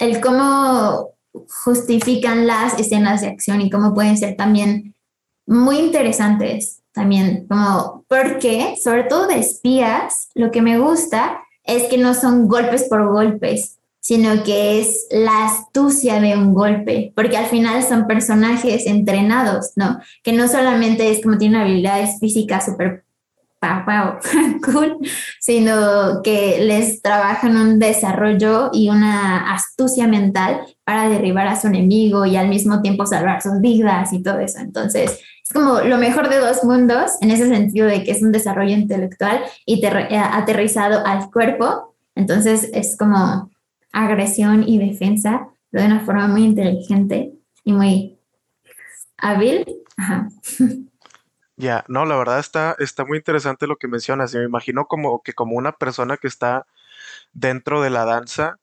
el 0.00 0.20
cómo 0.20 1.10
justifican 1.64 2.46
las 2.46 2.78
escenas 2.78 3.20
de 3.20 3.28
acción 3.28 3.60
y 3.60 3.70
cómo 3.70 3.94
pueden 3.94 4.18
ser 4.18 4.36
también 4.36 4.94
muy 5.46 5.78
interesantes 5.78 6.82
también, 6.92 7.46
como 7.48 8.04
porque, 8.08 8.76
sobre 8.82 9.04
todo 9.04 9.26
de 9.26 9.38
espías, 9.38 10.28
lo 10.34 10.50
que 10.50 10.60
me 10.60 10.78
gusta 10.78 11.40
es 11.64 11.84
que 11.84 11.98
no 11.98 12.14
son 12.14 12.48
golpes 12.48 12.84
por 12.84 13.08
golpes, 13.08 13.78
sino 14.02 14.42
que 14.42 14.80
es 14.80 15.06
la 15.12 15.46
astucia 15.46 16.20
de 16.20 16.36
un 16.36 16.52
golpe, 16.54 17.12
porque 17.14 17.36
al 17.36 17.46
final 17.46 17.84
son 17.84 18.08
personajes 18.08 18.86
entrenados, 18.86 19.72
¿no? 19.76 20.00
Que 20.24 20.32
no 20.32 20.48
solamente 20.48 21.10
es 21.10 21.22
como 21.22 21.38
tienen 21.38 21.60
habilidades 21.60 22.18
físicas 22.18 22.66
súper 22.66 23.04
wow, 23.62 24.18
cool, 24.64 24.98
sino 25.40 26.20
que 26.22 26.58
les 26.60 27.00
trabajan 27.00 27.56
un 27.56 27.78
desarrollo 27.78 28.70
y 28.72 28.88
una 28.88 29.54
astucia 29.54 30.08
mental 30.08 30.62
para 30.84 31.08
derribar 31.08 31.46
a 31.46 31.60
su 31.60 31.68
enemigo 31.68 32.26
y 32.26 32.36
al 32.36 32.48
mismo 32.48 32.82
tiempo 32.82 33.06
salvar 33.06 33.40
sus 33.40 33.60
vidas 33.60 34.12
y 34.12 34.20
todo 34.22 34.40
eso. 34.40 34.58
Entonces, 34.58 35.20
es 35.44 35.52
como 35.52 35.80
lo 35.80 35.96
mejor 35.98 36.28
de 36.28 36.38
dos 36.38 36.64
mundos 36.64 37.12
en 37.20 37.30
ese 37.30 37.48
sentido 37.48 37.86
de 37.86 38.02
que 38.02 38.10
es 38.10 38.22
un 38.22 38.32
desarrollo 38.32 38.72
intelectual 38.72 39.40
y 39.64 39.84
eh, 39.84 40.18
aterrizado 40.18 41.06
al 41.06 41.30
cuerpo. 41.30 41.94
Entonces, 42.16 42.68
es 42.74 42.96
como 42.96 43.51
agresión 43.92 44.64
y 44.66 44.78
defensa 44.78 45.48
de 45.70 45.84
una 45.84 46.00
forma 46.00 46.28
muy 46.28 46.44
inteligente 46.44 47.32
y 47.64 47.72
muy 47.72 48.18
hábil. 49.18 49.64
Ya, 51.56 51.84
no, 51.86 52.04
la 52.06 52.16
verdad 52.16 52.40
está, 52.40 52.74
está 52.78 53.04
muy 53.04 53.18
interesante 53.18 53.66
lo 53.66 53.76
que 53.76 53.86
mencionas. 53.86 54.34
Y 54.34 54.38
me 54.38 54.44
imagino 54.44 54.86
como 54.86 55.22
que 55.22 55.32
como 55.32 55.54
una 55.56 55.72
persona 55.72 56.16
que 56.16 56.26
está 56.26 56.66
dentro 57.32 57.82
de 57.82 57.90
la 57.90 58.04
danza, 58.04 58.58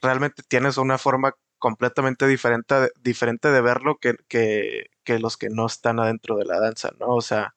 realmente 0.00 0.42
tienes 0.46 0.78
una 0.78 0.96
forma 0.96 1.34
completamente 1.58 2.26
diferente, 2.26 2.90
diferente 3.02 3.50
de 3.50 3.60
verlo 3.60 3.98
que, 3.98 4.16
que, 4.28 4.86
que 5.04 5.18
los 5.18 5.36
que 5.36 5.50
no 5.50 5.66
están 5.66 6.00
adentro 6.00 6.36
de 6.36 6.46
la 6.46 6.60
danza, 6.60 6.90
¿no? 6.98 7.08
O 7.08 7.20
sea, 7.20 7.54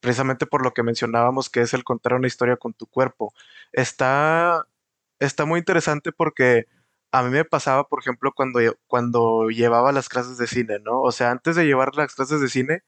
precisamente 0.00 0.46
por 0.46 0.62
lo 0.62 0.72
que 0.72 0.82
mencionábamos, 0.82 1.50
que 1.50 1.62
es 1.62 1.74
el 1.74 1.84
contar 1.84 2.14
una 2.14 2.26
historia 2.26 2.56
con 2.56 2.72
tu 2.74 2.86
cuerpo. 2.86 3.34
Está, 3.72 4.66
está 5.20 5.44
muy 5.44 5.58
interesante 5.60 6.12
porque 6.12 6.66
a 7.12 7.22
mí 7.22 7.30
me 7.30 7.44
pasaba, 7.44 7.84
por 7.88 8.00
ejemplo, 8.00 8.32
cuando, 8.34 8.60
cuando 8.86 9.50
llevaba 9.50 9.92
las 9.92 10.08
clases 10.08 10.38
de 10.38 10.46
cine, 10.46 10.78
¿no? 10.80 11.00
O 11.02 11.12
sea, 11.12 11.30
antes 11.30 11.56
de 11.56 11.66
llevar 11.66 11.94
las 11.96 12.14
clases 12.14 12.40
de 12.40 12.48
cine, 12.48 12.82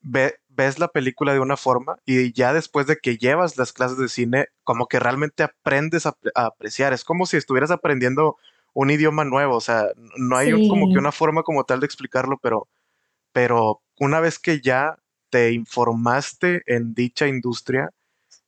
ves 0.00 0.78
la 0.78 0.88
película 0.88 1.32
de 1.32 1.40
una 1.40 1.56
forma 1.56 1.98
y 2.04 2.32
ya 2.32 2.52
después 2.52 2.86
de 2.86 2.96
que 2.96 3.18
llevas 3.18 3.56
las 3.56 3.72
clases 3.72 3.98
de 3.98 4.08
cine, 4.08 4.46
como 4.64 4.86
que 4.86 5.00
realmente 5.00 5.42
aprendes 5.42 6.06
a, 6.06 6.16
apreciar. 6.34 6.92
Es 6.92 7.04
como 7.04 7.26
si 7.26 7.36
estuvieras 7.36 7.70
aprendiendo 7.70 8.36
un 8.74 8.90
idioma 8.90 9.24
nuevo, 9.24 9.56
o 9.56 9.60
sea, 9.60 9.86
no 10.16 10.36
hay 10.36 10.52
como 10.68 10.92
que 10.92 10.98
una 10.98 11.12
forma 11.12 11.42
como 11.42 11.64
tal 11.64 11.80
de 11.80 11.86
explicarlo, 11.86 12.38
pero, 12.40 12.68
pero 13.32 13.82
una 13.98 14.20
vez 14.20 14.38
que 14.38 14.60
ya 14.60 14.98
te 15.30 15.52
informaste 15.52 16.62
en 16.66 16.94
dicha 16.94 17.26
industria, 17.26 17.90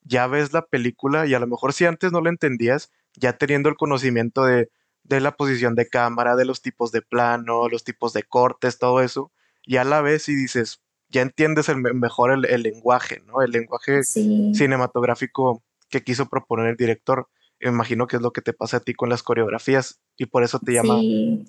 ya 0.02 0.26
ves 0.28 0.52
la 0.52 0.62
película 0.66 1.26
y 1.26 1.34
a 1.34 1.40
lo 1.40 1.46
mejor 1.46 1.72
si 1.72 1.84
antes 1.84 2.12
no 2.12 2.20
la 2.20 2.30
entendías, 2.30 2.90
ya 3.16 3.36
teniendo 3.36 3.68
el 3.68 3.76
conocimiento 3.76 4.44
de, 4.44 4.70
de 5.04 5.20
la 5.20 5.36
posición 5.36 5.74
de 5.74 5.88
cámara, 5.88 6.36
de 6.36 6.44
los 6.44 6.62
tipos 6.62 6.92
de 6.92 7.02
plano, 7.02 7.68
los 7.68 7.84
tipos 7.84 8.12
de 8.12 8.22
cortes, 8.22 8.78
todo 8.78 9.00
eso, 9.00 9.32
ya 9.66 9.84
la 9.84 10.00
ves 10.00 10.28
y 10.28 10.34
dices, 10.34 10.80
ya 11.08 11.22
entiendes 11.22 11.68
el, 11.68 11.76
mejor 11.76 12.32
el, 12.32 12.62
lenguaje, 12.62 13.20
¿no? 13.26 13.42
El 13.42 13.50
lenguaje 13.50 14.04
cinematográfico 14.04 15.62
que 15.88 16.02
quiso 16.02 16.26
proponer 16.26 16.68
el 16.68 16.76
director. 16.76 17.28
Me 17.58 17.70
imagino 17.70 18.06
que 18.06 18.16
es 18.16 18.22
lo 18.22 18.32
que 18.32 18.40
te 18.40 18.52
pasa 18.52 18.78
a 18.78 18.80
ti 18.80 18.94
con 18.94 19.08
las 19.08 19.22
coreografías 19.22 20.00
y 20.16 20.26
por 20.26 20.44
eso 20.44 20.60
te 20.60 20.72
llama 20.72 20.98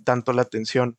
tanto 0.03 0.33
la 0.33 0.41
atención. 0.41 0.97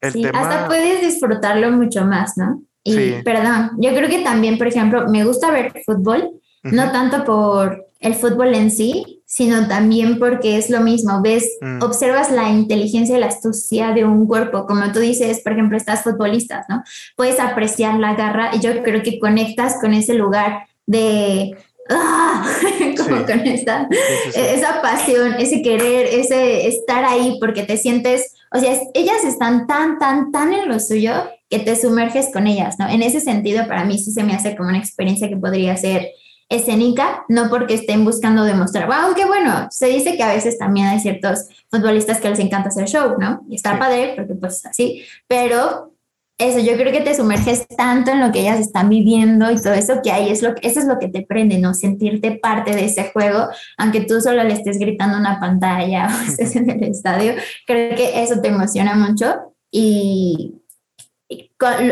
El 0.00 0.26
Hasta 0.34 0.66
puedes 0.66 1.00
disfrutarlo 1.02 1.70
mucho 1.70 2.04
más, 2.04 2.36
¿no? 2.36 2.62
Y 2.82 3.22
perdón, 3.22 3.72
yo 3.78 3.94
creo 3.94 4.08
que 4.08 4.20
también, 4.20 4.58
por 4.58 4.66
ejemplo, 4.66 5.08
me 5.08 5.24
gusta 5.24 5.50
ver 5.50 5.72
fútbol, 5.84 6.40
no 6.62 6.90
tanto 6.90 7.24
por 7.24 7.86
el 8.00 8.14
fútbol 8.14 8.54
en 8.54 8.70
sí, 8.70 9.21
sino 9.32 9.66
también 9.66 10.18
porque 10.18 10.58
es 10.58 10.68
lo 10.68 10.82
mismo, 10.82 11.22
ves, 11.22 11.56
mm. 11.62 11.82
observas 11.82 12.30
la 12.30 12.50
inteligencia 12.50 13.16
y 13.16 13.20
la 13.20 13.28
astucia 13.28 13.92
de 13.92 14.04
un 14.04 14.26
cuerpo, 14.26 14.66
como 14.66 14.92
tú 14.92 14.98
dices, 14.98 15.40
por 15.40 15.54
ejemplo, 15.54 15.78
estás 15.78 16.02
futbolistas, 16.02 16.66
¿no? 16.68 16.82
Puedes 17.16 17.40
apreciar 17.40 17.98
la 17.98 18.12
garra 18.14 18.50
y 18.52 18.60
yo 18.60 18.82
creo 18.82 19.02
que 19.02 19.18
conectas 19.18 19.78
con 19.80 19.94
ese 19.94 20.12
lugar 20.12 20.66
de... 20.84 21.56
¡ah! 21.88 22.46
como 22.98 23.24
con 23.24 23.40
esta, 23.46 23.88
esa 24.34 24.82
pasión, 24.82 25.36
ese 25.38 25.62
querer, 25.62 26.08
ese 26.12 26.66
estar 26.66 27.02
ahí 27.06 27.38
porque 27.40 27.62
te 27.62 27.78
sientes, 27.78 28.34
o 28.52 28.58
sea, 28.58 28.78
ellas 28.92 29.24
están 29.24 29.66
tan, 29.66 29.98
tan, 29.98 30.30
tan 30.30 30.52
en 30.52 30.68
lo 30.68 30.78
suyo 30.78 31.14
que 31.48 31.58
te 31.58 31.74
sumerges 31.74 32.28
con 32.34 32.46
ellas, 32.46 32.78
¿no? 32.78 32.86
En 32.86 33.00
ese 33.00 33.20
sentido, 33.20 33.66
para 33.66 33.86
mí 33.86 33.98
sí 33.98 34.12
se 34.12 34.24
me 34.24 34.34
hace 34.34 34.54
como 34.56 34.68
una 34.68 34.78
experiencia 34.78 35.30
que 35.30 35.38
podría 35.38 35.74
ser 35.78 36.10
escénica, 36.48 37.24
no 37.28 37.48
porque 37.48 37.74
estén 37.74 38.04
buscando 38.04 38.44
demostrar, 38.44 38.90
aunque 38.92 39.24
bueno, 39.24 39.68
se 39.70 39.86
dice 39.86 40.16
que 40.16 40.22
a 40.22 40.32
veces 40.32 40.58
también 40.58 40.86
hay 40.86 41.00
ciertos 41.00 41.48
futbolistas 41.70 42.20
que 42.20 42.30
les 42.30 42.38
encanta 42.38 42.68
hacer 42.68 42.88
show, 42.88 43.16
¿no? 43.18 43.42
Y 43.48 43.56
está 43.56 43.78
padre, 43.78 44.14
porque 44.16 44.34
pues 44.34 44.64
así, 44.66 45.02
pero 45.26 45.92
eso, 46.38 46.58
yo 46.58 46.76
creo 46.76 46.92
que 46.92 47.00
te 47.02 47.14
sumerges 47.14 47.66
tanto 47.68 48.10
en 48.10 48.20
lo 48.20 48.32
que 48.32 48.40
ellas 48.40 48.58
están 48.58 48.88
viviendo 48.88 49.50
y 49.50 49.56
todo 49.56 49.74
eso, 49.74 50.00
que 50.02 50.10
ahí 50.10 50.30
es 50.30 50.42
lo 50.42 50.54
que, 50.54 50.66
eso 50.66 50.80
es 50.80 50.86
lo 50.86 50.98
que 50.98 51.08
te 51.08 51.22
prende, 51.22 51.58
¿no? 51.58 51.72
Sentirte 51.72 52.32
parte 52.32 52.74
de 52.74 52.86
ese 52.86 53.10
juego, 53.12 53.48
aunque 53.78 54.00
tú 54.00 54.20
solo 54.20 54.42
le 54.42 54.54
estés 54.54 54.78
gritando 54.78 55.18
una 55.18 55.38
pantalla 55.38 56.08
o 56.08 56.22
estés 56.28 56.56
en 56.56 56.68
el 56.70 56.82
estadio, 56.84 57.34
creo 57.66 57.94
que 57.96 58.22
eso 58.22 58.40
te 58.40 58.48
emociona 58.48 58.94
mucho 58.94 59.54
y, 59.70 60.56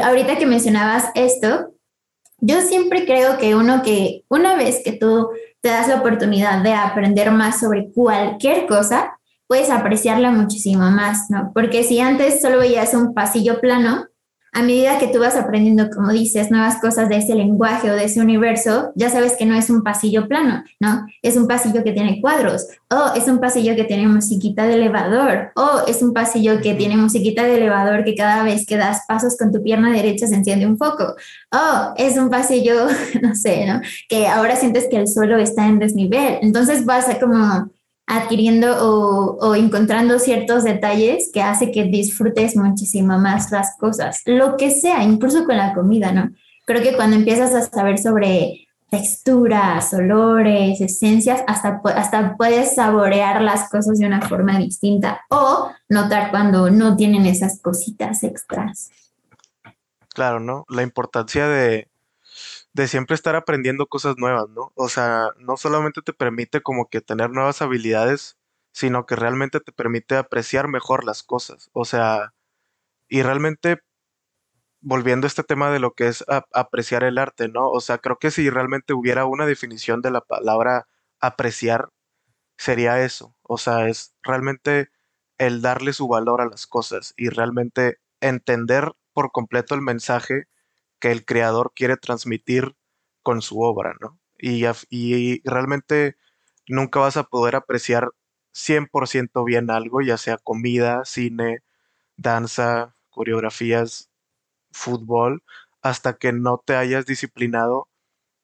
ahorita 0.02 0.36
que 0.36 0.46
mencionabas 0.46 1.06
esto, 1.14 1.69
yo 2.40 2.60
siempre 2.62 3.04
creo 3.04 3.38
que 3.38 3.54
uno 3.54 3.82
que 3.82 4.24
una 4.28 4.56
vez 4.56 4.82
que 4.84 4.92
tú 4.92 5.30
te 5.60 5.68
das 5.68 5.88
la 5.88 5.96
oportunidad 5.96 6.62
de 6.62 6.72
aprender 6.72 7.30
más 7.30 7.60
sobre 7.60 7.90
cualquier 7.92 8.66
cosa, 8.66 9.18
puedes 9.46 9.70
apreciarla 9.70 10.30
muchísimo 10.30 10.90
más, 10.90 11.28
¿no? 11.28 11.50
Porque 11.54 11.82
si 11.82 12.00
antes 12.00 12.40
solo 12.40 12.58
veías 12.58 12.94
un 12.94 13.14
pasillo 13.14 13.60
plano, 13.60 14.06
a 14.52 14.62
medida 14.62 14.98
que 14.98 15.08
tú 15.08 15.20
vas 15.20 15.36
aprendiendo, 15.36 15.90
como 15.90 16.10
dices, 16.10 16.50
nuevas 16.50 16.80
cosas 16.80 17.08
de 17.08 17.16
ese 17.16 17.34
lenguaje 17.34 17.90
o 17.90 17.94
de 17.94 18.04
ese 18.04 18.20
universo, 18.20 18.92
ya 18.96 19.08
sabes 19.08 19.36
que 19.36 19.46
no 19.46 19.54
es 19.54 19.70
un 19.70 19.82
pasillo 19.82 20.26
plano, 20.26 20.64
¿no? 20.80 21.06
Es 21.22 21.36
un 21.36 21.46
pasillo 21.46 21.84
que 21.84 21.92
tiene 21.92 22.20
cuadros, 22.20 22.66
o 22.90 23.14
es 23.14 23.28
un 23.28 23.38
pasillo 23.38 23.76
que 23.76 23.84
tiene 23.84 24.08
musiquita 24.08 24.66
de 24.66 24.74
elevador, 24.74 25.52
o 25.54 25.86
es 25.86 26.02
un 26.02 26.12
pasillo 26.12 26.60
que 26.60 26.74
tiene 26.74 26.96
musiquita 26.96 27.44
de 27.44 27.56
elevador 27.56 28.04
que 28.04 28.14
cada 28.14 28.42
vez 28.42 28.66
que 28.66 28.76
das 28.76 29.02
pasos 29.06 29.36
con 29.36 29.52
tu 29.52 29.62
pierna 29.62 29.92
derecha 29.92 30.26
se 30.26 30.34
enciende 30.34 30.66
un 30.66 30.78
foco, 30.78 31.14
o 31.52 31.94
es 31.96 32.16
un 32.16 32.30
pasillo, 32.30 32.86
no 33.22 33.34
sé, 33.34 33.66
¿no? 33.66 33.80
Que 34.08 34.26
ahora 34.26 34.56
sientes 34.56 34.88
que 34.90 34.96
el 34.96 35.06
suelo 35.06 35.38
está 35.38 35.66
en 35.66 35.78
desnivel, 35.78 36.38
entonces 36.42 36.84
vas 36.84 37.08
a 37.08 37.20
como 37.20 37.70
adquiriendo 38.10 38.76
o, 38.80 39.54
encontrando 39.54 40.18
ciertos 40.18 40.64
detalles 40.64 41.30
que 41.32 41.42
hace 41.42 41.70
que 41.70 41.84
disfrutes 41.84 42.56
muchísimo 42.56 43.18
más 43.18 43.52
las 43.52 43.76
cosas, 43.78 44.22
lo 44.26 44.56
que 44.56 44.72
sea, 44.72 45.04
incluso 45.04 45.44
con 45.44 45.56
la 45.56 45.72
comida, 45.74 46.10
¿no? 46.10 46.30
Creo 46.66 46.82
que 46.82 46.96
cuando 46.96 47.16
empiezas 47.16 47.54
a 47.54 47.62
saber 47.62 47.98
sobre 47.98 48.66
texturas, 48.90 49.94
olores, 49.94 50.80
esencias, 50.80 51.42
hasta, 51.46 51.80
hasta 51.94 52.36
puedes 52.36 52.74
saborear 52.74 53.40
las 53.42 53.70
cosas 53.70 53.98
de 54.00 54.06
una 54.06 54.20
forma 54.22 54.58
distinta 54.58 55.20
o 55.30 55.70
notar 55.88 56.32
cuando 56.32 56.68
no 56.68 56.96
tienen 56.96 57.26
esas 57.26 57.60
cositas 57.60 58.24
extras. 58.24 58.90
Claro, 60.12 60.40
¿no? 60.40 60.64
La 60.68 60.82
importancia 60.82 61.46
de, 61.46 61.89
de 62.72 62.88
siempre 62.88 63.14
estar 63.14 63.36
aprendiendo 63.36 63.86
cosas 63.86 64.16
nuevas, 64.18 64.48
¿no? 64.50 64.72
O 64.76 64.88
sea, 64.88 65.30
no 65.38 65.56
solamente 65.56 66.02
te 66.02 66.12
permite 66.12 66.62
como 66.62 66.88
que 66.88 67.00
tener 67.00 67.30
nuevas 67.30 67.62
habilidades, 67.62 68.38
sino 68.72 69.06
que 69.06 69.16
realmente 69.16 69.60
te 69.60 69.72
permite 69.72 70.16
apreciar 70.16 70.68
mejor 70.68 71.04
las 71.04 71.22
cosas. 71.22 71.70
O 71.72 71.84
sea, 71.84 72.34
y 73.08 73.22
realmente 73.22 73.80
volviendo 74.80 75.26
a 75.26 75.28
este 75.28 75.42
tema 75.44 75.70
de 75.70 75.78
lo 75.80 75.94
que 75.94 76.08
es 76.08 76.24
apreciar 76.52 77.04
el 77.04 77.18
arte, 77.18 77.48
¿no? 77.48 77.68
O 77.70 77.80
sea, 77.80 77.98
creo 77.98 78.18
que 78.18 78.30
si 78.30 78.48
realmente 78.50 78.94
hubiera 78.94 79.26
una 79.26 79.46
definición 79.46 80.00
de 80.00 80.10
la 80.10 80.22
palabra 80.22 80.86
apreciar, 81.20 81.90
sería 82.58 83.02
eso. 83.04 83.36
O 83.42 83.58
sea, 83.58 83.88
es 83.88 84.14
realmente 84.22 84.90
el 85.38 85.62
darle 85.62 85.92
su 85.94 86.08
valor 86.08 86.40
a 86.42 86.46
las 86.46 86.66
cosas 86.66 87.14
y 87.16 87.30
realmente 87.30 87.98
entender 88.20 88.92
por 89.14 89.32
completo 89.32 89.74
el 89.74 89.82
mensaje 89.82 90.46
que 91.00 91.12
el 91.12 91.24
creador 91.24 91.72
quiere 91.74 91.96
transmitir 91.96 92.76
con 93.22 93.42
su 93.42 93.60
obra, 93.62 93.94
¿no? 94.00 94.18
Y, 94.38 94.64
realmente 95.44 96.16
nunca 96.68 97.00
vas 97.00 97.16
a 97.16 97.24
poder 97.24 97.56
apreciar 97.56 98.10
100% 98.52 99.44
bien 99.44 99.70
algo, 99.70 100.02
ya 100.02 100.16
sea 100.18 100.38
comida, 100.38 101.04
cine, 101.04 101.60
danza, 102.16 102.96
coreografías, 103.10 104.10
fútbol, 104.72 105.44
hasta 105.82 106.14
que 106.18 106.32
no 106.32 106.62
te 106.64 106.76
hayas 106.76 107.06
disciplinado 107.06 107.88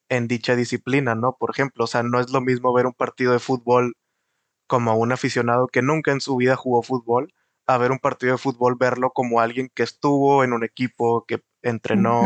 en 0.09 0.28
dicha 0.28 0.57
disciplina, 0.57 1.15
¿no? 1.16 1.37
Por 1.39 1.51
ejemplo, 1.51 1.85
o 1.85 1.87
sea, 1.89 2.03
no 2.03 2.20
es 2.20 2.31
lo 2.31 2.41
mismo 2.41 2.73
ver 2.74 2.87
un 2.87 2.95
partido 2.95 3.33
de 3.33 3.41
fútbol 3.41 3.97
como 4.69 4.97
un 4.97 5.12
aficionado 5.12 5.69
que 5.69 5.83
nunca 5.83 6.12
en 6.12 6.20
su 6.20 6.37
vida 6.37 6.57
jugó 6.57 6.83
fútbol, 6.83 7.35
a 7.66 7.78
ver 7.78 7.93
un 7.93 7.99
partido 7.99 8.33
de 8.33 8.39
fútbol, 8.39 8.77
verlo 8.78 9.11
como 9.12 9.41
alguien 9.41 9.70
que 9.74 9.83
estuvo 9.85 10.45
en 10.45 10.53
un 10.53 10.65
equipo, 10.65 11.24
que 11.27 11.43
entrenó, 11.68 12.22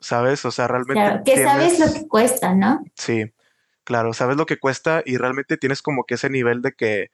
¿sabes? 0.00 0.44
O 0.44 0.50
sea, 0.50 0.68
realmente... 0.68 0.94
Claro, 0.94 1.22
que 1.24 1.42
sabes 1.42 1.78
lo 1.78 1.92
que 1.92 2.08
cuesta, 2.08 2.54
¿no? 2.54 2.84
Sí, 2.94 3.32
claro, 3.84 4.12
sabes 4.12 4.36
lo 4.36 4.46
que 4.46 4.58
cuesta 4.58 5.02
y 5.04 5.16
realmente 5.16 5.56
tienes 5.56 5.82
como 5.82 6.04
que 6.04 6.14
ese 6.14 6.30
nivel 6.30 6.62
de 6.62 6.72
que 6.72 7.10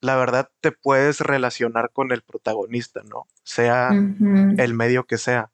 la 0.00 0.16
verdad 0.16 0.50
te 0.60 0.72
puedes 0.72 1.20
relacionar 1.20 1.90
con 1.92 2.10
el 2.12 2.22
protagonista, 2.22 3.02
¿no? 3.04 3.26
Sea 3.42 3.90
el 3.90 4.74
medio 4.74 5.04
que 5.04 5.18
sea. 5.18 5.50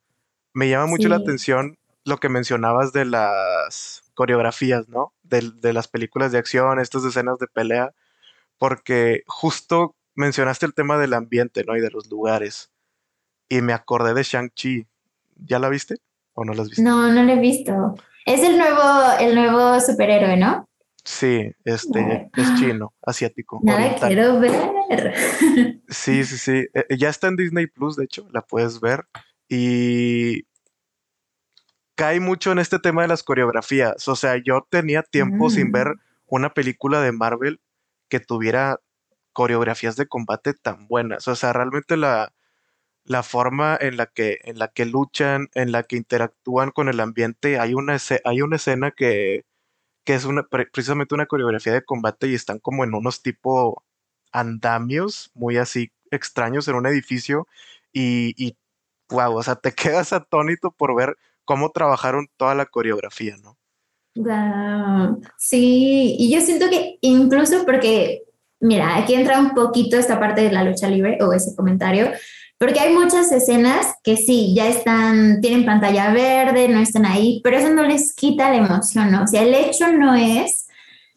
Me 0.53 0.69
llama 0.69 0.87
mucho 0.87 1.09
la 1.09 1.17
atención 1.17 1.79
lo 2.05 2.19
que 2.19 2.29
mencionabas 2.29 2.93
de 2.93 3.05
las 3.05 4.05
coreografías, 4.15 4.89
¿no? 4.89 5.13
De, 5.25 5.51
de, 5.61 5.73
las 5.73 5.89
películas 5.89 6.31
de 6.31 6.39
acción, 6.39 6.79
estas 6.79 7.05
escenas 7.05 7.39
de 7.41 7.49
pelea, 7.49 7.93
porque 8.57 9.25
justo 9.27 9.97
mencionaste 10.15 10.65
el 10.65 10.75
tema 10.75 10.99
del 10.99 11.15
ambiente, 11.15 11.65
¿no? 11.65 11.77
Y 11.77 11.81
de 11.81 11.91
los 11.91 12.09
lugares. 12.09 12.71
Y 13.49 13.61
me 13.61 13.73
acordé 13.73 14.15
de 14.15 14.23
Shang-Chi. 14.23 14.87
¿Ya 15.37 15.59
la 15.59 15.69
viste 15.69 15.97
o 16.35 16.45
no 16.45 16.53
la 16.55 16.63
has 16.63 16.69
visto? 16.69 16.83
No, 16.83 17.13
no 17.13 17.23
la 17.23 17.33
he 17.33 17.39
visto. 17.39 17.95
Es 18.25 18.43
el 18.43 18.59
nuevo, 18.59 18.83
el 19.21 19.35
nuevo 19.35 19.81
superhéroe, 19.81 20.37
¿no? 20.37 20.69
Sí, 21.05 21.53
este 21.65 22.31
es 22.37 22.55
chino, 22.57 22.93
asiático. 23.03 23.61
Nada 23.63 23.95
quiero 24.07 24.41
ver. 24.41 24.53
Sí, 25.89 26.25
sí, 26.25 26.37
sí. 26.37 26.67
Eh, 26.75 26.97
ya 26.97 27.09
está 27.09 27.29
en 27.29 27.37
Disney 27.37 27.69
Plus, 27.69 27.95
de 27.97 28.05
hecho, 28.05 28.27
la 28.33 28.43
puedes 28.43 28.81
ver. 28.81 29.07
Y 29.49 30.43
cae 31.95 32.19
mucho 32.19 32.51
en 32.51 32.59
este 32.59 32.81
tema 32.81 33.03
de 33.03 33.09
las 33.09 33.23
coreografías. 33.23 34.09
O 34.09 34.17
sea, 34.17 34.37
yo 34.37 34.67
tenía 34.69 35.03
tiempo 35.05 35.49
sin 35.49 35.71
ver 35.71 35.95
una 36.27 36.55
película 36.55 37.01
de 37.01 37.13
Marvel 37.13 37.61
que 38.09 38.19
tuviera 38.19 38.81
coreografías 39.33 39.95
de 39.95 40.09
combate 40.09 40.55
tan 40.55 40.89
buenas. 40.89 41.29
O 41.29 41.37
sea, 41.37 41.53
realmente 41.53 41.97
la, 41.97 42.33
la 43.07 43.23
forma 43.23 43.79
en 43.81 43.97
la 43.97 44.07
que, 44.07 44.39
en 44.45 44.59
la 44.59 44.69
que 44.69 44.85
luchan, 44.85 45.49
en 45.55 45.73
la 45.73 45.85
que 45.85 45.97
interactúan 45.97 46.71
con 46.71 46.89
el 46.89 47.01
ambiente. 47.01 47.59
Hay 47.59 47.75
una, 47.75 47.97
hay 48.25 48.43
una 48.43 48.57
escena 48.57 48.91
que, 48.91 49.45
que 50.05 50.15
es 50.15 50.25
una, 50.25 50.45
precisamente 50.45 51.15
una 51.15 51.27
coreografía 51.27 51.73
de 51.73 51.85
combate 51.85 52.29
y 52.29 52.35
están 52.35 52.59
como 52.59 52.85
en 52.85 52.95
unos 52.95 53.23
tipo 53.23 53.85
andamios 54.33 55.31
muy 55.35 55.57
así 55.57 55.91
extraños 56.11 56.69
en 56.69 56.77
un 56.77 56.87
edificio 56.87 57.47
y, 57.93 58.57
wow, 59.09 59.37
o 59.37 59.43
sea, 59.43 59.57
te 59.57 59.73
quedas 59.75 60.13
atónito 60.13 60.71
por 60.71 60.95
ver 60.95 61.17
cómo 61.45 61.71
trabajaron 61.71 62.29
toda 62.37 62.55
la 62.55 62.67
coreografía, 62.67 63.37
¿no? 63.39 63.57
Sí, 65.37 66.17
y 66.19 66.35
yo 66.35 66.41
siento 66.41 66.71
que 66.71 66.99
incluso 67.03 67.65
porque, 67.65 68.23
mira, 68.61 68.97
aquí 68.97 69.15
entra 69.15 69.39
un 69.39 69.55
poquito 69.55 69.97
esta 69.99 70.19
parte 70.19 70.41
de 70.41 70.53
la 70.53 70.65
lucha 70.65 70.89
libre 70.89 71.19
o 71.21 71.33
ese 71.33 71.55
comentario, 71.55 72.11
porque 72.59 72.81
hay 72.81 72.95
muchas 72.95 73.31
escenas 73.33 73.95
que 74.03 74.17
sí, 74.17 74.55
ya 74.55 74.67
están, 74.67 75.41
tienen 75.41 75.67
pantalla 75.67 76.13
verde, 76.13 76.69
no 76.69 76.81
están 76.81 77.05
ahí, 77.05 77.41
pero 77.45 77.59
eso 77.59 77.71
no 77.71 77.83
les 77.83 78.15
quita 78.15 78.51
la 78.51 78.57
emoción, 78.57 79.11
¿no? 79.11 79.25
O 79.25 79.27
sea, 79.27 79.43
el 79.43 79.55
hecho 79.55 79.93
no 79.93 80.15
es 80.15 80.67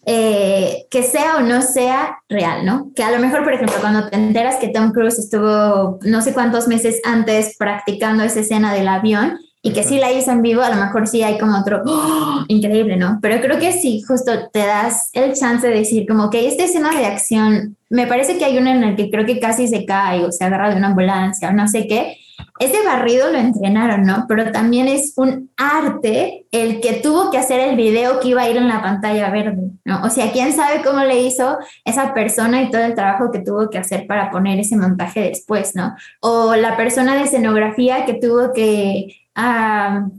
eh, 0.06 0.88
que 0.90 1.04
sea 1.04 1.38
o 1.38 1.42
no 1.42 1.62
sea 1.62 2.18
real, 2.28 2.66
¿no? 2.66 2.92
Que 2.96 3.04
a 3.04 3.12
lo 3.12 3.20
mejor, 3.20 3.44
por 3.44 3.54
ejemplo, 3.54 3.76
cuando 3.80 4.10
te 4.10 4.16
enteras 4.16 4.58
que 4.58 4.70
Tom 4.70 4.92
Cruise 4.92 5.20
estuvo 5.20 6.00
no 6.02 6.22
sé 6.22 6.34
cuántos 6.34 6.68
meses 6.68 7.00
antes 7.06 7.56
practicando 7.58 8.24
esa 8.24 8.40
escena 8.40 8.74
del 8.74 8.88
avión, 8.88 9.40
y 9.62 9.74
que 9.74 9.84
sí 9.84 9.98
la 9.98 10.12
hizo 10.12 10.32
en 10.32 10.42
vivo, 10.42 10.62
a 10.62 10.70
lo 10.70 10.78
mejor 10.78 11.08
sí 11.08 11.22
hay 11.22 11.38
como 11.38 11.60
otro 11.60 11.82
¡oh! 11.86 12.46
increíble, 12.48 12.96
¿no? 12.96 13.20
Pero 13.22 13.42
creo 13.42 13.60
que 13.60 13.74
sí, 13.74 14.02
justo 14.08 14.50
te 14.52 14.60
das 14.60 15.10
el 15.14 15.34
chance 15.34 15.68
de 15.68 15.76
decir 15.76 16.06
como 16.08 16.30
que 16.30 16.48
esta 16.48 16.64
escena 16.64 16.92
de 16.92 17.06
acción, 17.06 17.76
me 17.90 18.08
parece 18.08 18.38
que 18.38 18.46
hay 18.46 18.58
una 18.58 18.72
en 18.72 18.82
la 18.82 18.96
que 18.96 19.10
creo 19.10 19.26
que 19.26 19.40
casi 19.40 19.68
se 19.68 19.86
cae 19.86 20.24
o 20.24 20.32
se 20.32 20.46
agarra 20.46 20.70
de 20.70 20.78
una 20.78 20.88
ambulancia 20.88 21.50
o 21.50 21.54
no 21.54 21.68
sé 21.68 21.88
qué. 21.88 22.18
Ese 22.58 22.86
barrido 22.86 23.32
lo 23.32 23.38
entrenaron, 23.38 24.04
¿no? 24.04 24.26
Pero 24.28 24.52
también 24.52 24.88
es 24.88 25.14
un 25.18 25.50
arte 25.58 26.46
el 26.52 26.80
que 26.80 26.94
tuvo 26.94 27.32
que 27.32 27.38
hacer 27.38 27.60
el 27.60 27.76
video 27.76 28.20
que 28.20 28.30
iba 28.30 28.44
a 28.44 28.50
ir 28.50 28.56
en 28.56 28.68
la 28.68 28.82
pantalla 28.82 29.30
verde, 29.30 29.72
¿no? 29.84 30.02
O 30.04 30.10
sea, 30.10 30.32
quién 30.32 30.54
sabe 30.54 30.82
cómo 30.84 31.04
le 31.04 31.22
hizo 31.22 31.58
esa 31.84 32.14
persona 32.14 32.62
y 32.62 32.70
todo 32.70 32.82
el 32.82 32.96
trabajo 32.96 33.32
que 33.32 33.40
tuvo 33.40 33.70
que 33.70 33.78
hacer 33.78 34.08
para 34.08 34.32
poner 34.32 34.60
ese 34.60 34.78
montaje 34.78 35.22
después, 35.22 35.76
¿no? 35.76 35.96
O 36.22 36.56
la 36.56 36.78
persona 36.78 37.16
de 37.16 37.24
escenografía 37.24 38.06
que 38.06 38.14
tuvo 38.14 38.54
que 38.54 39.08
a, 39.40 40.10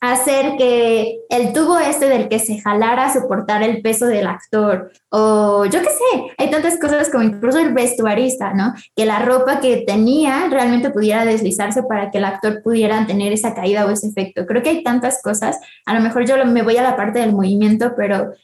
hacer 0.00 0.58
que 0.58 1.20
el 1.30 1.54
tubo 1.54 1.78
este 1.78 2.10
del 2.10 2.28
que 2.28 2.38
se 2.38 2.60
jalara 2.60 3.10
soportar 3.10 3.62
el 3.62 3.80
peso 3.80 4.04
del 4.04 4.26
actor 4.26 4.92
o 5.08 5.64
yo 5.64 5.80
qué 5.80 5.88
sé, 5.88 6.34
hay 6.36 6.50
tantas 6.50 6.78
cosas 6.78 7.08
como 7.08 7.24
incluso 7.24 7.58
el 7.58 7.72
vestuarista, 7.72 8.52
¿no? 8.52 8.74
Que 8.94 9.06
la 9.06 9.20
ropa 9.20 9.60
que 9.60 9.78
tenía 9.86 10.48
realmente 10.50 10.90
pudiera 10.90 11.24
deslizarse 11.24 11.84
para 11.84 12.10
que 12.10 12.18
el 12.18 12.26
actor 12.26 12.60
pudiera 12.62 13.06
tener 13.06 13.32
esa 13.32 13.54
caída 13.54 13.86
o 13.86 13.90
ese 13.90 14.08
efecto. 14.08 14.44
Creo 14.44 14.62
que 14.62 14.68
hay 14.68 14.82
tantas 14.82 15.22
cosas, 15.22 15.58
a 15.86 15.94
lo 15.94 16.00
mejor 16.00 16.26
yo 16.26 16.44
me 16.44 16.62
voy 16.62 16.76
a 16.76 16.82
la 16.82 16.96
parte 16.96 17.20
del 17.20 17.32
movimiento, 17.32 17.94
pero 17.96 18.34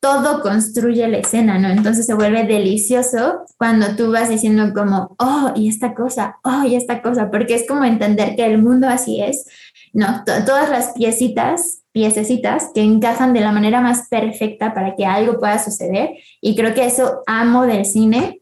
todo 0.00 0.40
construye 0.40 1.06
la 1.08 1.18
escena, 1.18 1.58
¿no? 1.58 1.68
Entonces 1.68 2.06
se 2.06 2.14
vuelve 2.14 2.44
delicioso 2.44 3.44
cuando 3.58 3.96
tú 3.96 4.10
vas 4.10 4.30
diciendo 4.30 4.72
como, 4.74 5.14
oh, 5.18 5.52
y 5.54 5.68
esta 5.68 5.94
cosa, 5.94 6.38
oh, 6.42 6.64
y 6.64 6.74
esta 6.74 7.02
cosa, 7.02 7.30
porque 7.30 7.54
es 7.54 7.68
como 7.68 7.84
entender 7.84 8.34
que 8.34 8.46
el 8.46 8.62
mundo 8.62 8.88
así 8.88 9.20
es, 9.20 9.46
¿no? 9.92 10.24
todas 10.24 10.70
las 10.70 10.92
piecitas, 10.92 11.82
piececitas 11.92 12.70
que 12.74 12.82
encajan 12.82 13.34
de 13.34 13.40
la 13.40 13.52
manera 13.52 13.82
más 13.82 14.08
perfecta 14.08 14.72
para 14.72 14.96
que 14.96 15.04
algo 15.04 15.38
pueda 15.38 15.62
suceder. 15.62 16.10
Y 16.40 16.56
creo 16.56 16.72
que 16.74 16.86
eso 16.86 17.22
amo 17.26 17.66
del 17.66 17.84
cine. 17.84 18.40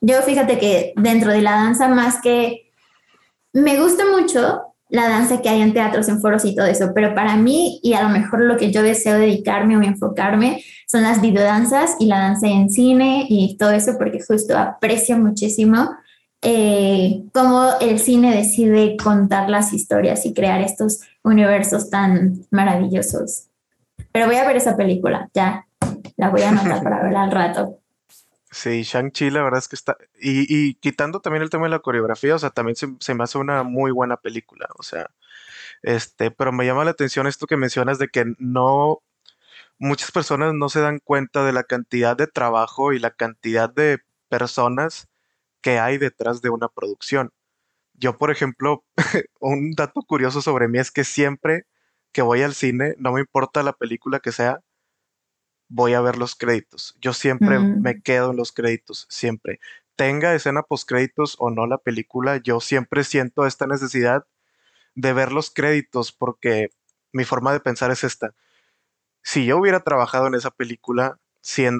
Yo 0.00 0.20
fíjate 0.22 0.58
que 0.58 0.94
dentro 0.96 1.30
de 1.30 1.42
la 1.42 1.52
danza, 1.52 1.86
más 1.88 2.20
que 2.20 2.72
me 3.52 3.80
gusta 3.80 4.04
mucho 4.06 4.67
la 4.90 5.08
danza 5.08 5.42
que 5.42 5.48
hay 5.48 5.60
en 5.60 5.74
teatros, 5.74 6.08
en 6.08 6.20
foros 6.20 6.44
y 6.44 6.54
todo 6.54 6.66
eso, 6.66 6.92
pero 6.94 7.14
para 7.14 7.36
mí 7.36 7.80
y 7.82 7.92
a 7.92 8.02
lo 8.02 8.08
mejor 8.08 8.40
lo 8.40 8.56
que 8.56 8.70
yo 8.70 8.82
deseo 8.82 9.18
dedicarme 9.18 9.76
o 9.76 9.82
enfocarme 9.82 10.62
son 10.86 11.02
las 11.02 11.20
videodanzas 11.20 11.96
y 12.00 12.06
la 12.06 12.18
danza 12.18 12.46
en 12.46 12.70
cine 12.70 13.26
y 13.28 13.56
todo 13.58 13.72
eso 13.72 13.96
porque 13.98 14.20
justo 14.26 14.56
aprecio 14.56 15.18
muchísimo 15.18 15.90
eh, 16.40 17.24
cómo 17.34 17.68
el 17.80 17.98
cine 17.98 18.34
decide 18.34 18.96
contar 18.96 19.50
las 19.50 19.72
historias 19.72 20.24
y 20.24 20.32
crear 20.32 20.60
estos 20.60 21.00
universos 21.22 21.90
tan 21.90 22.46
maravillosos. 22.50 23.48
Pero 24.12 24.26
voy 24.26 24.36
a 24.36 24.46
ver 24.46 24.56
esa 24.56 24.76
película, 24.76 25.28
ya 25.34 25.66
la 26.16 26.30
voy 26.30 26.42
a 26.42 26.50
anotar 26.50 26.82
para 26.82 27.02
verla 27.02 27.24
al 27.24 27.30
rato. 27.30 27.77
Sí, 28.50 28.82
Shang-Chi, 28.82 29.30
la 29.30 29.42
verdad 29.42 29.58
es 29.58 29.68
que 29.68 29.76
está. 29.76 29.96
Y, 30.20 30.74
quitando 30.76 31.20
también 31.20 31.42
el 31.42 31.50
tema 31.50 31.64
de 31.64 31.70
la 31.70 31.80
coreografía, 31.80 32.34
o 32.34 32.38
sea, 32.38 32.50
también 32.50 32.76
se, 32.76 33.14
me 33.14 33.24
hace 33.24 33.38
una 33.38 33.62
muy 33.62 33.90
buena 33.92 34.16
película, 34.16 34.68
o 34.78 34.82
sea. 34.82 35.10
Este, 35.82 36.30
pero 36.30 36.52
me 36.52 36.66
llama 36.66 36.84
la 36.84 36.92
atención 36.92 37.26
esto 37.26 37.46
que 37.46 37.56
mencionas 37.56 37.98
de 37.98 38.08
que 38.08 38.24
no. 38.38 39.02
Muchas 39.78 40.12
personas 40.12 40.54
no 40.54 40.68
se 40.70 40.80
dan 40.80 41.00
cuenta 41.00 41.44
de 41.44 41.52
la 41.52 41.64
cantidad 41.64 42.16
de 42.16 42.26
trabajo 42.26 42.92
y 42.92 42.98
la 43.00 43.12
cantidad 43.12 43.70
de 43.72 44.00
personas 44.28 45.08
que 45.60 45.78
hay 45.80 45.98
detrás 45.98 46.42
de 46.42 46.50
una 46.50 46.68
producción. 46.68 47.32
Yo, 47.94 48.18
por 48.18 48.30
ejemplo, 48.30 48.84
un 49.40 49.72
dato 49.74 50.02
curioso 50.02 50.42
sobre 50.42 50.68
mí 50.68 50.78
es 50.78 50.90
que 50.92 51.04
siempre 51.04 51.66
que 52.12 52.22
voy 52.22 52.42
al 52.42 52.54
cine, 52.54 52.94
no 52.98 53.12
me 53.12 53.20
importa 53.20 53.62
la 53.62 53.72
película 53.74 54.20
que 54.20 54.32
sea, 54.32 54.60
voy 55.68 55.94
a 55.94 56.00
ver 56.00 56.16
los 56.16 56.34
créditos. 56.34 56.96
Yo 57.00 57.12
siempre 57.12 57.58
me 57.58 58.00
quedo 58.02 58.30
en 58.30 58.36
los 58.36 58.52
créditos, 58.52 59.06
siempre. 59.08 59.60
Tenga 59.96 60.34
escena 60.34 60.62
post 60.62 60.88
créditos 60.88 61.36
o 61.38 61.50
no 61.50 61.66
la 61.66 61.78
película, 61.78 62.38
yo 62.38 62.60
siempre 62.60 63.04
siento 63.04 63.46
esta 63.46 63.66
necesidad 63.66 64.26
de 64.94 65.12
ver 65.12 65.32
los 65.32 65.50
créditos 65.50 66.12
porque 66.12 66.70
mi 67.12 67.24
forma 67.24 67.52
de 67.52 67.60
pensar 67.60 67.90
es 67.90 68.04
esta. 68.04 68.34
Si 69.22 69.44
yo 69.44 69.58
hubiera 69.58 69.80
trabajado 69.80 70.26
en 70.26 70.34
esa 70.34 70.50
película, 70.50 71.18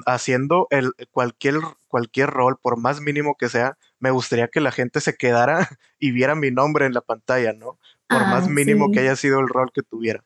haciendo 0.05 0.67
el, 0.71 0.93
cualquier, 1.11 1.55
cualquier 1.87 2.29
rol, 2.29 2.57
por 2.61 2.77
más 2.77 3.01
mínimo 3.01 3.35
que 3.37 3.49
sea, 3.49 3.77
me 3.99 4.11
gustaría 4.11 4.47
que 4.47 4.61
la 4.61 4.71
gente 4.71 5.01
se 5.01 5.15
quedara 5.15 5.67
y 5.99 6.11
viera 6.11 6.35
mi 6.35 6.51
nombre 6.51 6.85
en 6.85 6.93
la 6.93 7.01
pantalla, 7.01 7.53
¿no? 7.53 7.79
Por 8.07 8.21
más 8.21 8.45
ah, 8.45 8.49
mínimo 8.49 8.91
que 8.91 9.01
haya 9.01 9.15
sido 9.15 9.39
el 9.39 9.47
rol 9.47 9.71
que 9.73 9.83
tuviera. 9.83 10.23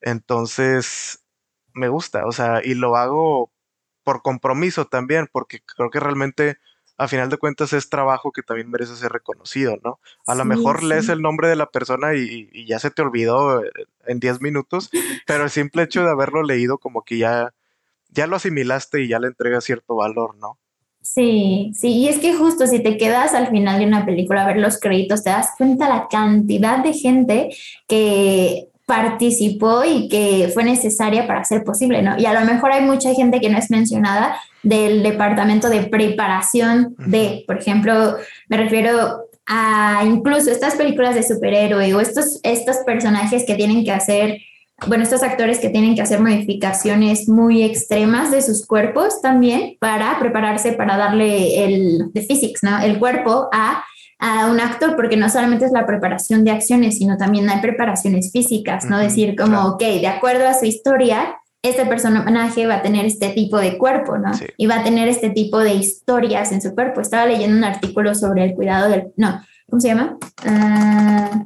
Entonces, 0.00 1.21
me 1.74 1.88
gusta, 1.88 2.26
o 2.26 2.32
sea, 2.32 2.60
y 2.64 2.74
lo 2.74 2.96
hago 2.96 3.50
por 4.04 4.22
compromiso 4.22 4.86
también, 4.86 5.28
porque 5.30 5.60
creo 5.60 5.90
que 5.90 6.00
realmente 6.00 6.58
a 6.98 7.08
final 7.08 7.30
de 7.30 7.38
cuentas 7.38 7.72
es 7.72 7.88
trabajo 7.88 8.32
que 8.32 8.42
también 8.42 8.70
merece 8.70 8.96
ser 8.96 9.12
reconocido, 9.12 9.76
¿no? 9.82 9.98
A 10.26 10.34
lo 10.34 10.44
mejor 10.44 10.82
lees 10.82 11.08
el 11.08 11.22
nombre 11.22 11.48
de 11.48 11.56
la 11.56 11.66
persona 11.66 12.14
y, 12.14 12.66
ya 12.66 12.78
se 12.78 12.90
te 12.90 13.02
olvidó 13.02 13.64
eh, 13.64 13.70
en 14.06 14.20
10 14.20 14.40
minutos, 14.40 14.90
pero 15.26 15.44
el 15.44 15.50
simple 15.50 15.82
hecho 15.82 16.04
de 16.04 16.10
haberlo 16.10 16.42
leído 16.42 16.78
como 16.78 17.02
que 17.02 17.18
ya, 17.18 17.54
ya 18.10 18.26
lo 18.26 18.36
asimilaste 18.36 19.02
y 19.02 19.08
ya 19.08 19.18
le 19.18 19.28
entrega 19.28 19.60
cierto 19.60 19.96
valor, 19.96 20.36
¿no? 20.36 20.58
Sí, 21.00 21.72
sí, 21.74 21.88
y 21.88 22.08
es 22.08 22.20
que 22.20 22.34
justo 22.34 22.68
si 22.68 22.80
te 22.80 22.96
quedas 22.96 23.34
al 23.34 23.48
final 23.48 23.80
de 23.80 23.86
una 23.86 24.06
película 24.06 24.44
a 24.44 24.46
ver 24.46 24.58
los 24.58 24.78
créditos, 24.78 25.24
te 25.24 25.30
das 25.30 25.50
cuenta 25.58 25.88
la 25.88 26.06
cantidad 26.08 26.78
de 26.78 26.92
gente 26.92 27.48
que 27.88 28.68
participó 28.92 29.84
y 29.84 30.06
que 30.06 30.50
fue 30.52 30.64
necesaria 30.64 31.26
para 31.26 31.44
ser 31.44 31.64
posible, 31.64 32.02
¿no? 32.02 32.18
Y 32.18 32.26
a 32.26 32.38
lo 32.38 32.44
mejor 32.44 32.72
hay 32.72 32.82
mucha 32.82 33.14
gente 33.14 33.40
que 33.40 33.48
no 33.48 33.56
es 33.56 33.70
mencionada 33.70 34.36
del 34.62 35.02
departamento 35.02 35.70
de 35.70 35.84
preparación 35.84 36.94
de, 36.98 37.42
por 37.46 37.56
ejemplo, 37.56 38.16
me 38.50 38.58
refiero 38.58 39.28
a 39.46 40.02
incluso 40.04 40.50
estas 40.50 40.74
películas 40.74 41.14
de 41.14 41.22
superhéroe 41.22 41.94
o 41.94 42.00
estos, 42.00 42.38
estos 42.42 42.76
personajes 42.84 43.44
que 43.46 43.54
tienen 43.54 43.82
que 43.82 43.92
hacer 43.92 44.36
bueno, 44.86 45.04
estos 45.04 45.22
actores 45.22 45.60
que 45.60 45.70
tienen 45.70 45.94
que 45.94 46.02
hacer 46.02 46.20
modificaciones 46.20 47.28
muy 47.28 47.62
extremas 47.62 48.30
de 48.30 48.42
sus 48.42 48.66
cuerpos 48.66 49.22
también 49.22 49.76
para 49.78 50.18
prepararse 50.18 50.72
para 50.72 50.96
darle 50.96 51.64
el 51.64 52.12
de 52.12 52.22
physics, 52.22 52.62
¿no? 52.62 52.80
El 52.82 52.98
cuerpo 52.98 53.48
a, 53.52 53.84
a, 54.22 54.46
un 54.46 54.60
actor, 54.60 54.94
porque 54.94 55.16
no 55.16 55.28
solamente 55.28 55.64
es 55.64 55.72
la 55.72 55.84
preparación 55.84 56.44
de 56.44 56.52
acciones, 56.52 56.98
sino 56.98 57.16
también 57.16 57.50
hay 57.50 57.60
preparaciones 57.60 58.30
físicas, 58.30 58.84
¿no? 58.84 58.98
Decir 58.98 59.34
como, 59.36 59.60
ok, 59.66 59.80
de 59.80 60.06
acuerdo 60.06 60.46
a 60.46 60.54
su 60.54 60.64
historia, 60.64 61.36
este 61.60 61.84
personaje 61.86 62.66
va 62.68 62.76
a 62.76 62.82
tener 62.82 63.04
este 63.04 63.30
tipo 63.30 63.58
de 63.58 63.76
cuerpo, 63.78 64.18
¿no? 64.18 64.30
Y 64.56 64.66
va 64.66 64.76
a 64.76 64.84
tener 64.84 65.08
este 65.08 65.30
tipo 65.30 65.58
de 65.58 65.74
historias 65.74 66.52
en 66.52 66.62
su 66.62 66.72
cuerpo. 66.72 67.00
Estaba 67.00 67.26
leyendo 67.26 67.56
un 67.56 67.64
artículo 67.64 68.14
sobre 68.14 68.44
el 68.44 68.54
cuidado 68.54 68.88
del, 68.88 69.12
no, 69.16 69.42
¿cómo 69.68 69.80
se 69.80 69.88
llama? 69.88 70.16
Uh, 70.44 71.44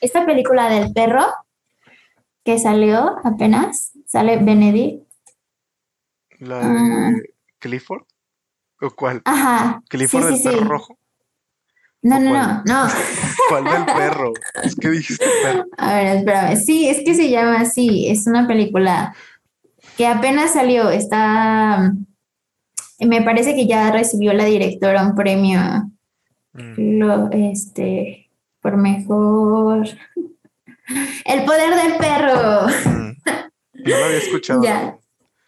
esta 0.00 0.24
película 0.24 0.68
del 0.68 0.92
perro 0.92 1.26
que 2.44 2.58
salió 2.58 3.16
apenas, 3.24 3.92
sale 4.06 4.36
Benedict. 4.36 5.02
¿La 6.38 6.58
de 6.60 6.66
uh, 6.66 7.22
Clifford? 7.58 8.02
¿O 8.80 8.90
cuál? 8.90 9.22
Ajá. 9.24 9.82
¿Clifford 9.88 10.28
sí, 10.28 10.36
sí, 10.38 10.48
del 10.48 10.58
perro 10.58 10.68
rojo? 10.68 10.98
No, 12.02 12.18
no, 12.18 12.32
no, 12.32 12.62
no. 12.66 12.88
¿Cuál 13.48 13.64
del 13.64 13.84
perro? 13.84 14.32
Es 14.64 14.74
que 14.74 14.90
dijiste 14.90 15.24
perro. 15.42 15.64
A 15.78 15.94
ver, 15.94 16.16
espérame. 16.18 16.56
Sí, 16.56 16.88
es 16.88 17.02
que 17.04 17.14
se 17.14 17.30
llama 17.30 17.60
así. 17.60 18.08
Es 18.08 18.26
una 18.26 18.46
película 18.46 19.14
que 19.96 20.06
apenas 20.06 20.52
salió. 20.52 20.90
Está. 20.90 21.92
Me 22.98 23.22
parece 23.22 23.54
que 23.54 23.66
ya 23.66 23.90
recibió 23.92 24.32
la 24.32 24.44
directora 24.44 25.02
un 25.02 25.14
premio. 25.14 25.60
Mm. 26.52 26.98
Lo, 26.98 27.30
este. 27.30 28.30
Por 28.60 28.76
mejor. 28.76 29.88
El 31.24 31.44
poder 31.44 31.74
del 31.74 31.96
perro. 31.98 32.66
Mm. 32.84 33.12
No 33.84 33.96
lo 33.98 34.04
había 34.04 34.18
escuchado. 34.18 34.62
Ya. 34.64 34.96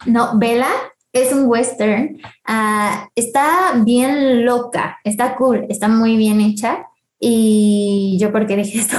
No, 0.05 0.37
Vela 0.37 0.69
es 1.15 1.31
un 1.31 1.47
western. 1.47 2.17
Uh, 2.47 3.07
está 3.15 3.73
bien 3.77 4.45
loca, 4.45 4.99
está 5.03 5.35
cool, 5.35 5.65
está 5.69 5.87
muy 5.87 6.17
bien 6.17 6.41
hecha. 6.41 6.87
Y 7.19 8.17
yo, 8.19 8.31
¿por 8.31 8.45
qué 8.45 8.57
dije 8.57 8.79
esto? 8.79 8.97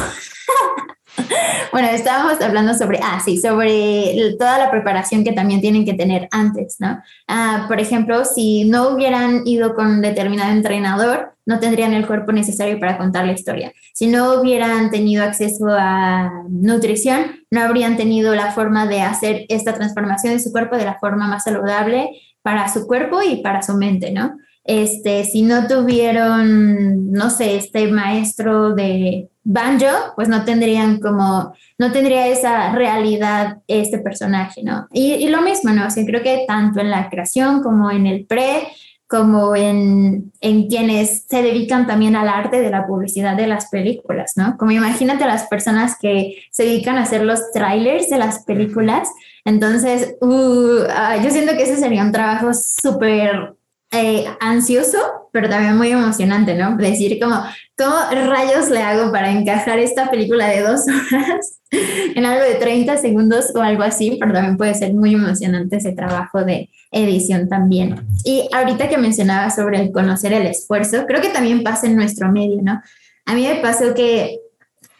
bueno, 1.72 1.88
estábamos 1.88 2.40
hablando 2.40 2.74
sobre, 2.74 3.00
ah, 3.02 3.20
sí, 3.22 3.38
sobre 3.38 4.34
toda 4.38 4.58
la 4.58 4.70
preparación 4.70 5.24
que 5.24 5.32
también 5.32 5.60
tienen 5.60 5.84
que 5.84 5.92
tener 5.92 6.26
antes, 6.30 6.76
¿no? 6.78 7.02
Uh, 7.28 7.68
por 7.68 7.80
ejemplo, 7.80 8.24
si 8.24 8.64
no 8.64 8.88
hubieran 8.88 9.46
ido 9.46 9.74
con 9.74 10.00
determinado 10.00 10.52
entrenador, 10.52 11.35
no 11.46 11.60
tendrían 11.60 11.94
el 11.94 12.06
cuerpo 12.06 12.32
necesario 12.32 12.78
para 12.78 12.98
contar 12.98 13.24
la 13.24 13.32
historia. 13.32 13.72
Si 13.94 14.08
no 14.08 14.40
hubieran 14.40 14.90
tenido 14.90 15.24
acceso 15.24 15.66
a 15.70 16.42
nutrición, 16.50 17.44
no 17.50 17.62
habrían 17.62 17.96
tenido 17.96 18.34
la 18.34 18.52
forma 18.52 18.86
de 18.86 19.00
hacer 19.00 19.46
esta 19.48 19.72
transformación 19.72 20.34
de 20.34 20.40
su 20.40 20.52
cuerpo 20.52 20.76
de 20.76 20.84
la 20.84 20.98
forma 20.98 21.28
más 21.28 21.44
saludable 21.44 22.10
para 22.42 22.68
su 22.72 22.86
cuerpo 22.86 23.22
y 23.22 23.36
para 23.36 23.62
su 23.62 23.74
mente, 23.74 24.10
¿no? 24.10 24.36
Este, 24.66 25.24
si 25.24 25.42
no 25.42 25.68
tuvieron, 25.68 27.12
no 27.12 27.30
sé, 27.30 27.56
este 27.56 27.86
maestro 27.86 28.74
de 28.74 29.28
banjo, 29.44 29.86
pues 30.16 30.28
no 30.28 30.44
tendrían 30.44 30.98
como, 30.98 31.54
no 31.78 31.92
tendría 31.92 32.26
esa 32.26 32.72
realidad 32.72 33.58
este 33.68 33.98
personaje, 33.98 34.64
¿no? 34.64 34.88
Y, 34.92 35.28
lo 35.28 35.40
mismo, 35.42 35.70
¿no? 35.72 35.86
O 35.86 35.90
sea, 35.90 36.04
creo 36.04 36.20
que 36.20 36.44
tanto 36.48 36.80
en 36.80 36.90
la 36.90 37.08
creación 37.08 37.62
como 37.62 37.92
en 37.92 38.06
el 38.06 38.26
pre, 38.26 38.66
como 39.08 39.54
en, 39.54 40.32
en, 40.40 40.68
quienes 40.68 41.24
se 41.28 41.42
dedican 41.42 41.86
también 41.86 42.16
al 42.16 42.28
arte 42.28 42.60
de 42.60 42.70
la 42.70 42.86
publicidad 42.86 43.36
de 43.36 43.46
las 43.46 43.68
películas, 43.68 44.32
¿no? 44.36 44.56
Como 44.56 44.72
imagínate 44.72 45.24
a 45.24 45.28
las 45.28 45.46
personas 45.46 45.96
que 46.00 46.42
se 46.50 46.64
dedican 46.64 46.96
a 46.96 47.02
hacer 47.02 47.22
los 47.22 47.52
trailers 47.52 48.10
de 48.10 48.18
las 48.18 48.44
películas. 48.44 49.08
Entonces, 49.44 50.16
uh, 50.20 50.26
uh, 50.26 51.22
yo 51.22 51.30
siento 51.30 51.56
que 51.56 51.62
ese 51.62 51.76
sería 51.76 52.02
un 52.02 52.12
trabajo 52.12 52.52
súper 52.52 53.55
eh, 53.92 54.26
ansioso, 54.40 54.98
pero 55.32 55.48
también 55.48 55.76
muy 55.76 55.90
emocionante, 55.90 56.54
¿no? 56.54 56.76
Decir 56.76 57.18
como, 57.20 57.42
¿cómo 57.78 57.96
rayos 58.10 58.68
le 58.68 58.80
hago 58.80 59.12
para 59.12 59.30
encajar 59.30 59.78
esta 59.78 60.10
película 60.10 60.48
de 60.48 60.62
dos 60.62 60.80
horas 61.12 61.60
en 61.70 62.26
algo 62.26 62.44
de 62.44 62.56
30 62.56 62.96
segundos 62.96 63.52
o 63.54 63.60
algo 63.60 63.84
así? 63.84 64.16
Pero 64.18 64.32
también 64.32 64.56
puede 64.56 64.74
ser 64.74 64.92
muy 64.92 65.14
emocionante 65.14 65.76
ese 65.76 65.92
trabajo 65.92 66.44
de 66.44 66.68
edición 66.90 67.48
también. 67.48 68.06
Y 68.24 68.48
ahorita 68.52 68.88
que 68.88 68.98
mencionaba 68.98 69.50
sobre 69.50 69.80
el 69.80 69.92
conocer 69.92 70.32
el 70.32 70.46
esfuerzo, 70.46 71.06
creo 71.06 71.20
que 71.20 71.28
también 71.28 71.62
pasa 71.62 71.86
en 71.86 71.96
nuestro 71.96 72.30
medio, 72.32 72.60
¿no? 72.62 72.82
A 73.24 73.34
mí 73.34 73.46
me 73.46 73.56
pasó 73.56 73.94
que 73.94 74.40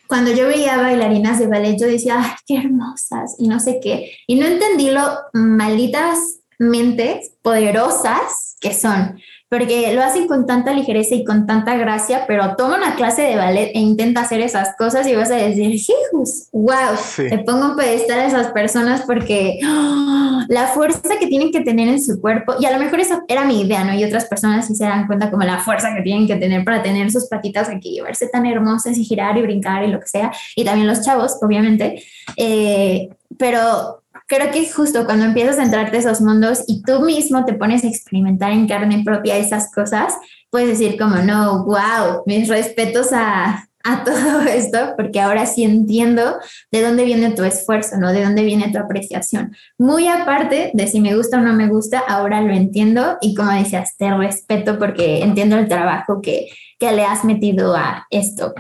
cuando 0.07 0.33
yo 0.33 0.47
veía 0.47 0.77
bailarinas 0.77 1.39
de 1.41 1.49
ballet, 1.49 1.77
yo 1.79 1.87
decía, 1.87 2.21
¡ay, 2.21 2.31
qué 2.47 2.59
hermosas! 2.59 3.35
Y 3.39 3.49
no 3.49 3.59
sé 3.59 3.81
qué. 3.83 4.13
Y 4.27 4.37
no 4.37 4.47
entendí 4.47 4.91
lo 4.91 5.03
malditas 5.33 6.19
mentes 6.59 7.33
poderosas 7.43 8.57
que 8.61 8.73
son, 8.73 9.20
porque 9.49 9.95
lo 9.95 10.03
hacen 10.03 10.27
con 10.27 10.47
tanta 10.47 10.73
ligereza 10.73 11.15
y 11.15 11.24
con 11.24 11.47
tanta 11.47 11.77
gracia, 11.77 12.24
pero 12.27 12.57
toma 12.57 12.78
una 12.78 12.97
clase 12.97 13.23
de 13.23 13.37
ballet 13.37 13.70
e 13.74 13.78
intenta 13.78 14.23
hacer 14.23 14.41
esas 14.41 14.74
cosas 14.77 15.07
y 15.07 15.15
vas 15.15 15.31
a 15.31 15.37
decir, 15.37 15.73
¡Hijos! 15.73 16.49
¡Wow! 16.53 16.97
Sí. 17.01 17.28
Te 17.28 17.39
pongo 17.39 17.66
un 17.66 17.77
pedestal 17.77 18.20
a 18.20 18.27
esas 18.27 18.49
personas 18.49 19.03
porque 19.03 19.61
¡oh! 19.65 20.41
la 20.49 20.66
fuerza 20.69 21.16
que 21.20 21.27
tienen 21.28 21.53
que 21.53 21.61
tener 21.61 21.89
en 21.89 22.03
su 22.03 22.20
cuerpo, 22.20 22.55
y 22.59 22.66
a 22.66 22.73
lo 22.73 22.78
mejor 22.78 22.99
esa 22.99 23.23
era 23.28 23.45
mi 23.45 23.61
idea, 23.61 23.85
¿no? 23.85 23.95
Y 23.95 24.05
otras 24.05 24.24
personas 24.24 24.66
sí 24.66 24.74
se 24.74 24.85
dan 24.85 25.07
cuenta 25.07 25.31
como 25.31 25.45
la 25.45 25.59
fuerza 25.59 25.95
que 25.95 26.03
tienen 26.03 26.27
que 26.27 26.37
tener 26.37 26.65
para 26.65 26.83
tener 26.83 27.11
sus 27.12 27.27
patitas 27.27 27.69
aquí 27.69 27.99
y 27.99 28.01
verse 28.01 28.28
tan 28.28 28.47
hermosas 28.47 28.99
y 28.99 29.05
girar 29.05 29.37
y 29.39 29.43
brincar 29.43 29.85
y 29.85 29.89
lo 29.89 30.01
que 30.01 30.09
sea, 30.09 30.33
y 30.57 30.65
también 30.65 30.89
los 30.89 31.03
chavos, 31.03 31.37
obviamente. 31.41 32.03
Eh, 32.37 33.09
pero 33.39 34.03
creo 34.27 34.51
que 34.51 34.70
justo 34.70 35.05
cuando 35.05 35.24
empiezas 35.24 35.59
a 35.59 35.62
entrarte 35.62 35.97
a 35.97 36.01
esos 36.01 36.20
mundos 36.20 36.65
y 36.66 36.82
tú 36.82 37.01
mismo 37.01 37.44
te 37.44 37.55
pones 37.55 37.85
a 37.85 37.89
experimentar 37.89 38.53
en 38.53 38.66
carne 38.66 39.03
propia 39.05 39.36
esas 39.36 39.73
cosas, 39.73 40.15
puedes 40.51 40.78
decir 40.78 40.98
como, 40.98 41.16
no, 41.16 41.65
wow, 41.65 42.23
mis 42.27 42.48
respetos 42.48 43.12
a, 43.12 43.69
a 43.85 44.05
todo 44.05 44.40
esto, 44.43 44.94
porque 44.97 45.20
ahora 45.20 45.47
sí 45.47 45.62
entiendo 45.62 46.39
de 46.73 46.82
dónde 46.82 47.05
viene 47.05 47.31
tu 47.31 47.44
esfuerzo, 47.44 47.97
¿no? 47.98 48.12
De 48.12 48.24
dónde 48.24 48.43
viene 48.43 48.73
tu 48.73 48.78
apreciación. 48.78 49.57
Muy 49.78 50.09
aparte 50.09 50.73
de 50.74 50.86
si 50.89 51.01
me 51.01 51.15
gusta 51.15 51.39
o 51.39 51.40
no 51.40 51.53
me 51.53 51.69
gusta, 51.69 52.01
ahora 52.01 52.40
lo 52.40 52.53
entiendo 52.53 53.19
y 53.20 53.35
como 53.35 53.53
decías, 53.53 53.97
te 53.97 54.12
respeto 54.12 54.78
porque 54.78 55.23
entiendo 55.23 55.57
el 55.57 55.69
trabajo 55.69 56.20
que, 56.20 56.48
que 56.78 56.90
le 56.93 57.05
has 57.05 57.24
metido 57.24 57.77
a 57.77 58.07
esto. 58.11 58.55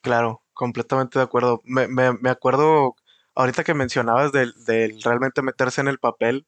Claro, 0.00 0.42
completamente 0.54 1.18
de 1.18 1.24
acuerdo. 1.24 1.60
Me, 1.64 1.86
me, 1.88 2.12
me 2.12 2.30
acuerdo 2.30 2.94
ahorita 3.36 3.62
que 3.62 3.74
mencionabas 3.74 4.32
del, 4.32 4.54
del, 4.64 5.00
realmente 5.02 5.42
meterse 5.42 5.80
en 5.80 5.88
el 5.88 5.98
papel, 5.98 6.46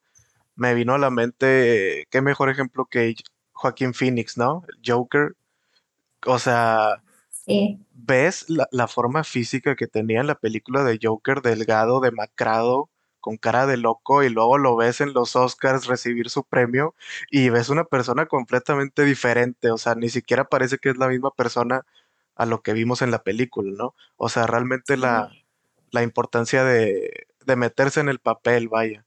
me 0.57 0.75
vino 0.75 0.95
a 0.95 0.99
la 0.99 1.11
mente 1.11 2.07
qué 2.11 2.21
mejor 2.21 2.51
ejemplo 2.51 2.87
que 2.87 3.15
Joaquín 3.53 3.95
Phoenix, 3.95 4.37
¿no? 4.37 4.65
El 4.69 4.81
Joker. 4.85 5.37
O 6.27 6.39
sea, 6.39 7.03
sí. 7.31 7.79
ves 7.93 8.49
la, 8.49 8.67
la, 8.73 8.89
forma 8.89 9.23
física 9.23 9.77
que 9.77 9.87
tenía 9.87 10.21
en 10.21 10.27
la 10.27 10.35
película 10.35 10.83
de 10.83 10.99
Joker, 11.01 11.43
delgado, 11.43 12.01
demacrado, 12.01 12.91
con 13.21 13.37
cara 13.37 13.67
de 13.67 13.77
loco, 13.77 14.23
y 14.25 14.31
luego 14.31 14.59
lo 14.59 14.75
ves 14.75 15.01
en 15.01 15.13
los 15.13 15.37
Oscars 15.37 15.87
recibir 15.87 16.31
su 16.31 16.45
premio 16.45 16.95
y 17.31 17.51
ves 17.51 17.69
una 17.69 17.85
persona 17.85 18.27
completamente 18.27 19.05
diferente. 19.05 19.71
O 19.71 19.79
sea, 19.79 19.95
ni 19.95 20.09
siquiera 20.09 20.45
parece 20.45 20.79
que 20.79 20.91
es 20.91 20.97
la 20.97 21.09
misma 21.09 21.31
persona 21.33 21.85
a 22.35 22.47
lo 22.47 22.63
que 22.63 22.73
vimos 22.73 23.03
en 23.03 23.11
la 23.11 23.23
película, 23.23 23.73
¿no? 23.77 23.95
O 24.17 24.29
sea, 24.29 24.47
realmente 24.47 24.97
la 24.97 25.31
la 25.91 26.03
importancia 26.03 26.65
de, 26.65 27.27
de, 27.45 27.57
meterse 27.57 28.01
en 28.01 28.09
el 28.09 28.19
papel, 28.19 28.69
vaya. 28.69 29.05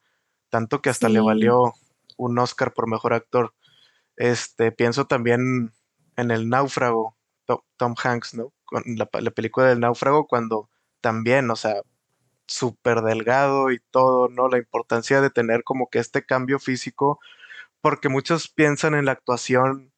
Tanto 0.50 0.82
que 0.82 0.90
hasta 0.90 1.08
sí. 1.08 1.14
le 1.14 1.20
valió 1.22 1.74
un 2.18 2.38
Oscar 2.40 2.74
por 2.74 2.88
mejor 2.88 3.14
actor. 3.14 3.54
Este, 4.18 4.72
pienso 4.72 5.06
también 5.08 5.74
en 6.18 6.32
El 6.32 6.50
Náufrago, 6.50 7.16
Tom 7.78 7.96
Hanks, 8.02 8.34
¿no? 8.36 8.54
Con 8.66 8.84
la, 8.98 9.10
la 9.20 9.32
película 9.32 9.68
del 9.68 9.80
Náufrago, 9.80 10.28
cuando 10.28 10.70
también, 11.02 11.50
o 11.52 11.56
sea, 11.56 11.82
súper 12.48 13.02
delgado 13.02 13.72
y 13.72 13.80
todo, 13.92 14.30
¿no? 14.30 14.48
La 14.50 14.58
importancia 14.58 15.22
de 15.22 15.30
tener 15.30 15.64
como 15.64 15.90
que 15.90 16.00
este 16.00 16.26
cambio 16.26 16.60
físico, 16.60 17.20
porque 17.82 18.10
muchos 18.10 18.50
piensan 18.50 18.96
en 18.96 19.06
la 19.06 19.14
actuación 19.14 19.92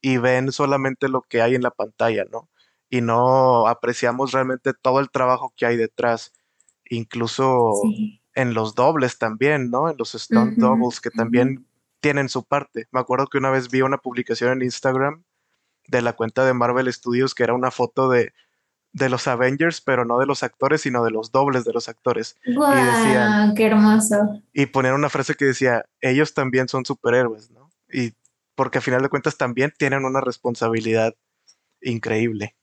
y 0.00 0.18
ven 0.18 0.52
solamente 0.52 1.08
lo 1.08 1.22
que 1.22 1.42
hay 1.42 1.54
en 1.54 1.62
la 1.62 1.70
pantalla, 1.70 2.24
¿no? 2.30 2.48
Y 2.90 3.00
no 3.00 3.66
apreciamos 3.66 4.32
realmente 4.32 4.72
todo 4.74 5.00
el 5.00 5.10
trabajo 5.10 5.52
que 5.56 5.66
hay 5.66 5.76
detrás, 5.76 6.32
incluso 6.88 7.72
sí. 7.82 8.20
en 8.34 8.54
los 8.54 8.74
dobles 8.74 9.18
también, 9.18 9.70
¿no? 9.70 9.90
En 9.90 9.96
los 9.98 10.12
stunt 10.12 10.52
uh 10.52 10.56
-huh, 10.56 10.60
doubles 10.60 11.00
que 11.00 11.08
uh 11.10 11.12
-huh. 11.12 11.16
también 11.16 11.66
tienen 12.00 12.28
su 12.28 12.44
parte. 12.44 12.88
Me 12.92 13.00
acuerdo 13.00 13.26
que 13.26 13.38
una 13.38 13.50
vez 13.50 13.70
vi 13.70 13.82
una 13.82 13.98
publicación 13.98 14.52
en 14.52 14.62
Instagram 14.62 15.24
de 15.88 16.02
la 16.02 16.12
cuenta 16.14 16.44
de 16.44 16.54
Marvel 16.54 16.92
Studios 16.92 17.34
que 17.34 17.42
era 17.42 17.54
una 17.54 17.70
foto 17.70 18.08
de, 18.08 18.32
de 18.92 19.08
los 19.08 19.26
Avengers, 19.26 19.80
pero 19.80 20.04
no 20.04 20.18
de 20.18 20.26
los 20.26 20.42
actores, 20.42 20.82
sino 20.82 21.04
de 21.04 21.10
los 21.10 21.32
dobles 21.32 21.64
de 21.64 21.72
los 21.72 21.88
actores. 21.88 22.36
¡Wow! 22.46 22.72
Y 22.72 22.84
decían, 22.84 23.54
¡Qué 23.54 23.66
hermoso! 23.66 24.16
Y 24.52 24.66
poner 24.66 24.94
una 24.94 25.08
frase 25.08 25.34
que 25.34 25.44
decía, 25.46 25.84
ellos 26.00 26.34
también 26.34 26.68
son 26.68 26.84
superhéroes, 26.84 27.50
¿no? 27.50 27.70
Y 27.90 28.14
porque 28.54 28.78
a 28.78 28.80
final 28.80 29.02
de 29.02 29.08
cuentas 29.08 29.36
también 29.36 29.72
tienen 29.76 30.04
una 30.04 30.20
responsabilidad 30.20 31.14
increíble. 31.80 32.56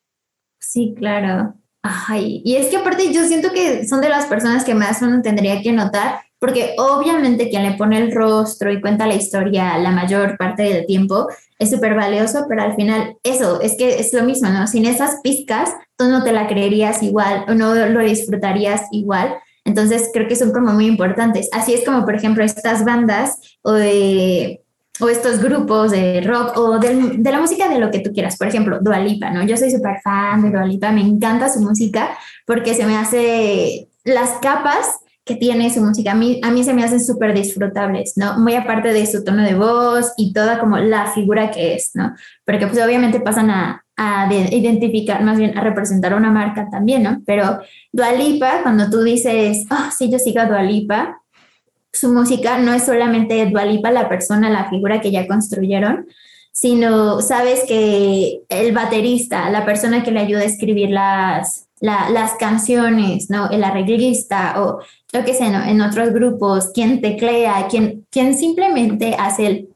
Sí, 0.68 0.96
claro. 0.98 1.54
Ay, 1.84 2.42
y 2.44 2.56
es 2.56 2.68
que 2.68 2.78
aparte 2.78 3.14
yo 3.14 3.24
siento 3.26 3.52
que 3.52 3.88
son 3.88 4.02
de 4.02 4.10
las 4.10 4.26
personas 4.26 4.64
que 4.64 4.74
más 4.74 5.02
uno 5.04 5.22
tendría 5.22 5.62
que 5.62 5.72
notar, 5.72 6.22
porque 6.40 6.74
obviamente 6.78 7.50
quien 7.50 7.64
le 7.64 7.78
pone 7.78 8.00
el 8.00 8.12
rostro 8.12 8.72
y 8.72 8.82
cuenta 8.82 9.06
la 9.06 9.14
historia 9.14 9.78
la 9.78 9.92
mayor 9.92 10.38
parte 10.38 10.64
del 10.64 10.86
tiempo 10.88 11.28
es 11.60 11.70
súper 11.70 11.94
valioso, 11.96 12.46
pero 12.50 12.64
al 12.64 12.76
final 12.76 13.18
eso, 13.24 13.62
es 13.62 13.76
que 13.78 14.00
es 14.00 14.12
lo 14.14 14.24
mismo, 14.24 14.50
¿no? 14.50 14.66
Sin 14.66 14.86
esas 14.86 15.22
pizcas, 15.22 15.74
tú 15.98 16.06
no 16.10 16.24
te 16.24 16.32
la 16.34 16.48
creerías 16.48 17.04
igual 17.04 17.46
o 17.48 17.54
no 17.54 17.76
lo 17.76 18.00
disfrutarías 18.00 18.82
igual. 18.92 19.36
Entonces 19.64 20.10
creo 20.12 20.28
que 20.28 20.36
son 20.36 20.52
como 20.52 20.74
muy 20.74 20.88
importantes. 20.88 21.50
Así 21.54 21.74
es 21.74 21.86
como, 21.86 22.04
por 22.04 22.16
ejemplo, 22.16 22.44
estas 22.44 22.84
bandas 22.84 23.40
o 23.62 23.74
de 23.74 24.65
o 25.00 25.10
estos 25.10 25.42
grupos 25.42 25.92
de 25.92 26.22
rock 26.22 26.58
o 26.58 26.80
de, 26.80 27.18
de, 27.18 27.32
la 27.32 27.40
música 27.40 27.68
de 27.68 27.80
lo 27.80 27.92
que 27.92 28.00
tú 28.00 28.12
quieras. 28.14 28.38
Por 28.38 28.48
ejemplo, 28.48 28.80
Dualipa, 28.82 29.30
¿no? 29.30 29.46
Yo 29.46 29.58
soy 29.58 29.72
súper 29.72 30.00
fan 30.02 30.42
de 30.42 30.52
Dualipa, 30.52 30.92
me 30.92 31.02
encanta 31.02 31.50
su 31.50 31.60
música 31.60 32.18
porque 32.46 32.74
se 32.74 32.86
me 32.86 32.96
hace 32.98 33.90
las 34.04 34.32
capas 34.42 35.00
que 35.26 35.36
tiene 35.36 35.74
su 35.74 35.82
música. 35.82 36.12
A 36.12 36.16
mí, 36.16 36.40
a 36.44 36.52
mí 36.52 36.64
se 36.64 36.74
me 36.74 36.84
hacen 36.84 37.04
súper 37.04 37.34
disfrutables, 37.34 38.14
¿no? 38.16 38.38
Muy 38.38 38.54
aparte 38.54 38.94
de 38.94 39.06
su 39.08 39.24
tono 39.24 39.44
de 39.44 39.56
voz 39.56 40.14
y 40.18 40.32
toda 40.34 40.60
como 40.60 40.78
la 40.78 41.08
figura 41.08 41.50
que 41.50 41.74
es, 41.74 41.92
¿no? 41.96 42.14
Porque 42.46 42.68
pues 42.68 42.82
obviamente 42.84 43.20
pasan 43.20 43.50
a, 43.50 43.84
a 43.98 44.32
identificar, 44.32 45.24
más 45.24 45.38
bien 45.38 45.58
a 45.58 45.62
representar 45.62 46.14
una 46.14 46.30
marca 46.32 46.70
también, 46.70 47.04
¿no? 47.04 47.22
Pero 47.26 47.60
Dualipa, 47.92 48.62
cuando 48.62 48.90
tú 48.90 49.02
dices, 49.02 49.66
oh, 49.72 49.90
sí, 49.98 50.12
yo 50.12 50.20
sigo 50.20 50.42
a 50.42 50.46
Dualipa, 50.46 51.20
su 51.96 52.14
música 52.14 52.58
no 52.58 52.74
es 52.74 52.86
solamente 52.86 53.46
Dualipa, 53.46 53.92
la 53.92 54.10
persona, 54.10 54.50
la 54.50 54.70
figura 54.70 55.02
que 55.02 55.12
ya 55.12 55.28
construyeron, 55.28 56.08
sino 56.52 57.22
sabes 57.22 57.64
que 57.68 58.42
el 58.50 58.72
baterista, 58.72 59.50
la 59.50 59.66
persona 59.66 60.04
que 60.04 60.12
le 60.12 60.22
ayuda 60.22 60.42
a 60.42 60.46
escribir 60.46 60.90
las, 60.90 61.68
las 61.82 62.34
canciones, 62.36 63.30
¿no? 63.30 63.50
El 63.50 63.64
arreglista 63.64 64.62
o 64.64 64.80
lo 65.12 65.26
que 65.26 65.34
¿no? 65.50 65.64
En 65.64 65.82
otros 65.82 66.14
grupos, 66.14 66.72
quien 66.74 67.02
teclea, 67.02 67.68
quien, 67.70 68.06
quien 68.10 68.38
simplemente 68.38 69.16
hace 69.18 69.48
el 69.48 69.70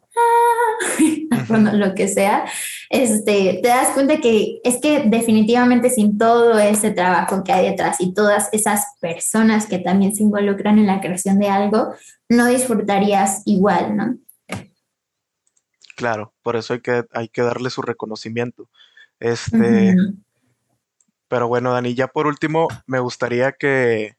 bueno, 1.47 1.73
lo 1.73 1.93
que 1.95 2.07
sea, 2.07 2.45
este, 2.89 3.59
te 3.61 3.67
das 3.67 3.89
cuenta 3.89 4.17
que 4.17 4.59
es 4.63 4.77
que 4.81 5.03
definitivamente 5.05 5.89
sin 5.89 6.17
todo 6.17 6.57
ese 6.57 6.91
trabajo 6.91 7.43
que 7.43 7.51
hay 7.51 7.69
detrás 7.69 7.97
y 7.99 8.13
todas 8.13 8.49
esas 8.51 8.85
personas 8.99 9.65
que 9.65 9.79
también 9.79 10.15
se 10.15 10.23
involucran 10.23 10.77
en 10.79 10.87
la 10.87 11.01
creación 11.01 11.39
de 11.39 11.49
algo, 11.49 11.93
no 12.29 12.45
disfrutarías 12.47 13.43
igual, 13.45 13.95
¿no? 13.95 14.17
Claro, 15.95 16.33
por 16.43 16.55
eso 16.55 16.73
hay 16.73 16.81
que, 16.81 17.03
hay 17.11 17.27
que 17.27 17.41
darle 17.41 17.69
su 17.69 17.81
reconocimiento. 17.81 18.69
Este, 19.19 19.95
pero 21.27 21.49
bueno, 21.49 21.73
Dani, 21.73 21.93
ya 21.93 22.07
por 22.07 22.25
último, 22.25 22.69
me 22.87 22.99
gustaría 22.99 23.51
que, 23.51 24.15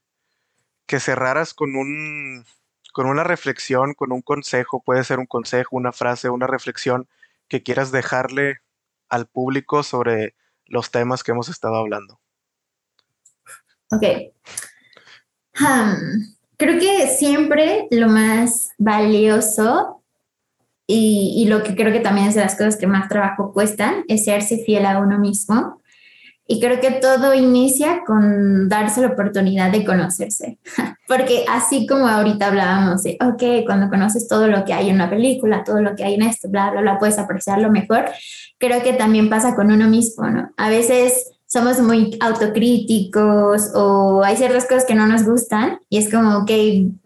que 0.87 1.01
cerraras 1.01 1.55
con 1.55 1.75
un, 1.77 2.45
con 2.93 3.07
una 3.07 3.25
reflexión, 3.25 3.95
con 3.95 4.13
un 4.13 4.23
consejo, 4.23 4.83
puede 4.83 5.05
ser 5.05 5.19
un 5.19 5.27
consejo, 5.27 5.77
una 5.77 5.93
frase, 5.93 6.31
una 6.31 6.47
reflexión 6.47 7.09
que 7.49 7.63
quieras 7.63 7.93
dejarle 7.93 8.59
al 9.09 9.27
público 9.27 9.83
sobre 9.83 10.35
los 10.67 10.91
temas 10.91 11.23
que 11.23 11.33
hemos 11.33 11.49
estado 11.49 11.77
hablando. 11.77 12.21
Ok. 13.91 14.03
creo 16.57 16.79
que 16.79 17.09
siempre 17.09 17.89
lo 17.91 18.09
más 18.09 18.71
valioso 18.79 20.03
y, 20.87 21.35
y, 21.37 21.49
lo 21.49 21.63
que 21.63 21.77
creo 21.77 21.93
que 21.93 22.01
también 22.01 22.29
es 22.29 22.35
de 22.35 22.41
las 22.41 22.57
cosas 22.57 22.77
que 22.77 22.87
más 22.87 23.09
trabajo 23.09 23.53
cuestan 23.53 24.05
es 24.09 24.25
serse 24.25 24.65
fiel 24.65 24.87
a 24.87 24.99
uno 24.99 25.19
mismo 25.19 25.80
y 26.53 26.59
creo 26.59 26.81
que 26.81 26.91
todo 26.91 27.33
inicia 27.33 28.03
con 28.05 28.69
darse 28.69 29.01
la 29.01 29.07
oportunidad 29.07 29.71
de 29.71 29.85
conocerse. 29.85 30.59
Porque 31.07 31.45
así 31.49 31.87
como 31.87 32.09
ahorita 32.09 32.49
hablábamos 32.49 33.05
de, 33.05 33.17
ok, 33.21 33.65
cuando 33.65 33.89
conoces 33.89 34.27
todo 34.27 34.49
lo 34.49 34.65
que 34.65 34.73
hay 34.73 34.89
en 34.89 34.97
una 34.97 35.09
película, 35.09 35.63
todo 35.63 35.81
lo 35.81 35.95
que 35.95 36.03
hay 36.03 36.15
en 36.15 36.23
esto, 36.23 36.49
bla, 36.49 36.73
bla, 36.73 36.81
bla, 36.81 36.99
puedes 36.99 37.21
apreciarlo 37.21 37.71
mejor, 37.71 38.07
creo 38.59 38.83
que 38.83 38.95
también 38.95 39.31
pasa 39.31 39.55
con 39.55 39.71
uno 39.71 39.89
mismo, 39.89 40.29
¿no? 40.29 40.51
A 40.57 40.69
veces 40.69 41.31
somos 41.47 41.79
muy 41.79 42.19
autocríticos 42.19 43.71
o 43.77 44.25
hay 44.25 44.37
ciertas 44.37 44.67
cosas 44.67 44.85
que 44.85 44.97
no 44.97 45.07
nos 45.07 45.25
gustan 45.25 45.79
y 45.89 45.99
es 45.99 46.11
como, 46.11 46.39
ok, 46.39 46.51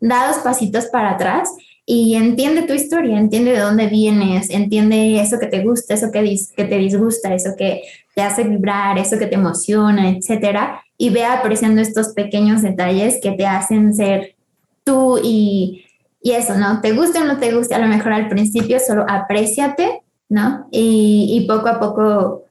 da 0.00 0.28
dos 0.28 0.38
pasitos 0.38 0.86
para 0.86 1.10
atrás 1.10 1.50
y 1.84 2.14
entiende 2.14 2.62
tu 2.62 2.72
historia, 2.72 3.18
entiende 3.18 3.52
de 3.52 3.60
dónde 3.60 3.88
vienes, 3.88 4.48
entiende 4.48 5.20
eso 5.20 5.38
que 5.38 5.48
te 5.48 5.62
gusta, 5.62 5.92
eso 5.92 6.10
que, 6.10 6.34
que 6.56 6.64
te 6.64 6.78
disgusta, 6.78 7.34
eso 7.34 7.50
que 7.58 7.82
te 8.14 8.22
hace 8.22 8.44
vibrar, 8.44 8.98
eso 8.98 9.18
que 9.18 9.26
te 9.26 9.34
emociona, 9.34 10.10
etcétera, 10.10 10.82
y 10.96 11.10
ve 11.10 11.24
apreciando 11.24 11.80
estos 11.80 12.08
pequeños 12.08 12.62
detalles 12.62 13.18
que 13.22 13.32
te 13.32 13.46
hacen 13.46 13.94
ser 13.94 14.36
tú 14.84 15.18
y, 15.22 15.84
y 16.22 16.32
eso, 16.32 16.56
¿no? 16.56 16.80
Te 16.80 16.92
guste 16.92 17.18
o 17.18 17.24
no 17.24 17.38
te 17.38 17.52
guste, 17.52 17.74
a 17.74 17.78
lo 17.78 17.88
mejor 17.88 18.12
al 18.12 18.28
principio 18.28 18.78
solo 18.78 19.04
apréciate, 19.08 20.02
¿no? 20.28 20.68
Y, 20.70 21.28
y 21.32 21.46
poco 21.46 21.68
a 21.68 21.80
poco 21.80 22.44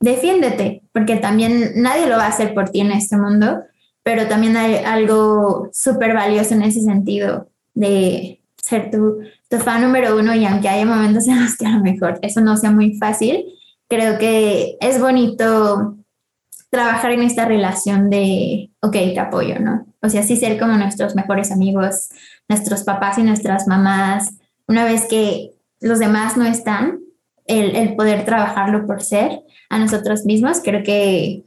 defiéndete, 0.00 0.82
porque 0.92 1.16
también 1.16 1.72
nadie 1.76 2.06
lo 2.06 2.16
va 2.16 2.24
a 2.24 2.28
hacer 2.28 2.54
por 2.54 2.70
ti 2.70 2.80
en 2.80 2.92
este 2.92 3.16
mundo, 3.16 3.62
pero 4.02 4.28
también 4.28 4.56
hay 4.56 4.76
algo 4.76 5.68
súper 5.72 6.14
valioso 6.14 6.54
en 6.54 6.62
ese 6.62 6.80
sentido 6.80 7.48
de 7.74 8.40
ser 8.56 8.90
tu, 8.90 9.18
tu 9.48 9.58
fan 9.58 9.82
número 9.82 10.16
uno 10.16 10.34
y 10.34 10.44
aunque 10.44 10.68
haya 10.68 10.86
momentos 10.86 11.26
en 11.28 11.42
los 11.42 11.56
que 11.56 11.66
a 11.66 11.72
lo 11.72 11.80
mejor 11.80 12.18
eso 12.22 12.40
no 12.40 12.56
sea 12.56 12.70
muy 12.70 12.96
fácil, 12.98 13.44
creo 13.88 14.18
que 14.18 14.76
es 14.80 15.00
bonito 15.00 15.96
trabajar 16.70 17.12
en 17.12 17.22
esta 17.22 17.44
relación 17.44 18.10
de, 18.10 18.70
ok, 18.80 18.92
te 18.92 19.20
apoyo, 19.20 19.58
¿no? 19.60 19.86
O 20.02 20.08
sea, 20.08 20.22
sí 20.22 20.36
ser 20.36 20.58
como 20.58 20.76
nuestros 20.76 21.14
mejores 21.14 21.52
amigos, 21.52 22.10
nuestros 22.48 22.82
papás 22.82 23.18
y 23.18 23.22
nuestras 23.22 23.66
mamás, 23.66 24.34
una 24.68 24.84
vez 24.84 25.06
que 25.06 25.52
los 25.80 25.98
demás 25.98 26.36
no 26.36 26.44
están, 26.44 27.00
el, 27.46 27.76
el 27.76 27.94
poder 27.94 28.24
trabajarlo 28.24 28.86
por 28.86 29.02
ser 29.02 29.42
a 29.70 29.78
nosotros 29.78 30.24
mismos, 30.24 30.60
creo 30.62 30.82
que 30.82 31.44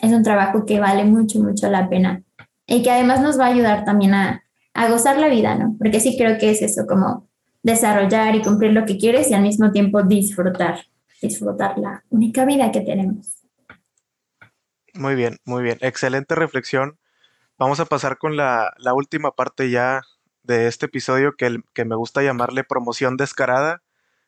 es 0.00 0.12
un 0.12 0.22
trabajo 0.22 0.64
que 0.64 0.80
vale 0.80 1.04
mucho, 1.04 1.38
mucho 1.40 1.70
la 1.70 1.88
pena 1.88 2.22
y 2.66 2.82
que 2.82 2.90
además 2.90 3.20
nos 3.20 3.38
va 3.38 3.46
a 3.46 3.50
ayudar 3.50 3.84
también 3.84 4.14
a, 4.14 4.42
a 4.72 4.88
gozar 4.88 5.18
la 5.18 5.28
vida, 5.28 5.54
¿no? 5.54 5.76
Porque 5.78 6.00
sí 6.00 6.16
creo 6.16 6.38
que 6.38 6.50
es 6.50 6.62
eso, 6.62 6.86
como 6.86 7.28
desarrollar 7.62 8.34
y 8.34 8.42
cumplir 8.42 8.72
lo 8.72 8.86
que 8.86 8.98
quieres 8.98 9.30
y 9.30 9.34
al 9.34 9.42
mismo 9.42 9.70
tiempo 9.70 10.02
disfrutar 10.02 10.80
disfrutar 11.20 11.78
la 11.78 12.04
única 12.10 12.44
vida 12.44 12.70
que 12.72 12.80
tenemos. 12.80 13.44
Muy 14.94 15.14
bien, 15.14 15.38
muy 15.44 15.62
bien. 15.62 15.78
Excelente 15.80 16.34
reflexión. 16.34 16.98
Vamos 17.58 17.80
a 17.80 17.84
pasar 17.84 18.18
con 18.18 18.36
la, 18.36 18.72
última 18.94 19.32
parte 19.32 19.70
ya 19.70 20.02
de 20.42 20.68
este 20.68 20.86
episodio 20.86 21.34
que, 21.36 21.58
que 21.72 21.84
me 21.84 21.96
gusta 21.96 22.22
llamarle 22.22 22.64
promoción 22.64 23.16
descarada, 23.16 23.82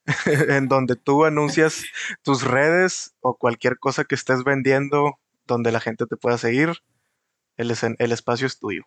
en 0.27 0.69
donde 0.69 0.97
tú 0.97 1.25
anuncias 1.25 1.85
tus 2.23 2.43
redes 2.43 3.15
o 3.21 3.37
cualquier 3.37 3.79
cosa 3.79 4.05
que 4.05 4.15
estés 4.15 4.45
vendiendo 4.45 5.19
donde 5.47 5.73
la 5.73 5.81
gente 5.81 6.07
te 6.07 6.17
pueda 6.17 6.39
seguir. 6.39 6.73
El, 7.57 7.73
el 7.99 8.13
espacio 8.13 8.47
es 8.47 8.59
tuyo. 8.59 8.85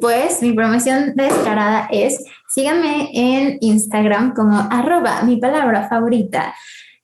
Pues 0.00 0.42
mi 0.42 0.52
promoción 0.52 1.12
descarada 1.14 1.88
es, 1.90 2.24
síganme 2.48 3.10
en 3.12 3.58
Instagram 3.60 4.34
como 4.34 4.56
arroba 4.70 5.22
mi 5.22 5.36
palabra 5.36 5.88
favorita. 5.88 6.54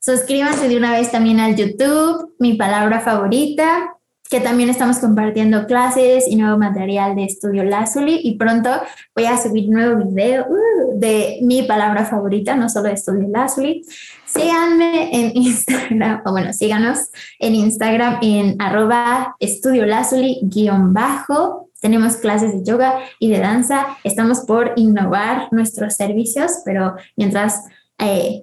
Suscríbanse 0.01 0.69
de 0.69 0.77
una 0.77 0.93
vez 0.93 1.11
también 1.11 1.41
al 1.41 1.57
YouTube, 1.57 2.35
mi 2.39 2.55
palabra 2.55 3.01
favorita, 3.01 3.97
que 4.31 4.41
también 4.41 4.71
estamos 4.71 4.99
compartiendo 4.99 5.67
clases 5.67 6.27
y 6.29 6.37
nuevo 6.37 6.57
material 6.57 7.17
de 7.17 7.25
Estudio 7.25 7.65
Lazuli 7.65 8.21
y 8.23 8.37
pronto 8.37 8.71
voy 9.15 9.25
a 9.27 9.37
subir 9.37 9.69
nuevo 9.69 10.05
video 10.05 10.47
uh, 10.49 10.99
de 10.99 11.41
mi 11.43 11.65
palabra 11.65 12.05
favorita, 12.05 12.55
no 12.55 12.69
solo 12.69 12.89
de 12.89 12.95
Estudio 12.95 13.29
Lazuli. 13.29 13.85
Síganme 14.25 15.11
en 15.13 15.33
Instagram, 15.37 16.23
o 16.25 16.31
bueno, 16.31 16.53
síganos 16.53 17.11
en 17.41 17.57
Instagram 17.57 18.19
en 18.23 18.57
arroba 18.63 19.35
Estudio 19.41 19.85
Lazuli 19.85 20.39
guion 20.43 20.95
bajo 20.95 21.70
tenemos 21.81 22.17
clases 22.17 22.53
de 22.53 22.65
yoga 22.65 23.01
y 23.19 23.31
de 23.31 23.39
danza. 23.39 23.97
Estamos 24.05 24.41
por 24.41 24.73
innovar 24.77 25.49
nuestros 25.53 25.95
servicios, 25.95 26.53
pero 26.65 26.95
mientras 27.17 27.65
eh, 27.99 28.43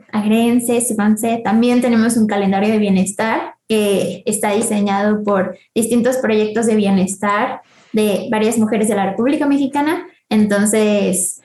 síganse. 0.81 1.41
También 1.43 1.81
tenemos 1.81 2.17
un 2.17 2.27
calendario 2.27 2.69
de 2.69 2.77
bienestar 2.77 3.55
que 3.67 4.23
está 4.25 4.51
diseñado 4.51 5.23
por 5.23 5.57
distintos 5.73 6.17
proyectos 6.17 6.65
de 6.67 6.75
bienestar 6.75 7.61
de 7.93 8.27
varias 8.31 8.57
mujeres 8.57 8.87
de 8.87 8.95
la 8.95 9.09
República 9.09 9.47
Mexicana. 9.47 10.07
Entonces, 10.29 11.36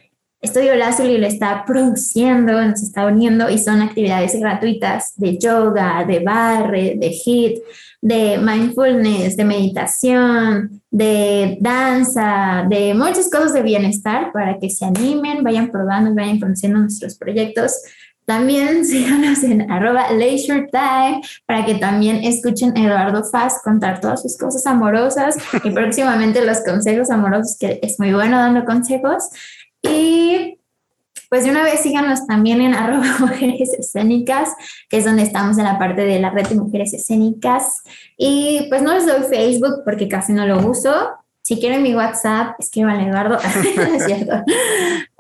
Estudio 0.43 0.75
Lazuli 0.75 1.19
lo 1.19 1.27
está 1.29 1.65
produciendo, 1.65 2.61
nos 2.61 2.83
está 2.83 3.07
uniendo 3.07 3.49
y 3.49 3.59
son 3.59 3.81
actividades 3.81 4.35
gratuitas 4.41 5.13
de 5.15 5.39
yoga, 5.39 6.05
de 6.05 6.19
barre, 6.19 6.97
de 6.99 7.11
hit, 7.11 7.59
de 8.01 8.39
mindfulness, 8.39 9.37
de 9.37 9.45
meditación, 9.45 10.83
de 10.91 11.59
danza, 11.61 12.67
de 12.69 12.93
muchas 12.93 13.31
cosas 13.31 13.53
de 13.53 13.63
bienestar 13.63 14.33
para 14.33 14.59
que 14.59 14.69
se 14.69 14.85
animen, 14.85 15.45
vayan 15.45 15.71
probando, 15.71 16.13
vayan 16.13 16.41
conociendo 16.41 16.81
nuestros 16.81 17.17
proyectos. 17.17 17.77
También 18.25 18.85
síganos 18.85 19.45
en 19.45 19.71
arroba 19.71 20.11
leisure 20.11 20.69
time 20.73 21.23
para 21.47 21.65
que 21.65 21.77
también 21.77 22.25
escuchen 22.25 22.77
a 22.77 22.85
Eduardo 22.85 23.23
Faz 23.23 23.61
contar 23.63 24.01
todas 24.01 24.23
sus 24.23 24.37
cosas 24.37 24.67
amorosas 24.67 25.37
y 25.63 25.71
próximamente 25.73 26.45
los 26.45 26.65
consejos 26.65 27.11
amorosos, 27.11 27.57
que 27.61 27.79
es 27.81 28.01
muy 28.01 28.13
bueno 28.13 28.39
dando 28.39 28.65
consejos. 28.65 29.29
Y 29.83 30.59
pues 31.33 31.45
de 31.45 31.51
una 31.51 31.63
vez 31.63 31.81
síganos 31.81 32.27
también 32.27 32.61
en 32.61 32.75
arroba 32.75 33.07
mujeres 33.19 33.73
escénicas, 33.73 34.51
que 34.91 34.99
es 34.99 35.05
donde 35.07 35.23
estamos 35.23 35.57
en 35.57 35.65
la 35.65 35.79
parte 35.79 36.03
de 36.03 36.21
la 36.21 36.29
red 36.29 36.47
de 36.47 36.57
mujeres 36.57 36.93
escénicas. 36.93 37.83
Y 38.19 38.67
pues 38.69 38.83
no 38.83 38.93
les 38.93 39.07
doy 39.07 39.23
Facebook 39.23 39.83
porque 39.85 40.09
casi 40.09 40.35
no 40.35 40.47
lo 40.47 40.69
uso. 40.69 40.93
Si 41.41 41.59
quieren 41.59 41.83
mi 41.83 41.95
WhatsApp, 41.95 42.55
escriban 42.59 43.01
a 43.01 43.09
Eduardo. 43.09 43.39
es 43.97 44.05
cierto. 44.05 44.43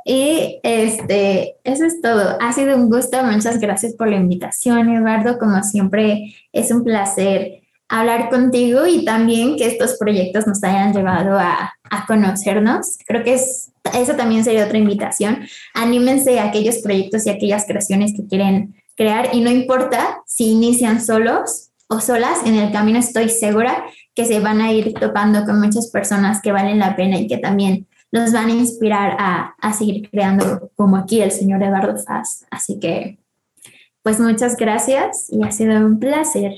Y 0.04 0.60
este, 0.62 1.56
eso 1.64 1.86
es 1.86 2.00
todo. 2.02 2.36
Ha 2.40 2.52
sido 2.52 2.76
un 2.76 2.90
gusto. 2.90 3.22
Muchas 3.24 3.58
gracias 3.58 3.94
por 3.94 4.08
la 4.08 4.16
invitación, 4.16 4.90
Eduardo. 4.90 5.38
Como 5.38 5.62
siempre, 5.62 6.34
es 6.52 6.70
un 6.70 6.84
placer 6.84 7.61
hablar 7.92 8.30
contigo 8.30 8.86
y 8.86 9.04
también 9.04 9.56
que 9.56 9.66
estos 9.66 9.98
proyectos 9.98 10.46
nos 10.46 10.64
hayan 10.64 10.94
llevado 10.94 11.38
a, 11.38 11.74
a 11.90 12.06
conocernos. 12.06 12.96
Creo 13.06 13.22
que 13.22 13.34
es, 13.34 13.70
eso 13.94 14.14
también 14.14 14.44
sería 14.44 14.64
otra 14.64 14.78
invitación. 14.78 15.40
Anímense 15.74 16.40
a 16.40 16.44
aquellos 16.44 16.78
proyectos 16.78 17.26
y 17.26 17.30
aquellas 17.30 17.66
creaciones 17.66 18.14
que 18.16 18.26
quieren 18.26 18.74
crear 18.96 19.28
y 19.34 19.42
no 19.42 19.50
importa 19.50 20.22
si 20.26 20.52
inician 20.52 21.02
solos 21.02 21.70
o 21.88 22.00
solas, 22.00 22.46
en 22.46 22.54
el 22.54 22.72
camino 22.72 22.98
estoy 22.98 23.28
segura 23.28 23.84
que 24.14 24.24
se 24.24 24.40
van 24.40 24.62
a 24.62 24.72
ir 24.72 24.94
topando 24.94 25.44
con 25.44 25.60
muchas 25.60 25.90
personas 25.90 26.40
que 26.40 26.50
valen 26.50 26.78
la 26.78 26.96
pena 26.96 27.18
y 27.18 27.26
que 27.26 27.36
también 27.36 27.86
los 28.10 28.32
van 28.32 28.48
a 28.48 28.54
inspirar 28.54 29.16
a, 29.18 29.54
a 29.60 29.72
seguir 29.74 30.08
creando 30.10 30.70
como 30.76 30.96
aquí 30.96 31.20
el 31.20 31.30
señor 31.30 31.62
Eduardo 31.62 31.98
Faz. 31.98 32.46
Así 32.50 32.80
que, 32.80 33.18
pues 34.02 34.18
muchas 34.18 34.56
gracias 34.56 35.26
y 35.28 35.44
ha 35.44 35.50
sido 35.50 35.76
un 35.76 35.98
placer. 35.98 36.54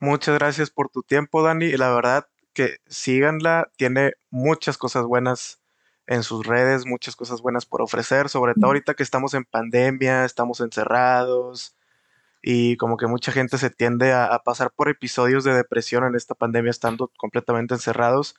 Muchas 0.00 0.34
gracias 0.38 0.70
por 0.70 0.88
tu 0.90 1.02
tiempo, 1.02 1.42
Dani. 1.42 1.66
Y 1.66 1.76
la 1.76 1.92
verdad 1.94 2.26
que 2.52 2.78
síganla, 2.86 3.70
tiene 3.76 4.14
muchas 4.30 4.78
cosas 4.78 5.04
buenas 5.04 5.60
en 6.06 6.22
sus 6.22 6.46
redes, 6.46 6.86
muchas 6.86 7.16
cosas 7.16 7.40
buenas 7.40 7.64
por 7.66 7.80
ofrecer, 7.82 8.28
sobre 8.28 8.54
todo 8.54 8.66
ahorita 8.66 8.94
que 8.94 9.02
estamos 9.02 9.32
en 9.34 9.44
pandemia, 9.44 10.24
estamos 10.24 10.60
encerrados 10.60 11.74
y 12.42 12.76
como 12.76 12.98
que 12.98 13.06
mucha 13.06 13.32
gente 13.32 13.56
se 13.56 13.70
tiende 13.70 14.12
a, 14.12 14.26
a 14.26 14.40
pasar 14.40 14.70
por 14.70 14.90
episodios 14.90 15.44
de 15.44 15.54
depresión 15.54 16.04
en 16.04 16.14
esta 16.14 16.34
pandemia 16.34 16.70
estando 16.70 17.10
completamente 17.16 17.72
encerrados. 17.74 18.34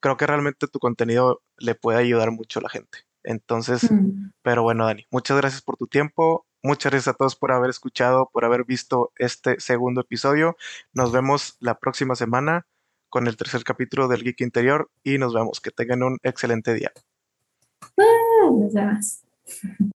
Creo 0.00 0.16
que 0.16 0.26
realmente 0.26 0.66
tu 0.66 0.78
contenido 0.78 1.42
le 1.58 1.74
puede 1.74 1.98
ayudar 1.98 2.30
mucho 2.30 2.58
a 2.58 2.62
la 2.62 2.70
gente. 2.70 3.00
Entonces, 3.22 3.90
Mm. 3.90 4.30
pero 4.42 4.62
bueno, 4.62 4.86
Dani, 4.86 5.06
muchas 5.10 5.36
gracias 5.36 5.60
por 5.60 5.76
tu 5.76 5.86
tiempo. 5.86 6.46
Muchas 6.62 6.92
gracias 6.92 7.14
a 7.14 7.16
todos 7.16 7.36
por 7.36 7.52
haber 7.52 7.70
escuchado, 7.70 8.28
por 8.32 8.44
haber 8.44 8.64
visto 8.64 9.12
este 9.16 9.58
segundo 9.60 10.02
episodio. 10.02 10.56
Nos 10.92 11.10
vemos 11.10 11.56
la 11.60 11.78
próxima 11.78 12.14
semana 12.14 12.66
con 13.08 13.26
el 13.26 13.36
tercer 13.36 13.64
capítulo 13.64 14.08
del 14.08 14.22
Geek 14.22 14.42
Interior 14.42 14.90
y 15.02 15.18
nos 15.18 15.32
vemos. 15.32 15.60
Que 15.60 15.70
tengan 15.70 16.02
un 16.02 16.18
excelente 16.22 16.74
día. 16.74 16.92
Nos 17.96 18.72
vemos. 18.74 19.20